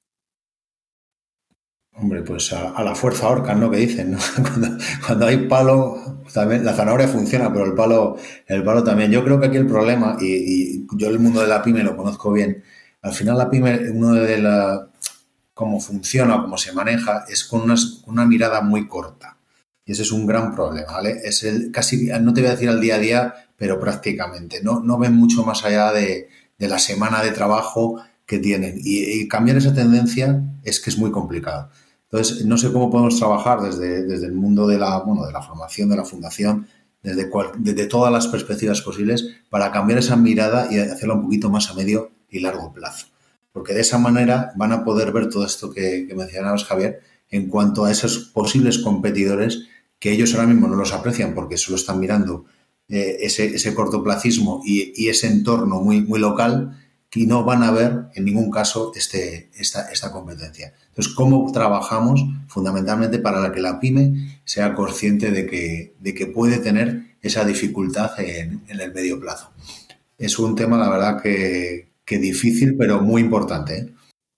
Hombre, 2.00 2.22
pues 2.22 2.52
a, 2.52 2.82
la 2.82 2.94
fuerza 2.94 3.26
ahorcan, 3.26 3.60
¿no? 3.60 3.70
Que 3.70 3.76
dicen, 3.76 4.12
¿no? 4.12 4.18
Cuando, 5.06 5.26
hay 5.26 5.46
palo, 5.48 6.24
también 6.32 6.64
la 6.64 6.72
zanahoria 6.72 7.06
funciona, 7.08 7.52
pero 7.52 7.66
el 7.66 7.74
palo, 7.74 8.16
el 8.46 8.64
palo 8.64 8.82
también. 8.82 9.10
Yo 9.10 9.22
creo 9.22 9.38
que 9.38 9.46
aquí 9.46 9.56
el 9.56 9.66
problema, 9.66 10.16
y, 10.20 10.86
yo 10.96 11.08
el 11.08 11.18
mundo 11.18 11.42
de 11.42 11.48
la 11.48 11.62
pyme 11.62 11.82
lo 11.82 11.96
conozco 11.96 12.32
bien, 12.32 12.62
al 13.02 13.12
final 13.12 13.36
la 13.36 13.50
pyme, 13.50 13.90
uno 13.90 14.14
de 14.14 14.38
la, 14.38 14.88
cómo 15.52 15.78
funciona, 15.80 16.40
cómo 16.40 16.56
se 16.56 16.72
maneja, 16.72 17.24
es 17.28 17.44
con 17.44 17.62
una, 17.62 18.24
mirada 18.24 18.62
muy 18.62 18.88
corta. 18.88 19.36
Y 19.84 19.92
ese 19.92 20.02
es 20.02 20.12
un 20.12 20.26
gran 20.26 20.54
problema, 20.54 20.92
¿vale? 20.92 21.20
Es 21.22 21.42
el 21.42 21.70
casi, 21.70 22.06
no 22.20 22.32
te 22.32 22.40
voy 22.40 22.48
a 22.48 22.52
decir 22.52 22.68
al 22.68 22.80
día 22.80 22.94
a 22.94 22.98
día, 22.98 23.34
pero 23.56 23.78
prácticamente. 23.78 24.62
No, 24.62 24.80
no 24.80 24.98
ven 24.98 25.14
mucho 25.14 25.44
más 25.44 25.64
allá 25.64 25.92
de, 25.92 26.28
de 26.58 26.68
la 26.68 26.78
semana 26.78 27.22
de 27.22 27.32
trabajo 27.32 28.00
que 28.30 28.38
tienen. 28.38 28.80
Y, 28.82 29.26
cambiar 29.26 29.56
esa 29.56 29.74
tendencia 29.74 30.40
es 30.62 30.78
que 30.78 30.90
es 30.90 30.96
muy 30.96 31.10
complicado. 31.10 31.68
Entonces, 32.10 32.44
no 32.44 32.58
sé 32.58 32.72
cómo 32.72 32.90
podemos 32.90 33.18
trabajar 33.18 33.60
desde, 33.60 34.02
desde 34.04 34.26
el 34.26 34.32
mundo 34.32 34.66
de 34.66 34.78
la, 34.78 34.98
bueno, 34.98 35.24
de 35.26 35.32
la 35.32 35.42
formación, 35.42 35.88
de 35.88 35.96
la 35.96 36.04
fundación, 36.04 36.66
desde, 37.02 37.30
desde 37.58 37.86
todas 37.86 38.12
las 38.12 38.26
perspectivas 38.26 38.82
posibles, 38.82 39.36
para 39.48 39.70
cambiar 39.70 40.00
esa 40.00 40.16
mirada 40.16 40.68
y 40.70 40.78
hacerla 40.78 41.14
un 41.14 41.22
poquito 41.22 41.50
más 41.50 41.70
a 41.70 41.74
medio 41.74 42.10
y 42.28 42.40
largo 42.40 42.72
plazo. 42.72 43.06
Porque 43.52 43.74
de 43.74 43.80
esa 43.80 43.98
manera 43.98 44.52
van 44.56 44.72
a 44.72 44.84
poder 44.84 45.12
ver 45.12 45.28
todo 45.28 45.44
esto 45.44 45.70
que, 45.70 46.06
que 46.08 46.14
mencionabas, 46.14 46.64
Javier, 46.64 47.00
en 47.30 47.48
cuanto 47.48 47.84
a 47.84 47.92
esos 47.92 48.18
posibles 48.18 48.78
competidores 48.78 49.68
que 50.00 50.10
ellos 50.10 50.34
ahora 50.34 50.48
mismo 50.48 50.66
no 50.66 50.76
los 50.76 50.92
aprecian 50.92 51.34
porque 51.34 51.58
solo 51.58 51.76
están 51.76 52.00
mirando 52.00 52.46
eh, 52.88 53.18
ese, 53.20 53.54
ese, 53.54 53.72
cortoplacismo 53.74 54.62
y, 54.64 54.92
y, 54.96 55.10
ese 55.10 55.28
entorno 55.28 55.80
muy, 55.80 56.00
muy 56.00 56.18
local 56.18 56.76
y 57.14 57.26
no 57.26 57.44
van 57.44 57.62
a 57.62 57.72
ver 57.72 58.04
en 58.14 58.24
ningún 58.24 58.50
caso 58.50 58.92
este, 58.94 59.50
esta, 59.56 59.90
esta 59.90 60.12
competencia. 60.12 60.74
Entonces, 60.88 61.12
¿cómo 61.14 61.50
trabajamos 61.52 62.20
fundamentalmente 62.46 63.18
para 63.18 63.52
que 63.52 63.60
la 63.60 63.80
pyme 63.80 64.40
sea 64.44 64.74
consciente 64.74 65.30
de 65.30 65.46
que, 65.46 65.94
de 65.98 66.14
que 66.14 66.26
puede 66.26 66.58
tener 66.58 67.16
esa 67.20 67.44
dificultad 67.44 68.18
en, 68.20 68.62
el 68.68 68.92
medio 68.92 69.18
plazo? 69.18 69.50
Es 70.18 70.38
un 70.38 70.54
tema, 70.54 70.78
la 70.78 70.88
verdad, 70.88 71.20
que, 71.20 71.88
difícil, 72.06 72.76
pero 72.76 73.00
muy 73.00 73.22
importante. 73.22 73.78
¿eh? 73.78 73.94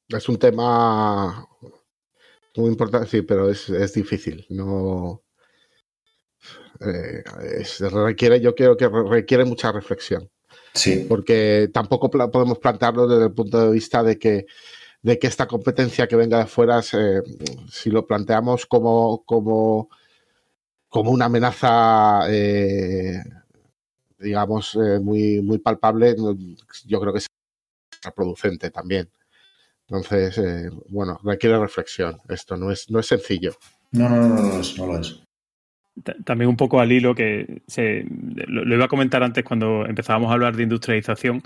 Es 0.08 0.28
un 0.28 0.38
tema 0.38 1.48
muy 2.56 2.68
importante, 2.68 3.08
sí, 3.08 3.22
pero 3.22 3.50
es, 3.50 3.92
difícil. 3.94 4.46
No 4.50 5.22
eh, 6.80 7.24
requiere, 7.90 8.40
yo 8.40 8.54
creo 8.54 8.76
que 8.76 8.88
requiere 8.88 9.44
mucha 9.44 9.72
reflexión. 9.72 10.31
Sí. 10.74 11.06
Porque 11.08 11.70
tampoco 11.72 12.10
podemos 12.10 12.58
plantearlo 12.58 13.06
desde 13.06 13.26
el 13.26 13.32
punto 13.32 13.60
de 13.60 13.72
vista 13.72 14.02
de 14.02 14.18
que, 14.18 14.46
de 15.02 15.18
que 15.18 15.26
esta 15.26 15.46
competencia 15.46 16.06
que 16.06 16.16
venga 16.16 16.38
de 16.38 16.46
fuera, 16.46 16.80
si 16.82 17.90
lo 17.90 18.06
planteamos 18.06 18.66
como, 18.66 19.24
como, 19.24 19.90
como 20.88 21.10
una 21.10 21.26
amenaza, 21.26 22.22
eh, 22.28 23.22
digamos, 24.18 24.74
eh, 24.76 24.98
muy, 25.00 25.42
muy 25.42 25.58
palpable, 25.58 26.16
yo 26.86 27.00
creo 27.00 27.12
que 27.12 27.18
es 27.18 27.26
contraproducente 27.90 28.70
también. 28.70 29.10
Entonces, 29.88 30.38
eh, 30.38 30.70
bueno, 30.88 31.18
requiere 31.22 31.58
reflexión. 31.58 32.18
Esto 32.28 32.56
no 32.56 32.70
es, 32.70 32.90
no 32.90 32.98
es 33.00 33.06
sencillo. 33.06 33.56
No, 33.90 34.08
no, 34.08 34.16
no, 34.16 34.28
no, 34.28 34.42
no, 34.42 34.62
no 34.78 34.86
lo 34.86 34.98
es 34.98 35.22
también 36.24 36.48
un 36.48 36.56
poco 36.56 36.80
al 36.80 36.90
hilo 36.90 37.14
que 37.14 37.62
se, 37.66 38.04
lo, 38.46 38.74
iba 38.74 38.86
a 38.86 38.88
comentar 38.88 39.22
antes 39.22 39.44
cuando 39.44 39.86
empezábamos 39.86 40.30
a 40.30 40.34
hablar 40.34 40.56
de 40.56 40.62
industrialización. 40.62 41.42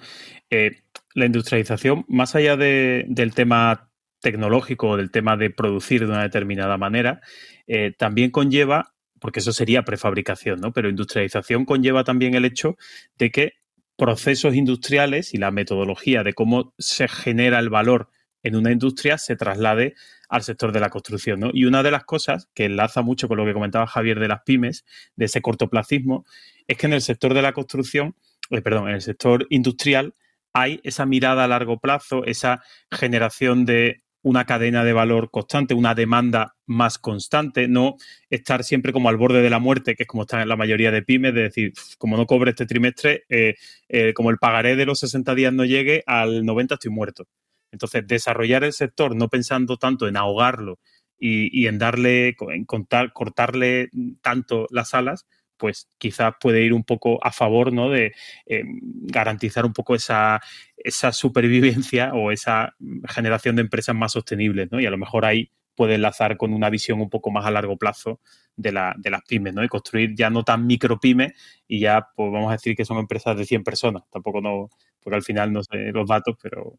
Eh, 0.51 0.82
la 1.14 1.27
industrialización, 1.27 2.05
más 2.09 2.35
allá 2.35 2.56
del 2.56 3.35
tema 3.35 3.89
tecnológico 4.20 4.90
o 4.90 4.97
del 4.97 5.10
tema 5.10 5.36
de 5.36 5.51
producir 5.51 6.01
de 6.01 6.06
una 6.06 6.23
determinada 6.23 6.77
manera, 6.77 7.20
eh, 7.66 7.93
también 7.97 8.31
conlleva, 8.31 8.94
porque 9.20 9.40
eso 9.40 9.52
sería 9.52 9.85
prefabricación, 9.85 10.60
¿no? 10.60 10.73
Pero 10.73 10.89
industrialización 10.89 11.64
conlleva 11.64 12.05
también 12.05 12.35
el 12.35 12.44
hecho 12.44 12.77
de 13.18 13.31
que 13.31 13.52
procesos 13.97 14.55
industriales 14.55 15.32
y 15.32 15.39
la 15.39 15.51
metodología 15.51 16.23
de 16.23 16.35
cómo 16.35 16.74
se 16.78 17.09
genera 17.09 17.59
el 17.59 17.70
valor 17.70 18.10
en 18.43 18.56
una 18.56 18.70
industria 18.70 19.18
se 19.18 19.36
traslade 19.36 19.94
al 20.28 20.43
sector 20.43 20.73
de 20.73 20.81
la 20.81 20.90
construcción. 20.90 21.40
¿no? 21.40 21.51
Y 21.53 21.65
una 21.65 21.82
de 21.82 21.90
las 21.90 22.05
cosas 22.05 22.48
que 22.55 22.65
enlaza 22.65 23.03
mucho 23.03 23.28
con 23.28 23.36
lo 23.36 23.44
que 23.44 23.53
comentaba 23.53 23.86
Javier 23.86 24.20
de 24.20 24.28
las 24.28 24.43
pymes, 24.43 24.85
de 25.16 25.27
ese 25.27 25.43
cortoplacismo, 25.43 26.24
es 26.66 26.77
que 26.77 26.86
en 26.86 26.93
el 26.93 27.03
sector 27.03 27.35
de 27.35 27.43
la 27.43 27.53
construcción, 27.53 28.15
eh, 28.51 28.62
perdón, 28.62 28.89
en 28.89 28.94
el 28.94 29.03
sector 29.03 29.47
industrial 29.51 30.15
hay 30.53 30.81
esa 30.85 31.05
mirada 31.05 31.44
a 31.44 31.48
largo 31.48 31.78
plazo, 31.78 32.24
esa 32.24 32.62
generación 32.90 33.66
de 33.66 34.03
una 34.27 34.44
cadena 34.44 34.82
de 34.82 34.93
valor 34.93 35.31
constante, 35.31 35.73
una 35.73 35.94
demanda 35.94 36.57
más 36.66 36.98
constante, 36.98 37.69
no 37.69 37.97
estar 38.28 38.65
siempre 38.65 38.93
como 38.93 39.09
al 39.09 39.16
borde 39.16 39.40
de 39.40 39.51
la 39.51 39.61
muerte, 39.61 39.94
que 39.94 40.03
es 40.03 40.07
como 40.09 40.23
están 40.23 40.40
en 40.40 40.48
la 40.48 40.57
mayoría 40.57 40.90
de 40.90 41.03
pymes, 41.03 41.32
de 41.32 41.43
decir, 41.43 41.74
como 41.97 42.16
no 42.16 42.27
cobre 42.27 42.51
este 42.51 42.66
trimestre, 42.66 43.23
eh, 43.28 43.55
eh, 43.89 44.15
como 44.15 44.31
el 44.31 44.39
pagaré 44.39 44.74
de 44.74 44.85
los 44.85 44.98
60 44.98 45.32
días 45.36 45.53
no 45.53 45.65
llegue, 45.65 46.03
al 46.07 46.44
90 46.44 46.74
estoy 46.74 46.90
muerto. 46.90 47.28
Entonces, 47.77 48.07
desarrollar 48.07 48.65
el 48.65 48.73
sector 48.73 49.15
no 49.15 49.28
pensando 49.28 49.77
tanto 49.77 50.09
en 50.09 50.16
ahogarlo 50.16 50.78
y, 51.19 51.66
en 51.66 51.78
darle, 51.78 52.36
en 52.40 52.65
cortarle 52.65 53.90
tanto 54.23 54.66
las 54.70 54.94
alas, 54.94 55.27
pues 55.59 55.90
quizás 55.98 56.35
puede 56.40 56.62
ir 56.62 56.73
un 56.73 56.85
poco 56.85 57.23
a 57.23 57.32
favor 57.32 57.73
¿no? 57.73 57.90
de 57.90 58.15
eh, 58.47 58.65
garantizar 58.65 59.66
un 59.66 59.74
poco 59.74 59.94
esa, 59.94 60.40
esa 60.77 61.12
supervivencia 61.12 62.12
o 62.15 62.32
esa 62.32 62.74
generación 63.09 63.57
de 63.57 63.62
empresas 63.62 63.94
más 63.94 64.12
sostenibles, 64.12 64.70
¿no? 64.70 64.81
Y 64.81 64.86
a 64.86 64.90
lo 64.90 64.98
mejor 64.98 65.24
ahí 65.27 65.51
puede 65.74 65.94
enlazar 65.97 66.36
con 66.39 66.53
una 66.55 66.70
visión 66.70 67.01
un 67.01 67.11
poco 67.11 67.31
más 67.31 67.44
a 67.44 67.51
largo 67.51 67.77
plazo 67.77 68.20
de, 68.57 68.73
la, 68.73 68.94
de 68.97 69.11
las 69.11 69.23
pymes, 69.23 69.55
¿no? 69.55 69.62
Y 69.62 69.69
construir 69.69 70.15
ya 70.16 70.31
no 70.31 70.43
tan 70.43 70.66
micro 70.66 70.98
pymes 70.98 71.32
y 71.69 71.81
ya, 71.81 72.09
pues 72.16 72.32
vamos 72.32 72.48
a 72.48 72.53
decir 72.53 72.74
que 72.74 72.85
son 72.85 72.98
empresas 72.98 73.36
de 73.36 73.44
100 73.44 73.62
personas. 73.62 74.03
Tampoco 74.11 74.40
no, 74.40 74.70
porque 75.03 75.16
al 75.16 75.23
final 75.23 75.53
no 75.53 75.62
sé 75.62 75.93
los 75.93 76.09
datos, 76.09 76.36
pero 76.43 76.78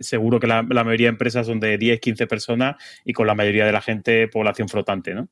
seguro 0.00 0.40
que 0.40 0.46
la, 0.46 0.62
mayoría 0.62 1.06
de 1.06 1.12
empresas 1.12 1.46
son 1.46 1.60
de 1.60 1.78
10, 1.78 2.00
15 2.00 2.26
personas 2.26 2.76
y 3.04 3.12
con 3.12 3.26
la 3.26 3.34
mayoría 3.34 3.66
de 3.66 3.72
la 3.72 3.80
gente 3.80 4.28
población 4.28 4.68
flotante, 4.68 5.14
¿no? 5.14 5.28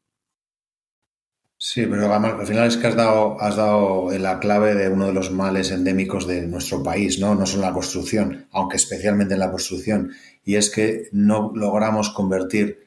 Sí, 1.56 1.86
pero 1.86 2.12
al 2.12 2.47
final 2.47 2.68
es 2.68 2.76
que 2.76 2.89
has 2.89 2.97
dado, 2.97 3.40
has 3.40 3.56
dado 3.56 4.10
la 4.18 4.39
clave 4.39 4.74
de 4.74 4.89
uno 4.89 5.06
de 5.06 5.14
los 5.14 5.31
males 5.31 5.70
endémicos 5.70 6.26
de 6.26 6.47
nuestro 6.47 6.82
país, 6.82 7.18
¿no? 7.18 7.35
No 7.35 7.47
solo 7.47 7.62
la 7.62 7.72
construcción, 7.72 8.48
aunque 8.51 8.76
especialmente 8.76 9.35
en 9.35 9.40
la 9.40 9.51
construcción, 9.51 10.12
y 10.44 10.56
es 10.56 10.68
que 10.68 11.09
no 11.12 11.52
logramos 11.55 12.10
convertir 12.10 12.85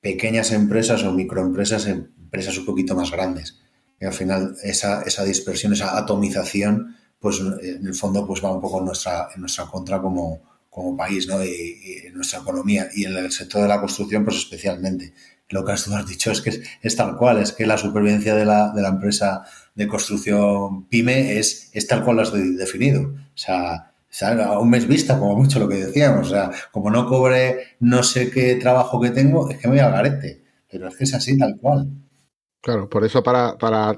pequeñas 0.00 0.52
empresas 0.52 1.02
o 1.04 1.12
microempresas 1.12 1.86
en 1.86 2.12
empresas 2.18 2.58
un 2.58 2.66
poquito 2.66 2.94
más 2.94 3.10
grandes. 3.10 3.60
Y 4.00 4.06
al 4.06 4.12
final 4.12 4.54
esa, 4.62 5.02
esa 5.02 5.24
dispersión, 5.24 5.72
esa 5.72 5.96
atomización, 5.96 6.96
pues 7.18 7.40
en 7.40 7.86
el 7.86 7.94
fondo 7.94 8.26
pues 8.26 8.42
va 8.42 8.52
un 8.52 8.60
poco 8.60 8.78
en 8.78 8.86
nuestra, 8.86 9.28
en 9.34 9.40
nuestra 9.42 9.66
contra 9.66 10.00
como, 10.00 10.49
como 10.70 10.96
país, 10.96 11.26
¿no? 11.26 11.44
Y, 11.44 12.08
nuestra 12.14 12.40
economía 12.40 12.88
y 12.94 13.04
en 13.04 13.16
el 13.16 13.32
sector 13.32 13.62
de 13.62 13.68
la 13.68 13.80
construcción, 13.80 14.24
pues 14.24 14.36
especialmente 14.36 15.14
lo 15.48 15.64
que 15.64 15.74
tú 15.74 15.94
has 15.94 16.06
dicho 16.06 16.30
es 16.30 16.40
que 16.40 16.62
es, 16.82 16.96
tal 16.96 17.16
cual, 17.16 17.38
es 17.38 17.52
que 17.52 17.66
la 17.66 17.76
supervivencia 17.76 18.34
de 18.34 18.44
la, 18.44 18.70
de 18.70 18.82
la, 18.82 18.88
empresa 18.88 19.42
de 19.74 19.88
construcción 19.88 20.86
pyme 20.88 21.38
es, 21.38 21.70
es 21.72 21.86
tal 21.86 22.04
cual 22.04 22.16
lo 22.16 22.22
has 22.22 22.32
definido. 22.32 23.02
O 23.02 23.36
sea, 23.36 23.90
a 24.22 24.58
un 24.58 24.70
mes 24.70 24.86
vista, 24.86 25.18
como 25.18 25.36
mucho 25.36 25.58
lo 25.58 25.68
que 25.68 25.86
decíamos. 25.86 26.28
O 26.28 26.30
sea, 26.30 26.50
como 26.72 26.90
no 26.90 27.06
cobre 27.06 27.76
no 27.80 28.02
sé 28.02 28.30
qué 28.30 28.56
trabajo 28.56 29.00
que 29.00 29.10
tengo, 29.10 29.50
es 29.50 29.58
que 29.58 29.68
me 29.68 29.74
voy 29.74 29.84
al 29.84 29.92
garete. 29.92 30.44
Pero 30.70 30.88
es 30.88 30.96
que 30.96 31.04
es 31.04 31.14
así, 31.14 31.36
tal 31.36 31.56
cual. 31.60 31.88
Claro, 32.60 32.88
por 32.88 33.04
eso 33.04 33.22
para, 33.22 33.56
para, 33.56 33.96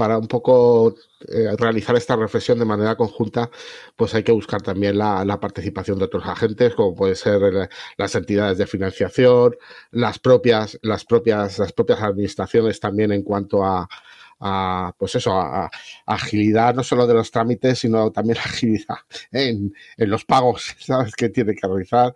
para 0.00 0.16
un 0.16 0.28
poco 0.28 0.94
eh, 1.28 1.54
realizar 1.58 1.94
esta 1.94 2.16
reflexión 2.16 2.58
de 2.58 2.64
manera 2.64 2.96
conjunta, 2.96 3.50
pues 3.96 4.14
hay 4.14 4.22
que 4.22 4.32
buscar 4.32 4.62
también 4.62 4.96
la, 4.96 5.38
participación 5.38 5.98
de 5.98 6.06
otros 6.06 6.24
agentes, 6.24 6.74
como 6.74 6.94
puede 6.94 7.14
ser 7.14 7.68
las 7.98 8.14
entidades 8.14 8.56
de 8.56 8.66
financiación, 8.66 9.56
las 9.90 10.18
propias, 10.18 10.78
las 10.80 11.04
propias, 11.04 11.58
las 11.58 11.74
propias 11.74 12.00
administraciones 12.00 12.80
también 12.80 13.12
en 13.12 13.22
cuanto 13.22 13.62
a, 13.62 13.90
a 14.40 14.94
pues 14.98 15.14
eso, 15.14 15.32
a, 15.32 15.70
agilidad 16.06 16.74
no 16.74 16.82
solo 16.82 17.06
de 17.06 17.14
los 17.14 17.30
trámites, 17.30 17.78
sino 17.80 18.10
también 18.10 18.38
agilidad 18.44 18.96
en, 19.30 19.74
en 19.96 20.10
los 20.10 20.24
pagos, 20.24 20.74
¿sabes? 20.80 21.14
Que 21.14 21.28
tiene 21.28 21.54
que 21.54 21.66
realizar 21.66 22.14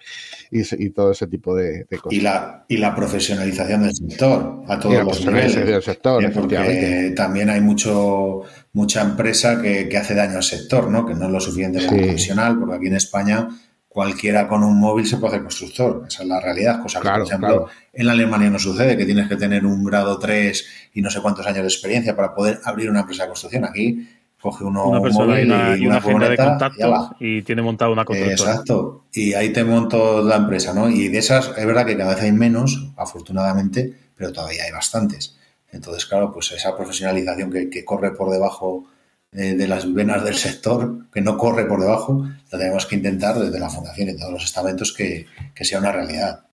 y, 0.50 0.90
todo 0.90 1.12
ese 1.12 1.26
tipo 1.26 1.54
de, 1.54 1.86
cosas. 1.86 2.12
Y 2.12 2.20
la, 2.20 2.64
y 2.68 2.76
la 2.78 2.94
profesionalización 2.94 3.82
del 3.82 3.94
sector 3.94 4.62
a 4.68 4.78
todos 4.78 5.04
los 5.04 5.26
niveles. 5.26 5.54
Del 5.54 5.82
sector, 5.82 6.24
eh, 6.24 6.30
porque 6.30 7.12
también 7.16 7.50
hay 7.50 7.60
mucho 7.60 8.42
mucha 8.72 9.02
empresa 9.02 9.62
que, 9.62 9.88
que, 9.88 9.96
hace 9.96 10.14
daño 10.14 10.36
al 10.36 10.42
sector, 10.42 10.90
¿no? 10.90 11.06
Que 11.06 11.14
no 11.14 11.26
es 11.26 11.30
lo 11.30 11.40
suficientemente 11.40 11.96
profesional, 11.96 12.58
porque 12.58 12.76
aquí 12.76 12.86
en 12.88 12.96
España 12.96 13.48
cualquiera 13.94 14.48
con 14.48 14.64
un 14.64 14.80
móvil 14.80 15.06
se 15.06 15.18
puede 15.18 15.34
hacer 15.34 15.42
constructor. 15.42 16.04
Esa 16.08 16.24
es 16.24 16.28
la 16.28 16.40
realidad. 16.40 16.82
Cosa 16.82 17.00
que, 17.00 17.08
por 17.08 17.22
ejemplo, 17.22 17.68
en 17.92 18.08
Alemania 18.08 18.50
no 18.50 18.58
sucede, 18.58 18.96
que 18.96 19.04
tienes 19.04 19.28
que 19.28 19.36
tener 19.36 19.64
un 19.64 19.84
grado 19.84 20.18
3 20.18 20.66
y 20.94 21.00
no 21.00 21.10
sé 21.10 21.20
cuántos 21.20 21.46
años 21.46 21.60
de 21.60 21.68
experiencia 21.68 22.16
para 22.16 22.34
poder 22.34 22.60
abrir 22.64 22.90
una 22.90 23.00
empresa 23.00 23.22
de 23.22 23.28
construcción. 23.28 23.64
Aquí 23.64 24.08
coge 24.40 24.64
uno 24.64 24.88
una 24.88 25.00
persona 25.00 25.26
móvil 25.26 25.80
y 25.80 25.86
una, 25.86 25.98
agenda 25.98 26.28
de 26.28 26.36
contactos 26.36 27.10
y, 27.20 27.42
tiene 27.42 27.62
montado 27.62 27.92
una 27.92 28.04
constructora. 28.04 28.50
Exacto. 28.50 29.04
Y 29.12 29.32
ahí 29.34 29.52
te 29.52 29.62
monto 29.62 30.24
la 30.24 30.36
empresa, 30.36 30.74
¿no? 30.74 30.90
Y 30.90 31.06
de 31.06 31.18
esas 31.18 31.52
es 31.56 31.64
verdad 31.64 31.86
que 31.86 31.96
cada 31.96 32.16
vez 32.16 32.24
hay 32.24 32.32
menos, 32.32 32.88
afortunadamente, 32.96 33.94
pero 34.16 34.32
todavía 34.32 34.64
hay 34.64 34.72
bastantes. 34.72 35.36
Entonces, 35.70 36.04
claro, 36.06 36.32
pues 36.32 36.50
esa 36.50 36.76
profesionalización 36.76 37.52
que 37.70 37.84
corre 37.84 38.10
por 38.10 38.30
debajo 38.30 38.88
de, 39.34 39.66
las 39.66 39.92
venas 39.92 40.24
del 40.24 40.36
sector, 40.36 41.10
que 41.12 41.20
no 41.20 41.36
corre 41.36 41.66
por 41.66 41.80
debajo, 41.80 42.26
lo 42.52 42.58
tenemos 42.58 42.86
que 42.86 42.94
intentar 42.94 43.36
desde 43.36 43.58
la 43.58 43.68
Fundación 43.68 44.08
y 44.08 44.16
todos 44.16 44.32
los 44.32 44.44
estamentos 44.44 44.92
que, 44.92 45.26
sea 45.56 45.80
una 45.80 45.90
realidad. 45.90 46.46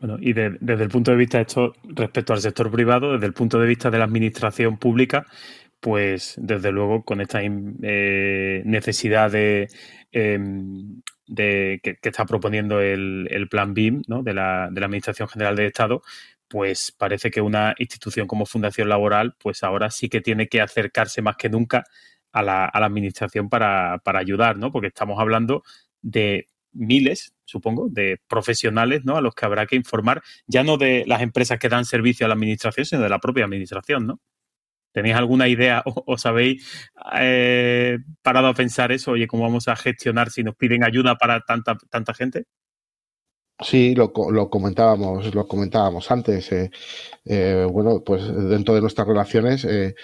Bueno, 0.00 0.18
y 0.20 0.32
desde 0.32 0.82
el 0.82 0.88
punto 0.88 1.12
de 1.12 1.16
vista 1.16 1.38
de 1.38 1.44
esto, 1.44 1.72
respecto 1.84 2.32
al 2.32 2.40
sector 2.40 2.70
privado, 2.70 3.12
desde 3.12 3.26
el 3.26 3.32
punto 3.32 3.60
de 3.60 3.68
vista 3.68 3.90
de 3.90 3.98
la 3.98 4.04
administración 4.04 4.76
pública, 4.76 5.24
pues 5.80 6.34
desde 6.36 6.72
luego 6.72 7.04
con 7.04 7.20
esta 7.20 7.40
eh, 7.42 8.62
necesidad 8.64 9.30
de, 9.30 9.68
em, 10.10 11.00
de 11.28 11.80
que, 11.82 11.96
está 12.02 12.24
proponiendo 12.26 12.80
el, 12.80 13.46
plan 13.48 13.72
BIM 13.72 14.02
¿no? 14.08 14.22
de, 14.22 14.34
la, 14.34 14.68
de 14.70 14.80
la 14.80 14.86
Administración 14.86 15.28
General 15.28 15.54
del 15.54 15.66
Estado, 15.66 16.02
pues 16.48 16.92
parece 16.92 17.30
que 17.30 17.40
una 17.40 17.74
institución 17.78 18.26
como 18.26 18.46
Fundación 18.46 18.88
Laboral, 18.88 19.34
pues 19.40 19.62
ahora 19.62 19.90
sí 19.90 20.08
que 20.08 20.20
tiene 20.20 20.48
que 20.48 20.60
acercarse 20.60 21.22
más 21.22 21.36
que 21.36 21.48
nunca 21.48 21.84
a 22.36 22.42
la, 22.42 22.66
administración 22.66 23.48
para, 23.48 24.00
ayudar, 24.04 24.58
¿no? 24.58 24.70
Porque 24.70 24.88
estamos 24.88 25.18
hablando 25.18 25.62
de 26.02 26.46
miles, 26.72 27.34
supongo, 27.46 27.88
de 27.88 28.20
profesionales, 28.28 29.04
¿no? 29.04 29.16
A 29.16 29.22
los 29.22 29.34
que 29.34 29.46
habrá 29.46 29.66
que 29.66 29.76
informar, 29.76 30.22
ya 30.46 30.62
no 30.62 30.76
de 30.76 31.04
las 31.06 31.22
empresas 31.22 31.58
que 31.58 31.70
dan 31.70 31.86
servicio 31.86 32.26
a 32.26 32.28
la 32.28 32.34
administración, 32.34 32.84
sino 32.84 33.00
de 33.02 33.08
la 33.08 33.20
propia 33.20 33.46
administración, 33.46 34.06
¿no? 34.06 34.20
¿Tenéis 34.92 35.16
alguna 35.16 35.48
idea 35.48 35.82
o 35.86 36.04
os 36.06 36.26
habéis 36.26 36.90
eh, 37.18 37.98
parado 38.22 38.48
a 38.48 38.54
pensar 38.54 38.92
eso? 38.92 39.12
Oye, 39.12 39.26
¿cómo 39.26 39.44
vamos 39.44 39.68
a 39.68 39.76
gestionar 39.76 40.30
si 40.30 40.42
nos 40.42 40.56
piden 40.56 40.84
ayuda 40.84 41.16
para 41.16 41.40
tanta, 41.40 41.76
tanta 41.90 42.12
gente? 42.12 42.44
Sí, 43.60 43.94
lo, 43.94 44.12
lo, 44.32 44.50
comentábamos, 44.50 45.34
lo 45.34 45.48
comentábamos 45.48 46.10
antes. 46.10 46.52
Eh, 46.52 46.70
eh, 47.24 47.66
bueno, 47.70 48.02
pues 48.04 48.22
dentro 48.50 48.74
de 48.74 48.82
nuestras 48.82 49.06
relaciones 49.08 49.64
eh, 49.64 49.94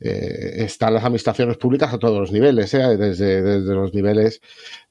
están 0.00 0.94
las 0.94 1.04
administraciones 1.04 1.58
públicas 1.58 1.92
a 1.92 1.98
todos 1.98 2.18
los 2.18 2.32
niveles, 2.32 2.72
desde, 2.72 3.42
desde, 3.42 3.74
los 3.74 3.92
niveles 3.92 4.40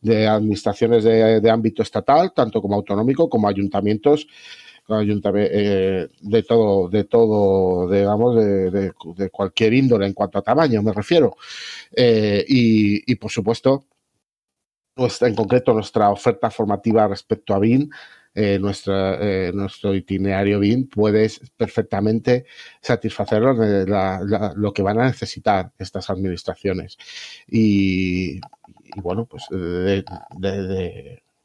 de 0.02 0.28
administraciones 0.28 1.04
de, 1.04 1.50
ámbito 1.50 1.82
estatal, 1.82 2.32
tanto 2.34 2.62
como 2.62 2.76
autonómico, 2.76 3.28
como 3.28 3.48
ayuntamientos, 3.48 4.28
de 4.88 6.44
todo, 6.48 6.90
de 6.90 7.04
todo, 7.06 7.90
digamos, 7.90 8.36
de, 8.36 8.72
de, 8.72 9.30
cualquier 9.32 9.74
índole 9.74 10.06
en 10.06 10.14
cuanto 10.14 10.38
a 10.38 10.42
tamaño, 10.44 10.84
me 10.84 10.94
refiero. 10.94 11.38
y, 11.98 13.12
y 13.12 13.16
por 13.16 13.32
supuesto, 13.32 13.86
en 14.96 15.36
concreto 15.36 15.74
nuestra 15.74 16.10
oferta 16.10 16.50
formativa 16.52 17.08
respecto 17.08 17.54
a 17.54 17.60
BIN, 17.60 17.90
eh, 18.34 18.58
nuestra, 18.60 19.18
eh, 19.20 19.52
nuestro 19.54 19.94
itinerario 19.94 20.60
BIN 20.60 20.88
puede 20.88 21.30
perfectamente 21.58 22.46
satisfacer 22.82 23.42
lo 23.42 24.74
que 24.74 24.82
van 24.82 25.00
a 25.02 25.06
necesitar 25.06 25.74
estas 25.78 26.10
administraciones. 26.10 26.98
Y, 27.48 28.40
bueno, 28.96 29.26
pues 29.26 29.44
de, 29.50 30.04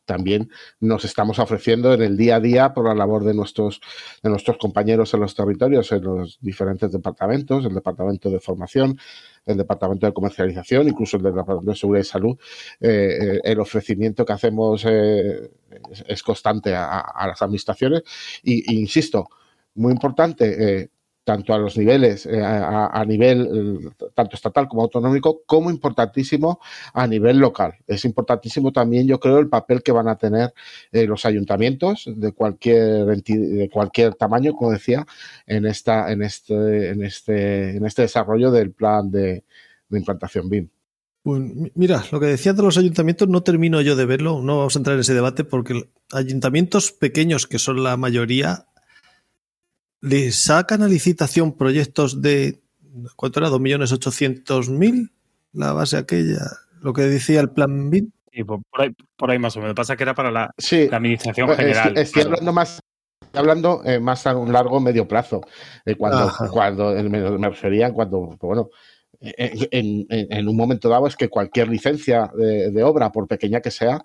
también 0.07 0.51
nos 0.81 1.05
estamos 1.05 1.39
ofreciendo 1.39 1.93
en 1.93 2.03
el 2.03 2.17
día 2.17 2.37
a 2.37 2.41
día 2.41 2.73
por 2.73 2.87
la 2.87 2.95
labor 2.95 3.25
de 3.25 3.35
nuestros, 3.35 3.81
de 4.23 4.31
nuestros 4.31 4.57
compañeros 4.57 5.13
en 5.13 5.21
los 5.21 5.35
territorios, 5.35 5.93
en 5.93 6.05
los 6.05 6.39
diferentes 6.41 6.91
departamentos, 6.91 7.65
el 7.67 7.75
departamento 7.75 8.31
de 8.31 8.41
formación, 8.41 8.99
el 9.45 9.57
departamento 9.57 10.07
de 10.07 10.13
comercialización, 10.13 10.89
incluso 10.89 11.17
el 11.17 11.25
departamento 11.25 11.71
de 11.71 11.77
seguridad 11.77 12.05
y 12.05 12.09
salud. 12.09 12.39
Eh, 12.81 13.19
eh, 13.21 13.41
el 13.45 13.61
ofrecimiento 13.61 14.25
que 14.25 14.33
hacemos 14.33 14.85
eh, 14.87 15.51
es, 16.07 16.23
constante 16.23 16.75
a, 16.75 17.27
las 17.27 17.43
administraciones. 17.43 18.03
Y, 18.43 18.75
insisto, 18.81 19.29
muy 19.75 19.93
importante, 19.93 20.91
tanto 21.27 21.53
a 21.53 21.59
los 21.59 21.77
niveles, 21.77 22.25
eh, 22.25 22.41
a, 22.41 23.05
nivel 23.05 23.91
tanto 24.15 24.37
estatal 24.37 24.69
como 24.69 24.83
autonómico, 24.83 25.43
como 25.45 25.73
importantísimo 25.73 26.61
a 26.95 27.05
nivel 27.09 27.39
local. 27.39 27.75
Es 27.89 28.05
importantísimo 28.05 28.71
también, 28.71 29.09
yo 29.09 29.19
creo, 29.19 29.41
el 29.41 29.49
papel 29.49 29.83
que 29.83 29.91
van 29.91 30.07
a 30.07 30.17
tener 30.17 30.55
eh, 30.93 31.05
los 31.05 31.27
ayuntamientos 31.27 32.05
de 32.07 32.31
cualquier 32.31 33.07
de 33.07 33.69
cualquier 33.73 34.15
tamaño, 34.15 34.55
como 34.55 34.71
decía, 34.71 35.05
en 35.49 35.67
esta, 35.67 36.13
en 36.13 36.23
este, 36.23 36.91
en 36.91 37.03
este, 37.03 37.77
en 37.77 37.85
este 37.85 38.03
desarrollo 38.03 38.53
del 38.53 38.71
plan 38.71 39.11
de, 39.11 39.43
implantación 39.91 40.49
BIM. 40.49 40.69
Pues 41.25 41.43
mira, 41.75 42.05
lo 42.13 42.21
que 42.21 42.27
decías 42.27 42.57
de 42.57 42.63
los 42.63 42.79
ayuntamientos 42.79 43.27
no 43.27 43.43
termino 43.43 43.81
yo 43.81 43.97
de 43.97 44.07
verlo, 44.07 44.43
no 44.43 44.59
vamos 44.59 44.77
a 44.77 44.79
entrar 44.79 44.95
en 44.95 45.01
ese 45.01 45.15
debate 45.15 45.43
porque 45.43 45.91
ayuntamientos 46.13 46.93
pequeños, 46.93 47.49
que 47.49 47.59
son 47.59 47.83
la 47.83 47.97
mayoría, 47.97 48.67
le 50.01 50.33
sacan 50.33 50.83
a 50.83 50.89
licitación 50.89 51.57
proyectos 51.57 52.23
de, 52.23 52.61
¿cuánto 53.17 53.41
era? 53.41 53.49
¿2.800.000? 53.51 55.11
La 55.53 55.73
base 55.73 55.97
aquella, 55.97 56.41
lo 56.81 56.93
que 56.93 57.03
decía 57.03 57.41
el 57.41 57.51
plan 57.51 57.91
BIM. 57.91 58.11
Sí, 58.33 58.45
por 58.45 58.61
ahí, 58.79 58.95
por 59.17 59.31
ahí 59.31 59.39
más 59.39 59.57
o 59.57 59.61
menos. 59.61 59.75
Pasa 59.75 59.97
que 59.97 60.03
era 60.03 60.15
para 60.15 60.31
la, 60.31 60.55
administración 60.93 61.47
pues, 61.47 61.59
general. 61.59 61.97
Estoy, 61.97 62.23
hablando 62.23 62.53
más 62.53 62.81
hablando 63.33 63.83
eh, 63.85 64.01
más 64.01 64.27
a 64.27 64.37
un 64.37 64.53
largo 64.53 64.81
medio 64.81 65.07
plazo. 65.07 65.41
Eh, 65.85 65.95
cuando, 65.95 66.31
cuando 66.51 66.91
me, 66.93 67.49
refería 67.49 67.93
cuando, 67.93 68.37
pues, 68.39 68.39
bueno, 68.41 68.71
en, 69.21 70.49
un 70.49 70.57
momento 70.57 70.89
dado 70.89 71.07
es 71.07 71.17
que 71.17 71.29
cualquier 71.29 71.69
licencia 71.69 72.31
de, 72.37 72.83
obra, 72.83 73.11
por 73.13 73.27
pequeña 73.27 73.61
que 73.61 73.71
sea, 73.71 74.01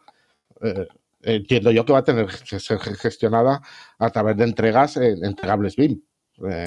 eh, 0.61 0.87
entiendo 1.23 1.71
yo 1.71 1.85
que 1.85 1.93
va 1.93 1.99
a 1.99 2.03
tener 2.03 2.27
que 2.27 2.59
ser 2.59 2.79
gestionada 2.79 3.61
a 3.97 4.09
través 4.09 4.37
de 4.37 4.43
entregas 4.43 4.97
entregables 4.97 5.75
BIM. 5.75 6.01
Eh, 6.49 6.65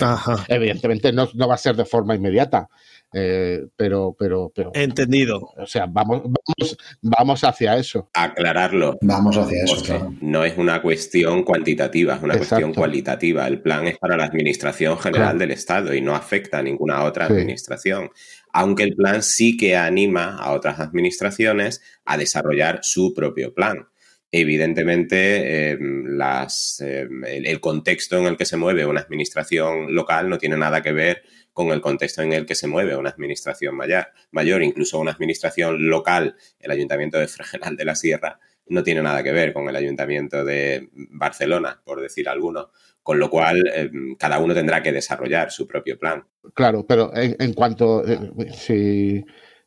evidentemente 0.48 1.12
no, 1.12 1.28
no, 1.34 1.48
va 1.48 1.54
a 1.54 1.58
ser 1.58 1.74
de 1.74 1.84
forma 1.84 2.14
inmediata, 2.14 2.68
eh, 3.12 3.66
pero, 3.76 4.14
pero, 4.18 4.52
pero. 4.54 4.70
Entendido. 4.74 5.50
O 5.56 5.66
sea, 5.66 5.86
vamos, 5.86 6.22
vamos, 6.22 6.76
vamos 7.02 7.44
hacia 7.44 7.76
eso. 7.76 8.10
Aclararlo. 8.14 8.98
Vamos 9.00 9.36
hacia 9.36 9.64
eso. 9.64 10.14
No 10.20 10.44
es 10.44 10.56
una 10.58 10.80
cuestión 10.80 11.42
cuantitativa, 11.42 12.14
es 12.14 12.22
una 12.22 12.36
cuestión 12.36 12.72
cualitativa. 12.72 13.46
El 13.46 13.60
plan 13.60 13.86
es 13.86 13.98
para 13.98 14.16
la 14.16 14.24
administración 14.24 14.98
general 14.98 15.38
del 15.38 15.50
Estado 15.50 15.94
y 15.94 16.00
no 16.00 16.14
afecta 16.14 16.58
a 16.58 16.62
ninguna 16.62 17.02
otra 17.04 17.26
administración. 17.26 18.10
Aunque 18.52 18.84
el 18.84 18.94
plan 18.94 19.22
sí 19.22 19.56
que 19.56 19.76
anima 19.76 20.36
a 20.36 20.52
otras 20.52 20.78
administraciones 20.78 21.82
a 22.04 22.16
desarrollar 22.16 22.80
su 22.82 23.12
propio 23.12 23.52
plan 23.52 23.88
evidentemente 24.36 25.70
em, 25.70 26.06
las, 26.06 26.80
em, 26.80 27.24
el, 27.24 27.60
contexto 27.60 28.18
en 28.18 28.26
el 28.26 28.36
que 28.36 28.44
se 28.44 28.56
mueve 28.56 28.84
una 28.84 29.00
administración 29.00 29.94
local 29.94 30.28
no 30.28 30.38
tiene 30.38 30.56
nada 30.56 30.82
que 30.82 30.90
ver 30.90 31.22
con 31.52 31.68
el 31.68 31.80
contexto 31.80 32.20
en 32.20 32.32
el 32.32 32.44
que 32.44 32.56
se 32.56 32.66
mueve 32.66 32.96
una 32.96 33.10
administración 33.10 33.76
mayor, 33.76 34.08
mayor 34.32 34.64
incluso 34.64 34.98
una 34.98 35.12
administración 35.12 35.88
local, 35.88 36.34
el 36.58 36.70
Ayuntamiento 36.72 37.16
de 37.16 37.28
Fregenal 37.28 37.76
de 37.76 37.84
la 37.84 37.94
Sierra, 37.94 38.40
no 38.66 38.82
tiene 38.82 39.02
nada 39.02 39.22
que 39.22 39.30
ver 39.30 39.52
con 39.52 39.68
el 39.68 39.76
Ayuntamiento 39.76 40.44
de 40.44 40.88
Barcelona, 40.92 41.80
por 41.84 42.00
decir 42.00 42.28
alguno, 42.28 42.72
con 43.04 43.20
lo 43.20 43.30
cual 43.30 43.62
em, 43.72 44.16
cada 44.16 44.40
uno 44.40 44.52
tendrá 44.52 44.82
que 44.82 44.90
desarrollar 44.90 45.52
su 45.52 45.68
propio 45.68 45.96
plan. 45.96 46.26
Claro, 46.54 46.84
pero 46.84 47.12
en, 47.14 47.52
cuanto, 47.52 48.04
eh, 48.04 48.18
si 48.52 49.24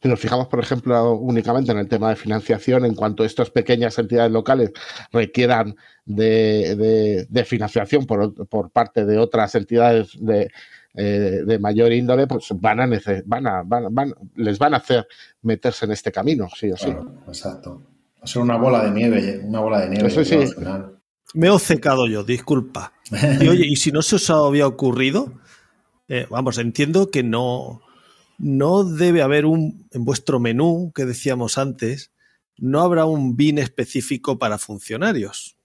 si 0.07 0.11
nos 0.11 0.19
fijamos, 0.19 0.47
por 0.47 0.59
ejemplo, 0.59 1.13
únicamente 1.15 1.71
en 1.71 1.79
el 1.79 1.87
tema 1.87 2.09
de 2.09 2.15
financiación, 2.15 2.85
en 2.85 2.95
cuanto 2.95 3.25
estas 3.25 3.49
pequeñas 3.49 3.99
entidades 3.99 4.31
locales 4.31 4.71
requieran 5.11 5.75
de, 6.05 7.45
financiación 7.45 8.05
por, 8.05 8.71
parte 8.71 9.05
de 9.05 9.17
otras 9.17 9.53
entidades 9.55 10.11
de, 10.19 10.49
eh, 10.95 11.59
mayor 11.59 11.91
índole, 11.91 12.25
pues 12.25 12.47
van 12.55 12.79
a, 12.79 12.99
van 13.25 13.47
a, 13.47 13.63
van, 13.63 14.13
les 14.35 14.57
van 14.57 14.73
a 14.73 14.77
hacer 14.77 15.05
meterse 15.41 15.85
en 15.85 15.91
este 15.91 16.11
camino, 16.11 16.47
sí 16.55 16.71
o 16.71 16.77
sí. 16.77 16.89
exacto. 17.27 17.81
Va 18.17 18.23
a 18.23 18.27
ser 18.27 18.41
una 18.41 18.55
bola 18.55 18.83
de 18.83 18.91
nieve, 18.91 19.41
una 19.43 19.59
bola 19.59 19.81
de 19.81 19.89
nieve. 19.89 20.25
sí. 20.25 20.39
Me 21.33 21.47
he 21.47 21.49
obcecado 21.49 22.07
yo, 22.07 22.23
disculpa. 22.23 22.93
Y 23.41 23.47
oye, 23.47 23.65
¿y 23.67 23.75
si 23.75 23.91
no 23.91 24.01
se 24.01 24.15
os 24.15 24.29
había 24.29 24.67
ocurrido? 24.67 25.33
Eh, 26.07 26.25
vamos, 26.29 26.57
entiendo 26.57 27.11
que 27.11 27.23
no, 27.23 27.81
no 28.37 28.83
debe 28.83 29.21
haber 29.21 29.45
un, 29.45 29.87
en 29.91 30.05
vuestro 30.05 30.39
menú 30.39 30.91
que 30.93 31.05
decíamos 31.05 31.57
antes, 31.57 32.11
no 32.57 32.81
habrá 32.81 33.05
un 33.05 33.35
BIN 33.35 33.57
específico 33.59 34.37
para 34.37 34.57
funcionarios. 34.57 35.57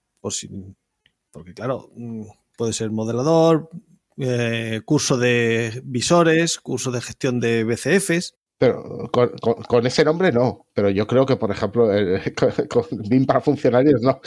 porque 1.31 1.53
claro, 1.53 1.91
mm, 1.95 2.25
puede 2.57 2.73
ser 2.73 2.91
modelador, 2.91 3.69
eh, 4.17 4.81
curso 4.85 5.17
de 5.17 5.81
visores, 5.83 6.59
curso 6.59 6.91
de 6.91 7.01
gestión 7.01 7.39
de 7.39 7.63
BCFs. 7.63 8.35
Pero 8.57 9.09
con, 9.11 9.85
ese 9.87 10.05
nombre 10.05 10.31
no, 10.31 10.67
pero 10.73 10.89
yo 10.89 11.05
creo 11.07 11.25
que, 11.25 11.35
por 11.35 11.51
ejemplo, 11.51 11.89
con, 12.69 12.85
BIM 13.09 13.25
para 13.25 13.41
funcionarios 13.41 14.01
no, 14.01 14.21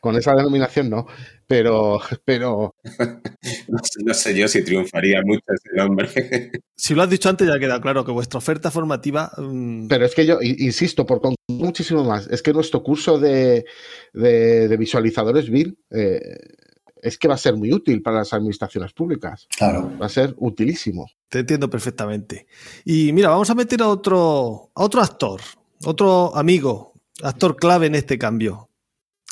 con 0.00 0.16
esa 0.16 0.34
denominación 0.34 0.90
no, 0.90 1.06
pero... 1.46 2.00
pero... 2.24 2.74
no, 4.04 4.14
sé, 4.14 4.36
yo 4.36 4.48
si 4.48 4.62
triunfaría 4.62 5.22
mucho 5.24 5.44
ese 5.48 5.76
nombre. 5.76 6.08
si 6.76 6.94
lo 6.94 7.02
has 7.02 7.10
dicho 7.10 7.28
antes 7.28 7.48
ya 7.48 7.58
queda 7.58 7.80
claro 7.80 8.04
que 8.04 8.12
vuestra 8.12 8.38
oferta 8.38 8.70
formativa... 8.70 9.30
Mm, 9.38 9.88
pero 9.88 10.04
es 10.04 10.14
que 10.14 10.26
yo, 10.26 10.38
insisto, 10.42 11.06
por 11.06 11.20
muchísimo 11.48 12.04
más, 12.04 12.26
es 12.28 12.42
que 12.42 12.52
nuestro 12.52 12.82
curso 12.82 13.18
de, 13.18 13.64
de, 14.12 14.76
visualizadores 14.76 15.48
BIM... 15.50 15.74
Eh, 15.90 16.36
es 17.02 17.18
que 17.18 17.28
va 17.28 17.34
a 17.34 17.38
ser 17.38 17.56
muy 17.56 17.72
útil 17.72 18.02
para 18.02 18.18
las 18.18 18.32
administraciones 18.32 18.92
públicas. 18.92 19.46
Claro. 19.56 19.92
Va 20.00 20.06
a 20.06 20.10
ser 20.10 20.34
utilísimo. 20.38 21.10
Te 21.28 21.40
entiendo 21.40 21.68
perfectamente. 21.68 22.46
Y 22.84 23.12
mira, 23.12 23.30
vamos 23.30 23.50
a 23.50 23.54
meter 23.54 23.82
a 23.82 23.88
otro, 23.88 24.70
a 24.74 24.82
otro 24.82 25.02
actor, 25.02 25.40
otro 25.84 26.34
amigo, 26.36 26.92
actor 27.22 27.56
clave 27.56 27.86
en 27.86 27.94
este 27.94 28.18
cambio, 28.18 28.70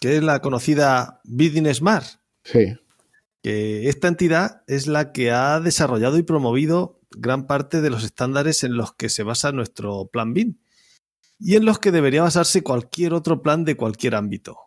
que 0.01 0.17
es 0.17 0.23
la 0.23 0.41
conocida 0.41 1.21
Business 1.25 1.79
Smart. 1.79 2.07
Sí. 2.45 2.77
Que 3.43 3.89
esta 3.89 4.09
entidad 4.09 4.63
es 4.67 4.87
la 4.87 5.13
que 5.13 5.31
ha 5.31 5.61
desarrollado 5.61 6.19
y 6.19 6.23
promovido 6.23 7.01
gran 7.11 7.47
parte 7.47 7.81
de 7.81 7.91
los 7.91 8.05
estándares 8.05 8.65
en 8.65 8.77
los 8.77 8.93
que 8.95 9.09
se 9.09 9.23
basa 9.23 9.53
nuestro 9.53 10.07
plan 10.07 10.35
BIM 10.35 10.59
y 11.39 11.57
en 11.57 11.65
los 11.65 11.79
que 11.79 11.93
debería 11.93 12.23
basarse 12.23 12.63
cualquier 12.63 13.13
otro 13.15 13.43
plan 13.43 13.65
de 13.65 13.77
cualquier 13.77 14.15
ámbito. 14.15 14.59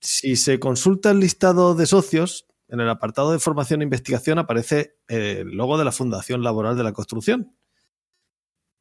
Si 0.00 0.36
se 0.36 0.58
consulta 0.58 1.10
el 1.10 1.20
listado 1.20 1.74
de 1.74 1.86
socios, 1.86 2.46
en 2.68 2.80
el 2.80 2.88
apartado 2.90 3.32
de 3.32 3.38
formación 3.38 3.80
e 3.80 3.84
investigación 3.84 4.38
aparece 4.38 4.98
el 5.08 5.48
logo 5.56 5.78
de 5.78 5.84
la 5.84 5.92
Fundación 5.92 6.42
Laboral 6.42 6.76
de 6.76 6.84
la 6.84 6.92
Construcción. 6.92 7.56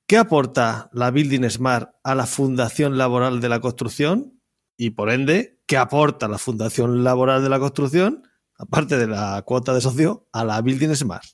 ¿Qué 0.08 0.18
aporta 0.18 0.90
la 0.94 1.12
Building 1.12 1.50
Smart 1.50 1.96
a 2.04 2.16
la 2.16 2.26
Fundación 2.26 2.98
Laboral 2.98 3.42
de 3.42 3.50
la 3.50 3.60
Construcción? 3.60 4.42
Y 4.78 4.92
por 4.92 5.10
ende, 5.10 5.62
¿qué 5.66 5.78
aporta 5.78 6.28
la 6.28 6.38
Fundación 6.38 7.04
Laboral 7.04 7.44
de 7.44 7.50
la 7.50 7.60
Construcción, 7.60 8.24
aparte 8.58 8.98
de 8.98 9.08
la 9.08 9.42
cuota 9.42 9.74
de 9.74 9.82
socio, 9.82 10.28
a 10.32 10.46
la 10.46 10.62
Building 10.62 10.96
Smart? 10.96 11.26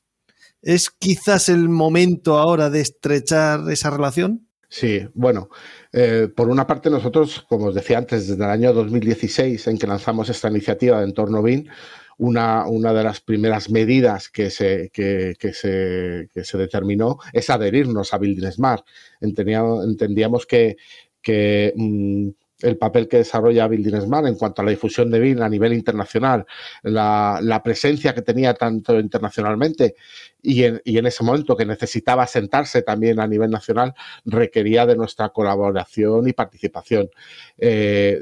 ¿Es 0.61 0.89
quizás 0.89 1.49
el 1.49 1.69
momento 1.69 2.38
ahora 2.38 2.69
de 2.69 2.81
estrechar 2.81 3.69
esa 3.69 3.89
relación? 3.89 4.47
Sí, 4.75 5.07
bueno, 5.13 5.49
eh, 5.91 6.29
por 6.35 6.49
una 6.49 6.65
parte 6.65 6.89
nosotros, 6.89 7.45
como 7.47 7.67
os 7.67 7.75
decía 7.75 7.99
antes, 7.99 8.27
desde 8.27 8.43
el 8.43 8.49
año 8.49 8.73
2016 8.73 9.67
en 9.67 9.77
que 9.77 9.85
lanzamos 9.85 10.29
esta 10.29 10.49
iniciativa 10.49 10.97
de 10.97 11.05
Entorno 11.05 11.43
BIN, 11.43 11.69
una, 12.17 12.65
una 12.65 12.91
de 12.91 13.03
las 13.03 13.21
primeras 13.21 13.69
medidas 13.69 14.29
que 14.29 14.49
se, 14.49 14.89
que, 14.91 15.35
se, 15.53 16.27
que 16.33 16.43
se 16.43 16.57
determinó 16.57 17.19
es 17.33 17.51
adherirnos 17.51 18.15
a 18.15 18.17
Building 18.17 18.51
Smart. 18.51 18.83
Entendíamos, 19.21 19.85
entendíamos 19.85 20.47
que, 20.47 20.77
que 21.21 21.71
mm, 21.75 22.29
el 22.64 22.77
papel 22.77 23.07
que 23.07 23.18
desarrolla 23.18 23.68
Building 23.68 24.02
Smart 24.02 24.27
en 24.27 24.35
cuanto 24.35 24.61
a 24.61 24.65
la 24.65 24.72
difusión 24.72 25.11
de 25.11 25.19
BIM 25.19 25.41
a 25.41 25.49
nivel 25.49 25.73
internacional, 25.73 26.45
la, 26.84 27.61
presencia 27.64 28.14
que 28.14 28.22
tenía 28.22 28.53
tanto 28.53 28.99
internacionalmente 28.99 29.95
y 30.41 30.64
en, 30.64 30.81
y 30.84 30.98
en, 30.98 31.06
ese 31.06 31.23
momento 31.23 31.56
que 31.56 31.65
necesitaba 31.65 32.27
sentarse 32.27 32.81
también 32.81 33.19
a 33.19 33.27
nivel 33.27 33.52
nacional, 33.52 33.94
requería 34.26 34.85
de 34.85 34.95
nuestra 34.95 35.30
colaboración 35.30 36.27
y 36.27 36.34
participación. 36.34 37.10
Eh, 37.57 38.19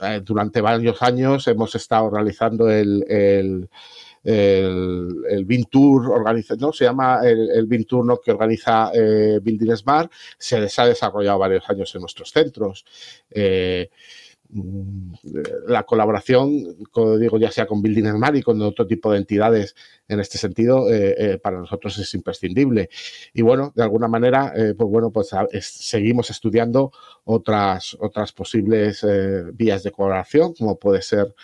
eh, 0.00 0.20
durante 0.24 0.60
varios 0.60 1.02
años 1.02 1.46
hemos 1.48 1.74
estado 1.74 2.10
realizando 2.10 2.70
el, 2.70 3.68
el 4.24 5.66
Tour 5.70 6.10
organiza, 6.10 6.54
¿no? 6.56 6.72
Se 6.72 6.84
llama 6.84 7.20
el, 7.24 7.50
el 7.50 7.86
Tour 7.86 8.20
que 8.24 8.32
organiza 8.32 8.90
eh, 8.94 9.40
Building 9.42 9.76
Smart, 9.76 10.10
se, 10.38 10.56
ha 10.56 10.86
desarrollado 10.86 11.38
varios 11.38 11.68
años 11.68 11.94
en 11.94 12.00
nuestros 12.00 12.30
centros. 12.30 12.84
Eh, 13.30 13.90
mm, 14.50 15.12
la 15.68 15.84
colaboración, 15.84 16.76
como 16.90 17.18
digo, 17.18 17.38
ya 17.38 17.50
sea 17.50 17.66
con 17.66 17.82
Building 17.82 18.12
Smart 18.12 18.36
y 18.36 18.42
con 18.42 18.60
otro 18.62 18.86
tipo 18.86 19.12
de 19.12 19.18
entidades 19.18 19.74
en 20.08 20.20
este 20.20 20.38
sentido, 20.38 20.92
eh, 20.92 21.38
para 21.42 21.58
nosotros 21.58 21.98
es 21.98 22.12
imprescindible. 22.14 22.88
Y 23.34 23.42
bueno, 23.42 23.72
de 23.74 23.82
alguna 23.82 24.08
manera, 24.08 24.52
pues 24.54 24.88
bueno, 24.90 25.10
pues 25.10 25.30
seguimos 25.60 26.30
estudiando 26.30 26.92
otras, 27.24 27.96
otras 28.00 28.32
posibles 28.32 29.06
vías 29.54 29.82
de 29.82 29.92
colaboración, 29.92 30.54
como 30.54 30.78
puede 30.78 31.02
ser 31.02 31.34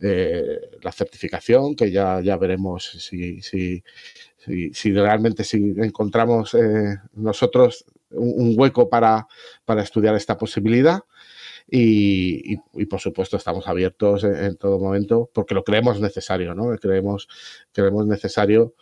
eh, 0.00 0.60
la 0.82 0.92
certificación, 0.92 1.74
que 1.74 1.90
ya, 1.90 2.20
ya 2.20 2.36
veremos 2.36 2.84
si, 2.84 3.40
si, 3.40 3.82
si, 4.72 4.92
realmente 4.92 5.42
si 5.42 5.74
encontramos 5.78 6.54
eh, 6.54 6.98
nosotros 7.14 7.86
un, 8.10 8.54
hueco 8.58 8.88
para, 8.88 9.26
para, 9.64 9.82
estudiar 9.82 10.14
esta 10.14 10.36
posibilidad. 10.36 11.00
Y, 11.68 12.58
y, 12.74 12.86
por 12.86 13.00
supuesto 13.00 13.36
estamos 13.36 13.66
abiertos 13.66 14.22
en, 14.22 14.56
todo 14.56 14.78
momento 14.78 15.28
porque 15.34 15.54
lo 15.54 15.64
creemos 15.64 16.00
necesario, 16.00 16.54
¿no? 16.54 16.76
Creemos, 16.76 17.26
creemos 17.72 18.06
necesario 18.06 18.74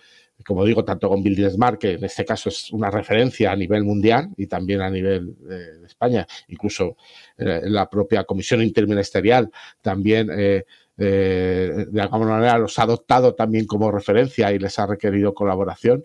como 0.42 0.64
digo, 0.64 0.84
tanto 0.84 1.08
con 1.08 1.22
Building 1.22 1.50
Smart, 1.50 1.78
que 1.78 1.92
en 1.92 2.04
este 2.04 2.24
caso 2.24 2.48
es 2.48 2.72
una 2.72 2.90
referencia 2.90 3.52
a 3.52 3.56
nivel 3.56 3.84
mundial 3.84 4.30
y 4.36 4.46
también 4.46 4.80
a 4.80 4.90
nivel 4.90 5.36
de, 5.38 5.86
España, 5.86 6.26
incluso 6.48 6.96
eh, 7.38 7.60
la 7.64 7.88
propia 7.88 8.24
Comisión 8.24 8.62
Interministerial 8.62 9.50
también 9.80 10.28
eh, 10.32 10.64
eh, 10.96 11.86
de 11.90 12.00
alguna 12.00 12.26
manera 12.26 12.58
los 12.58 12.78
ha 12.78 12.82
adoptado 12.82 13.34
también 13.34 13.66
como 13.66 13.90
referencia 13.90 14.52
y 14.52 14.58
les 14.58 14.78
ha 14.78 14.86
requerido 14.86 15.34
colaboración, 15.34 16.02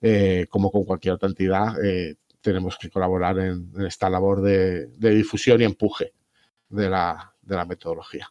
eh, 0.00 0.46
como 0.48 0.70
con 0.70 0.84
cualquier 0.84 1.14
otra 1.14 1.28
entidad, 1.28 1.84
eh, 1.84 2.16
tenemos 2.40 2.78
que 2.78 2.90
colaborar 2.90 3.38
en, 3.38 3.70
esta 3.86 4.10
labor 4.10 4.42
de, 4.42 4.88
difusión 4.96 5.60
y 5.60 5.64
empuje 5.64 6.12
de 6.68 6.88
la, 6.88 7.34
metodología. 7.66 8.30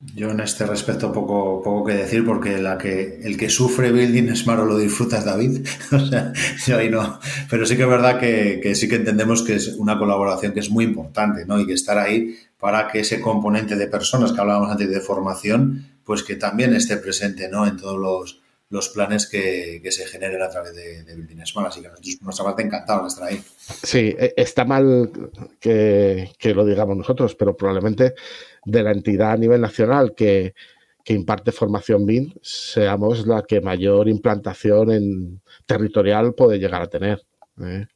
Yo 0.00 0.30
en 0.30 0.38
este 0.38 0.64
respecto 0.64 1.12
poco, 1.12 1.60
poco 1.62 1.84
que 1.84 1.94
decir 1.94 2.24
porque 2.24 2.58
la 2.58 2.78
que, 2.78 3.20
el 3.22 3.36
que 3.36 3.50
sufre 3.50 3.90
Building 3.90 4.36
Smart 4.36 4.64
lo 4.64 4.78
disfruta 4.78 5.18
es 5.18 5.24
David. 5.24 5.66
o 5.92 5.98
sea, 5.98 6.32
yo 6.66 6.78
ahí 6.78 6.88
no. 6.88 7.18
Pero 7.50 7.66
sí 7.66 7.76
que 7.76 7.82
es 7.82 7.88
verdad 7.88 8.20
que, 8.20 8.60
que, 8.62 8.76
sí 8.76 8.88
que 8.88 8.96
entendemos 8.96 9.42
que 9.42 9.56
es 9.56 9.68
una 9.68 9.98
colaboración 9.98 10.52
que 10.52 10.60
es 10.60 10.70
muy 10.70 10.84
importante, 10.84 11.44
¿no? 11.46 11.58
Y 11.58 11.66
que 11.66 11.72
estar 11.72 11.98
ahí 11.98 12.36
para 12.58 12.88
que 12.88 13.00
ese 13.00 13.20
componente 13.20 13.76
de 13.76 13.86
personas 13.86 14.32
que 14.32 14.40
hablábamos 14.40 14.70
antes 14.70 14.90
de 14.90 15.00
formación, 15.00 15.86
pues 16.04 16.22
que 16.22 16.36
también 16.36 16.74
esté 16.74 16.96
presente 16.96 17.48
¿no? 17.48 17.66
en 17.66 17.76
todos 17.76 17.98
los, 17.98 18.40
los 18.70 18.88
planes 18.88 19.28
que, 19.28 19.80
se 19.90 20.06
generen 20.06 20.42
a 20.42 20.48
través 20.48 20.74
de, 20.74 21.04
Building 21.14 21.46
Smart. 21.46 21.68
Así 21.68 21.80
que 21.80 21.88
nuestra 22.22 22.44
parte 22.44 22.62
encantado 22.62 23.02
de 23.02 23.08
estar 23.08 23.24
ahí. 23.28 23.42
Sí, 23.82 24.14
e, 24.18 24.34
está 24.36 24.64
mal 24.64 25.10
que, 25.60 26.30
lo 26.54 26.64
digamos 26.64 26.96
nosotros, 26.96 27.34
pero 27.34 27.56
probablemente 27.56 28.14
de 28.68 28.82
la 28.82 28.92
entidad 28.92 29.32
a 29.32 29.36
nivel 29.36 29.60
nacional 29.60 30.14
que, 30.14 30.54
imparte 31.06 31.52
formación 31.52 32.04
BIM, 32.04 32.34
seamos 32.42 33.26
la 33.26 33.42
que 33.42 33.62
mayor 33.62 34.10
implantación 34.10 34.92
en 34.92 35.40
territorial 35.64 36.34
puede 36.34 36.58
llegar 36.58 36.82
a 36.82 36.90
tener. 36.90 37.22
¿eh? 37.62 37.86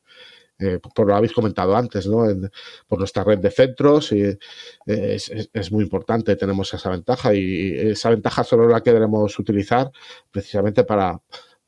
Eh, 0.59 0.79
por 0.79 1.07
lo 1.07 1.15
habéis 1.15 1.35
comentado 1.35 1.77
antes, 1.77 2.07
¿no? 2.07 2.25
por 2.89 2.99
nuestra 2.99 3.23
red 3.23 3.39
de 3.39 3.51
centros, 3.51 4.13
eh, 4.13 4.39
es, 4.87 5.73
muy 5.73 5.85
importante, 5.85 6.37
tenemos 6.37 6.73
esa 6.73 6.89
ventaja 6.89 7.35
y 7.35 7.75
esa 7.91 8.09
ventaja 8.09 8.45
solo 8.45 8.67
la 8.67 8.83
queremos 8.83 9.39
utilizar 9.39 9.91
precisamente 10.31 10.85
para, 10.85 11.21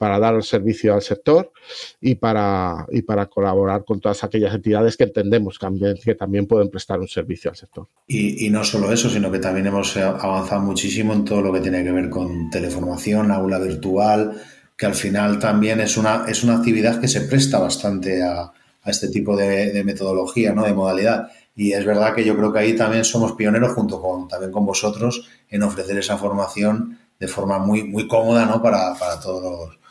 para 0.05 0.19
dar 0.19 0.35
el 0.35 0.43
servicio 0.43 0.93
al 0.93 1.01
sector 1.01 1.51
y 1.99 2.17
para, 2.17 2.85
y 2.91 3.01
para 3.01 3.25
colaborar 3.25 3.87
con 3.87 4.01
todas 4.01 4.23
aquellas 4.23 4.55
entidades 4.55 4.99
que 4.99 5.05
entendemos 5.05 5.59
que 5.59 6.15
también, 6.15 6.47
pueden 6.47 6.69
prestar 6.69 7.01
un 7.01 7.09
servicio 7.09 7.51
al 7.51 7.57
sector. 7.57 7.89
Y, 8.07 8.51
no 8.51 8.63
solo 8.65 8.93
eso, 8.93 9.09
sino 9.09 9.33
que 9.33 9.39
también 9.39 9.69
hemos 9.69 9.97
avanzado 9.97 10.61
muchísimo 10.61 11.15
en 11.15 11.25
todo 11.25 11.41
lo 11.41 11.51
que 11.55 11.61
tiene 11.61 11.83
que 11.83 11.91
ver 11.91 12.11
con 12.11 12.51
teleformación, 12.51 13.31
aula 13.31 13.59
virtual, 13.59 14.37
que 14.77 14.85
al 14.85 14.95
final 14.95 15.39
también 15.39 15.81
es 15.81 15.97
una, 15.97 16.27
es 16.29 16.45
una 16.45 16.59
actividad 16.59 17.01
que 17.01 17.09
se 17.09 17.23
presta 17.23 17.59
bastante 17.59 18.23
a, 18.23 18.53
a 18.83 18.91
este 18.91 19.09
tipo 19.09 19.35
de, 19.35 19.83
metodología, 19.87 20.53
¿no? 20.53 20.65
de 20.65 20.75
modalidad. 20.75 21.31
Y 21.57 21.73
es 21.73 21.87
verdad 21.87 22.15
que 22.15 22.27
yo 22.27 22.37
creo 22.37 22.53
que 22.53 22.59
ahí 22.59 22.77
también 22.77 23.07
somos 23.07 23.33
pioneros 23.33 23.73
junto 23.73 24.03
con 24.03 24.29
también 24.29 24.53
con 24.53 24.67
vosotros 24.67 25.27
en 25.49 25.63
ofrecer 25.63 25.97
esa 25.97 26.19
formación 26.19 26.99
de 27.19 27.29
forma 27.29 27.59
muy, 27.59 27.85
muy 27.85 28.07
cómoda 28.07 28.45
¿no? 28.45 28.61
para, 28.61 28.95
todos 29.23 29.43
los, 29.43 29.84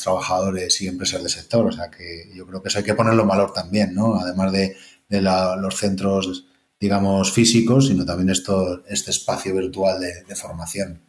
trabajadores 0.00 0.80
y 0.80 0.88
empresas 0.88 1.22
del 1.22 1.30
sector. 1.30 1.66
O 1.66 1.72
sea 1.72 1.90
que 1.90 2.30
yo 2.34 2.46
creo 2.46 2.62
que 2.62 2.68
eso 2.68 2.78
hay 2.78 2.84
que 2.84 2.94
ponerlo 2.94 3.22
en 3.22 3.28
valor 3.28 3.52
también, 3.52 3.94
¿no? 3.94 4.16
Además 4.16 4.52
de, 4.52 4.76
los 5.10 5.76
centros, 5.76 6.46
digamos, 6.78 7.32
físicos, 7.32 7.88
sino 7.88 8.04
también 8.04 8.28
esto, 8.30 8.84
este 8.88 9.10
espacio 9.10 9.54
virtual 9.54 10.00
de 10.00 10.36
formación. 10.36 11.00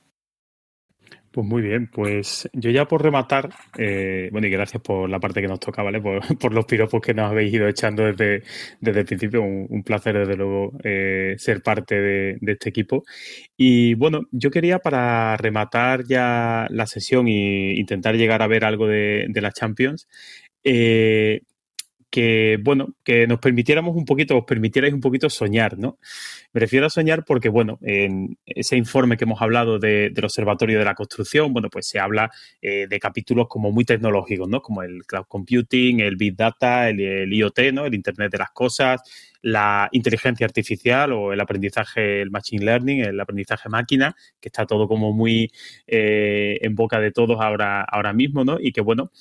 Pues 1.31 1.45
muy 1.45 1.61
bien, 1.61 1.87
pues 1.87 2.49
yo 2.53 2.71
ya 2.71 2.87
por 2.87 3.03
rematar, 3.03 3.49
eh, 3.77 4.29
bueno, 4.31 4.47
y 4.47 4.49
gracias 4.49 4.81
por 4.81 5.07
la 5.07 5.19
parte 5.19 5.41
que 5.41 5.47
nos 5.47 5.59
toca, 5.59 5.83
¿vale? 5.83 6.01
Por, 6.01 6.21
los 6.53 6.65
piropos 6.65 7.01
que 7.01 7.13
nos 7.13 7.29
habéis 7.29 7.53
ido 7.53 7.67
echando 7.67 8.03
desde, 8.03 8.43
desde 8.81 8.99
el 9.01 9.05
principio. 9.05 9.43
Un, 9.43 9.83
placer, 9.83 10.17
desde 10.17 10.35
luego, 10.35 10.73
eh, 10.83 11.35
ser 11.37 11.61
parte 11.61 11.95
de, 12.01 12.37
este 12.47 12.69
equipo. 12.69 13.03
Y 13.55 13.93
bueno, 13.93 14.21
yo 14.31 14.49
quería 14.49 14.79
para 14.79 15.37
rematar 15.37 16.03
ya 16.05 16.67
la 16.71 16.87
sesión 16.87 17.27
e 17.27 17.75
intentar 17.77 18.15
llegar 18.15 18.41
a 18.41 18.47
ver 18.47 18.65
algo 18.65 18.87
de, 18.87 19.27
de 19.29 19.41
la 19.41 19.51
Champions, 19.51 20.07
eh, 20.63 21.41
que, 22.09 22.57
bueno, 22.61 22.95
que 23.03 23.27
nos 23.27 23.39
permitiéramos 23.39 23.95
un 23.95 24.05
poquito, 24.05 24.37
os 24.37 24.45
permitierais 24.45 24.93
un 24.93 25.01
poquito 25.01 25.29
soñar, 25.29 25.77
¿no? 25.77 25.99
Me 26.53 26.59
refiero 26.59 26.87
a 26.87 26.89
soñar 26.89 27.23
porque, 27.25 27.49
bueno, 27.49 27.77
en 27.81 28.37
ese 28.45 28.75
informe 28.77 29.17
que 29.17 29.25
hemos 29.25 29.41
hablado 29.41 29.77
del 29.77 30.13
Observatorio 30.23 30.79
de 30.79 30.85
la 30.85 30.95
Construcción, 30.95 31.53
bueno, 31.53 31.69
pues 31.69 31.87
se 31.87 31.99
habla 31.99 32.31
eh, 32.61 32.87
de 32.89 32.99
capítulos 32.99 33.47
como 33.47 33.71
muy 33.71 33.85
tecnológicos, 33.85 34.49
¿no? 34.49 34.61
Como 34.61 34.81
el 34.81 35.05
cloud 35.05 35.25
computing, 35.27 35.99
el 35.99 36.15
big 36.15 36.35
data, 36.35 36.89
el, 36.89 37.31
IoT, 37.31 37.59
¿no? 37.73 37.85
El 37.85 37.93
Internet 37.93 38.31
de 38.31 38.39
las 38.39 38.51
Cosas, 38.51 39.01
la 39.41 39.87
inteligencia 39.91 40.45
artificial 40.45 41.13
o 41.13 41.31
el 41.31 41.39
aprendizaje, 41.39 42.21
el 42.21 42.31
machine 42.31 42.65
learning, 42.65 43.01
el 43.01 43.19
aprendizaje 43.19 43.69
máquina, 43.69 44.15
que 44.39 44.49
está 44.49 44.65
todo 44.65 44.87
como 44.87 45.13
muy 45.13 45.51
eh, 45.85 46.57
en 46.61 46.73
boca 46.75 46.99
de 46.99 47.11
todos 47.11 47.39
ahora, 47.39 47.83
ahora 47.83 48.13
mismo, 48.13 48.43
¿no? 48.43 48.57
Y 48.59 48.71
que, 48.71 48.81
bueno, 48.81 49.11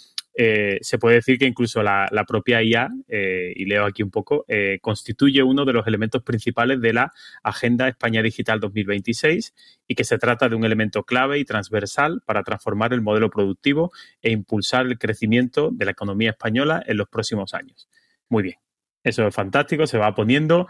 eh, 0.41 0.79
se 0.83 0.99
puede 0.99 1.17
decir 1.17 1.37
que 1.37 1.47
incluso 1.47 1.83
la, 1.83 2.09
propia 2.29 2.63
IA, 2.63 2.91
eh, 3.09 3.53
y 3.57 3.65
leo 3.65 3.85
aquí 3.85 4.05
un 4.05 4.13
poco, 4.13 4.45
eh, 4.47 4.79
constituye 4.81 5.43
uno 5.43 5.65
de 5.65 5.73
los 5.73 5.85
elementos 5.85 6.23
principales 6.23 6.81
de 6.81 6.93
la 6.93 7.13
Agenda 7.43 7.89
España 7.89 8.23
Digital 8.23 8.61
2026 8.61 9.53
y 9.89 9.97
que 9.97 10.05
se 10.05 10.17
trata 10.17 10.49
de 10.49 10.55
un 10.55 10.65
elemento 10.65 11.03
clave 11.03 11.41
y 11.41 11.45
transversal 11.45 12.23
para 12.25 12.45
transformar 12.45 12.93
el 12.93 13.01
modelo 13.01 13.31
productivo 13.31 13.91
e 14.23 14.31
impulsar 14.31 14.87
el 14.87 14.97
crecimiento 14.97 15.71
de 15.73 15.87
la 15.87 15.91
economía 15.91 16.31
española 16.31 16.85
en 16.87 16.99
los 16.99 17.09
próximos 17.09 17.53
años. 17.53 17.89
Muy 18.29 18.45
bien, 18.45 18.59
eso 19.03 19.27
es 19.27 19.35
fantástico, 19.35 19.89
se 19.89 19.99
va 19.99 20.15
poniendo 20.15 20.69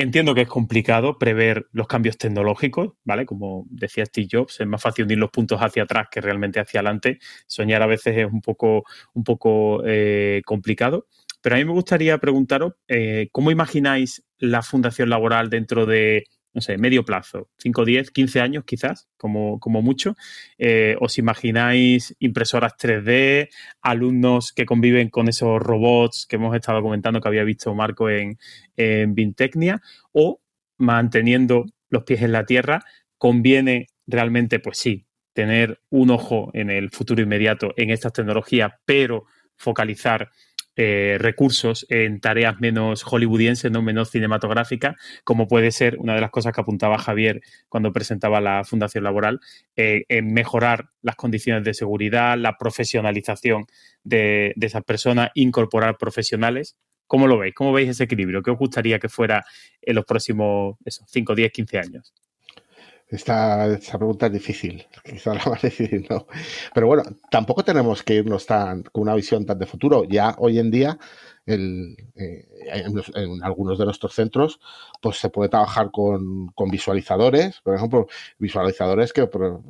Entiendo 0.00 0.34
que 0.34 0.40
es 0.40 0.48
complicado 0.48 1.18
prever 1.18 1.66
los 1.72 1.86
cambios 1.86 2.16
tecnológicos, 2.16 2.94
¿vale? 3.04 3.26
Como 3.26 3.66
decía 3.68 4.06
Steve 4.06 4.28
Jobs, 4.32 4.58
es 4.58 4.66
más 4.66 4.80
fácil 4.80 5.04
unir 5.04 5.18
los 5.18 5.30
puntos 5.30 5.60
hacia 5.60 5.82
atrás 5.82 6.08
que 6.10 6.22
realmente 6.22 6.58
hacia 6.58 6.80
adelante. 6.80 7.18
Soñar 7.46 7.82
a 7.82 7.86
veces 7.86 8.16
es 8.16 8.24
un 8.24 8.40
poco, 8.40 8.84
un 9.12 9.24
poco 9.24 9.82
eh, 9.84 10.40
complicado. 10.46 11.06
Pero 11.42 11.56
a 11.56 11.58
mí 11.58 11.66
me 11.66 11.72
gustaría 11.72 12.16
preguntaros, 12.16 12.72
eh, 12.88 13.28
¿cómo 13.30 13.50
imagináis 13.50 14.24
la 14.38 14.62
fundación 14.62 15.10
laboral 15.10 15.50
dentro 15.50 15.84
de 15.84 16.24
no 16.52 16.60
sé, 16.60 16.78
medio 16.78 17.04
plazo, 17.04 17.48
5, 17.58 17.84
10, 17.84 18.10
15 18.10 18.40
años 18.40 18.64
quizás, 18.64 19.08
como, 19.16 19.60
como 19.60 19.82
mucho. 19.82 20.16
Eh, 20.58 20.96
¿Os 21.00 21.18
imagináis 21.18 22.14
impresoras 22.18 22.74
3D, 22.76 23.48
alumnos 23.82 24.52
que 24.52 24.66
conviven 24.66 25.10
con 25.10 25.28
esos 25.28 25.60
robots 25.60 26.26
que 26.28 26.36
hemos 26.36 26.54
estado 26.56 26.82
comentando 26.82 27.20
que 27.20 27.28
había 27.28 27.44
visto 27.44 27.74
Marco 27.74 28.10
en, 28.10 28.38
en 28.76 29.14
Vintecnia? 29.14 29.80
¿O 30.12 30.40
manteniendo 30.78 31.66
los 31.90 32.04
pies 32.04 32.22
en 32.22 32.32
la 32.32 32.46
tierra, 32.46 32.84
conviene 33.18 33.88
realmente, 34.06 34.60
pues 34.60 34.78
sí, 34.78 35.06
tener 35.34 35.80
un 35.90 36.10
ojo 36.10 36.50
en 36.54 36.70
el 36.70 36.90
futuro 36.90 37.22
inmediato 37.22 37.72
en 37.76 37.90
estas 37.90 38.12
tecnologías, 38.12 38.72
pero 38.84 39.26
focalizar 39.56 40.30
eh, 40.82 41.18
recursos 41.18 41.84
en 41.90 42.20
tareas 42.20 42.58
menos 42.58 43.02
hollywoodienses, 43.02 43.70
no 43.70 43.82
menos 43.82 44.10
cinematográficas, 44.10 44.96
como 45.24 45.46
puede 45.46 45.72
ser 45.72 45.98
una 45.98 46.14
de 46.14 46.22
las 46.22 46.30
cosas 46.30 46.54
que 46.54 46.62
apuntaba 46.62 46.96
Javier 46.96 47.42
cuando 47.68 47.92
presentaba 47.92 48.40
la 48.40 48.64
Fundación 48.64 49.04
Laboral, 49.04 49.40
eh, 49.76 50.06
en 50.08 50.32
mejorar 50.32 50.88
las 51.02 51.16
condiciones 51.16 51.64
de 51.64 51.74
seguridad, 51.74 52.38
la 52.38 52.56
profesionalización 52.56 53.66
de, 54.04 54.54
esas 54.58 54.82
personas, 54.82 55.28
incorporar 55.34 55.98
profesionales. 55.98 56.78
¿Cómo 57.06 57.26
lo 57.26 57.36
veis? 57.36 57.54
¿Cómo 57.54 57.74
veis 57.74 57.90
ese 57.90 58.04
equilibrio? 58.04 58.42
¿Qué 58.42 58.50
os 58.50 58.58
gustaría 58.58 58.98
que 58.98 59.10
fuera 59.10 59.44
en 59.82 59.96
los 59.96 60.06
próximos 60.06 60.76
5, 60.86 61.34
10, 61.34 61.52
15 61.52 61.78
años? 61.78 62.14
Esta, 63.10 63.76
pregunta 63.98 64.26
es 64.26 64.32
difícil, 64.32 64.86
quizá 65.04 65.34
la 65.34 65.44
más 65.44 65.62
difícil, 65.62 66.06
¿no? 66.08 66.26
Pero 66.72 66.86
bueno, 66.86 67.02
tampoco 67.28 67.64
tenemos 67.64 68.04
que 68.04 68.14
irnos 68.14 68.46
tan, 68.46 68.84
con 68.84 69.02
una 69.02 69.16
visión 69.16 69.44
tan 69.44 69.58
de 69.58 69.66
futuro. 69.66 70.04
Ya 70.04 70.36
hoy 70.38 70.60
en 70.60 70.70
día, 70.70 70.96
eh, 71.46 71.96
en, 72.14 73.42
algunos 73.42 73.78
de 73.78 73.84
nuestros 73.84 74.14
centros, 74.14 74.60
pues 75.02 75.18
se 75.18 75.28
puede 75.28 75.48
trabajar 75.48 75.90
con, 75.90 76.48
con 76.54 76.70
visualizadores, 76.70 77.60
por 77.62 77.74
ejemplo, 77.74 78.06
visualizadores 78.38 79.12
que, 79.12 79.26
por, 79.26 79.60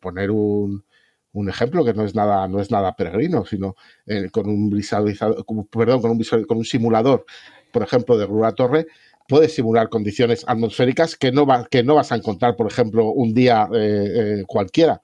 poner 0.00 0.30
un, 0.30 0.84
un, 1.32 1.48
ejemplo 1.48 1.84
que 1.84 1.92
no 1.92 2.04
es 2.04 2.14
nada, 2.14 2.46
no 2.46 2.60
es 2.60 2.70
nada 2.70 2.94
peregrino, 2.94 3.44
sino 3.46 3.74
eh, 4.06 4.30
con 4.30 4.48
un 4.48 4.70
visualizador, 4.70 5.44
perdón, 5.70 6.02
con 6.02 6.12
un, 6.12 6.44
con 6.46 6.58
un 6.58 6.64
simulador, 6.64 7.26
por 7.72 7.82
ejemplo, 7.82 8.16
de 8.16 8.26
Grura 8.26 8.52
Torre, 8.52 8.86
puedes 9.28 9.54
simular 9.54 9.88
condiciones 9.88 10.44
atmosféricas 10.46 11.16
que 11.16 11.32
no, 11.32 11.46
que 11.70 11.82
no 11.82 11.94
vas 11.94 12.12
a 12.12 12.16
encontrar, 12.16 12.56
por 12.56 12.66
ejemplo, 12.70 13.06
un 13.06 13.34
día 13.34 13.68
eh, 13.74 14.40
eh, 14.40 14.44
cualquiera. 14.46 15.00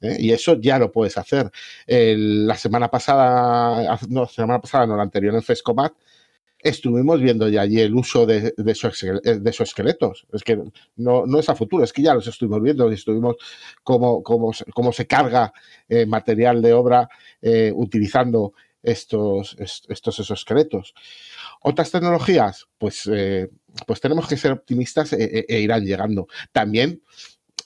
¿eh? 0.00 0.16
Y 0.18 0.32
eso 0.32 0.60
ya 0.60 0.78
lo 0.78 0.92
puedes 0.92 1.16
hacer. 1.18 1.50
la 1.86 2.56
semana 2.56 2.90
pasada, 2.90 3.98
no, 4.08 4.22
la 4.22 4.28
semana 4.28 4.60
pasada, 4.60 4.86
no, 4.86 4.96
la 4.96 5.02
anterior 5.02 5.34
en 5.34 5.42
FESCOMAT, 5.42 5.92
estuvimos 6.58 7.20
viendo 7.20 7.46
ya 7.48 7.60
allí 7.62 7.80
el 7.80 7.94
uso 7.94 8.24
de, 8.24 8.54
de, 8.56 8.72
esos, 8.72 9.02
esqueletos. 9.60 10.26
Es 10.32 10.42
que 10.42 10.56
no, 10.96 11.26
no, 11.26 11.38
es 11.38 11.48
a 11.48 11.54
futuro, 11.54 11.84
es 11.84 11.92
que 11.92 12.02
ya 12.02 12.14
los 12.14 12.26
estuvimos 12.26 12.62
viendo 12.62 12.90
y 12.90 12.94
estuvimos 12.94 13.36
cómo, 13.82 14.22
cómo, 14.22 14.52
cómo 14.72 14.92
se 14.92 15.06
carga 15.06 15.52
material 16.06 16.62
de 16.62 16.72
obra 16.72 17.08
utilizando 17.74 18.54
estos, 18.84 19.56
estos 19.58 20.18
exoesqueletos. 20.18 20.94
Otras 21.60 21.90
tecnologías, 21.90 22.66
pues, 22.78 23.08
eh, 23.12 23.48
pues 23.86 24.00
tenemos 24.00 24.28
que 24.28 24.36
ser 24.36 24.52
optimistas 24.52 25.12
e, 25.12 25.24
e, 25.24 25.46
e 25.48 25.60
irán 25.60 25.84
llegando. 25.84 26.28
También 26.52 27.02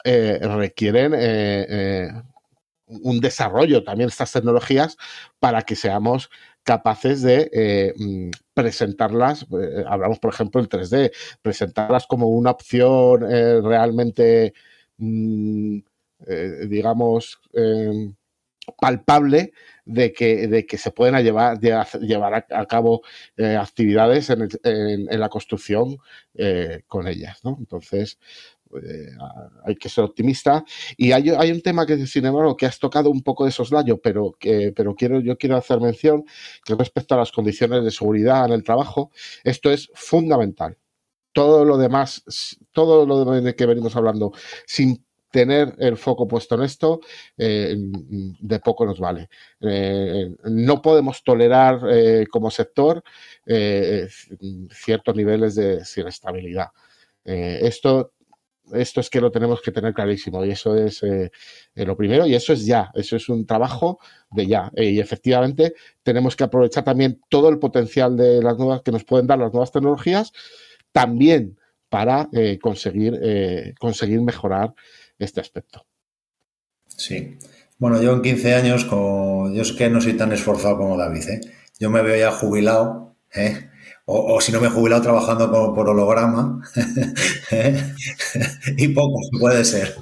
eh, 0.04 0.38
requieren 0.40 1.12
eh, 1.16 2.08
un 2.86 3.20
desarrollo 3.20 3.84
también 3.84 4.08
estas 4.08 4.32
tecnologías 4.32 4.96
para 5.40 5.62
que 5.62 5.76
seamos 5.76 6.30
capaces 6.62 7.22
de 7.22 7.94
mm, 7.96 8.30
presentarlas, 8.54 9.46
hablamos 9.86 10.18
por 10.18 10.32
ejemplo 10.32 10.60
en 10.60 10.68
3D, 10.68 11.12
presentarlas 11.42 12.06
como 12.06 12.28
una 12.28 12.50
opción 12.50 13.20
realmente, 13.20 14.52
mm, 14.98 15.78
digamos, 16.68 17.40
palpable 18.76 19.52
de 19.88 20.12
que, 20.12 20.46
de 20.46 20.66
que 20.66 20.78
se 20.78 20.90
pueden 20.92 21.16
llevar, 21.24 21.58
llevar 21.58 22.46
a, 22.50 22.66
cabo 22.66 23.02
actividades 23.36 24.30
en, 24.30 25.06
la 25.06 25.28
construcción 25.28 25.96
con 26.86 27.08
ellas. 27.08 27.40
¿no? 27.44 27.56
Entonces, 27.58 28.18
eh, 28.76 29.10
hay 29.64 29.76
que 29.76 29.88
ser 29.88 30.04
optimista. 30.04 30.64
Y 30.96 31.12
hay, 31.12 31.30
hay, 31.30 31.50
un 31.50 31.62
tema 31.62 31.86
que, 31.86 32.06
sin 32.06 32.26
embargo, 32.26 32.56
que 32.56 32.66
has 32.66 32.78
tocado 32.78 33.10
un 33.10 33.22
poco 33.22 33.44
de 33.44 33.50
soslayo, 33.50 34.00
pero, 34.00 34.36
que, 34.38 34.72
pero 34.74 34.94
quiero, 34.94 35.20
yo 35.20 35.36
quiero 35.38 35.56
hacer 35.56 35.80
mención 35.80 36.24
que 36.64 36.74
respecto 36.74 37.14
a 37.14 37.18
las 37.18 37.32
condiciones 37.32 37.84
de 37.84 37.90
seguridad 37.90 38.46
en 38.46 38.52
el 38.52 38.62
trabajo, 38.62 39.10
esto 39.44 39.70
es 39.70 39.90
fundamental. 39.94 40.76
Todo 41.32 41.64
lo 41.64 41.78
demás, 41.78 42.22
todo 42.72 43.06
lo 43.06 43.24
de 43.40 43.54
que 43.54 43.66
venimos 43.66 43.96
hablando, 43.96 44.32
sin 44.66 45.04
tener 45.38 45.74
el 45.78 45.96
foco 45.96 46.26
puesto 46.26 46.56
en 46.56 46.62
esto, 46.62 47.00
eh, 47.36 47.76
de 47.76 48.58
poco 48.58 48.84
nos 48.84 48.98
vale. 48.98 49.28
Eh, 49.60 50.34
no 50.44 50.82
podemos 50.82 51.22
tolerar 51.22 51.80
como 52.28 52.50
sector 52.50 53.02
ciertos 53.44 55.14
niveles 55.14 55.54
de 55.54 55.82
inestabilidad. 55.96 56.68
esto 57.24 58.12
esto 58.72 59.00
es 59.00 59.10
que 59.10 59.20
lo 59.20 59.30
tenemos 59.30 59.60
que 59.62 59.72
tener 59.72 59.94
clarísimo 59.94 60.44
y 60.44 60.50
eso 60.50 60.76
es 60.76 61.02
eh, 61.02 61.30
eh, 61.74 61.84
lo 61.84 61.96
primero 61.96 62.26
y 62.26 62.34
eso 62.34 62.52
es 62.52 62.66
ya, 62.66 62.90
eso 62.94 63.16
es 63.16 63.28
un 63.28 63.46
trabajo 63.46 63.98
de 64.30 64.46
ya 64.46 64.70
eh, 64.74 64.90
y 64.90 65.00
efectivamente 65.00 65.74
tenemos 66.02 66.36
que 66.36 66.44
aprovechar 66.44 66.84
también 66.84 67.20
todo 67.28 67.48
el 67.48 67.58
potencial 67.58 68.16
de 68.16 68.42
las 68.42 68.58
nuevas 68.58 68.82
que 68.82 68.92
nos 68.92 69.04
pueden 69.04 69.26
dar 69.26 69.38
las 69.38 69.52
nuevas 69.52 69.72
tecnologías 69.72 70.32
también 70.92 71.58
para 71.88 72.28
conseguir, 72.60 73.18
conseguir 73.80 74.20
mejorar 74.20 74.74
este 75.18 75.40
aspecto. 75.40 75.86
Sí. 76.86 77.38
Bueno, 77.78 78.02
yo 78.02 78.12
en 78.12 78.22
15 78.22 78.54
años, 78.54 78.84
como, 78.84 79.52
yo 79.52 79.62
es 79.62 79.72
que 79.72 79.88
no 79.88 80.00
soy 80.00 80.14
tan 80.14 80.32
esforzado 80.32 80.78
como 80.78 80.96
David, 80.96 81.42
yo 81.78 81.90
me 81.90 82.02
veo 82.02 82.16
ya 82.16 82.32
jubilado, 82.32 83.16
¿eh? 83.32 83.68
o, 84.10 84.40
si 84.40 84.52
no 84.52 84.60
me 84.60 84.68
he 84.68 84.70
jubilado 84.70 85.02
trabajando 85.02 85.50
como 85.50 85.74
por 85.74 85.90
holograma, 85.90 86.62
y 88.76 88.88
poco 88.88 89.20
puede 89.38 89.64
ser. 89.66 89.94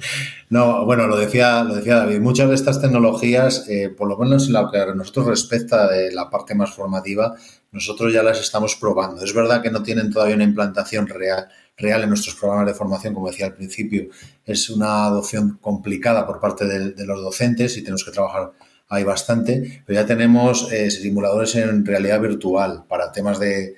No, 0.49 0.85
bueno, 0.85 1.07
lo 1.07 1.17
decía, 1.17 1.61
lo 1.65 1.75
decía 1.75 1.97
David, 1.97 2.19
muchas 2.19 2.47
de 2.47 2.55
estas 2.55 2.79
tecnologías, 2.79 3.67
eh, 3.67 3.89
por 3.89 4.07
lo 4.07 4.17
menos 4.17 4.47
en 4.47 4.53
lo 4.53 4.71
que 4.71 4.79
a 4.79 4.95
nosotros 4.95 5.27
respecta 5.27 5.89
de 5.89 6.13
la 6.13 6.29
parte 6.29 6.55
más 6.55 6.73
formativa, 6.73 7.35
nosotros 7.73 8.13
ya 8.13 8.23
las 8.23 8.39
estamos 8.39 8.77
probando. 8.77 9.21
Es 9.21 9.33
verdad 9.33 9.61
que 9.61 9.71
no 9.71 9.83
tienen 9.83 10.09
todavía 10.09 10.35
una 10.35 10.45
implantación 10.45 11.07
real, 11.07 11.49
real 11.77 12.03
en 12.03 12.09
nuestros 12.09 12.35
programas 12.35 12.67
de 12.67 12.73
formación, 12.73 13.13
como 13.13 13.29
decía 13.29 13.45
al 13.45 13.53
principio, 13.53 14.07
es 14.45 14.69
una 14.69 15.05
adopción 15.05 15.59
complicada 15.61 16.25
por 16.25 16.39
parte 16.39 16.65
de, 16.65 17.05
los 17.05 17.21
docentes 17.21 17.77
y 17.77 17.81
tenemos 17.81 18.03
que 18.03 18.11
trabajar 18.11 18.51
ahí 18.89 19.03
bastante, 19.03 19.83
pero 19.85 20.01
ya 20.01 20.07
tenemos 20.07 20.71
eh, 20.71 20.89
simuladores 20.89 21.55
en 21.55 21.85
realidad 21.85 22.21
virtual 22.21 22.85
para 22.87 23.11
temas 23.11 23.37
de, 23.39 23.75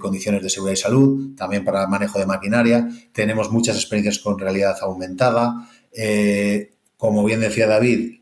condiciones 0.00 0.42
de 0.42 0.50
seguridad 0.50 0.74
y 0.74 0.80
salud, 0.80 1.36
también 1.36 1.64
para 1.64 1.82
el 1.82 1.88
manejo 1.88 2.18
de 2.18 2.26
maquinaria. 2.26 2.88
Tenemos 3.12 3.50
muchas 3.50 3.76
experiencias 3.76 4.18
con 4.18 4.38
realidad 4.38 4.76
aumentada. 4.80 5.68
Eh, 5.92 6.72
como 6.96 7.24
bien 7.24 7.40
decía 7.40 7.66
David, 7.66 8.16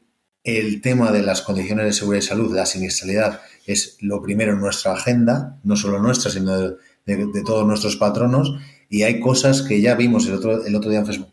el 0.44 0.82
tema 0.82 1.10
de 1.10 1.22
las 1.22 1.40
condiciones 1.40 1.86
de 1.86 1.92
seguridad 1.94 2.22
y 2.22 2.26
salud, 2.26 2.54
la 2.54 2.66
siniestralidad, 2.66 3.40
es 3.66 3.96
lo 4.00 4.22
primero 4.22 4.52
en 4.52 4.60
nuestra 4.60 4.92
agenda, 4.92 5.58
no 5.64 5.74
solo 5.74 5.98
nuestra, 5.98 6.30
sino 6.30 6.76
de, 7.06 7.42
todos 7.44 7.66
nuestros 7.66 7.96
patronos. 7.96 8.54
Y 8.88 9.02
hay 9.02 9.20
cosas 9.20 9.62
que 9.62 9.80
ya 9.80 9.94
vimos 9.94 10.26
el 10.26 10.34
otro, 10.34 10.64
el 10.64 10.74
otro 10.74 10.90
día 10.90 11.00
en 11.00 11.06
Facebook 11.06 11.30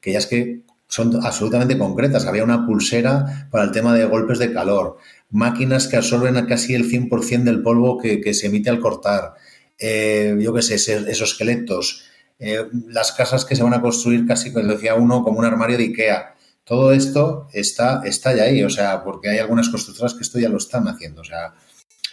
que 0.00 0.12
ya 0.12 0.18
es 0.18 0.26
que 0.26 0.62
son 0.88 1.24
absolutamente 1.24 1.78
concretas. 1.78 2.26
Había 2.26 2.44
una 2.44 2.66
pulsera 2.66 3.48
para 3.50 3.64
el 3.64 3.72
tema 3.72 3.94
de 3.94 4.04
golpes 4.04 4.38
de 4.38 4.52
calor 4.52 4.98
máquinas 5.30 5.88
que 5.88 5.96
absorben 5.96 6.44
casi 6.46 6.74
el 6.74 6.90
100% 6.90 7.44
del 7.44 7.62
polvo 7.62 7.98
que, 7.98 8.32
se 8.34 8.46
emite 8.46 8.70
al 8.70 8.80
cortar, 8.80 9.34
eh, 9.78 10.36
yo 10.40 10.54
qué 10.54 10.62
sé, 10.62 10.74
esos 10.74 11.32
esqueletos, 11.32 12.04
eh, 12.38 12.66
las 12.88 13.12
casas 13.12 13.44
que 13.44 13.56
se 13.56 13.62
van 13.62 13.74
a 13.74 13.80
construir 13.80 14.26
casi, 14.26 14.52
como 14.52 14.66
decía 14.66 14.94
uno, 14.94 15.22
como 15.22 15.38
un 15.38 15.44
armario 15.44 15.76
de 15.76 15.84
Ikea. 15.84 16.34
Todo 16.64 16.92
esto 16.92 17.48
está, 17.52 18.02
está 18.04 18.34
ya 18.34 18.44
ahí, 18.44 18.62
o 18.62 18.70
sea, 18.70 19.02
porque 19.02 19.30
hay 19.30 19.38
algunas 19.38 19.68
constructoras 19.70 20.14
que 20.14 20.22
esto 20.22 20.38
ya 20.38 20.48
lo 20.48 20.58
están 20.58 20.86
haciendo. 20.86 21.22
O 21.22 21.24
sea, 21.24 21.54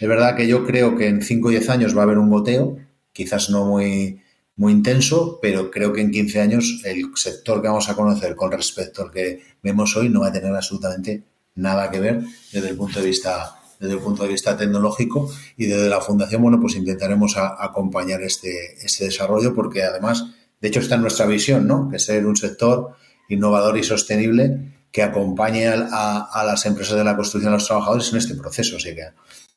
es 0.00 0.08
verdad 0.08 0.34
que 0.34 0.46
yo 0.46 0.64
creo 0.64 0.96
que 0.96 1.08
en 1.08 1.22
5 1.22 1.48
o 1.48 1.50
10 1.50 1.68
años 1.70 1.96
va 1.96 2.00
a 2.00 2.04
haber 2.04 2.18
un 2.18 2.30
goteo, 2.30 2.78
quizás 3.12 3.50
no 3.50 3.66
muy, 3.66 4.22
muy 4.56 4.72
intenso, 4.72 5.38
pero 5.40 5.70
creo 5.70 5.92
que 5.92 6.00
en 6.00 6.10
15 6.10 6.40
años 6.40 6.80
el 6.84 7.10
sector 7.14 7.60
que 7.60 7.68
vamos 7.68 7.88
a 7.88 7.94
conocer 7.94 8.34
con 8.34 8.50
respecto 8.50 9.02
al 9.02 9.10
que 9.10 9.42
vemos 9.62 9.96
hoy 9.96 10.08
no 10.08 10.20
va 10.20 10.28
a 10.28 10.32
tener 10.32 10.54
absolutamente 10.54 11.24
nada 11.54 11.90
que 11.90 12.00
ver 12.00 12.22
desde 12.52 12.70
el 12.70 12.76
punto 12.76 13.00
de 13.00 13.06
vista 13.06 13.52
desde 13.78 13.92
el 13.92 14.00
punto 14.00 14.22
de 14.22 14.30
vista 14.30 14.56
tecnológico. 14.56 15.30
Y 15.58 15.66
desde 15.66 15.90
la 15.90 16.00
fundación 16.00 16.40
bueno 16.40 16.58
pues 16.58 16.74
intentaremos 16.76 17.36
acompañar 17.36 18.22
este, 18.22 18.82
este 18.82 19.04
desarrollo 19.04 19.54
porque 19.54 19.82
además 19.82 20.24
de 20.60 20.68
hecho 20.68 20.80
está 20.80 20.94
en 20.94 21.02
nuestra 21.02 21.26
visión 21.26 21.66
no 21.66 21.90
que 21.90 21.98
ser 21.98 22.24
un 22.26 22.36
sector 22.36 22.96
innovador 23.28 23.76
y 23.76 23.84
sostenible 23.84 24.72
que 24.90 25.02
acompañe 25.02 25.66
a, 25.68 26.42
las 26.46 26.64
empresas 26.64 26.96
de 26.96 27.04
la 27.04 27.16
construcción 27.16 27.52
a 27.52 27.56
los 27.56 27.66
trabajadores 27.66 28.10
en 28.12 28.16
este 28.16 28.34
proceso. 28.34 28.76
Así 28.76 28.94
que 28.94 29.08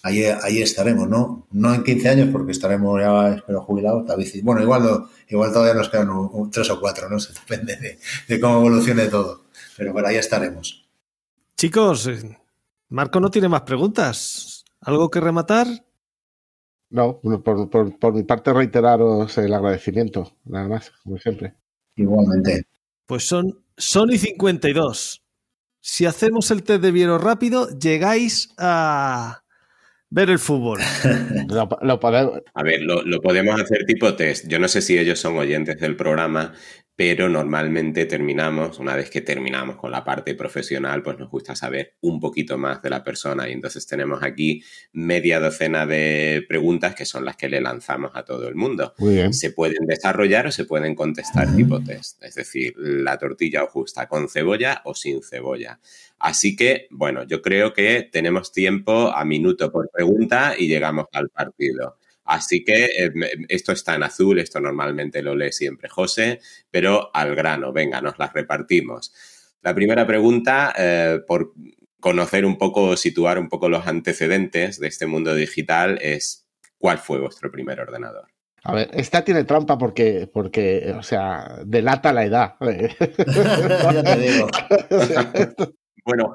ahí, 0.03 0.23
ahí 0.23 0.61
estaremos 0.61 1.07
no 1.09 1.47
no 1.51 1.73
en 1.73 1.84
15 1.84 2.09
años 2.09 2.30
porque 2.31 2.51
estaremos 2.51 2.99
ya 3.01 3.35
espero 3.35 3.61
jubilados 3.61 4.05
bueno 4.43 4.61
igual 4.61 5.05
igual 5.27 5.51
todavía 5.51 5.73
nos 5.73 5.89
quedan 5.89 6.09
tres 6.51 6.69
o 6.69 6.80
cuatro 6.80 7.09
no 7.09 7.19
se 7.19 7.34
depende 7.34 7.76
de, 7.77 7.99
de 8.27 8.39
cómo 8.39 8.59
evolucione 8.59 9.07
todo 9.07 9.45
pero 9.77 9.93
por 9.93 10.05
ahí 10.05 10.15
estaremos 10.17 10.89
Chicos, 11.59 12.07
eh, 12.07 12.38
Marco 12.88 13.19
no 13.19 13.30
tiene 13.30 13.49
más 13.49 13.63
preguntas. 13.63 14.63
¿Algo 14.80 15.09
que 15.09 15.19
rematar? 15.19 15.67
No, 16.89 17.19
por, 17.19 18.13
mi 18.13 18.23
parte 18.23 18.53
reiteraros 18.53 19.38
el 19.38 19.53
agradecimiento, 19.53 20.38
nada 20.45 20.69
más, 20.69 20.89
como 21.03 21.17
siempre. 21.17 21.55
Igualmente. 21.97 22.65
Pues 23.05 23.27
son 23.27 23.61
Sony 23.76 24.17
52. 24.17 25.21
Si 25.81 26.05
hacemos 26.05 26.49
el 26.49 26.63
test 26.63 26.81
de 26.81 26.91
Viero 26.91 27.17
rápido, 27.17 27.67
llegáis 27.77 28.53
a 28.57 29.43
ver 30.10 30.30
el 30.30 30.40
fútbol. 30.40 30.80
A 32.53 32.64
ver, 32.64 32.81
lo, 32.81 33.03
lo, 33.03 33.22
podemos 33.22 33.60
hacer 33.61 33.86
tipo 33.86 34.15
test. 34.15 34.48
Yo 34.48 34.60
no 34.60 34.68
sé 34.68 34.81
si 34.81 34.98
ellos 34.98 35.19
son 35.19 35.38
oyentes 35.38 35.80
del 35.80 35.95
programa, 35.95 36.53
pero 36.99 37.30
normalmente 37.30 38.05
terminamos, 38.07 38.77
una 38.77 38.93
vez 38.93 39.09
que 39.09 39.21
terminamos 39.21 39.77
con 39.77 39.89
la 39.89 40.03
parte 40.03 40.35
profesional, 40.35 41.01
pues 41.01 41.17
nos 41.17 41.30
gusta 41.30 41.55
saber 41.55 41.93
un 42.01 42.19
poquito 42.19 42.57
más 42.57 42.81
de 42.81 42.89
la 42.89 43.05
persona 43.05 43.47
y 43.47 43.53
entonces 43.53 43.88
tenemos 43.88 44.21
aquí 44.21 44.61
media 44.91 45.39
docena 45.39 45.85
de 45.85 46.43
preguntas 46.49 46.93
que 46.95 47.05
son 47.05 47.23
las 47.23 47.38
que 47.38 47.47
le 47.47 47.61
lanzamos 47.61 48.11
a 48.15 48.26
todo 48.26 48.49
el 48.49 48.55
mundo. 48.55 48.95
Se 49.31 49.51
pueden 49.51 49.85
desarrollar 49.88 50.47
o 50.47 50.51
se 50.51 50.65
pueden 50.65 50.93
contestar 50.93 51.55
tipo 51.55 51.81
test, 51.81 52.21
es 52.21 52.35
decir, 52.35 52.73
la 52.76 53.17
tortilla 53.17 53.63
o 53.63 53.67
justa 53.67 54.09
con 54.09 54.27
cebolla 54.27 54.81
o 54.84 54.93
sin 54.93 55.23
cebolla. 55.23 55.80
Así 56.19 56.57
que, 56.57 56.88
bueno, 56.91 57.23
yo 57.23 57.41
creo 57.41 57.71
que 57.71 58.09
tenemos 58.11 58.51
tiempo 58.51 59.07
a 59.15 59.23
minuto 59.23 59.71
por 59.71 59.89
pregunta 59.89 60.53
y 60.57 60.67
llegamos 60.67 61.05
al 61.13 61.30
partido. 61.30 61.95
Así 62.30 62.64
que 62.64 62.85
eh, 62.85 63.11
esto 63.47 63.72
está 63.72 63.95
en 63.95 64.03
azul, 64.03 64.38
esto 64.38 64.60
normalmente 64.60 65.23
lo 65.23 65.34
lee 65.34 65.51
siempre 65.51 65.89
José, 65.89 66.39
pero 66.69 67.10
al 67.11 67.35
grano, 67.35 67.73
venga, 67.73 68.01
nos 68.01 68.19
las 68.19 68.31
repartimos. 68.34 69.11
La 69.64 69.73
primera 69.73 70.06
pregunta, 70.06 70.72
eh, 70.77 71.22
por 71.27 71.53
conocer 71.99 72.45
un 72.45 72.60
poco, 72.60 72.95
situar 72.95 73.39
un 73.39 73.49
poco 73.49 73.68
los 73.68 73.88
antecedentes 73.88 74.80
de 74.80 74.88
este 74.88 75.07
mundo 75.07 75.34
digital, 75.34 75.97
es 76.03 76.45
¿cuál 76.77 76.99
fue 76.99 77.19
vuestro 77.19 77.51
primer 77.51 77.80
ordenador? 77.80 78.27
A 78.64 78.76
ver, 78.76 78.91
esta 78.93 79.23
tiene 79.23 79.43
trampa 79.43 79.80
porque, 79.80 80.30
porque 80.31 80.93
o 80.95 81.01
sea, 81.01 81.61
delata 81.65 82.14
la 82.14 82.26
edad. 82.26 82.56
ya 82.61 84.03
te 84.03 84.18
digo. 84.19 84.47
Bueno, 86.05 86.34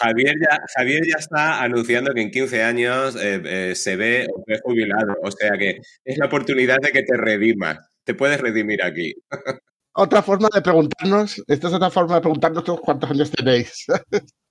Javier, 0.00 0.34
ya, 0.40 0.60
Javier 0.76 1.02
ya 1.06 1.18
está 1.18 1.62
anunciando 1.62 2.12
que 2.12 2.22
en 2.22 2.30
15 2.30 2.62
años 2.62 3.16
eh, 3.16 3.42
eh, 3.44 3.74
se 3.74 3.96
ve 3.96 4.26
o 4.34 4.42
ve 4.46 4.60
jubilado. 4.62 5.16
O 5.22 5.30
sea 5.30 5.52
que 5.58 5.78
es 6.04 6.18
la 6.18 6.26
oportunidad 6.26 6.78
de 6.82 6.92
que 6.92 7.02
te 7.02 7.16
redimas. 7.16 7.78
Te 8.04 8.14
puedes 8.14 8.40
redimir 8.40 8.82
aquí. 8.82 9.14
Otra 9.96 10.22
forma 10.22 10.48
de 10.52 10.60
preguntarnos, 10.60 11.40
esta 11.46 11.68
es 11.68 11.72
otra 11.72 11.88
forma 11.88 12.16
de 12.16 12.20
preguntarnos 12.20 12.64
cuántos 12.80 13.08
años 13.12 13.30
tenéis. 13.30 13.86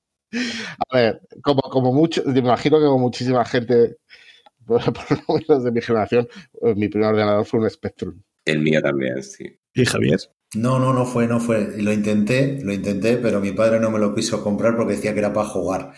A 0.89 0.97
ver, 0.97 1.21
como, 1.43 1.61
como 1.63 1.91
mucho, 1.91 2.23
me 2.25 2.39
imagino 2.39 2.79
que 2.79 2.85
como 2.85 2.99
muchísima 2.99 3.43
gente, 3.43 3.97
por, 4.65 4.81
lo 4.87 4.93
menos 5.35 5.63
de 5.65 5.71
mi 5.71 5.81
generación, 5.81 6.27
eh, 6.61 6.73
mi 6.75 6.87
primer 6.87 7.09
ordenador 7.09 7.45
fue 7.45 7.59
un 7.59 7.69
Spectrum. 7.69 8.21
El 8.45 8.59
mío 8.59 8.81
también, 8.81 9.21
sí. 9.21 9.45
¿Y 9.73 9.85
Javier? 9.85 10.19
No, 10.55 10.77
no, 10.79 10.93
no 10.93 11.05
fue, 11.05 11.27
no 11.27 11.39
fue. 11.39 11.73
Lo 11.77 11.91
intenté, 11.91 12.59
lo 12.61 12.73
intenté, 12.73 13.17
pero 13.17 13.39
mi 13.39 13.51
padre 13.53 13.79
no 13.79 13.89
me 13.89 13.97
lo 13.97 14.13
quiso 14.13 14.43
comprar 14.43 14.75
porque 14.75 14.95
decía 14.95 15.13
que 15.13 15.19
era 15.19 15.33
para 15.33 15.47
jugar. 15.47 15.93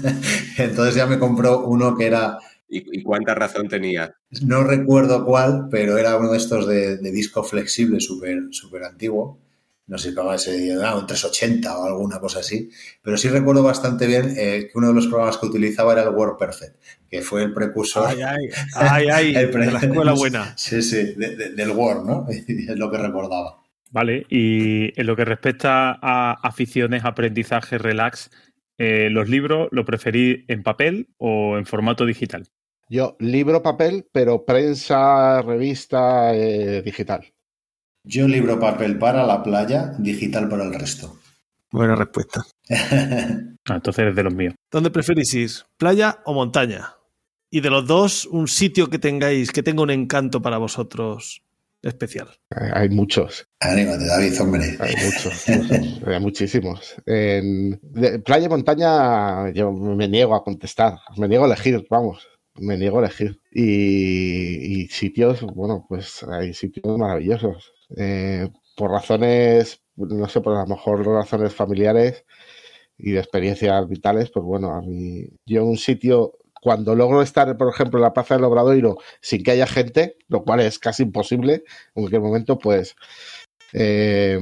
Entonces 0.58 0.94
ya 0.94 1.06
me 1.06 1.18
compró 1.18 1.64
uno 1.64 1.96
que 1.96 2.06
era... 2.06 2.38
¿Y, 2.74 3.02
cuánta 3.02 3.34
razón 3.34 3.68
tenía? 3.68 4.16
No 4.40 4.64
recuerdo 4.64 5.26
cuál, 5.26 5.68
pero 5.70 5.98
era 5.98 6.16
uno 6.16 6.32
de 6.32 6.38
estos 6.38 6.66
de, 6.66 6.96
disco 7.12 7.44
flexible 7.44 8.00
súper 8.00 8.44
super 8.50 8.84
antiguo. 8.84 9.38
No 9.86 9.98
sé, 9.98 10.14
cómo 10.14 10.32
ese, 10.32 10.70
era 10.70 10.96
un 10.96 11.06
380 11.06 11.78
o 11.78 11.84
alguna 11.84 12.18
cosa 12.18 12.40
así. 12.40 12.70
Pero 13.02 13.18
sí 13.18 13.28
recuerdo 13.28 13.62
bastante 13.62 14.06
bien 14.06 14.34
eh, 14.38 14.70
que 14.72 14.78
uno 14.78 14.88
de 14.88 14.94
los 14.94 15.06
programas 15.06 15.36
que 15.36 15.46
utilizaba 15.46 15.92
era 15.92 16.04
el 16.04 16.14
WordPerfect, 16.14 16.76
que 17.10 17.20
fue 17.20 17.42
el 17.42 17.52
precursor. 17.52 18.06
Ay, 18.08 18.22
ay, 18.22 19.08
ay, 19.10 19.36
ay 19.36 19.46
de 19.52 19.66
la 19.70 19.78
escuela 19.78 20.14
buena. 20.14 20.54
Sí, 20.56 20.80
sí, 20.82 21.14
del 21.14 21.70
Word, 21.72 22.06
¿no? 22.06 22.26
es 22.30 22.78
lo 22.78 22.90
que 22.90 22.96
recordaba. 22.96 23.61
Vale, 23.92 24.26
y 24.30 24.98
en 24.98 25.06
lo 25.06 25.14
que 25.14 25.26
respecta 25.26 25.98
a 26.00 26.32
aficiones, 26.32 27.04
aprendizaje, 27.04 27.76
relax, 27.76 28.30
eh, 28.78 29.10
¿los 29.10 29.28
libros 29.28 29.68
lo 29.70 29.84
preferís 29.84 30.44
en 30.48 30.62
papel 30.62 31.10
o 31.18 31.58
en 31.58 31.66
formato 31.66 32.06
digital? 32.06 32.48
Yo, 32.88 33.16
libro, 33.20 33.62
papel, 33.62 34.06
pero 34.10 34.46
prensa, 34.46 35.42
revista, 35.42 36.34
eh, 36.34 36.80
digital. 36.80 37.34
Yo, 38.02 38.26
libro, 38.26 38.58
papel 38.58 38.98
para 38.98 39.26
la 39.26 39.42
playa, 39.42 39.92
digital 39.98 40.48
para 40.48 40.64
el 40.64 40.72
resto. 40.72 41.18
Buena 41.70 41.94
respuesta. 41.94 42.42
Ah, 43.68 43.76
entonces 43.76 44.02
eres 44.02 44.16
de 44.16 44.24
los 44.24 44.34
míos. 44.34 44.54
¿Dónde 44.72 44.90
preferís 44.90 45.32
ir? 45.34 45.50
¿Playa 45.76 46.18
o 46.24 46.34
montaña? 46.34 46.96
Y 47.48 47.60
de 47.60 47.70
los 47.70 47.86
dos, 47.86 48.26
un 48.26 48.48
sitio 48.48 48.90
que 48.90 48.98
tengáis, 48.98 49.52
que 49.52 49.62
tenga 49.62 49.84
un 49.84 49.90
encanto 49.90 50.42
para 50.42 50.58
vosotros 50.58 51.44
especial. 51.82 52.28
Hay 52.50 52.88
muchos, 52.88 53.46
Anímate, 53.60 54.06
David, 54.06 54.40
hombre. 54.40 54.76
hay 54.78 54.94
muchos, 55.04 55.44
muchos, 55.48 56.02
hay 56.06 56.20
muchísimos. 56.20 56.94
En 57.06 57.78
de- 57.82 58.18
playa 58.20 58.46
y 58.46 58.48
montaña 58.48 59.50
yo 59.50 59.72
me 59.72 60.08
niego 60.08 60.34
a 60.34 60.44
contestar, 60.44 60.98
me 61.16 61.28
niego 61.28 61.44
a 61.44 61.48
elegir, 61.48 61.84
vamos, 61.90 62.26
me 62.56 62.76
niego 62.76 62.98
a 62.98 63.06
elegir. 63.06 63.40
Y, 63.50 64.82
y 64.82 64.88
sitios, 64.88 65.42
bueno, 65.42 65.84
pues 65.88 66.22
hay 66.24 66.54
sitios 66.54 66.96
maravillosos. 66.98 67.72
Eh, 67.96 68.48
por 68.76 68.90
razones, 68.90 69.82
no 69.96 70.28
sé, 70.28 70.40
por 70.40 70.56
a 70.56 70.62
lo 70.62 70.66
mejor 70.68 71.04
razones 71.06 71.52
familiares 71.54 72.24
y 72.96 73.12
de 73.12 73.18
experiencias 73.18 73.88
vitales, 73.88 74.30
pues 74.30 74.44
bueno, 74.44 74.72
a 74.72 74.80
mí, 74.80 75.26
yo 75.44 75.64
un 75.64 75.76
sitio, 75.76 76.38
cuando 76.62 76.94
logro 76.94 77.22
estar, 77.22 77.56
por 77.56 77.68
ejemplo, 77.68 77.98
en 77.98 78.04
la 78.04 78.12
Plaza 78.12 78.36
del 78.36 78.44
Obradoiro 78.44 78.98
sin 79.20 79.42
que 79.42 79.50
haya 79.50 79.66
gente, 79.66 80.16
lo 80.28 80.44
cual 80.44 80.60
es 80.60 80.78
casi 80.78 81.02
imposible 81.02 81.64
en 81.96 82.02
cualquier 82.04 82.22
momento, 82.22 82.56
pues, 82.56 82.94
eh, 83.72 84.38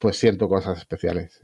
pues 0.00 0.16
siento 0.16 0.48
cosas 0.48 0.78
especiales. 0.78 1.38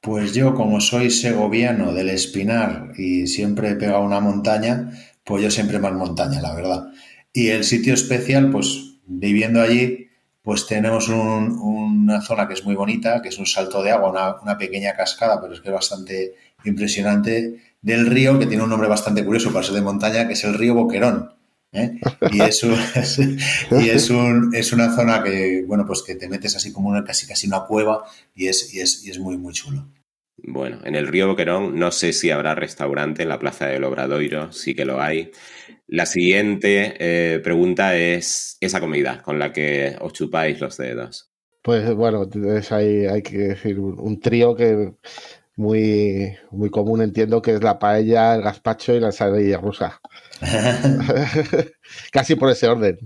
Pues 0.00 0.32
yo, 0.32 0.54
como 0.54 0.80
soy 0.80 1.10
segoviano 1.10 1.92
del 1.92 2.08
Espinar 2.08 2.92
y 2.96 3.26
siempre 3.26 3.70
he 3.70 3.74
pegado 3.74 4.04
una 4.04 4.20
montaña, 4.20 4.92
pues 5.24 5.42
yo 5.42 5.50
siempre 5.50 5.80
más 5.80 5.92
montaña, 5.92 6.40
la 6.40 6.54
verdad. 6.54 6.92
Y 7.32 7.48
el 7.48 7.64
sitio 7.64 7.94
especial, 7.94 8.52
pues 8.52 9.00
viviendo 9.06 9.60
allí, 9.60 10.09
pues 10.42 10.66
tenemos 10.66 11.08
un- 11.08 11.58
una 11.60 12.20
zona 12.22 12.48
que 12.48 12.54
es 12.54 12.64
muy 12.64 12.74
bonita, 12.74 13.20
que 13.22 13.28
es 13.28 13.38
un 13.38 13.46
salto 13.46 13.82
de 13.82 13.90
agua, 13.90 14.10
una, 14.10 14.40
una 14.40 14.56
pequeña 14.58 14.94
cascada, 14.94 15.40
pero 15.40 15.52
es 15.54 15.60
que 15.60 15.68
es 15.68 15.74
bastante 15.74 16.34
impresionante, 16.64 17.60
del 17.82 18.06
río, 18.06 18.38
que 18.38 18.46
tiene 18.46 18.62
un 18.62 18.70
nombre 18.70 18.88
bastante 18.88 19.24
curioso 19.24 19.52
para 19.52 19.64
ser 19.64 19.74
de 19.74 19.82
montaña, 19.82 20.26
que 20.26 20.34
es 20.34 20.44
el 20.44 20.54
río 20.54 20.74
Boquerón. 20.74 21.32
¿eh? 21.72 21.98
Y, 22.32 22.40
es, 22.42 22.62
un- 22.64 22.74
y 23.82 23.88
es, 23.90 24.10
un- 24.10 24.54
es 24.54 24.72
una 24.72 24.94
zona 24.94 25.22
que, 25.22 25.64
bueno, 25.66 25.84
pues 25.86 26.02
que 26.02 26.14
te 26.14 26.28
metes 26.28 26.56
así 26.56 26.72
como 26.72 26.88
una, 26.88 27.04
casi 27.04 27.26
casi 27.26 27.46
una 27.46 27.60
cueva 27.64 28.04
y 28.34 28.48
es, 28.48 28.74
y 28.74 28.80
es, 28.80 29.04
y 29.04 29.10
es 29.10 29.18
muy, 29.18 29.36
muy 29.36 29.52
chulo. 29.54 29.86
Bueno, 30.42 30.78
en 30.84 30.94
el 30.96 31.06
río 31.06 31.28
Boquerón 31.28 31.78
no 31.78 31.92
sé 31.92 32.12
si 32.14 32.30
habrá 32.30 32.54
restaurante 32.54 33.22
en 33.22 33.28
la 33.28 33.38
Plaza 33.38 33.66
del 33.66 33.84
Obradoiro, 33.84 34.52
sí 34.52 34.74
que 34.74 34.86
lo 34.86 35.00
hay. 35.00 35.30
La 35.92 36.06
siguiente 36.06 36.94
eh, 37.00 37.40
pregunta 37.40 37.96
es 37.96 38.56
esa 38.60 38.78
comida 38.78 39.22
con 39.22 39.40
la 39.40 39.52
que 39.52 39.96
os 40.00 40.12
chupáis 40.12 40.60
los 40.60 40.76
dedos. 40.76 41.32
Pues 41.62 41.92
bueno, 41.94 42.22
entonces 42.22 42.70
hay, 42.70 43.06
hay 43.06 43.22
que 43.22 43.38
decir 43.38 43.80
un, 43.80 43.98
un 43.98 44.20
trío 44.20 44.54
que 44.54 44.92
muy, 45.56 46.36
muy 46.52 46.70
común 46.70 47.02
entiendo 47.02 47.42
que 47.42 47.54
es 47.54 47.62
la 47.64 47.80
paella, 47.80 48.36
el 48.36 48.42
gazpacho 48.42 48.94
y 48.94 49.00
la 49.00 49.08
ensalada 49.08 49.58
rusa. 49.58 50.00
Casi 52.12 52.36
por 52.36 52.50
ese 52.50 52.68
orden. 52.68 52.96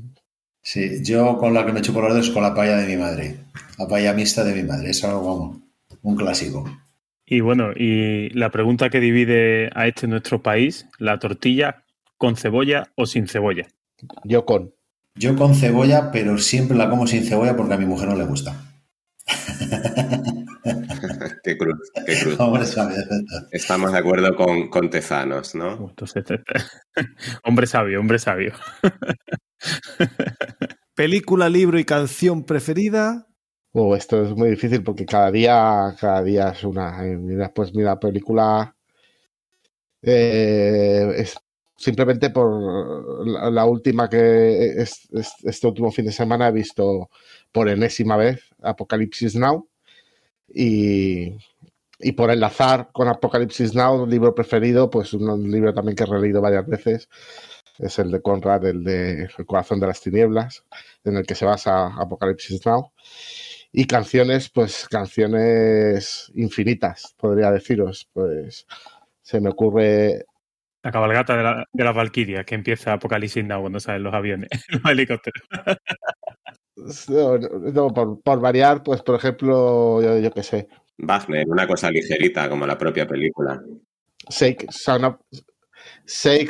Sí, 0.60 1.02
yo 1.02 1.38
con 1.38 1.54
la 1.54 1.64
que 1.64 1.72
me 1.72 1.80
chupo 1.80 2.02
los 2.02 2.12
dedos 2.12 2.28
es 2.28 2.34
con 2.34 2.42
la 2.42 2.54
paella 2.54 2.76
de 2.76 2.86
mi 2.86 2.96
madre. 2.96 3.36
La 3.78 3.88
paella 3.88 4.12
mixta 4.12 4.44
de 4.44 4.54
mi 4.54 4.62
madre. 4.62 4.90
Es 4.90 5.02
algo, 5.04 5.24
vamos, 5.24 5.56
un 6.02 6.16
clásico. 6.16 6.64
Y 7.24 7.40
bueno, 7.40 7.72
y 7.74 8.28
la 8.34 8.50
pregunta 8.50 8.90
que 8.90 9.00
divide 9.00 9.70
a 9.74 9.86
este 9.86 10.06
nuestro 10.06 10.42
país, 10.42 10.86
la 10.98 11.18
tortilla 11.18 11.83
con 12.24 12.36
cebolla 12.36 12.90
o 12.96 13.04
sin 13.04 13.28
cebolla. 13.28 13.66
Yo 14.24 14.46
con. 14.46 14.74
Yo 15.14 15.36
con 15.36 15.54
cebolla, 15.54 16.10
pero 16.10 16.38
siempre 16.38 16.74
la 16.76 16.88
como 16.88 17.06
sin 17.06 17.22
cebolla 17.24 17.54
porque 17.54 17.74
a 17.74 17.76
mi 17.76 17.84
mujer 17.84 18.08
no 18.08 18.16
le 18.16 18.24
gusta. 18.24 18.56
qué 21.44 21.58
cruz, 21.58 21.90
qué 22.06 22.18
cruz. 22.18 22.40
Hombre, 22.40 22.64
sabe. 22.64 22.94
Estamos 23.52 23.92
de 23.92 23.98
acuerdo 23.98 24.34
con, 24.36 24.68
con 24.68 24.88
Tezanos, 24.88 25.54
¿no? 25.54 25.90
Entonces, 25.90 26.24
hombre 27.44 27.66
sabio, 27.66 28.00
hombre 28.00 28.18
sabio. 28.18 28.54
Película, 30.94 31.48
libro 31.50 31.78
y 31.78 31.84
canción 31.84 32.44
preferida. 32.44 33.26
Oh, 33.72 33.94
esto 33.96 34.24
es 34.24 34.34
muy 34.36 34.50
difícil 34.50 34.82
porque 34.82 35.04
cada 35.04 35.30
día, 35.30 35.94
cada 36.00 36.22
día 36.22 36.50
es 36.50 36.64
una. 36.64 37.04
eh, 37.06 37.16
Mira, 37.18 37.52
pues 37.52 37.74
mira, 37.74 37.98
película. 37.98 38.74
eh, 40.02 41.12
es 41.16 41.34
simplemente 41.84 42.30
por 42.30 42.48
la, 43.52 43.64
última 43.66 44.08
que 44.08 44.68
es- 44.82 45.08
es- 45.12 45.34
este 45.44 45.66
último 45.66 45.90
fin 45.92 46.06
de 46.06 46.12
semana 46.12 46.48
he 46.48 46.52
visto 46.52 47.10
por 47.52 47.68
enésima 47.68 48.16
vez 48.16 48.40
Apocalipsis 48.62 49.34
Now 49.36 49.68
y, 50.48 51.36
y 52.00 52.12
por 52.12 52.30
enlazar 52.30 52.90
con 52.92 53.08
Apocalipsis 53.08 53.74
Now, 53.74 54.02
un 54.04 54.10
libro 54.10 54.34
preferido, 54.34 54.90
pues 54.90 55.12
un, 55.14 55.28
un 55.28 55.50
libro 55.50 55.74
también 55.74 55.96
que 55.96 56.04
he 56.04 56.06
releído 56.06 56.40
varias 56.40 56.66
veces, 56.66 57.08
es 57.78 57.98
el 57.98 58.10
de 58.12 58.22
Conrad, 58.22 58.64
el 58.66 58.84
de 58.84 59.28
El 59.38 59.46
corazón 59.46 59.80
de 59.80 59.86
las 59.88 60.00
tinieblas, 60.00 60.64
en 61.04 61.16
el 61.16 61.26
que 61.26 61.34
se 61.34 61.44
basa 61.44 61.86
Apocalipsis 61.96 62.64
Now. 62.66 62.92
Y 63.72 63.86
canciones, 63.86 64.48
pues 64.50 64.86
canciones 64.88 66.30
infinitas, 66.34 67.14
podría 67.18 67.50
deciros. 67.50 68.08
Pues 68.12 68.66
se 69.22 69.40
me 69.40 69.50
ocurre 69.50 70.26
La 70.84 70.92
cabalgata 70.92 71.36
de, 71.36 71.42
la, 71.42 71.64
de 71.72 71.84
las 71.84 71.94
Valquirias 71.94 72.44
que 72.44 72.54
empieza 72.54 72.92
Apocalipsis 72.92 73.44
Now 73.44 73.62
cuando 73.62 73.80
salen 73.80 74.04
los 74.04 74.14
aviones, 74.14 74.50
los 74.68 74.84
helicópteros. 74.84 75.42
No, 77.08 77.38
no, 77.38 77.88
por, 77.88 78.20
por 78.22 78.40
variar, 78.40 78.82
pues 78.82 79.02
por 79.02 79.16
ejemplo, 79.16 80.02
yo, 80.02 80.18
yo 80.18 80.30
qué 80.30 80.42
sé, 80.42 80.68
Wagner, 80.98 81.48
una 81.48 81.66
cosa 81.66 81.90
ligerita 81.90 82.48
como 82.48 82.66
la 82.66 82.78
propia 82.78 83.06
película. 83.06 83.60
Shake 84.28 84.70
Son 84.70 85.18
sí, 86.06 86.48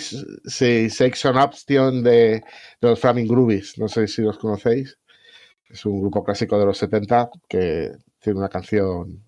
Shake 0.89 1.17
Son 1.17 1.37
Option 1.37 2.03
de, 2.03 2.11
de 2.81 2.89
los 2.89 3.01
Flaming 3.01 3.27
Groovies, 3.27 3.79
no 3.79 3.89
sé 3.89 4.07
si 4.07 4.23
los 4.23 4.39
conocéis. 4.39 4.99
Es 5.69 5.85
un 5.87 6.01
grupo 6.01 6.23
clásico 6.23 6.59
de 6.59 6.67
los 6.67 6.79
70 6.79 7.31
que 7.49 7.93
tiene 8.21 8.39
una 8.39 8.49
canción, 8.49 9.25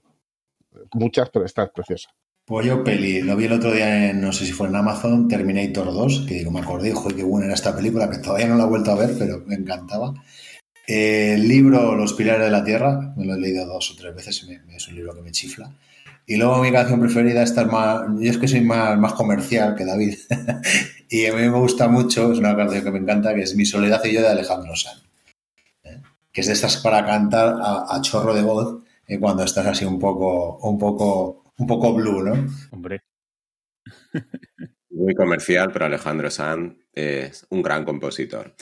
muchas, 0.92 1.30
pero 1.30 1.44
esta 1.44 1.64
es 1.64 1.70
preciosa. 1.70 2.10
Yo 2.48 2.84
peli, 2.84 3.22
lo 3.22 3.34
vi 3.34 3.46
el 3.46 3.52
otro 3.54 3.72
día 3.72 4.10
en, 4.10 4.20
no 4.20 4.32
sé 4.32 4.46
si 4.46 4.52
fue 4.52 4.68
en 4.68 4.76
Amazon, 4.76 5.26
Terminator 5.26 5.86
2, 5.86 6.26
que 6.28 6.34
digo, 6.34 6.52
me 6.52 6.60
acordé, 6.60 6.92
joder, 6.92 7.16
qué 7.16 7.24
buena 7.24 7.46
era 7.46 7.54
esta 7.54 7.74
película, 7.74 8.08
que 8.08 8.18
todavía 8.18 8.46
no 8.46 8.56
la 8.56 8.64
he 8.64 8.68
vuelto 8.68 8.92
a 8.92 8.94
ver, 8.94 9.16
pero 9.18 9.42
me 9.46 9.56
encantaba. 9.56 10.14
Eh, 10.86 11.34
el 11.34 11.48
libro 11.48 11.96
Los 11.96 12.12
Pilares 12.12 12.44
de 12.44 12.50
la 12.52 12.62
Tierra, 12.62 13.12
me 13.16 13.24
lo 13.24 13.34
he 13.34 13.40
leído 13.40 13.66
dos 13.66 13.90
o 13.90 13.96
tres 13.96 14.14
veces, 14.14 14.46
es 14.70 14.88
un 14.88 14.94
libro 14.94 15.12
que 15.14 15.22
me 15.22 15.32
chifla. 15.32 15.72
Y 16.24 16.36
luego 16.36 16.62
mi 16.62 16.70
canción 16.70 17.00
preferida, 17.00 17.42
esta 17.42 17.62
es 17.62 17.66
más, 17.66 18.02
yo 18.20 18.30
es 18.30 18.38
que 18.38 18.46
soy 18.46 18.60
más, 18.60 18.96
más 18.96 19.14
comercial 19.14 19.74
que 19.74 19.84
David, 19.84 20.16
y 21.08 21.26
a 21.26 21.34
mí 21.34 21.42
me 21.42 21.58
gusta 21.58 21.88
mucho, 21.88 22.32
es 22.32 22.38
una 22.38 22.56
canción 22.56 22.84
que 22.84 22.90
me 22.92 22.98
encanta, 23.00 23.34
que 23.34 23.42
es 23.42 23.56
Mi 23.56 23.66
Soledad 23.66 24.04
y 24.04 24.12
yo 24.12 24.20
de 24.20 24.28
Alejandro 24.28 24.76
Sanz, 24.76 25.02
¿eh? 25.82 26.00
que 26.32 26.42
es 26.42 26.46
de 26.46 26.52
estas 26.52 26.76
para 26.76 27.04
cantar 27.04 27.56
a, 27.60 27.86
a 27.88 28.00
chorro 28.02 28.34
de 28.34 28.42
voz 28.42 28.84
eh, 29.08 29.18
cuando 29.18 29.42
estás 29.42 29.66
así 29.66 29.84
un 29.84 29.98
poco, 29.98 30.58
un 30.58 30.78
poco, 30.78 31.45
un 31.58 31.66
poco 31.66 31.94
blue, 31.94 32.22
¿no? 32.22 32.46
Hombre, 32.70 33.02
Muy 34.90 35.14
comercial, 35.14 35.70
pero 35.72 35.86
Alejandro 35.86 36.30
Sanz 36.30 36.76
es 36.92 37.46
un 37.50 37.62
gran 37.62 37.84
compositor. 37.84 38.54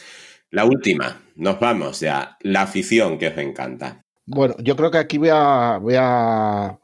La 0.51 0.65
última, 0.65 1.23
nos 1.37 1.59
vamos 1.59 2.01
ya. 2.01 2.37
La 2.41 2.63
afición 2.63 3.19
que 3.19 3.29
os 3.29 3.39
encanta. 3.39 4.05
Bueno, 4.27 4.55
yo 4.59 4.77
creo 4.77 4.91
que 4.91 4.99
aquí 4.99 5.19
voy 5.19 5.31
a, 5.33 5.79
voy 5.79 5.95
a 5.99 6.79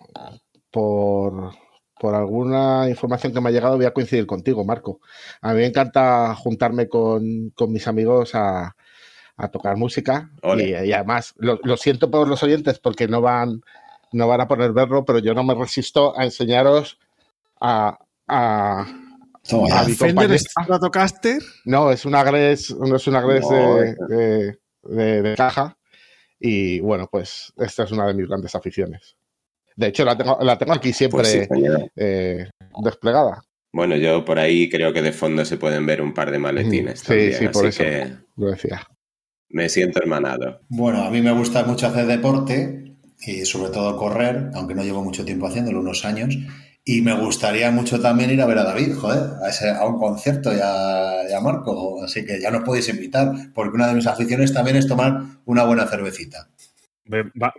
por, 0.71 1.53
por 1.99 2.15
alguna 2.15 2.89
información 2.89 3.33
que 3.33 3.41
me 3.41 3.49
ha 3.49 3.53
llegado, 3.53 3.77
voy 3.77 3.87
a 3.87 3.93
coincidir 3.93 4.27
contigo, 4.27 4.65
Marco. 4.65 5.01
A 5.41 5.53
mí 5.53 5.61
me 5.61 5.67
encanta 5.67 6.35
juntarme 6.35 6.89
con, 6.89 7.51
con 7.51 7.73
mis 7.73 7.87
amigos 7.87 8.35
a, 8.35 8.77
a 9.37 9.49
tocar 9.49 9.77
música 9.77 10.31
y, 10.59 10.75
además 10.93 11.35
lo, 11.39 11.59
lo 11.63 11.77
siento 11.77 12.11
por 12.11 12.29
los 12.29 12.43
oyentes 12.43 12.79
porque 12.79 13.09
no 13.09 13.21
van, 13.21 13.63
no 14.13 14.29
van 14.29 14.41
a 14.41 14.49
poder 14.49 14.73
verlo, 14.73 15.05
pero 15.05 15.19
yo 15.19 15.35
no 15.35 15.45
me 15.45 15.55
resisto 15.55 16.19
a 16.19 16.25
enseñaros 16.25 16.99
a, 17.61 17.99
a, 18.29 18.87
ya. 19.43 19.81
a 19.81 19.85
mi. 19.85 20.39
Stratocaster. 20.39 21.43
No, 21.65 21.91
es 21.91 22.05
una 22.05 22.23
Gres, 22.25 22.75
no 22.75 22.97
es 22.97 23.07
una 23.07 23.21
Gres 23.21 23.49
No, 23.51 23.77
de, 23.77 23.95
de- 24.09 24.59
de- 24.83 25.23
de 25.23 25.35
caja. 25.37 25.77
Y 26.39 26.81
bueno, 26.81 27.07
pues 27.11 27.53
esta 27.59 27.85
es 27.85 27.93
una 27.93 28.07
de 28.07 28.15
mis 28.15 28.27
grandes 28.27 28.55
aficiones. 28.55 29.17
De 29.77 29.89
hecho, 29.89 30.05
la 30.05 30.17
tengo, 30.17 30.39
la 30.43 30.59
tengo 30.59 30.73
aquí 30.73 30.93
siempre 30.93 31.19
Pues 31.21 31.29
sí, 31.33 31.91
eh, 31.97 32.51
desplegada. 32.83 33.43
Bueno, 33.73 33.97
yo 33.97 34.25
por 34.25 34.39
ahí 34.39 34.69
creo 34.69 34.93
que 34.93 35.01
de 35.03 35.13
fondo 35.13 35.45
se 35.45 35.57
pueden 35.57 35.87
ver 35.87 36.03
un 36.03 36.13
par 36.13 36.31
de 36.31 36.39
maletines 36.39 37.01
Sí, 37.01 37.07
también, 37.07 37.33
sí, 37.35 37.49
por 37.49 37.67
así 37.67 37.69
eso. 37.69 37.83
que 37.85 38.15
Lo 38.37 38.51
decía. 38.51 38.83
Me 39.51 39.69
siento 39.69 40.01
hermanado. 40.01 40.61
Bueno, 40.69 41.03
a 41.05 41.11
mí 41.11 41.21
me 41.23 41.31
gusta 41.33 41.65
mucho 41.65 41.87
hacer 41.87 42.07
deporte 42.07 42.90
y 43.21 43.45
sobre 43.45 43.71
todo 43.71 43.97
correr, 43.97 44.51
aunque 44.55 44.75
no 44.75 44.83
llevo 44.83 45.03
mucho 45.03 45.25
tiempo 45.25 45.47
haciéndolo, 45.47 45.81
unos 45.81 46.05
años. 46.05 46.37
Y 46.85 47.03
me 47.03 47.15
gustaría 47.15 47.71
mucho 47.71 48.01
también 48.01 48.31
ir 48.31 48.41
a 48.41 48.47
ver 48.47 48.59
a 48.59 48.65
David, 48.65 48.95
joder, 48.95 49.31
a, 49.77 49.87
un 49.87 49.99
concierto 49.99 50.53
y 50.53 50.59
a, 50.63 51.41
Marco. 51.43 52.03
Así 52.03 52.25
que 52.25 52.41
ya 52.41 52.51
nos 52.51 52.65
podéis 52.65 52.89
invitar, 52.89 53.33
porque 53.55 53.77
una 53.77 53.89
de 53.89 53.95
mis 53.95 54.07
aficiones 54.07 54.53
también 54.53 54.77
es 54.77 54.87
tomar 54.87 55.23
una 55.45 55.65
buena 55.65 55.87
cervecita. 55.87 56.49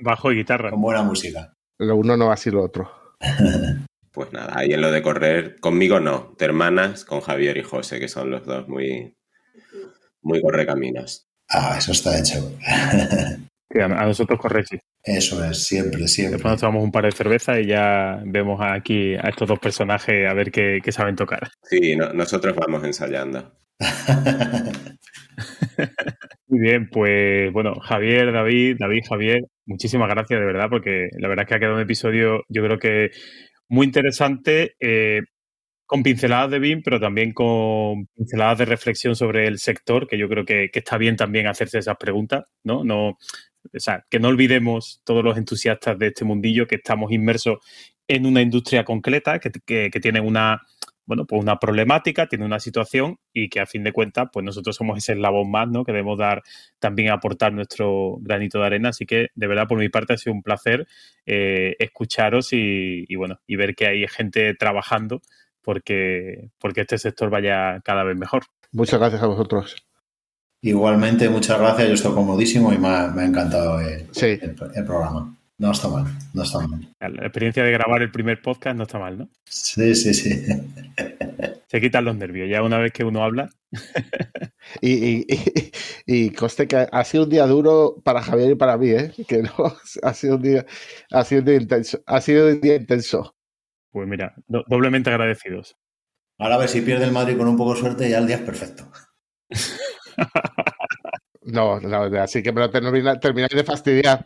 Bajo 0.01 0.31
y 0.31 0.37
guitarra. 0.37 0.71
Con 0.71 0.81
buena 0.81 1.03
música. 1.03 1.53
Lo 1.77 1.95
uno 1.95 2.17
no 2.17 2.27
va 2.27 2.33
a 2.33 2.37
ser 2.37 2.53
lo 2.53 2.63
otro. 2.63 2.91
pues 4.11 4.33
nada, 4.33 4.53
ahí 4.55 4.73
en 4.73 4.81
lo 4.81 4.91
de 4.91 5.01
correr, 5.01 5.59
conmigo 5.59 5.99
no, 5.99 6.33
te 6.37 6.45
hermanas 6.45 7.05
con 7.05 7.21
Javier 7.21 7.57
y 7.57 7.63
José, 7.63 7.99
que 7.99 8.07
son 8.07 8.31
los 8.31 8.45
dos 8.45 8.67
muy, 8.67 9.15
muy 10.21 10.41
correcaminos. 10.41 11.27
Ah, 11.49 11.75
eso 11.77 11.91
está 11.91 12.17
hecho. 12.17 12.57
a 13.79 14.05
nosotros 14.05 14.39
corre, 14.39 14.65
sí. 14.65 14.77
Eso 15.03 15.43
es, 15.43 15.63
siempre, 15.63 16.07
siempre. 16.07 16.33
Después 16.33 16.53
nos 16.53 16.61
tomamos 16.61 16.83
un 16.83 16.91
par 16.91 17.05
de 17.05 17.11
cervezas 17.11 17.59
y 17.59 17.67
ya 17.67 18.21
vemos 18.25 18.59
aquí 18.61 19.15
a 19.15 19.29
estos 19.29 19.47
dos 19.47 19.59
personajes 19.59 20.27
a 20.29 20.33
ver 20.33 20.51
qué, 20.51 20.81
saben 20.91 21.15
tocar. 21.15 21.49
Sí, 21.63 21.95
nosotros 21.95 22.55
vamos 22.55 22.83
ensayando. 22.83 23.51
Muy 26.47 26.59
bien, 26.59 26.89
pues 26.89 27.51
bueno, 27.53 27.75
Javier, 27.79 28.31
David, 28.33 28.75
David, 28.77 29.03
Javier, 29.07 29.41
muchísimas 29.65 30.09
gracias 30.09 30.39
de 30.39 30.45
verdad, 30.45 30.67
porque 30.69 31.07
la 31.17 31.29
verdad 31.29 31.43
es 31.43 31.49
que 31.49 31.55
ha 31.55 31.59
quedado 31.59 31.75
un 31.75 31.81
episodio, 31.81 32.43
yo 32.49 32.63
creo 32.63 32.77
que 32.77 33.11
muy 33.69 33.85
interesante, 33.85 34.75
eh, 34.81 35.21
con 35.91 36.03
pinceladas 36.03 36.51
de 36.51 36.59
BIM, 36.59 36.83
pero 36.83 36.99
también 36.99 37.33
con 37.33 38.05
pinceladas 38.15 38.59
de 38.59 38.65
reflexión 38.65 39.15
sobre 39.15 39.47
el 39.47 39.59
sector, 39.59 40.07
que 40.07 40.17
yo 40.17 40.29
creo 40.29 40.45
que, 40.45 40.69
que 40.71 40.79
está 40.79 40.97
bien 40.97 41.17
también 41.17 41.47
hacerse 41.47 41.79
esas 41.79 41.97
preguntas, 41.97 42.45
¿no? 42.63 42.83
No, 42.83 43.17
o 43.73 43.79
sea, 43.79 44.05
que 44.09 44.19
no 44.19 44.27
olvidemos 44.27 45.01
todos 45.03 45.23
los 45.23 45.37
entusiastas 45.37 45.97
de 45.97 46.07
este 46.07 46.25
mundillo 46.25 46.67
que 46.67 46.75
estamos 46.75 47.11
inmersos 47.11 47.59
en 48.07 48.25
una 48.25 48.41
industria 48.41 48.83
concreta 48.83 49.39
que, 49.39 49.89
tiene 50.01 50.19
una, 50.19 50.61
bueno, 51.05 51.25
pues 51.25 51.41
una 51.41 51.59
problemática, 51.59 52.27
tiene 52.27 52.45
una 52.45 52.59
situación 52.59 53.19
y 53.31 53.47
que 53.49 53.61
a 53.61 53.65
fin 53.65 53.83
de 53.83 53.93
cuentas, 53.93 54.27
pues 54.33 54.43
nosotros 54.43 54.75
somos 54.75 54.97
ese 54.97 55.13
eslabón 55.13 55.49
más, 55.49 55.69
¿no? 55.69 55.85
Que 55.85 55.93
debemos 55.93 56.17
dar 56.17 56.41
también 56.79 57.11
aportar 57.11 57.53
nuestro 57.53 58.17
granito 58.19 58.59
de 58.59 58.65
arena. 58.65 58.89
Así 58.89 59.05
que, 59.05 59.29
de 59.33 59.47
verdad, 59.47 59.67
por 59.67 59.77
mi 59.77 59.87
parte 59.87 60.13
ha 60.13 60.17
sido 60.17 60.33
un 60.33 60.43
placer 60.43 60.87
eh, 61.25 61.75
escucharos 61.79 62.49
y, 62.51 63.15
bueno, 63.15 63.39
y 63.47 63.55
ver 63.55 63.75
que 63.75 63.87
hay 63.87 64.05
gente 64.07 64.53
trabajando 64.55 65.21
porque, 65.61 66.49
porque 66.59 66.81
este 66.81 66.97
sector 66.97 67.29
vaya 67.29 67.79
cada 67.85 68.03
vez 68.03 68.17
mejor. 68.17 68.43
Muchas 68.73 68.99
gracias 68.99 69.23
a 69.23 69.27
vosotros. 69.27 69.75
Igualmente, 70.61 71.27
muchas 71.27 71.59
gracias. 71.59 71.87
Yo 71.87 71.93
estoy 71.95 72.13
comodísimo 72.13 72.71
y 72.71 72.77
me 72.77 72.87
ha, 72.87 73.13
encantado 73.25 73.79
el, 73.79 74.05
programa. 74.85 75.35
No 75.57 75.71
está 75.71 75.87
mal, 75.87 76.05
no 76.33 76.43
está 76.43 76.59
mal. 76.67 76.87
La 76.99 77.23
experiencia 77.23 77.63
de 77.63 77.71
grabar 77.71 78.01
el 78.01 78.11
primer 78.11 78.41
podcast 78.41 78.75
no 78.75 78.83
está 78.83 78.99
mal, 78.99 79.17
¿no? 79.17 79.29
Sí, 79.45 79.95
sí, 79.95 80.13
sí. 80.13 80.43
Se 81.67 81.81
quitan 81.81 82.05
los 82.05 82.15
nervios 82.15 82.49
ya 82.49 82.61
una 82.61 82.77
vez 82.77 82.91
que 82.91 83.03
uno 83.03 83.23
habla. 83.23 83.49
y, 84.81 85.25
y, 86.05 86.29
coste 86.31 86.67
que 86.67 86.87
ha 86.91 87.03
sido 87.05 87.23
un 87.23 87.29
día 87.29 87.47
duro 87.47 88.01
para 88.03 88.21
Javier 88.21 88.51
y 88.51 88.55
para 88.55 88.77
mí, 88.77 88.89
¿eh? 88.89 89.13
Que 89.27 89.43
no, 89.43 89.51
ha 90.03 90.13
sido 90.13 90.35
un 90.35 90.41
día, 90.41 90.65
ha 91.11 91.23
sido 91.23 91.41
un 91.41 91.45
día 91.45 91.55
intenso. 91.55 92.03
Ha 92.05 92.21
sido 92.21 92.47
un 92.49 92.61
día 92.61 92.75
intenso. 92.75 93.35
Pues 93.91 94.07
mira, 94.07 94.35
doblemente 94.47 95.09
agradecidos. 95.09 95.75
Ahora 96.37 96.55
a 96.55 96.59
ver 96.59 96.69
si 96.69 96.81
pierde 96.81 97.05
el 97.05 97.11
Madrid 97.11 97.37
con 97.37 97.47
un 97.47 97.57
poco 97.57 97.73
de 97.73 97.79
suerte, 97.79 98.09
ya 98.09 98.19
el 98.19 98.27
día 98.27 98.37
es 98.37 98.41
perfecto. 98.43 98.91
No, 101.43 101.79
no, 101.79 102.03
así 102.21 102.43
que 102.43 102.51
me 102.51 102.61
lo 102.61 102.69
termináis 102.69 103.49
de 103.49 103.63
fastidiar. 103.63 104.23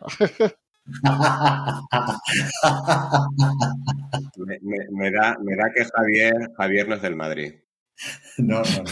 me, 4.92 5.10
da, 5.10 5.36
me 5.42 5.56
da 5.56 5.72
que 5.74 5.84
Javier, 5.84 6.52
Javier 6.56 6.88
no 6.88 6.94
es 6.96 7.02
del 7.02 7.16
Madrid. 7.16 7.54
No, 8.38 8.58
no, 8.58 8.86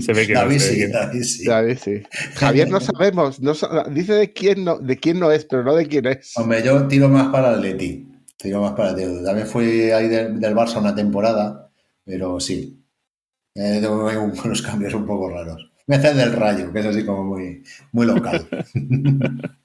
Se 0.00 0.14
ve 0.14 0.26
que 0.26 0.32
David, 0.32 0.58
sí, 0.58 0.86
David, 0.86 1.22
sí. 1.22 1.44
David 1.46 1.76
sí. 1.78 2.02
Javier 2.36 2.70
no 2.70 2.80
sabemos, 2.80 3.38
no, 3.40 3.52
dice 3.90 4.14
de 4.14 4.32
quién 4.32 4.64
no, 4.64 4.78
de 4.78 4.96
quién 4.96 5.20
no 5.20 5.30
es, 5.30 5.44
pero 5.44 5.62
no 5.62 5.74
de 5.74 5.86
quién 5.86 6.06
es. 6.06 6.32
Hombre, 6.36 6.62
yo 6.62 6.88
tiro 6.88 7.10
más 7.10 7.28
para 7.28 7.52
el 7.52 7.60
Leti. 7.60 8.08
Tiro 8.38 8.62
más 8.62 8.72
para 8.72 8.92
el 8.92 9.22
También 9.22 9.46
fui 9.46 9.90
ahí 9.90 10.08
del, 10.08 10.40
Barça 10.54 10.78
una 10.78 10.94
temporada, 10.94 11.70
pero 12.06 12.40
sí. 12.40 12.82
Eh, 13.54 13.80
tengo 13.82 14.06
unos 14.44 14.62
cambios 14.62 14.94
un 14.94 15.04
poco 15.04 15.28
raros. 15.28 15.73
Me 15.86 15.96
hace 15.96 16.14
del 16.14 16.32
rayo, 16.32 16.72
que 16.72 16.80
es 16.80 16.86
así 16.86 17.04
como 17.04 17.24
muy, 17.24 17.62
muy 17.92 18.06
local. 18.06 18.46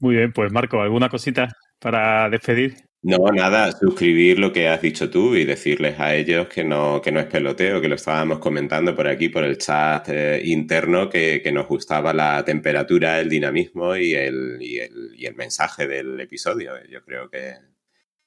Muy 0.00 0.14
bien, 0.14 0.32
pues 0.32 0.52
Marco, 0.52 0.80
¿alguna 0.80 1.08
cosita 1.08 1.48
para 1.80 2.30
despedir? 2.30 2.76
No, 3.02 3.18
nada, 3.32 3.72
suscribir 3.72 4.38
lo 4.38 4.52
que 4.52 4.68
has 4.68 4.82
dicho 4.82 5.08
tú 5.10 5.34
y 5.34 5.44
decirles 5.44 5.98
a 5.98 6.14
ellos 6.14 6.48
que 6.48 6.64
no, 6.64 7.00
que 7.00 7.10
no 7.12 7.20
es 7.20 7.26
peloteo, 7.26 7.80
que 7.80 7.88
lo 7.88 7.94
estábamos 7.94 8.38
comentando 8.38 8.94
por 8.94 9.08
aquí, 9.08 9.28
por 9.28 9.44
el 9.44 9.58
chat 9.58 10.08
eh, 10.08 10.40
interno, 10.44 11.08
que, 11.08 11.40
que, 11.42 11.52
nos 11.52 11.66
gustaba 11.68 12.12
la 12.12 12.44
temperatura, 12.44 13.20
el 13.20 13.28
dinamismo 13.28 13.96
y 13.96 14.14
el, 14.14 14.58
y 14.60 14.78
el, 14.78 15.14
y 15.16 15.26
el 15.26 15.34
mensaje 15.36 15.86
del 15.86 16.20
episodio. 16.20 16.72
Yo 16.88 17.02
creo 17.04 17.30
que, 17.30 17.54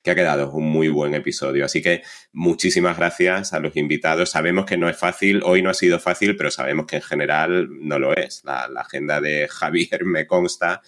que 0.04 0.12
ha 0.12 0.16
quedado 0.16 0.52
un 0.52 0.66
muy 0.66 0.90
buen 0.90 1.14
episodio. 1.14 1.66
Así 1.66 1.82
que 1.82 2.02
muchísimas 2.32 2.98
gracias 2.98 3.54
a 3.54 3.60
los 3.60 3.76
invitados. 3.78 4.32
Sabemos 4.32 4.66
que 4.66 4.78
no 4.78 4.90
es 4.90 4.98
fácil, 4.98 5.42
hoy 5.44 5.62
no 5.62 5.70
ha 5.70 5.74
sido 5.74 6.00
fácil, 6.00 6.36
pero 6.36 6.50
sabemos 6.50 6.86
que 6.88 6.98
en 6.98 7.02
general 7.02 7.70
no 7.72 8.00
lo 8.00 8.16
es. 8.16 8.44
La, 8.44 8.66
agenda 8.76 9.22
de 9.22 9.48
Javier 9.50 10.06
me 10.06 10.26
consta 10.26 10.82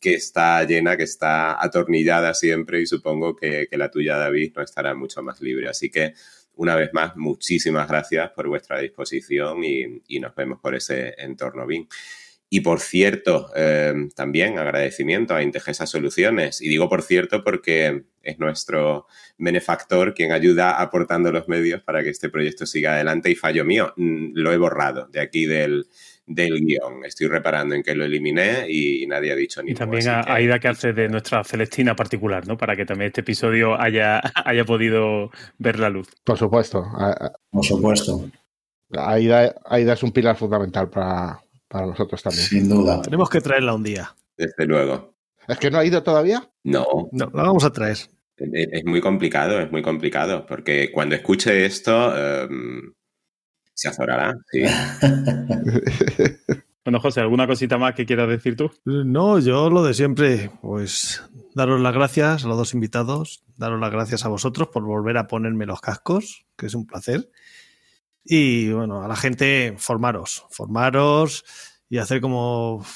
que 0.00 0.14
está 0.14 0.62
llena, 0.64 0.96
que 0.96 1.02
está 1.02 1.62
atornillada 1.62 2.32
siempre 2.32 2.80
y 2.80 2.86
supongo 2.86 3.36
que, 3.36 3.68
la 3.72 3.90
tuya, 3.90 4.16
David, 4.16 4.52
no 4.56 4.62
estará 4.62 4.94
mucho 4.94 5.22
más 5.22 5.40
libre. 5.40 5.68
Así 5.68 5.90
que, 5.90 6.14
una 6.54 6.74
vez 6.74 6.90
más, 6.92 7.16
muchísimas 7.16 7.88
gracias 7.88 8.30
por 8.30 8.48
vuestra 8.48 8.78
disposición 8.78 9.62
y, 9.64 10.02
y 10.08 10.20
nos 10.20 10.34
vemos 10.34 10.58
por 10.60 10.74
ese 10.74 11.14
entorno 11.18 11.66
BIM. 11.66 11.86
Y 12.52 12.62
por 12.62 12.80
cierto, 12.80 13.48
eh, 13.54 13.94
también 14.16 14.58
agradecimiento 14.58 15.36
a 15.36 15.42
Integesa 15.42 15.86
Soluciones. 15.86 16.60
Y 16.60 16.68
digo 16.68 16.88
por 16.88 17.02
cierto 17.02 17.44
porque 17.44 18.02
es 18.22 18.38
nuestro 18.40 19.06
benefactor 19.38 20.14
quien 20.14 20.32
ayuda 20.32 20.80
aportando 20.80 21.30
los 21.30 21.46
medios 21.46 21.80
para 21.82 22.02
que 22.02 22.10
este 22.10 22.28
proyecto 22.28 22.66
siga 22.66 22.94
adelante. 22.94 23.30
Y 23.30 23.36
fallo 23.36 23.64
mío, 23.64 23.94
lo 23.96 24.52
he 24.52 24.56
borrado 24.56 25.06
de 25.06 25.20
aquí 25.20 25.46
del, 25.46 25.86
del 26.26 26.58
guion. 26.66 27.04
Estoy 27.04 27.28
reparando 27.28 27.76
en 27.76 27.84
que 27.84 27.94
lo 27.94 28.04
eliminé 28.04 28.66
y, 28.68 29.06
nadie 29.06 29.30
ha 29.30 29.36
dicho 29.36 29.62
ni 29.62 29.70
Y 29.70 29.74
también 29.74 30.08
a 30.08 30.22
Aida 30.26 30.58
que 30.58 30.66
hace 30.66 30.92
de 30.92 31.08
nuestra 31.08 31.44
Celestina 31.44 31.94
particular, 31.94 32.48
¿no? 32.48 32.56
Para 32.56 32.74
que 32.74 32.84
también 32.84 33.08
este 33.08 33.20
episodio 33.20 33.80
haya, 33.80 34.20
haya 34.44 34.64
podido 34.64 35.30
ver 35.58 35.78
la 35.78 35.88
luz. 35.88 36.08
Por 36.24 36.36
supuesto. 36.36 36.84
Por 37.48 37.64
supuesto. 37.64 38.28
Aida, 38.90 39.54
Aida 39.66 39.92
es 39.92 40.02
un 40.02 40.10
pilar 40.10 40.36
fundamental 40.36 40.90
para, 40.90 41.40
para 41.70 41.86
nosotros 41.86 42.22
también. 42.22 42.44
Sin 42.44 42.68
duda. 42.68 43.00
Tenemos 43.00 43.30
que 43.30 43.40
traerla 43.40 43.74
un 43.74 43.84
día. 43.84 44.14
Desde 44.36 44.66
luego. 44.66 45.14
¿Es 45.46 45.58
que 45.58 45.70
no 45.70 45.78
ha 45.78 45.84
ido 45.84 46.02
todavía? 46.02 46.50
No. 46.64 47.08
No, 47.12 47.30
la 47.32 47.44
vamos 47.44 47.64
a 47.64 47.72
traer. 47.72 47.96
Es 48.36 48.84
muy 48.84 49.00
complicado, 49.00 49.60
es 49.60 49.70
muy 49.70 49.82
complicado, 49.82 50.46
porque 50.46 50.90
cuando 50.92 51.14
escuche 51.14 51.66
esto 51.66 52.16
em, 52.16 52.92
se 53.74 53.88
azorará. 53.88 54.34
Sí. 54.50 54.62
bueno, 56.84 57.00
José, 57.00 57.20
¿alguna 57.20 57.46
cosita 57.46 57.78
más 57.78 57.94
que 57.94 58.06
quieras 58.06 58.28
decir 58.28 58.56
tú? 58.56 58.70
No, 58.84 59.38
yo 59.38 59.70
lo 59.70 59.84
de 59.84 59.94
siempre, 59.94 60.50
pues 60.62 61.22
daros 61.54 61.80
las 61.80 61.94
gracias 61.94 62.44
a 62.44 62.48
los 62.48 62.56
dos 62.56 62.74
invitados, 62.74 63.44
daros 63.56 63.78
las 63.78 63.92
gracias 63.92 64.24
a 64.24 64.28
vosotros 64.28 64.68
por 64.68 64.84
volver 64.84 65.18
a 65.18 65.28
ponerme 65.28 65.66
los 65.66 65.80
cascos, 65.80 66.46
que 66.56 66.66
es 66.66 66.74
un 66.74 66.86
placer. 66.86 67.30
Y 68.32 68.70
bueno, 68.70 69.02
a 69.02 69.08
la 69.08 69.16
gente, 69.16 69.74
formaros, 69.76 70.44
formaros 70.50 71.44
y 71.88 71.98
hacer 71.98 72.20
como 72.20 72.86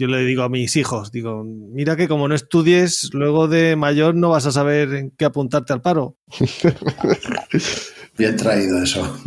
yo 0.00 0.08
le 0.08 0.24
digo 0.24 0.42
a 0.42 0.48
mis 0.48 0.74
hijos, 0.74 1.12
digo, 1.12 1.44
mira 1.44 1.94
que 1.94 2.08
como 2.08 2.26
no 2.26 2.34
estudies, 2.34 3.10
luego 3.12 3.46
de 3.46 3.76
mayor 3.76 4.16
no 4.16 4.30
vas 4.30 4.46
a 4.46 4.50
saber 4.50 4.92
en 4.94 5.10
qué 5.12 5.26
apuntarte 5.26 5.72
al 5.72 5.80
paro. 5.80 6.16
Bien 8.16 8.36
traído 8.36 8.82
eso. 8.82 9.20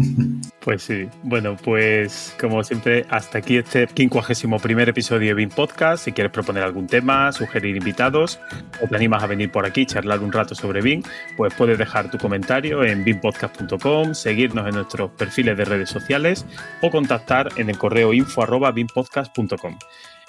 Pues 0.61 0.81
sí. 0.81 1.07
Bueno, 1.23 1.55
pues 1.55 2.35
como 2.39 2.61
siempre, 2.61 3.05
hasta 3.09 3.37
aquí 3.37 3.55
este 3.55 3.87
51 3.87 4.59
primer 4.59 4.89
episodio 4.89 5.29
de 5.29 5.33
BIM 5.33 5.49
Podcast. 5.49 6.03
Si 6.03 6.11
quieres 6.11 6.33
proponer 6.33 6.63
algún 6.63 6.87
tema, 6.87 7.31
sugerir 7.31 7.77
invitados 7.77 8.37
o 8.83 8.87
te 8.87 8.95
animas 8.97 9.23
a 9.23 9.27
venir 9.27 9.49
por 9.49 9.65
aquí 9.65 9.85
charlar 9.85 10.19
un 10.19 10.31
rato 10.31 10.55
sobre 10.55 10.81
BIM, 10.81 11.03
pues 11.37 11.53
puedes 11.53 11.77
dejar 11.77 12.11
tu 12.11 12.17
comentario 12.17 12.83
en 12.83 13.05
bimpodcast.com, 13.05 14.13
seguirnos 14.13 14.67
en 14.67 14.75
nuestros 14.75 15.11
perfiles 15.11 15.57
de 15.57 15.63
redes 15.63 15.89
sociales 15.89 16.45
o 16.81 16.91
contactar 16.91 17.47
en 17.55 17.69
el 17.69 17.77
correo 17.77 18.13
info 18.13 18.45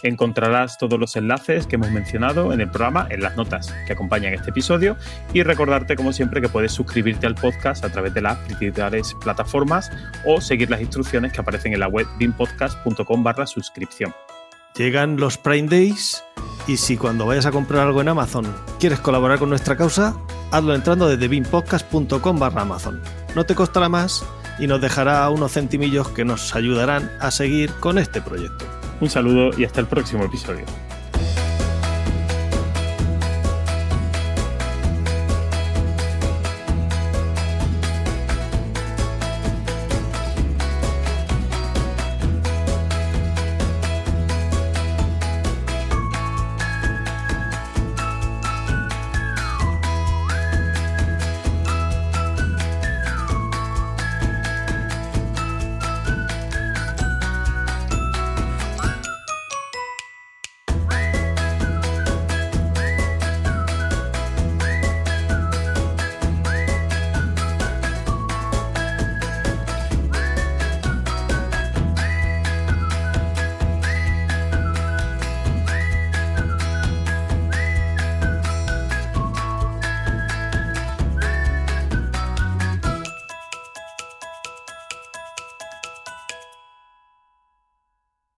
Encontrarás 0.02 0.78
todos 0.78 0.98
los 0.98 1.16
enlaces 1.16 1.66
que 1.66 1.74
hemos 1.74 1.90
mencionado 1.90 2.52
en 2.52 2.60
el 2.60 2.70
programa, 2.70 3.08
en 3.10 3.20
las 3.20 3.36
notas 3.36 3.74
que 3.86 3.92
acompañan 3.92 4.32
este 4.32 4.50
episodio 4.50 4.96
y 5.32 5.42
recordarte 5.42 5.96
como 5.96 6.12
siempre 6.12 6.40
que 6.40 6.48
puedes 6.48 6.72
suscribirte 6.72 7.26
al 7.26 7.34
podcast 7.34 7.84
a 7.84 7.90
través 7.90 8.14
de 8.14 8.20
las 8.20 8.38
principales 8.38 9.14
plataformas 9.20 9.90
o 10.24 10.40
seguir 10.40 10.70
las 10.70 10.80
instrucciones 10.80 11.32
que 11.32 11.40
aparecen 11.40 11.72
en 11.72 11.80
la 11.80 11.88
web 11.88 12.06
bimpodcast.com 12.18 13.24
barra 13.24 13.46
suscripción. 13.46 14.14
Llegan 14.76 15.16
los 15.16 15.36
Prime 15.36 15.68
Days 15.68 16.22
y 16.68 16.76
si 16.76 16.96
cuando 16.96 17.26
vayas 17.26 17.46
a 17.46 17.50
comprar 17.50 17.88
algo 17.88 18.00
en 18.00 18.08
Amazon 18.08 18.46
quieres 18.78 19.00
colaborar 19.00 19.40
con 19.40 19.48
nuestra 19.48 19.76
causa, 19.76 20.16
hazlo 20.52 20.76
entrando 20.76 21.08
desde 21.08 21.26
bimpodcast.com 21.26 22.38
barra 22.38 22.62
Amazon. 22.62 23.02
No 23.34 23.44
te 23.44 23.56
costará 23.56 23.88
más 23.88 24.24
y 24.60 24.68
nos 24.68 24.80
dejará 24.80 25.28
unos 25.30 25.52
centimillos 25.52 26.08
que 26.10 26.24
nos 26.24 26.54
ayudarán 26.54 27.10
a 27.20 27.32
seguir 27.32 27.72
con 27.80 27.98
este 27.98 28.20
proyecto. 28.20 28.77
Un 29.00 29.08
saludo 29.08 29.50
y 29.56 29.64
hasta 29.64 29.80
el 29.80 29.86
próximo 29.86 30.24
episodio. 30.24 30.64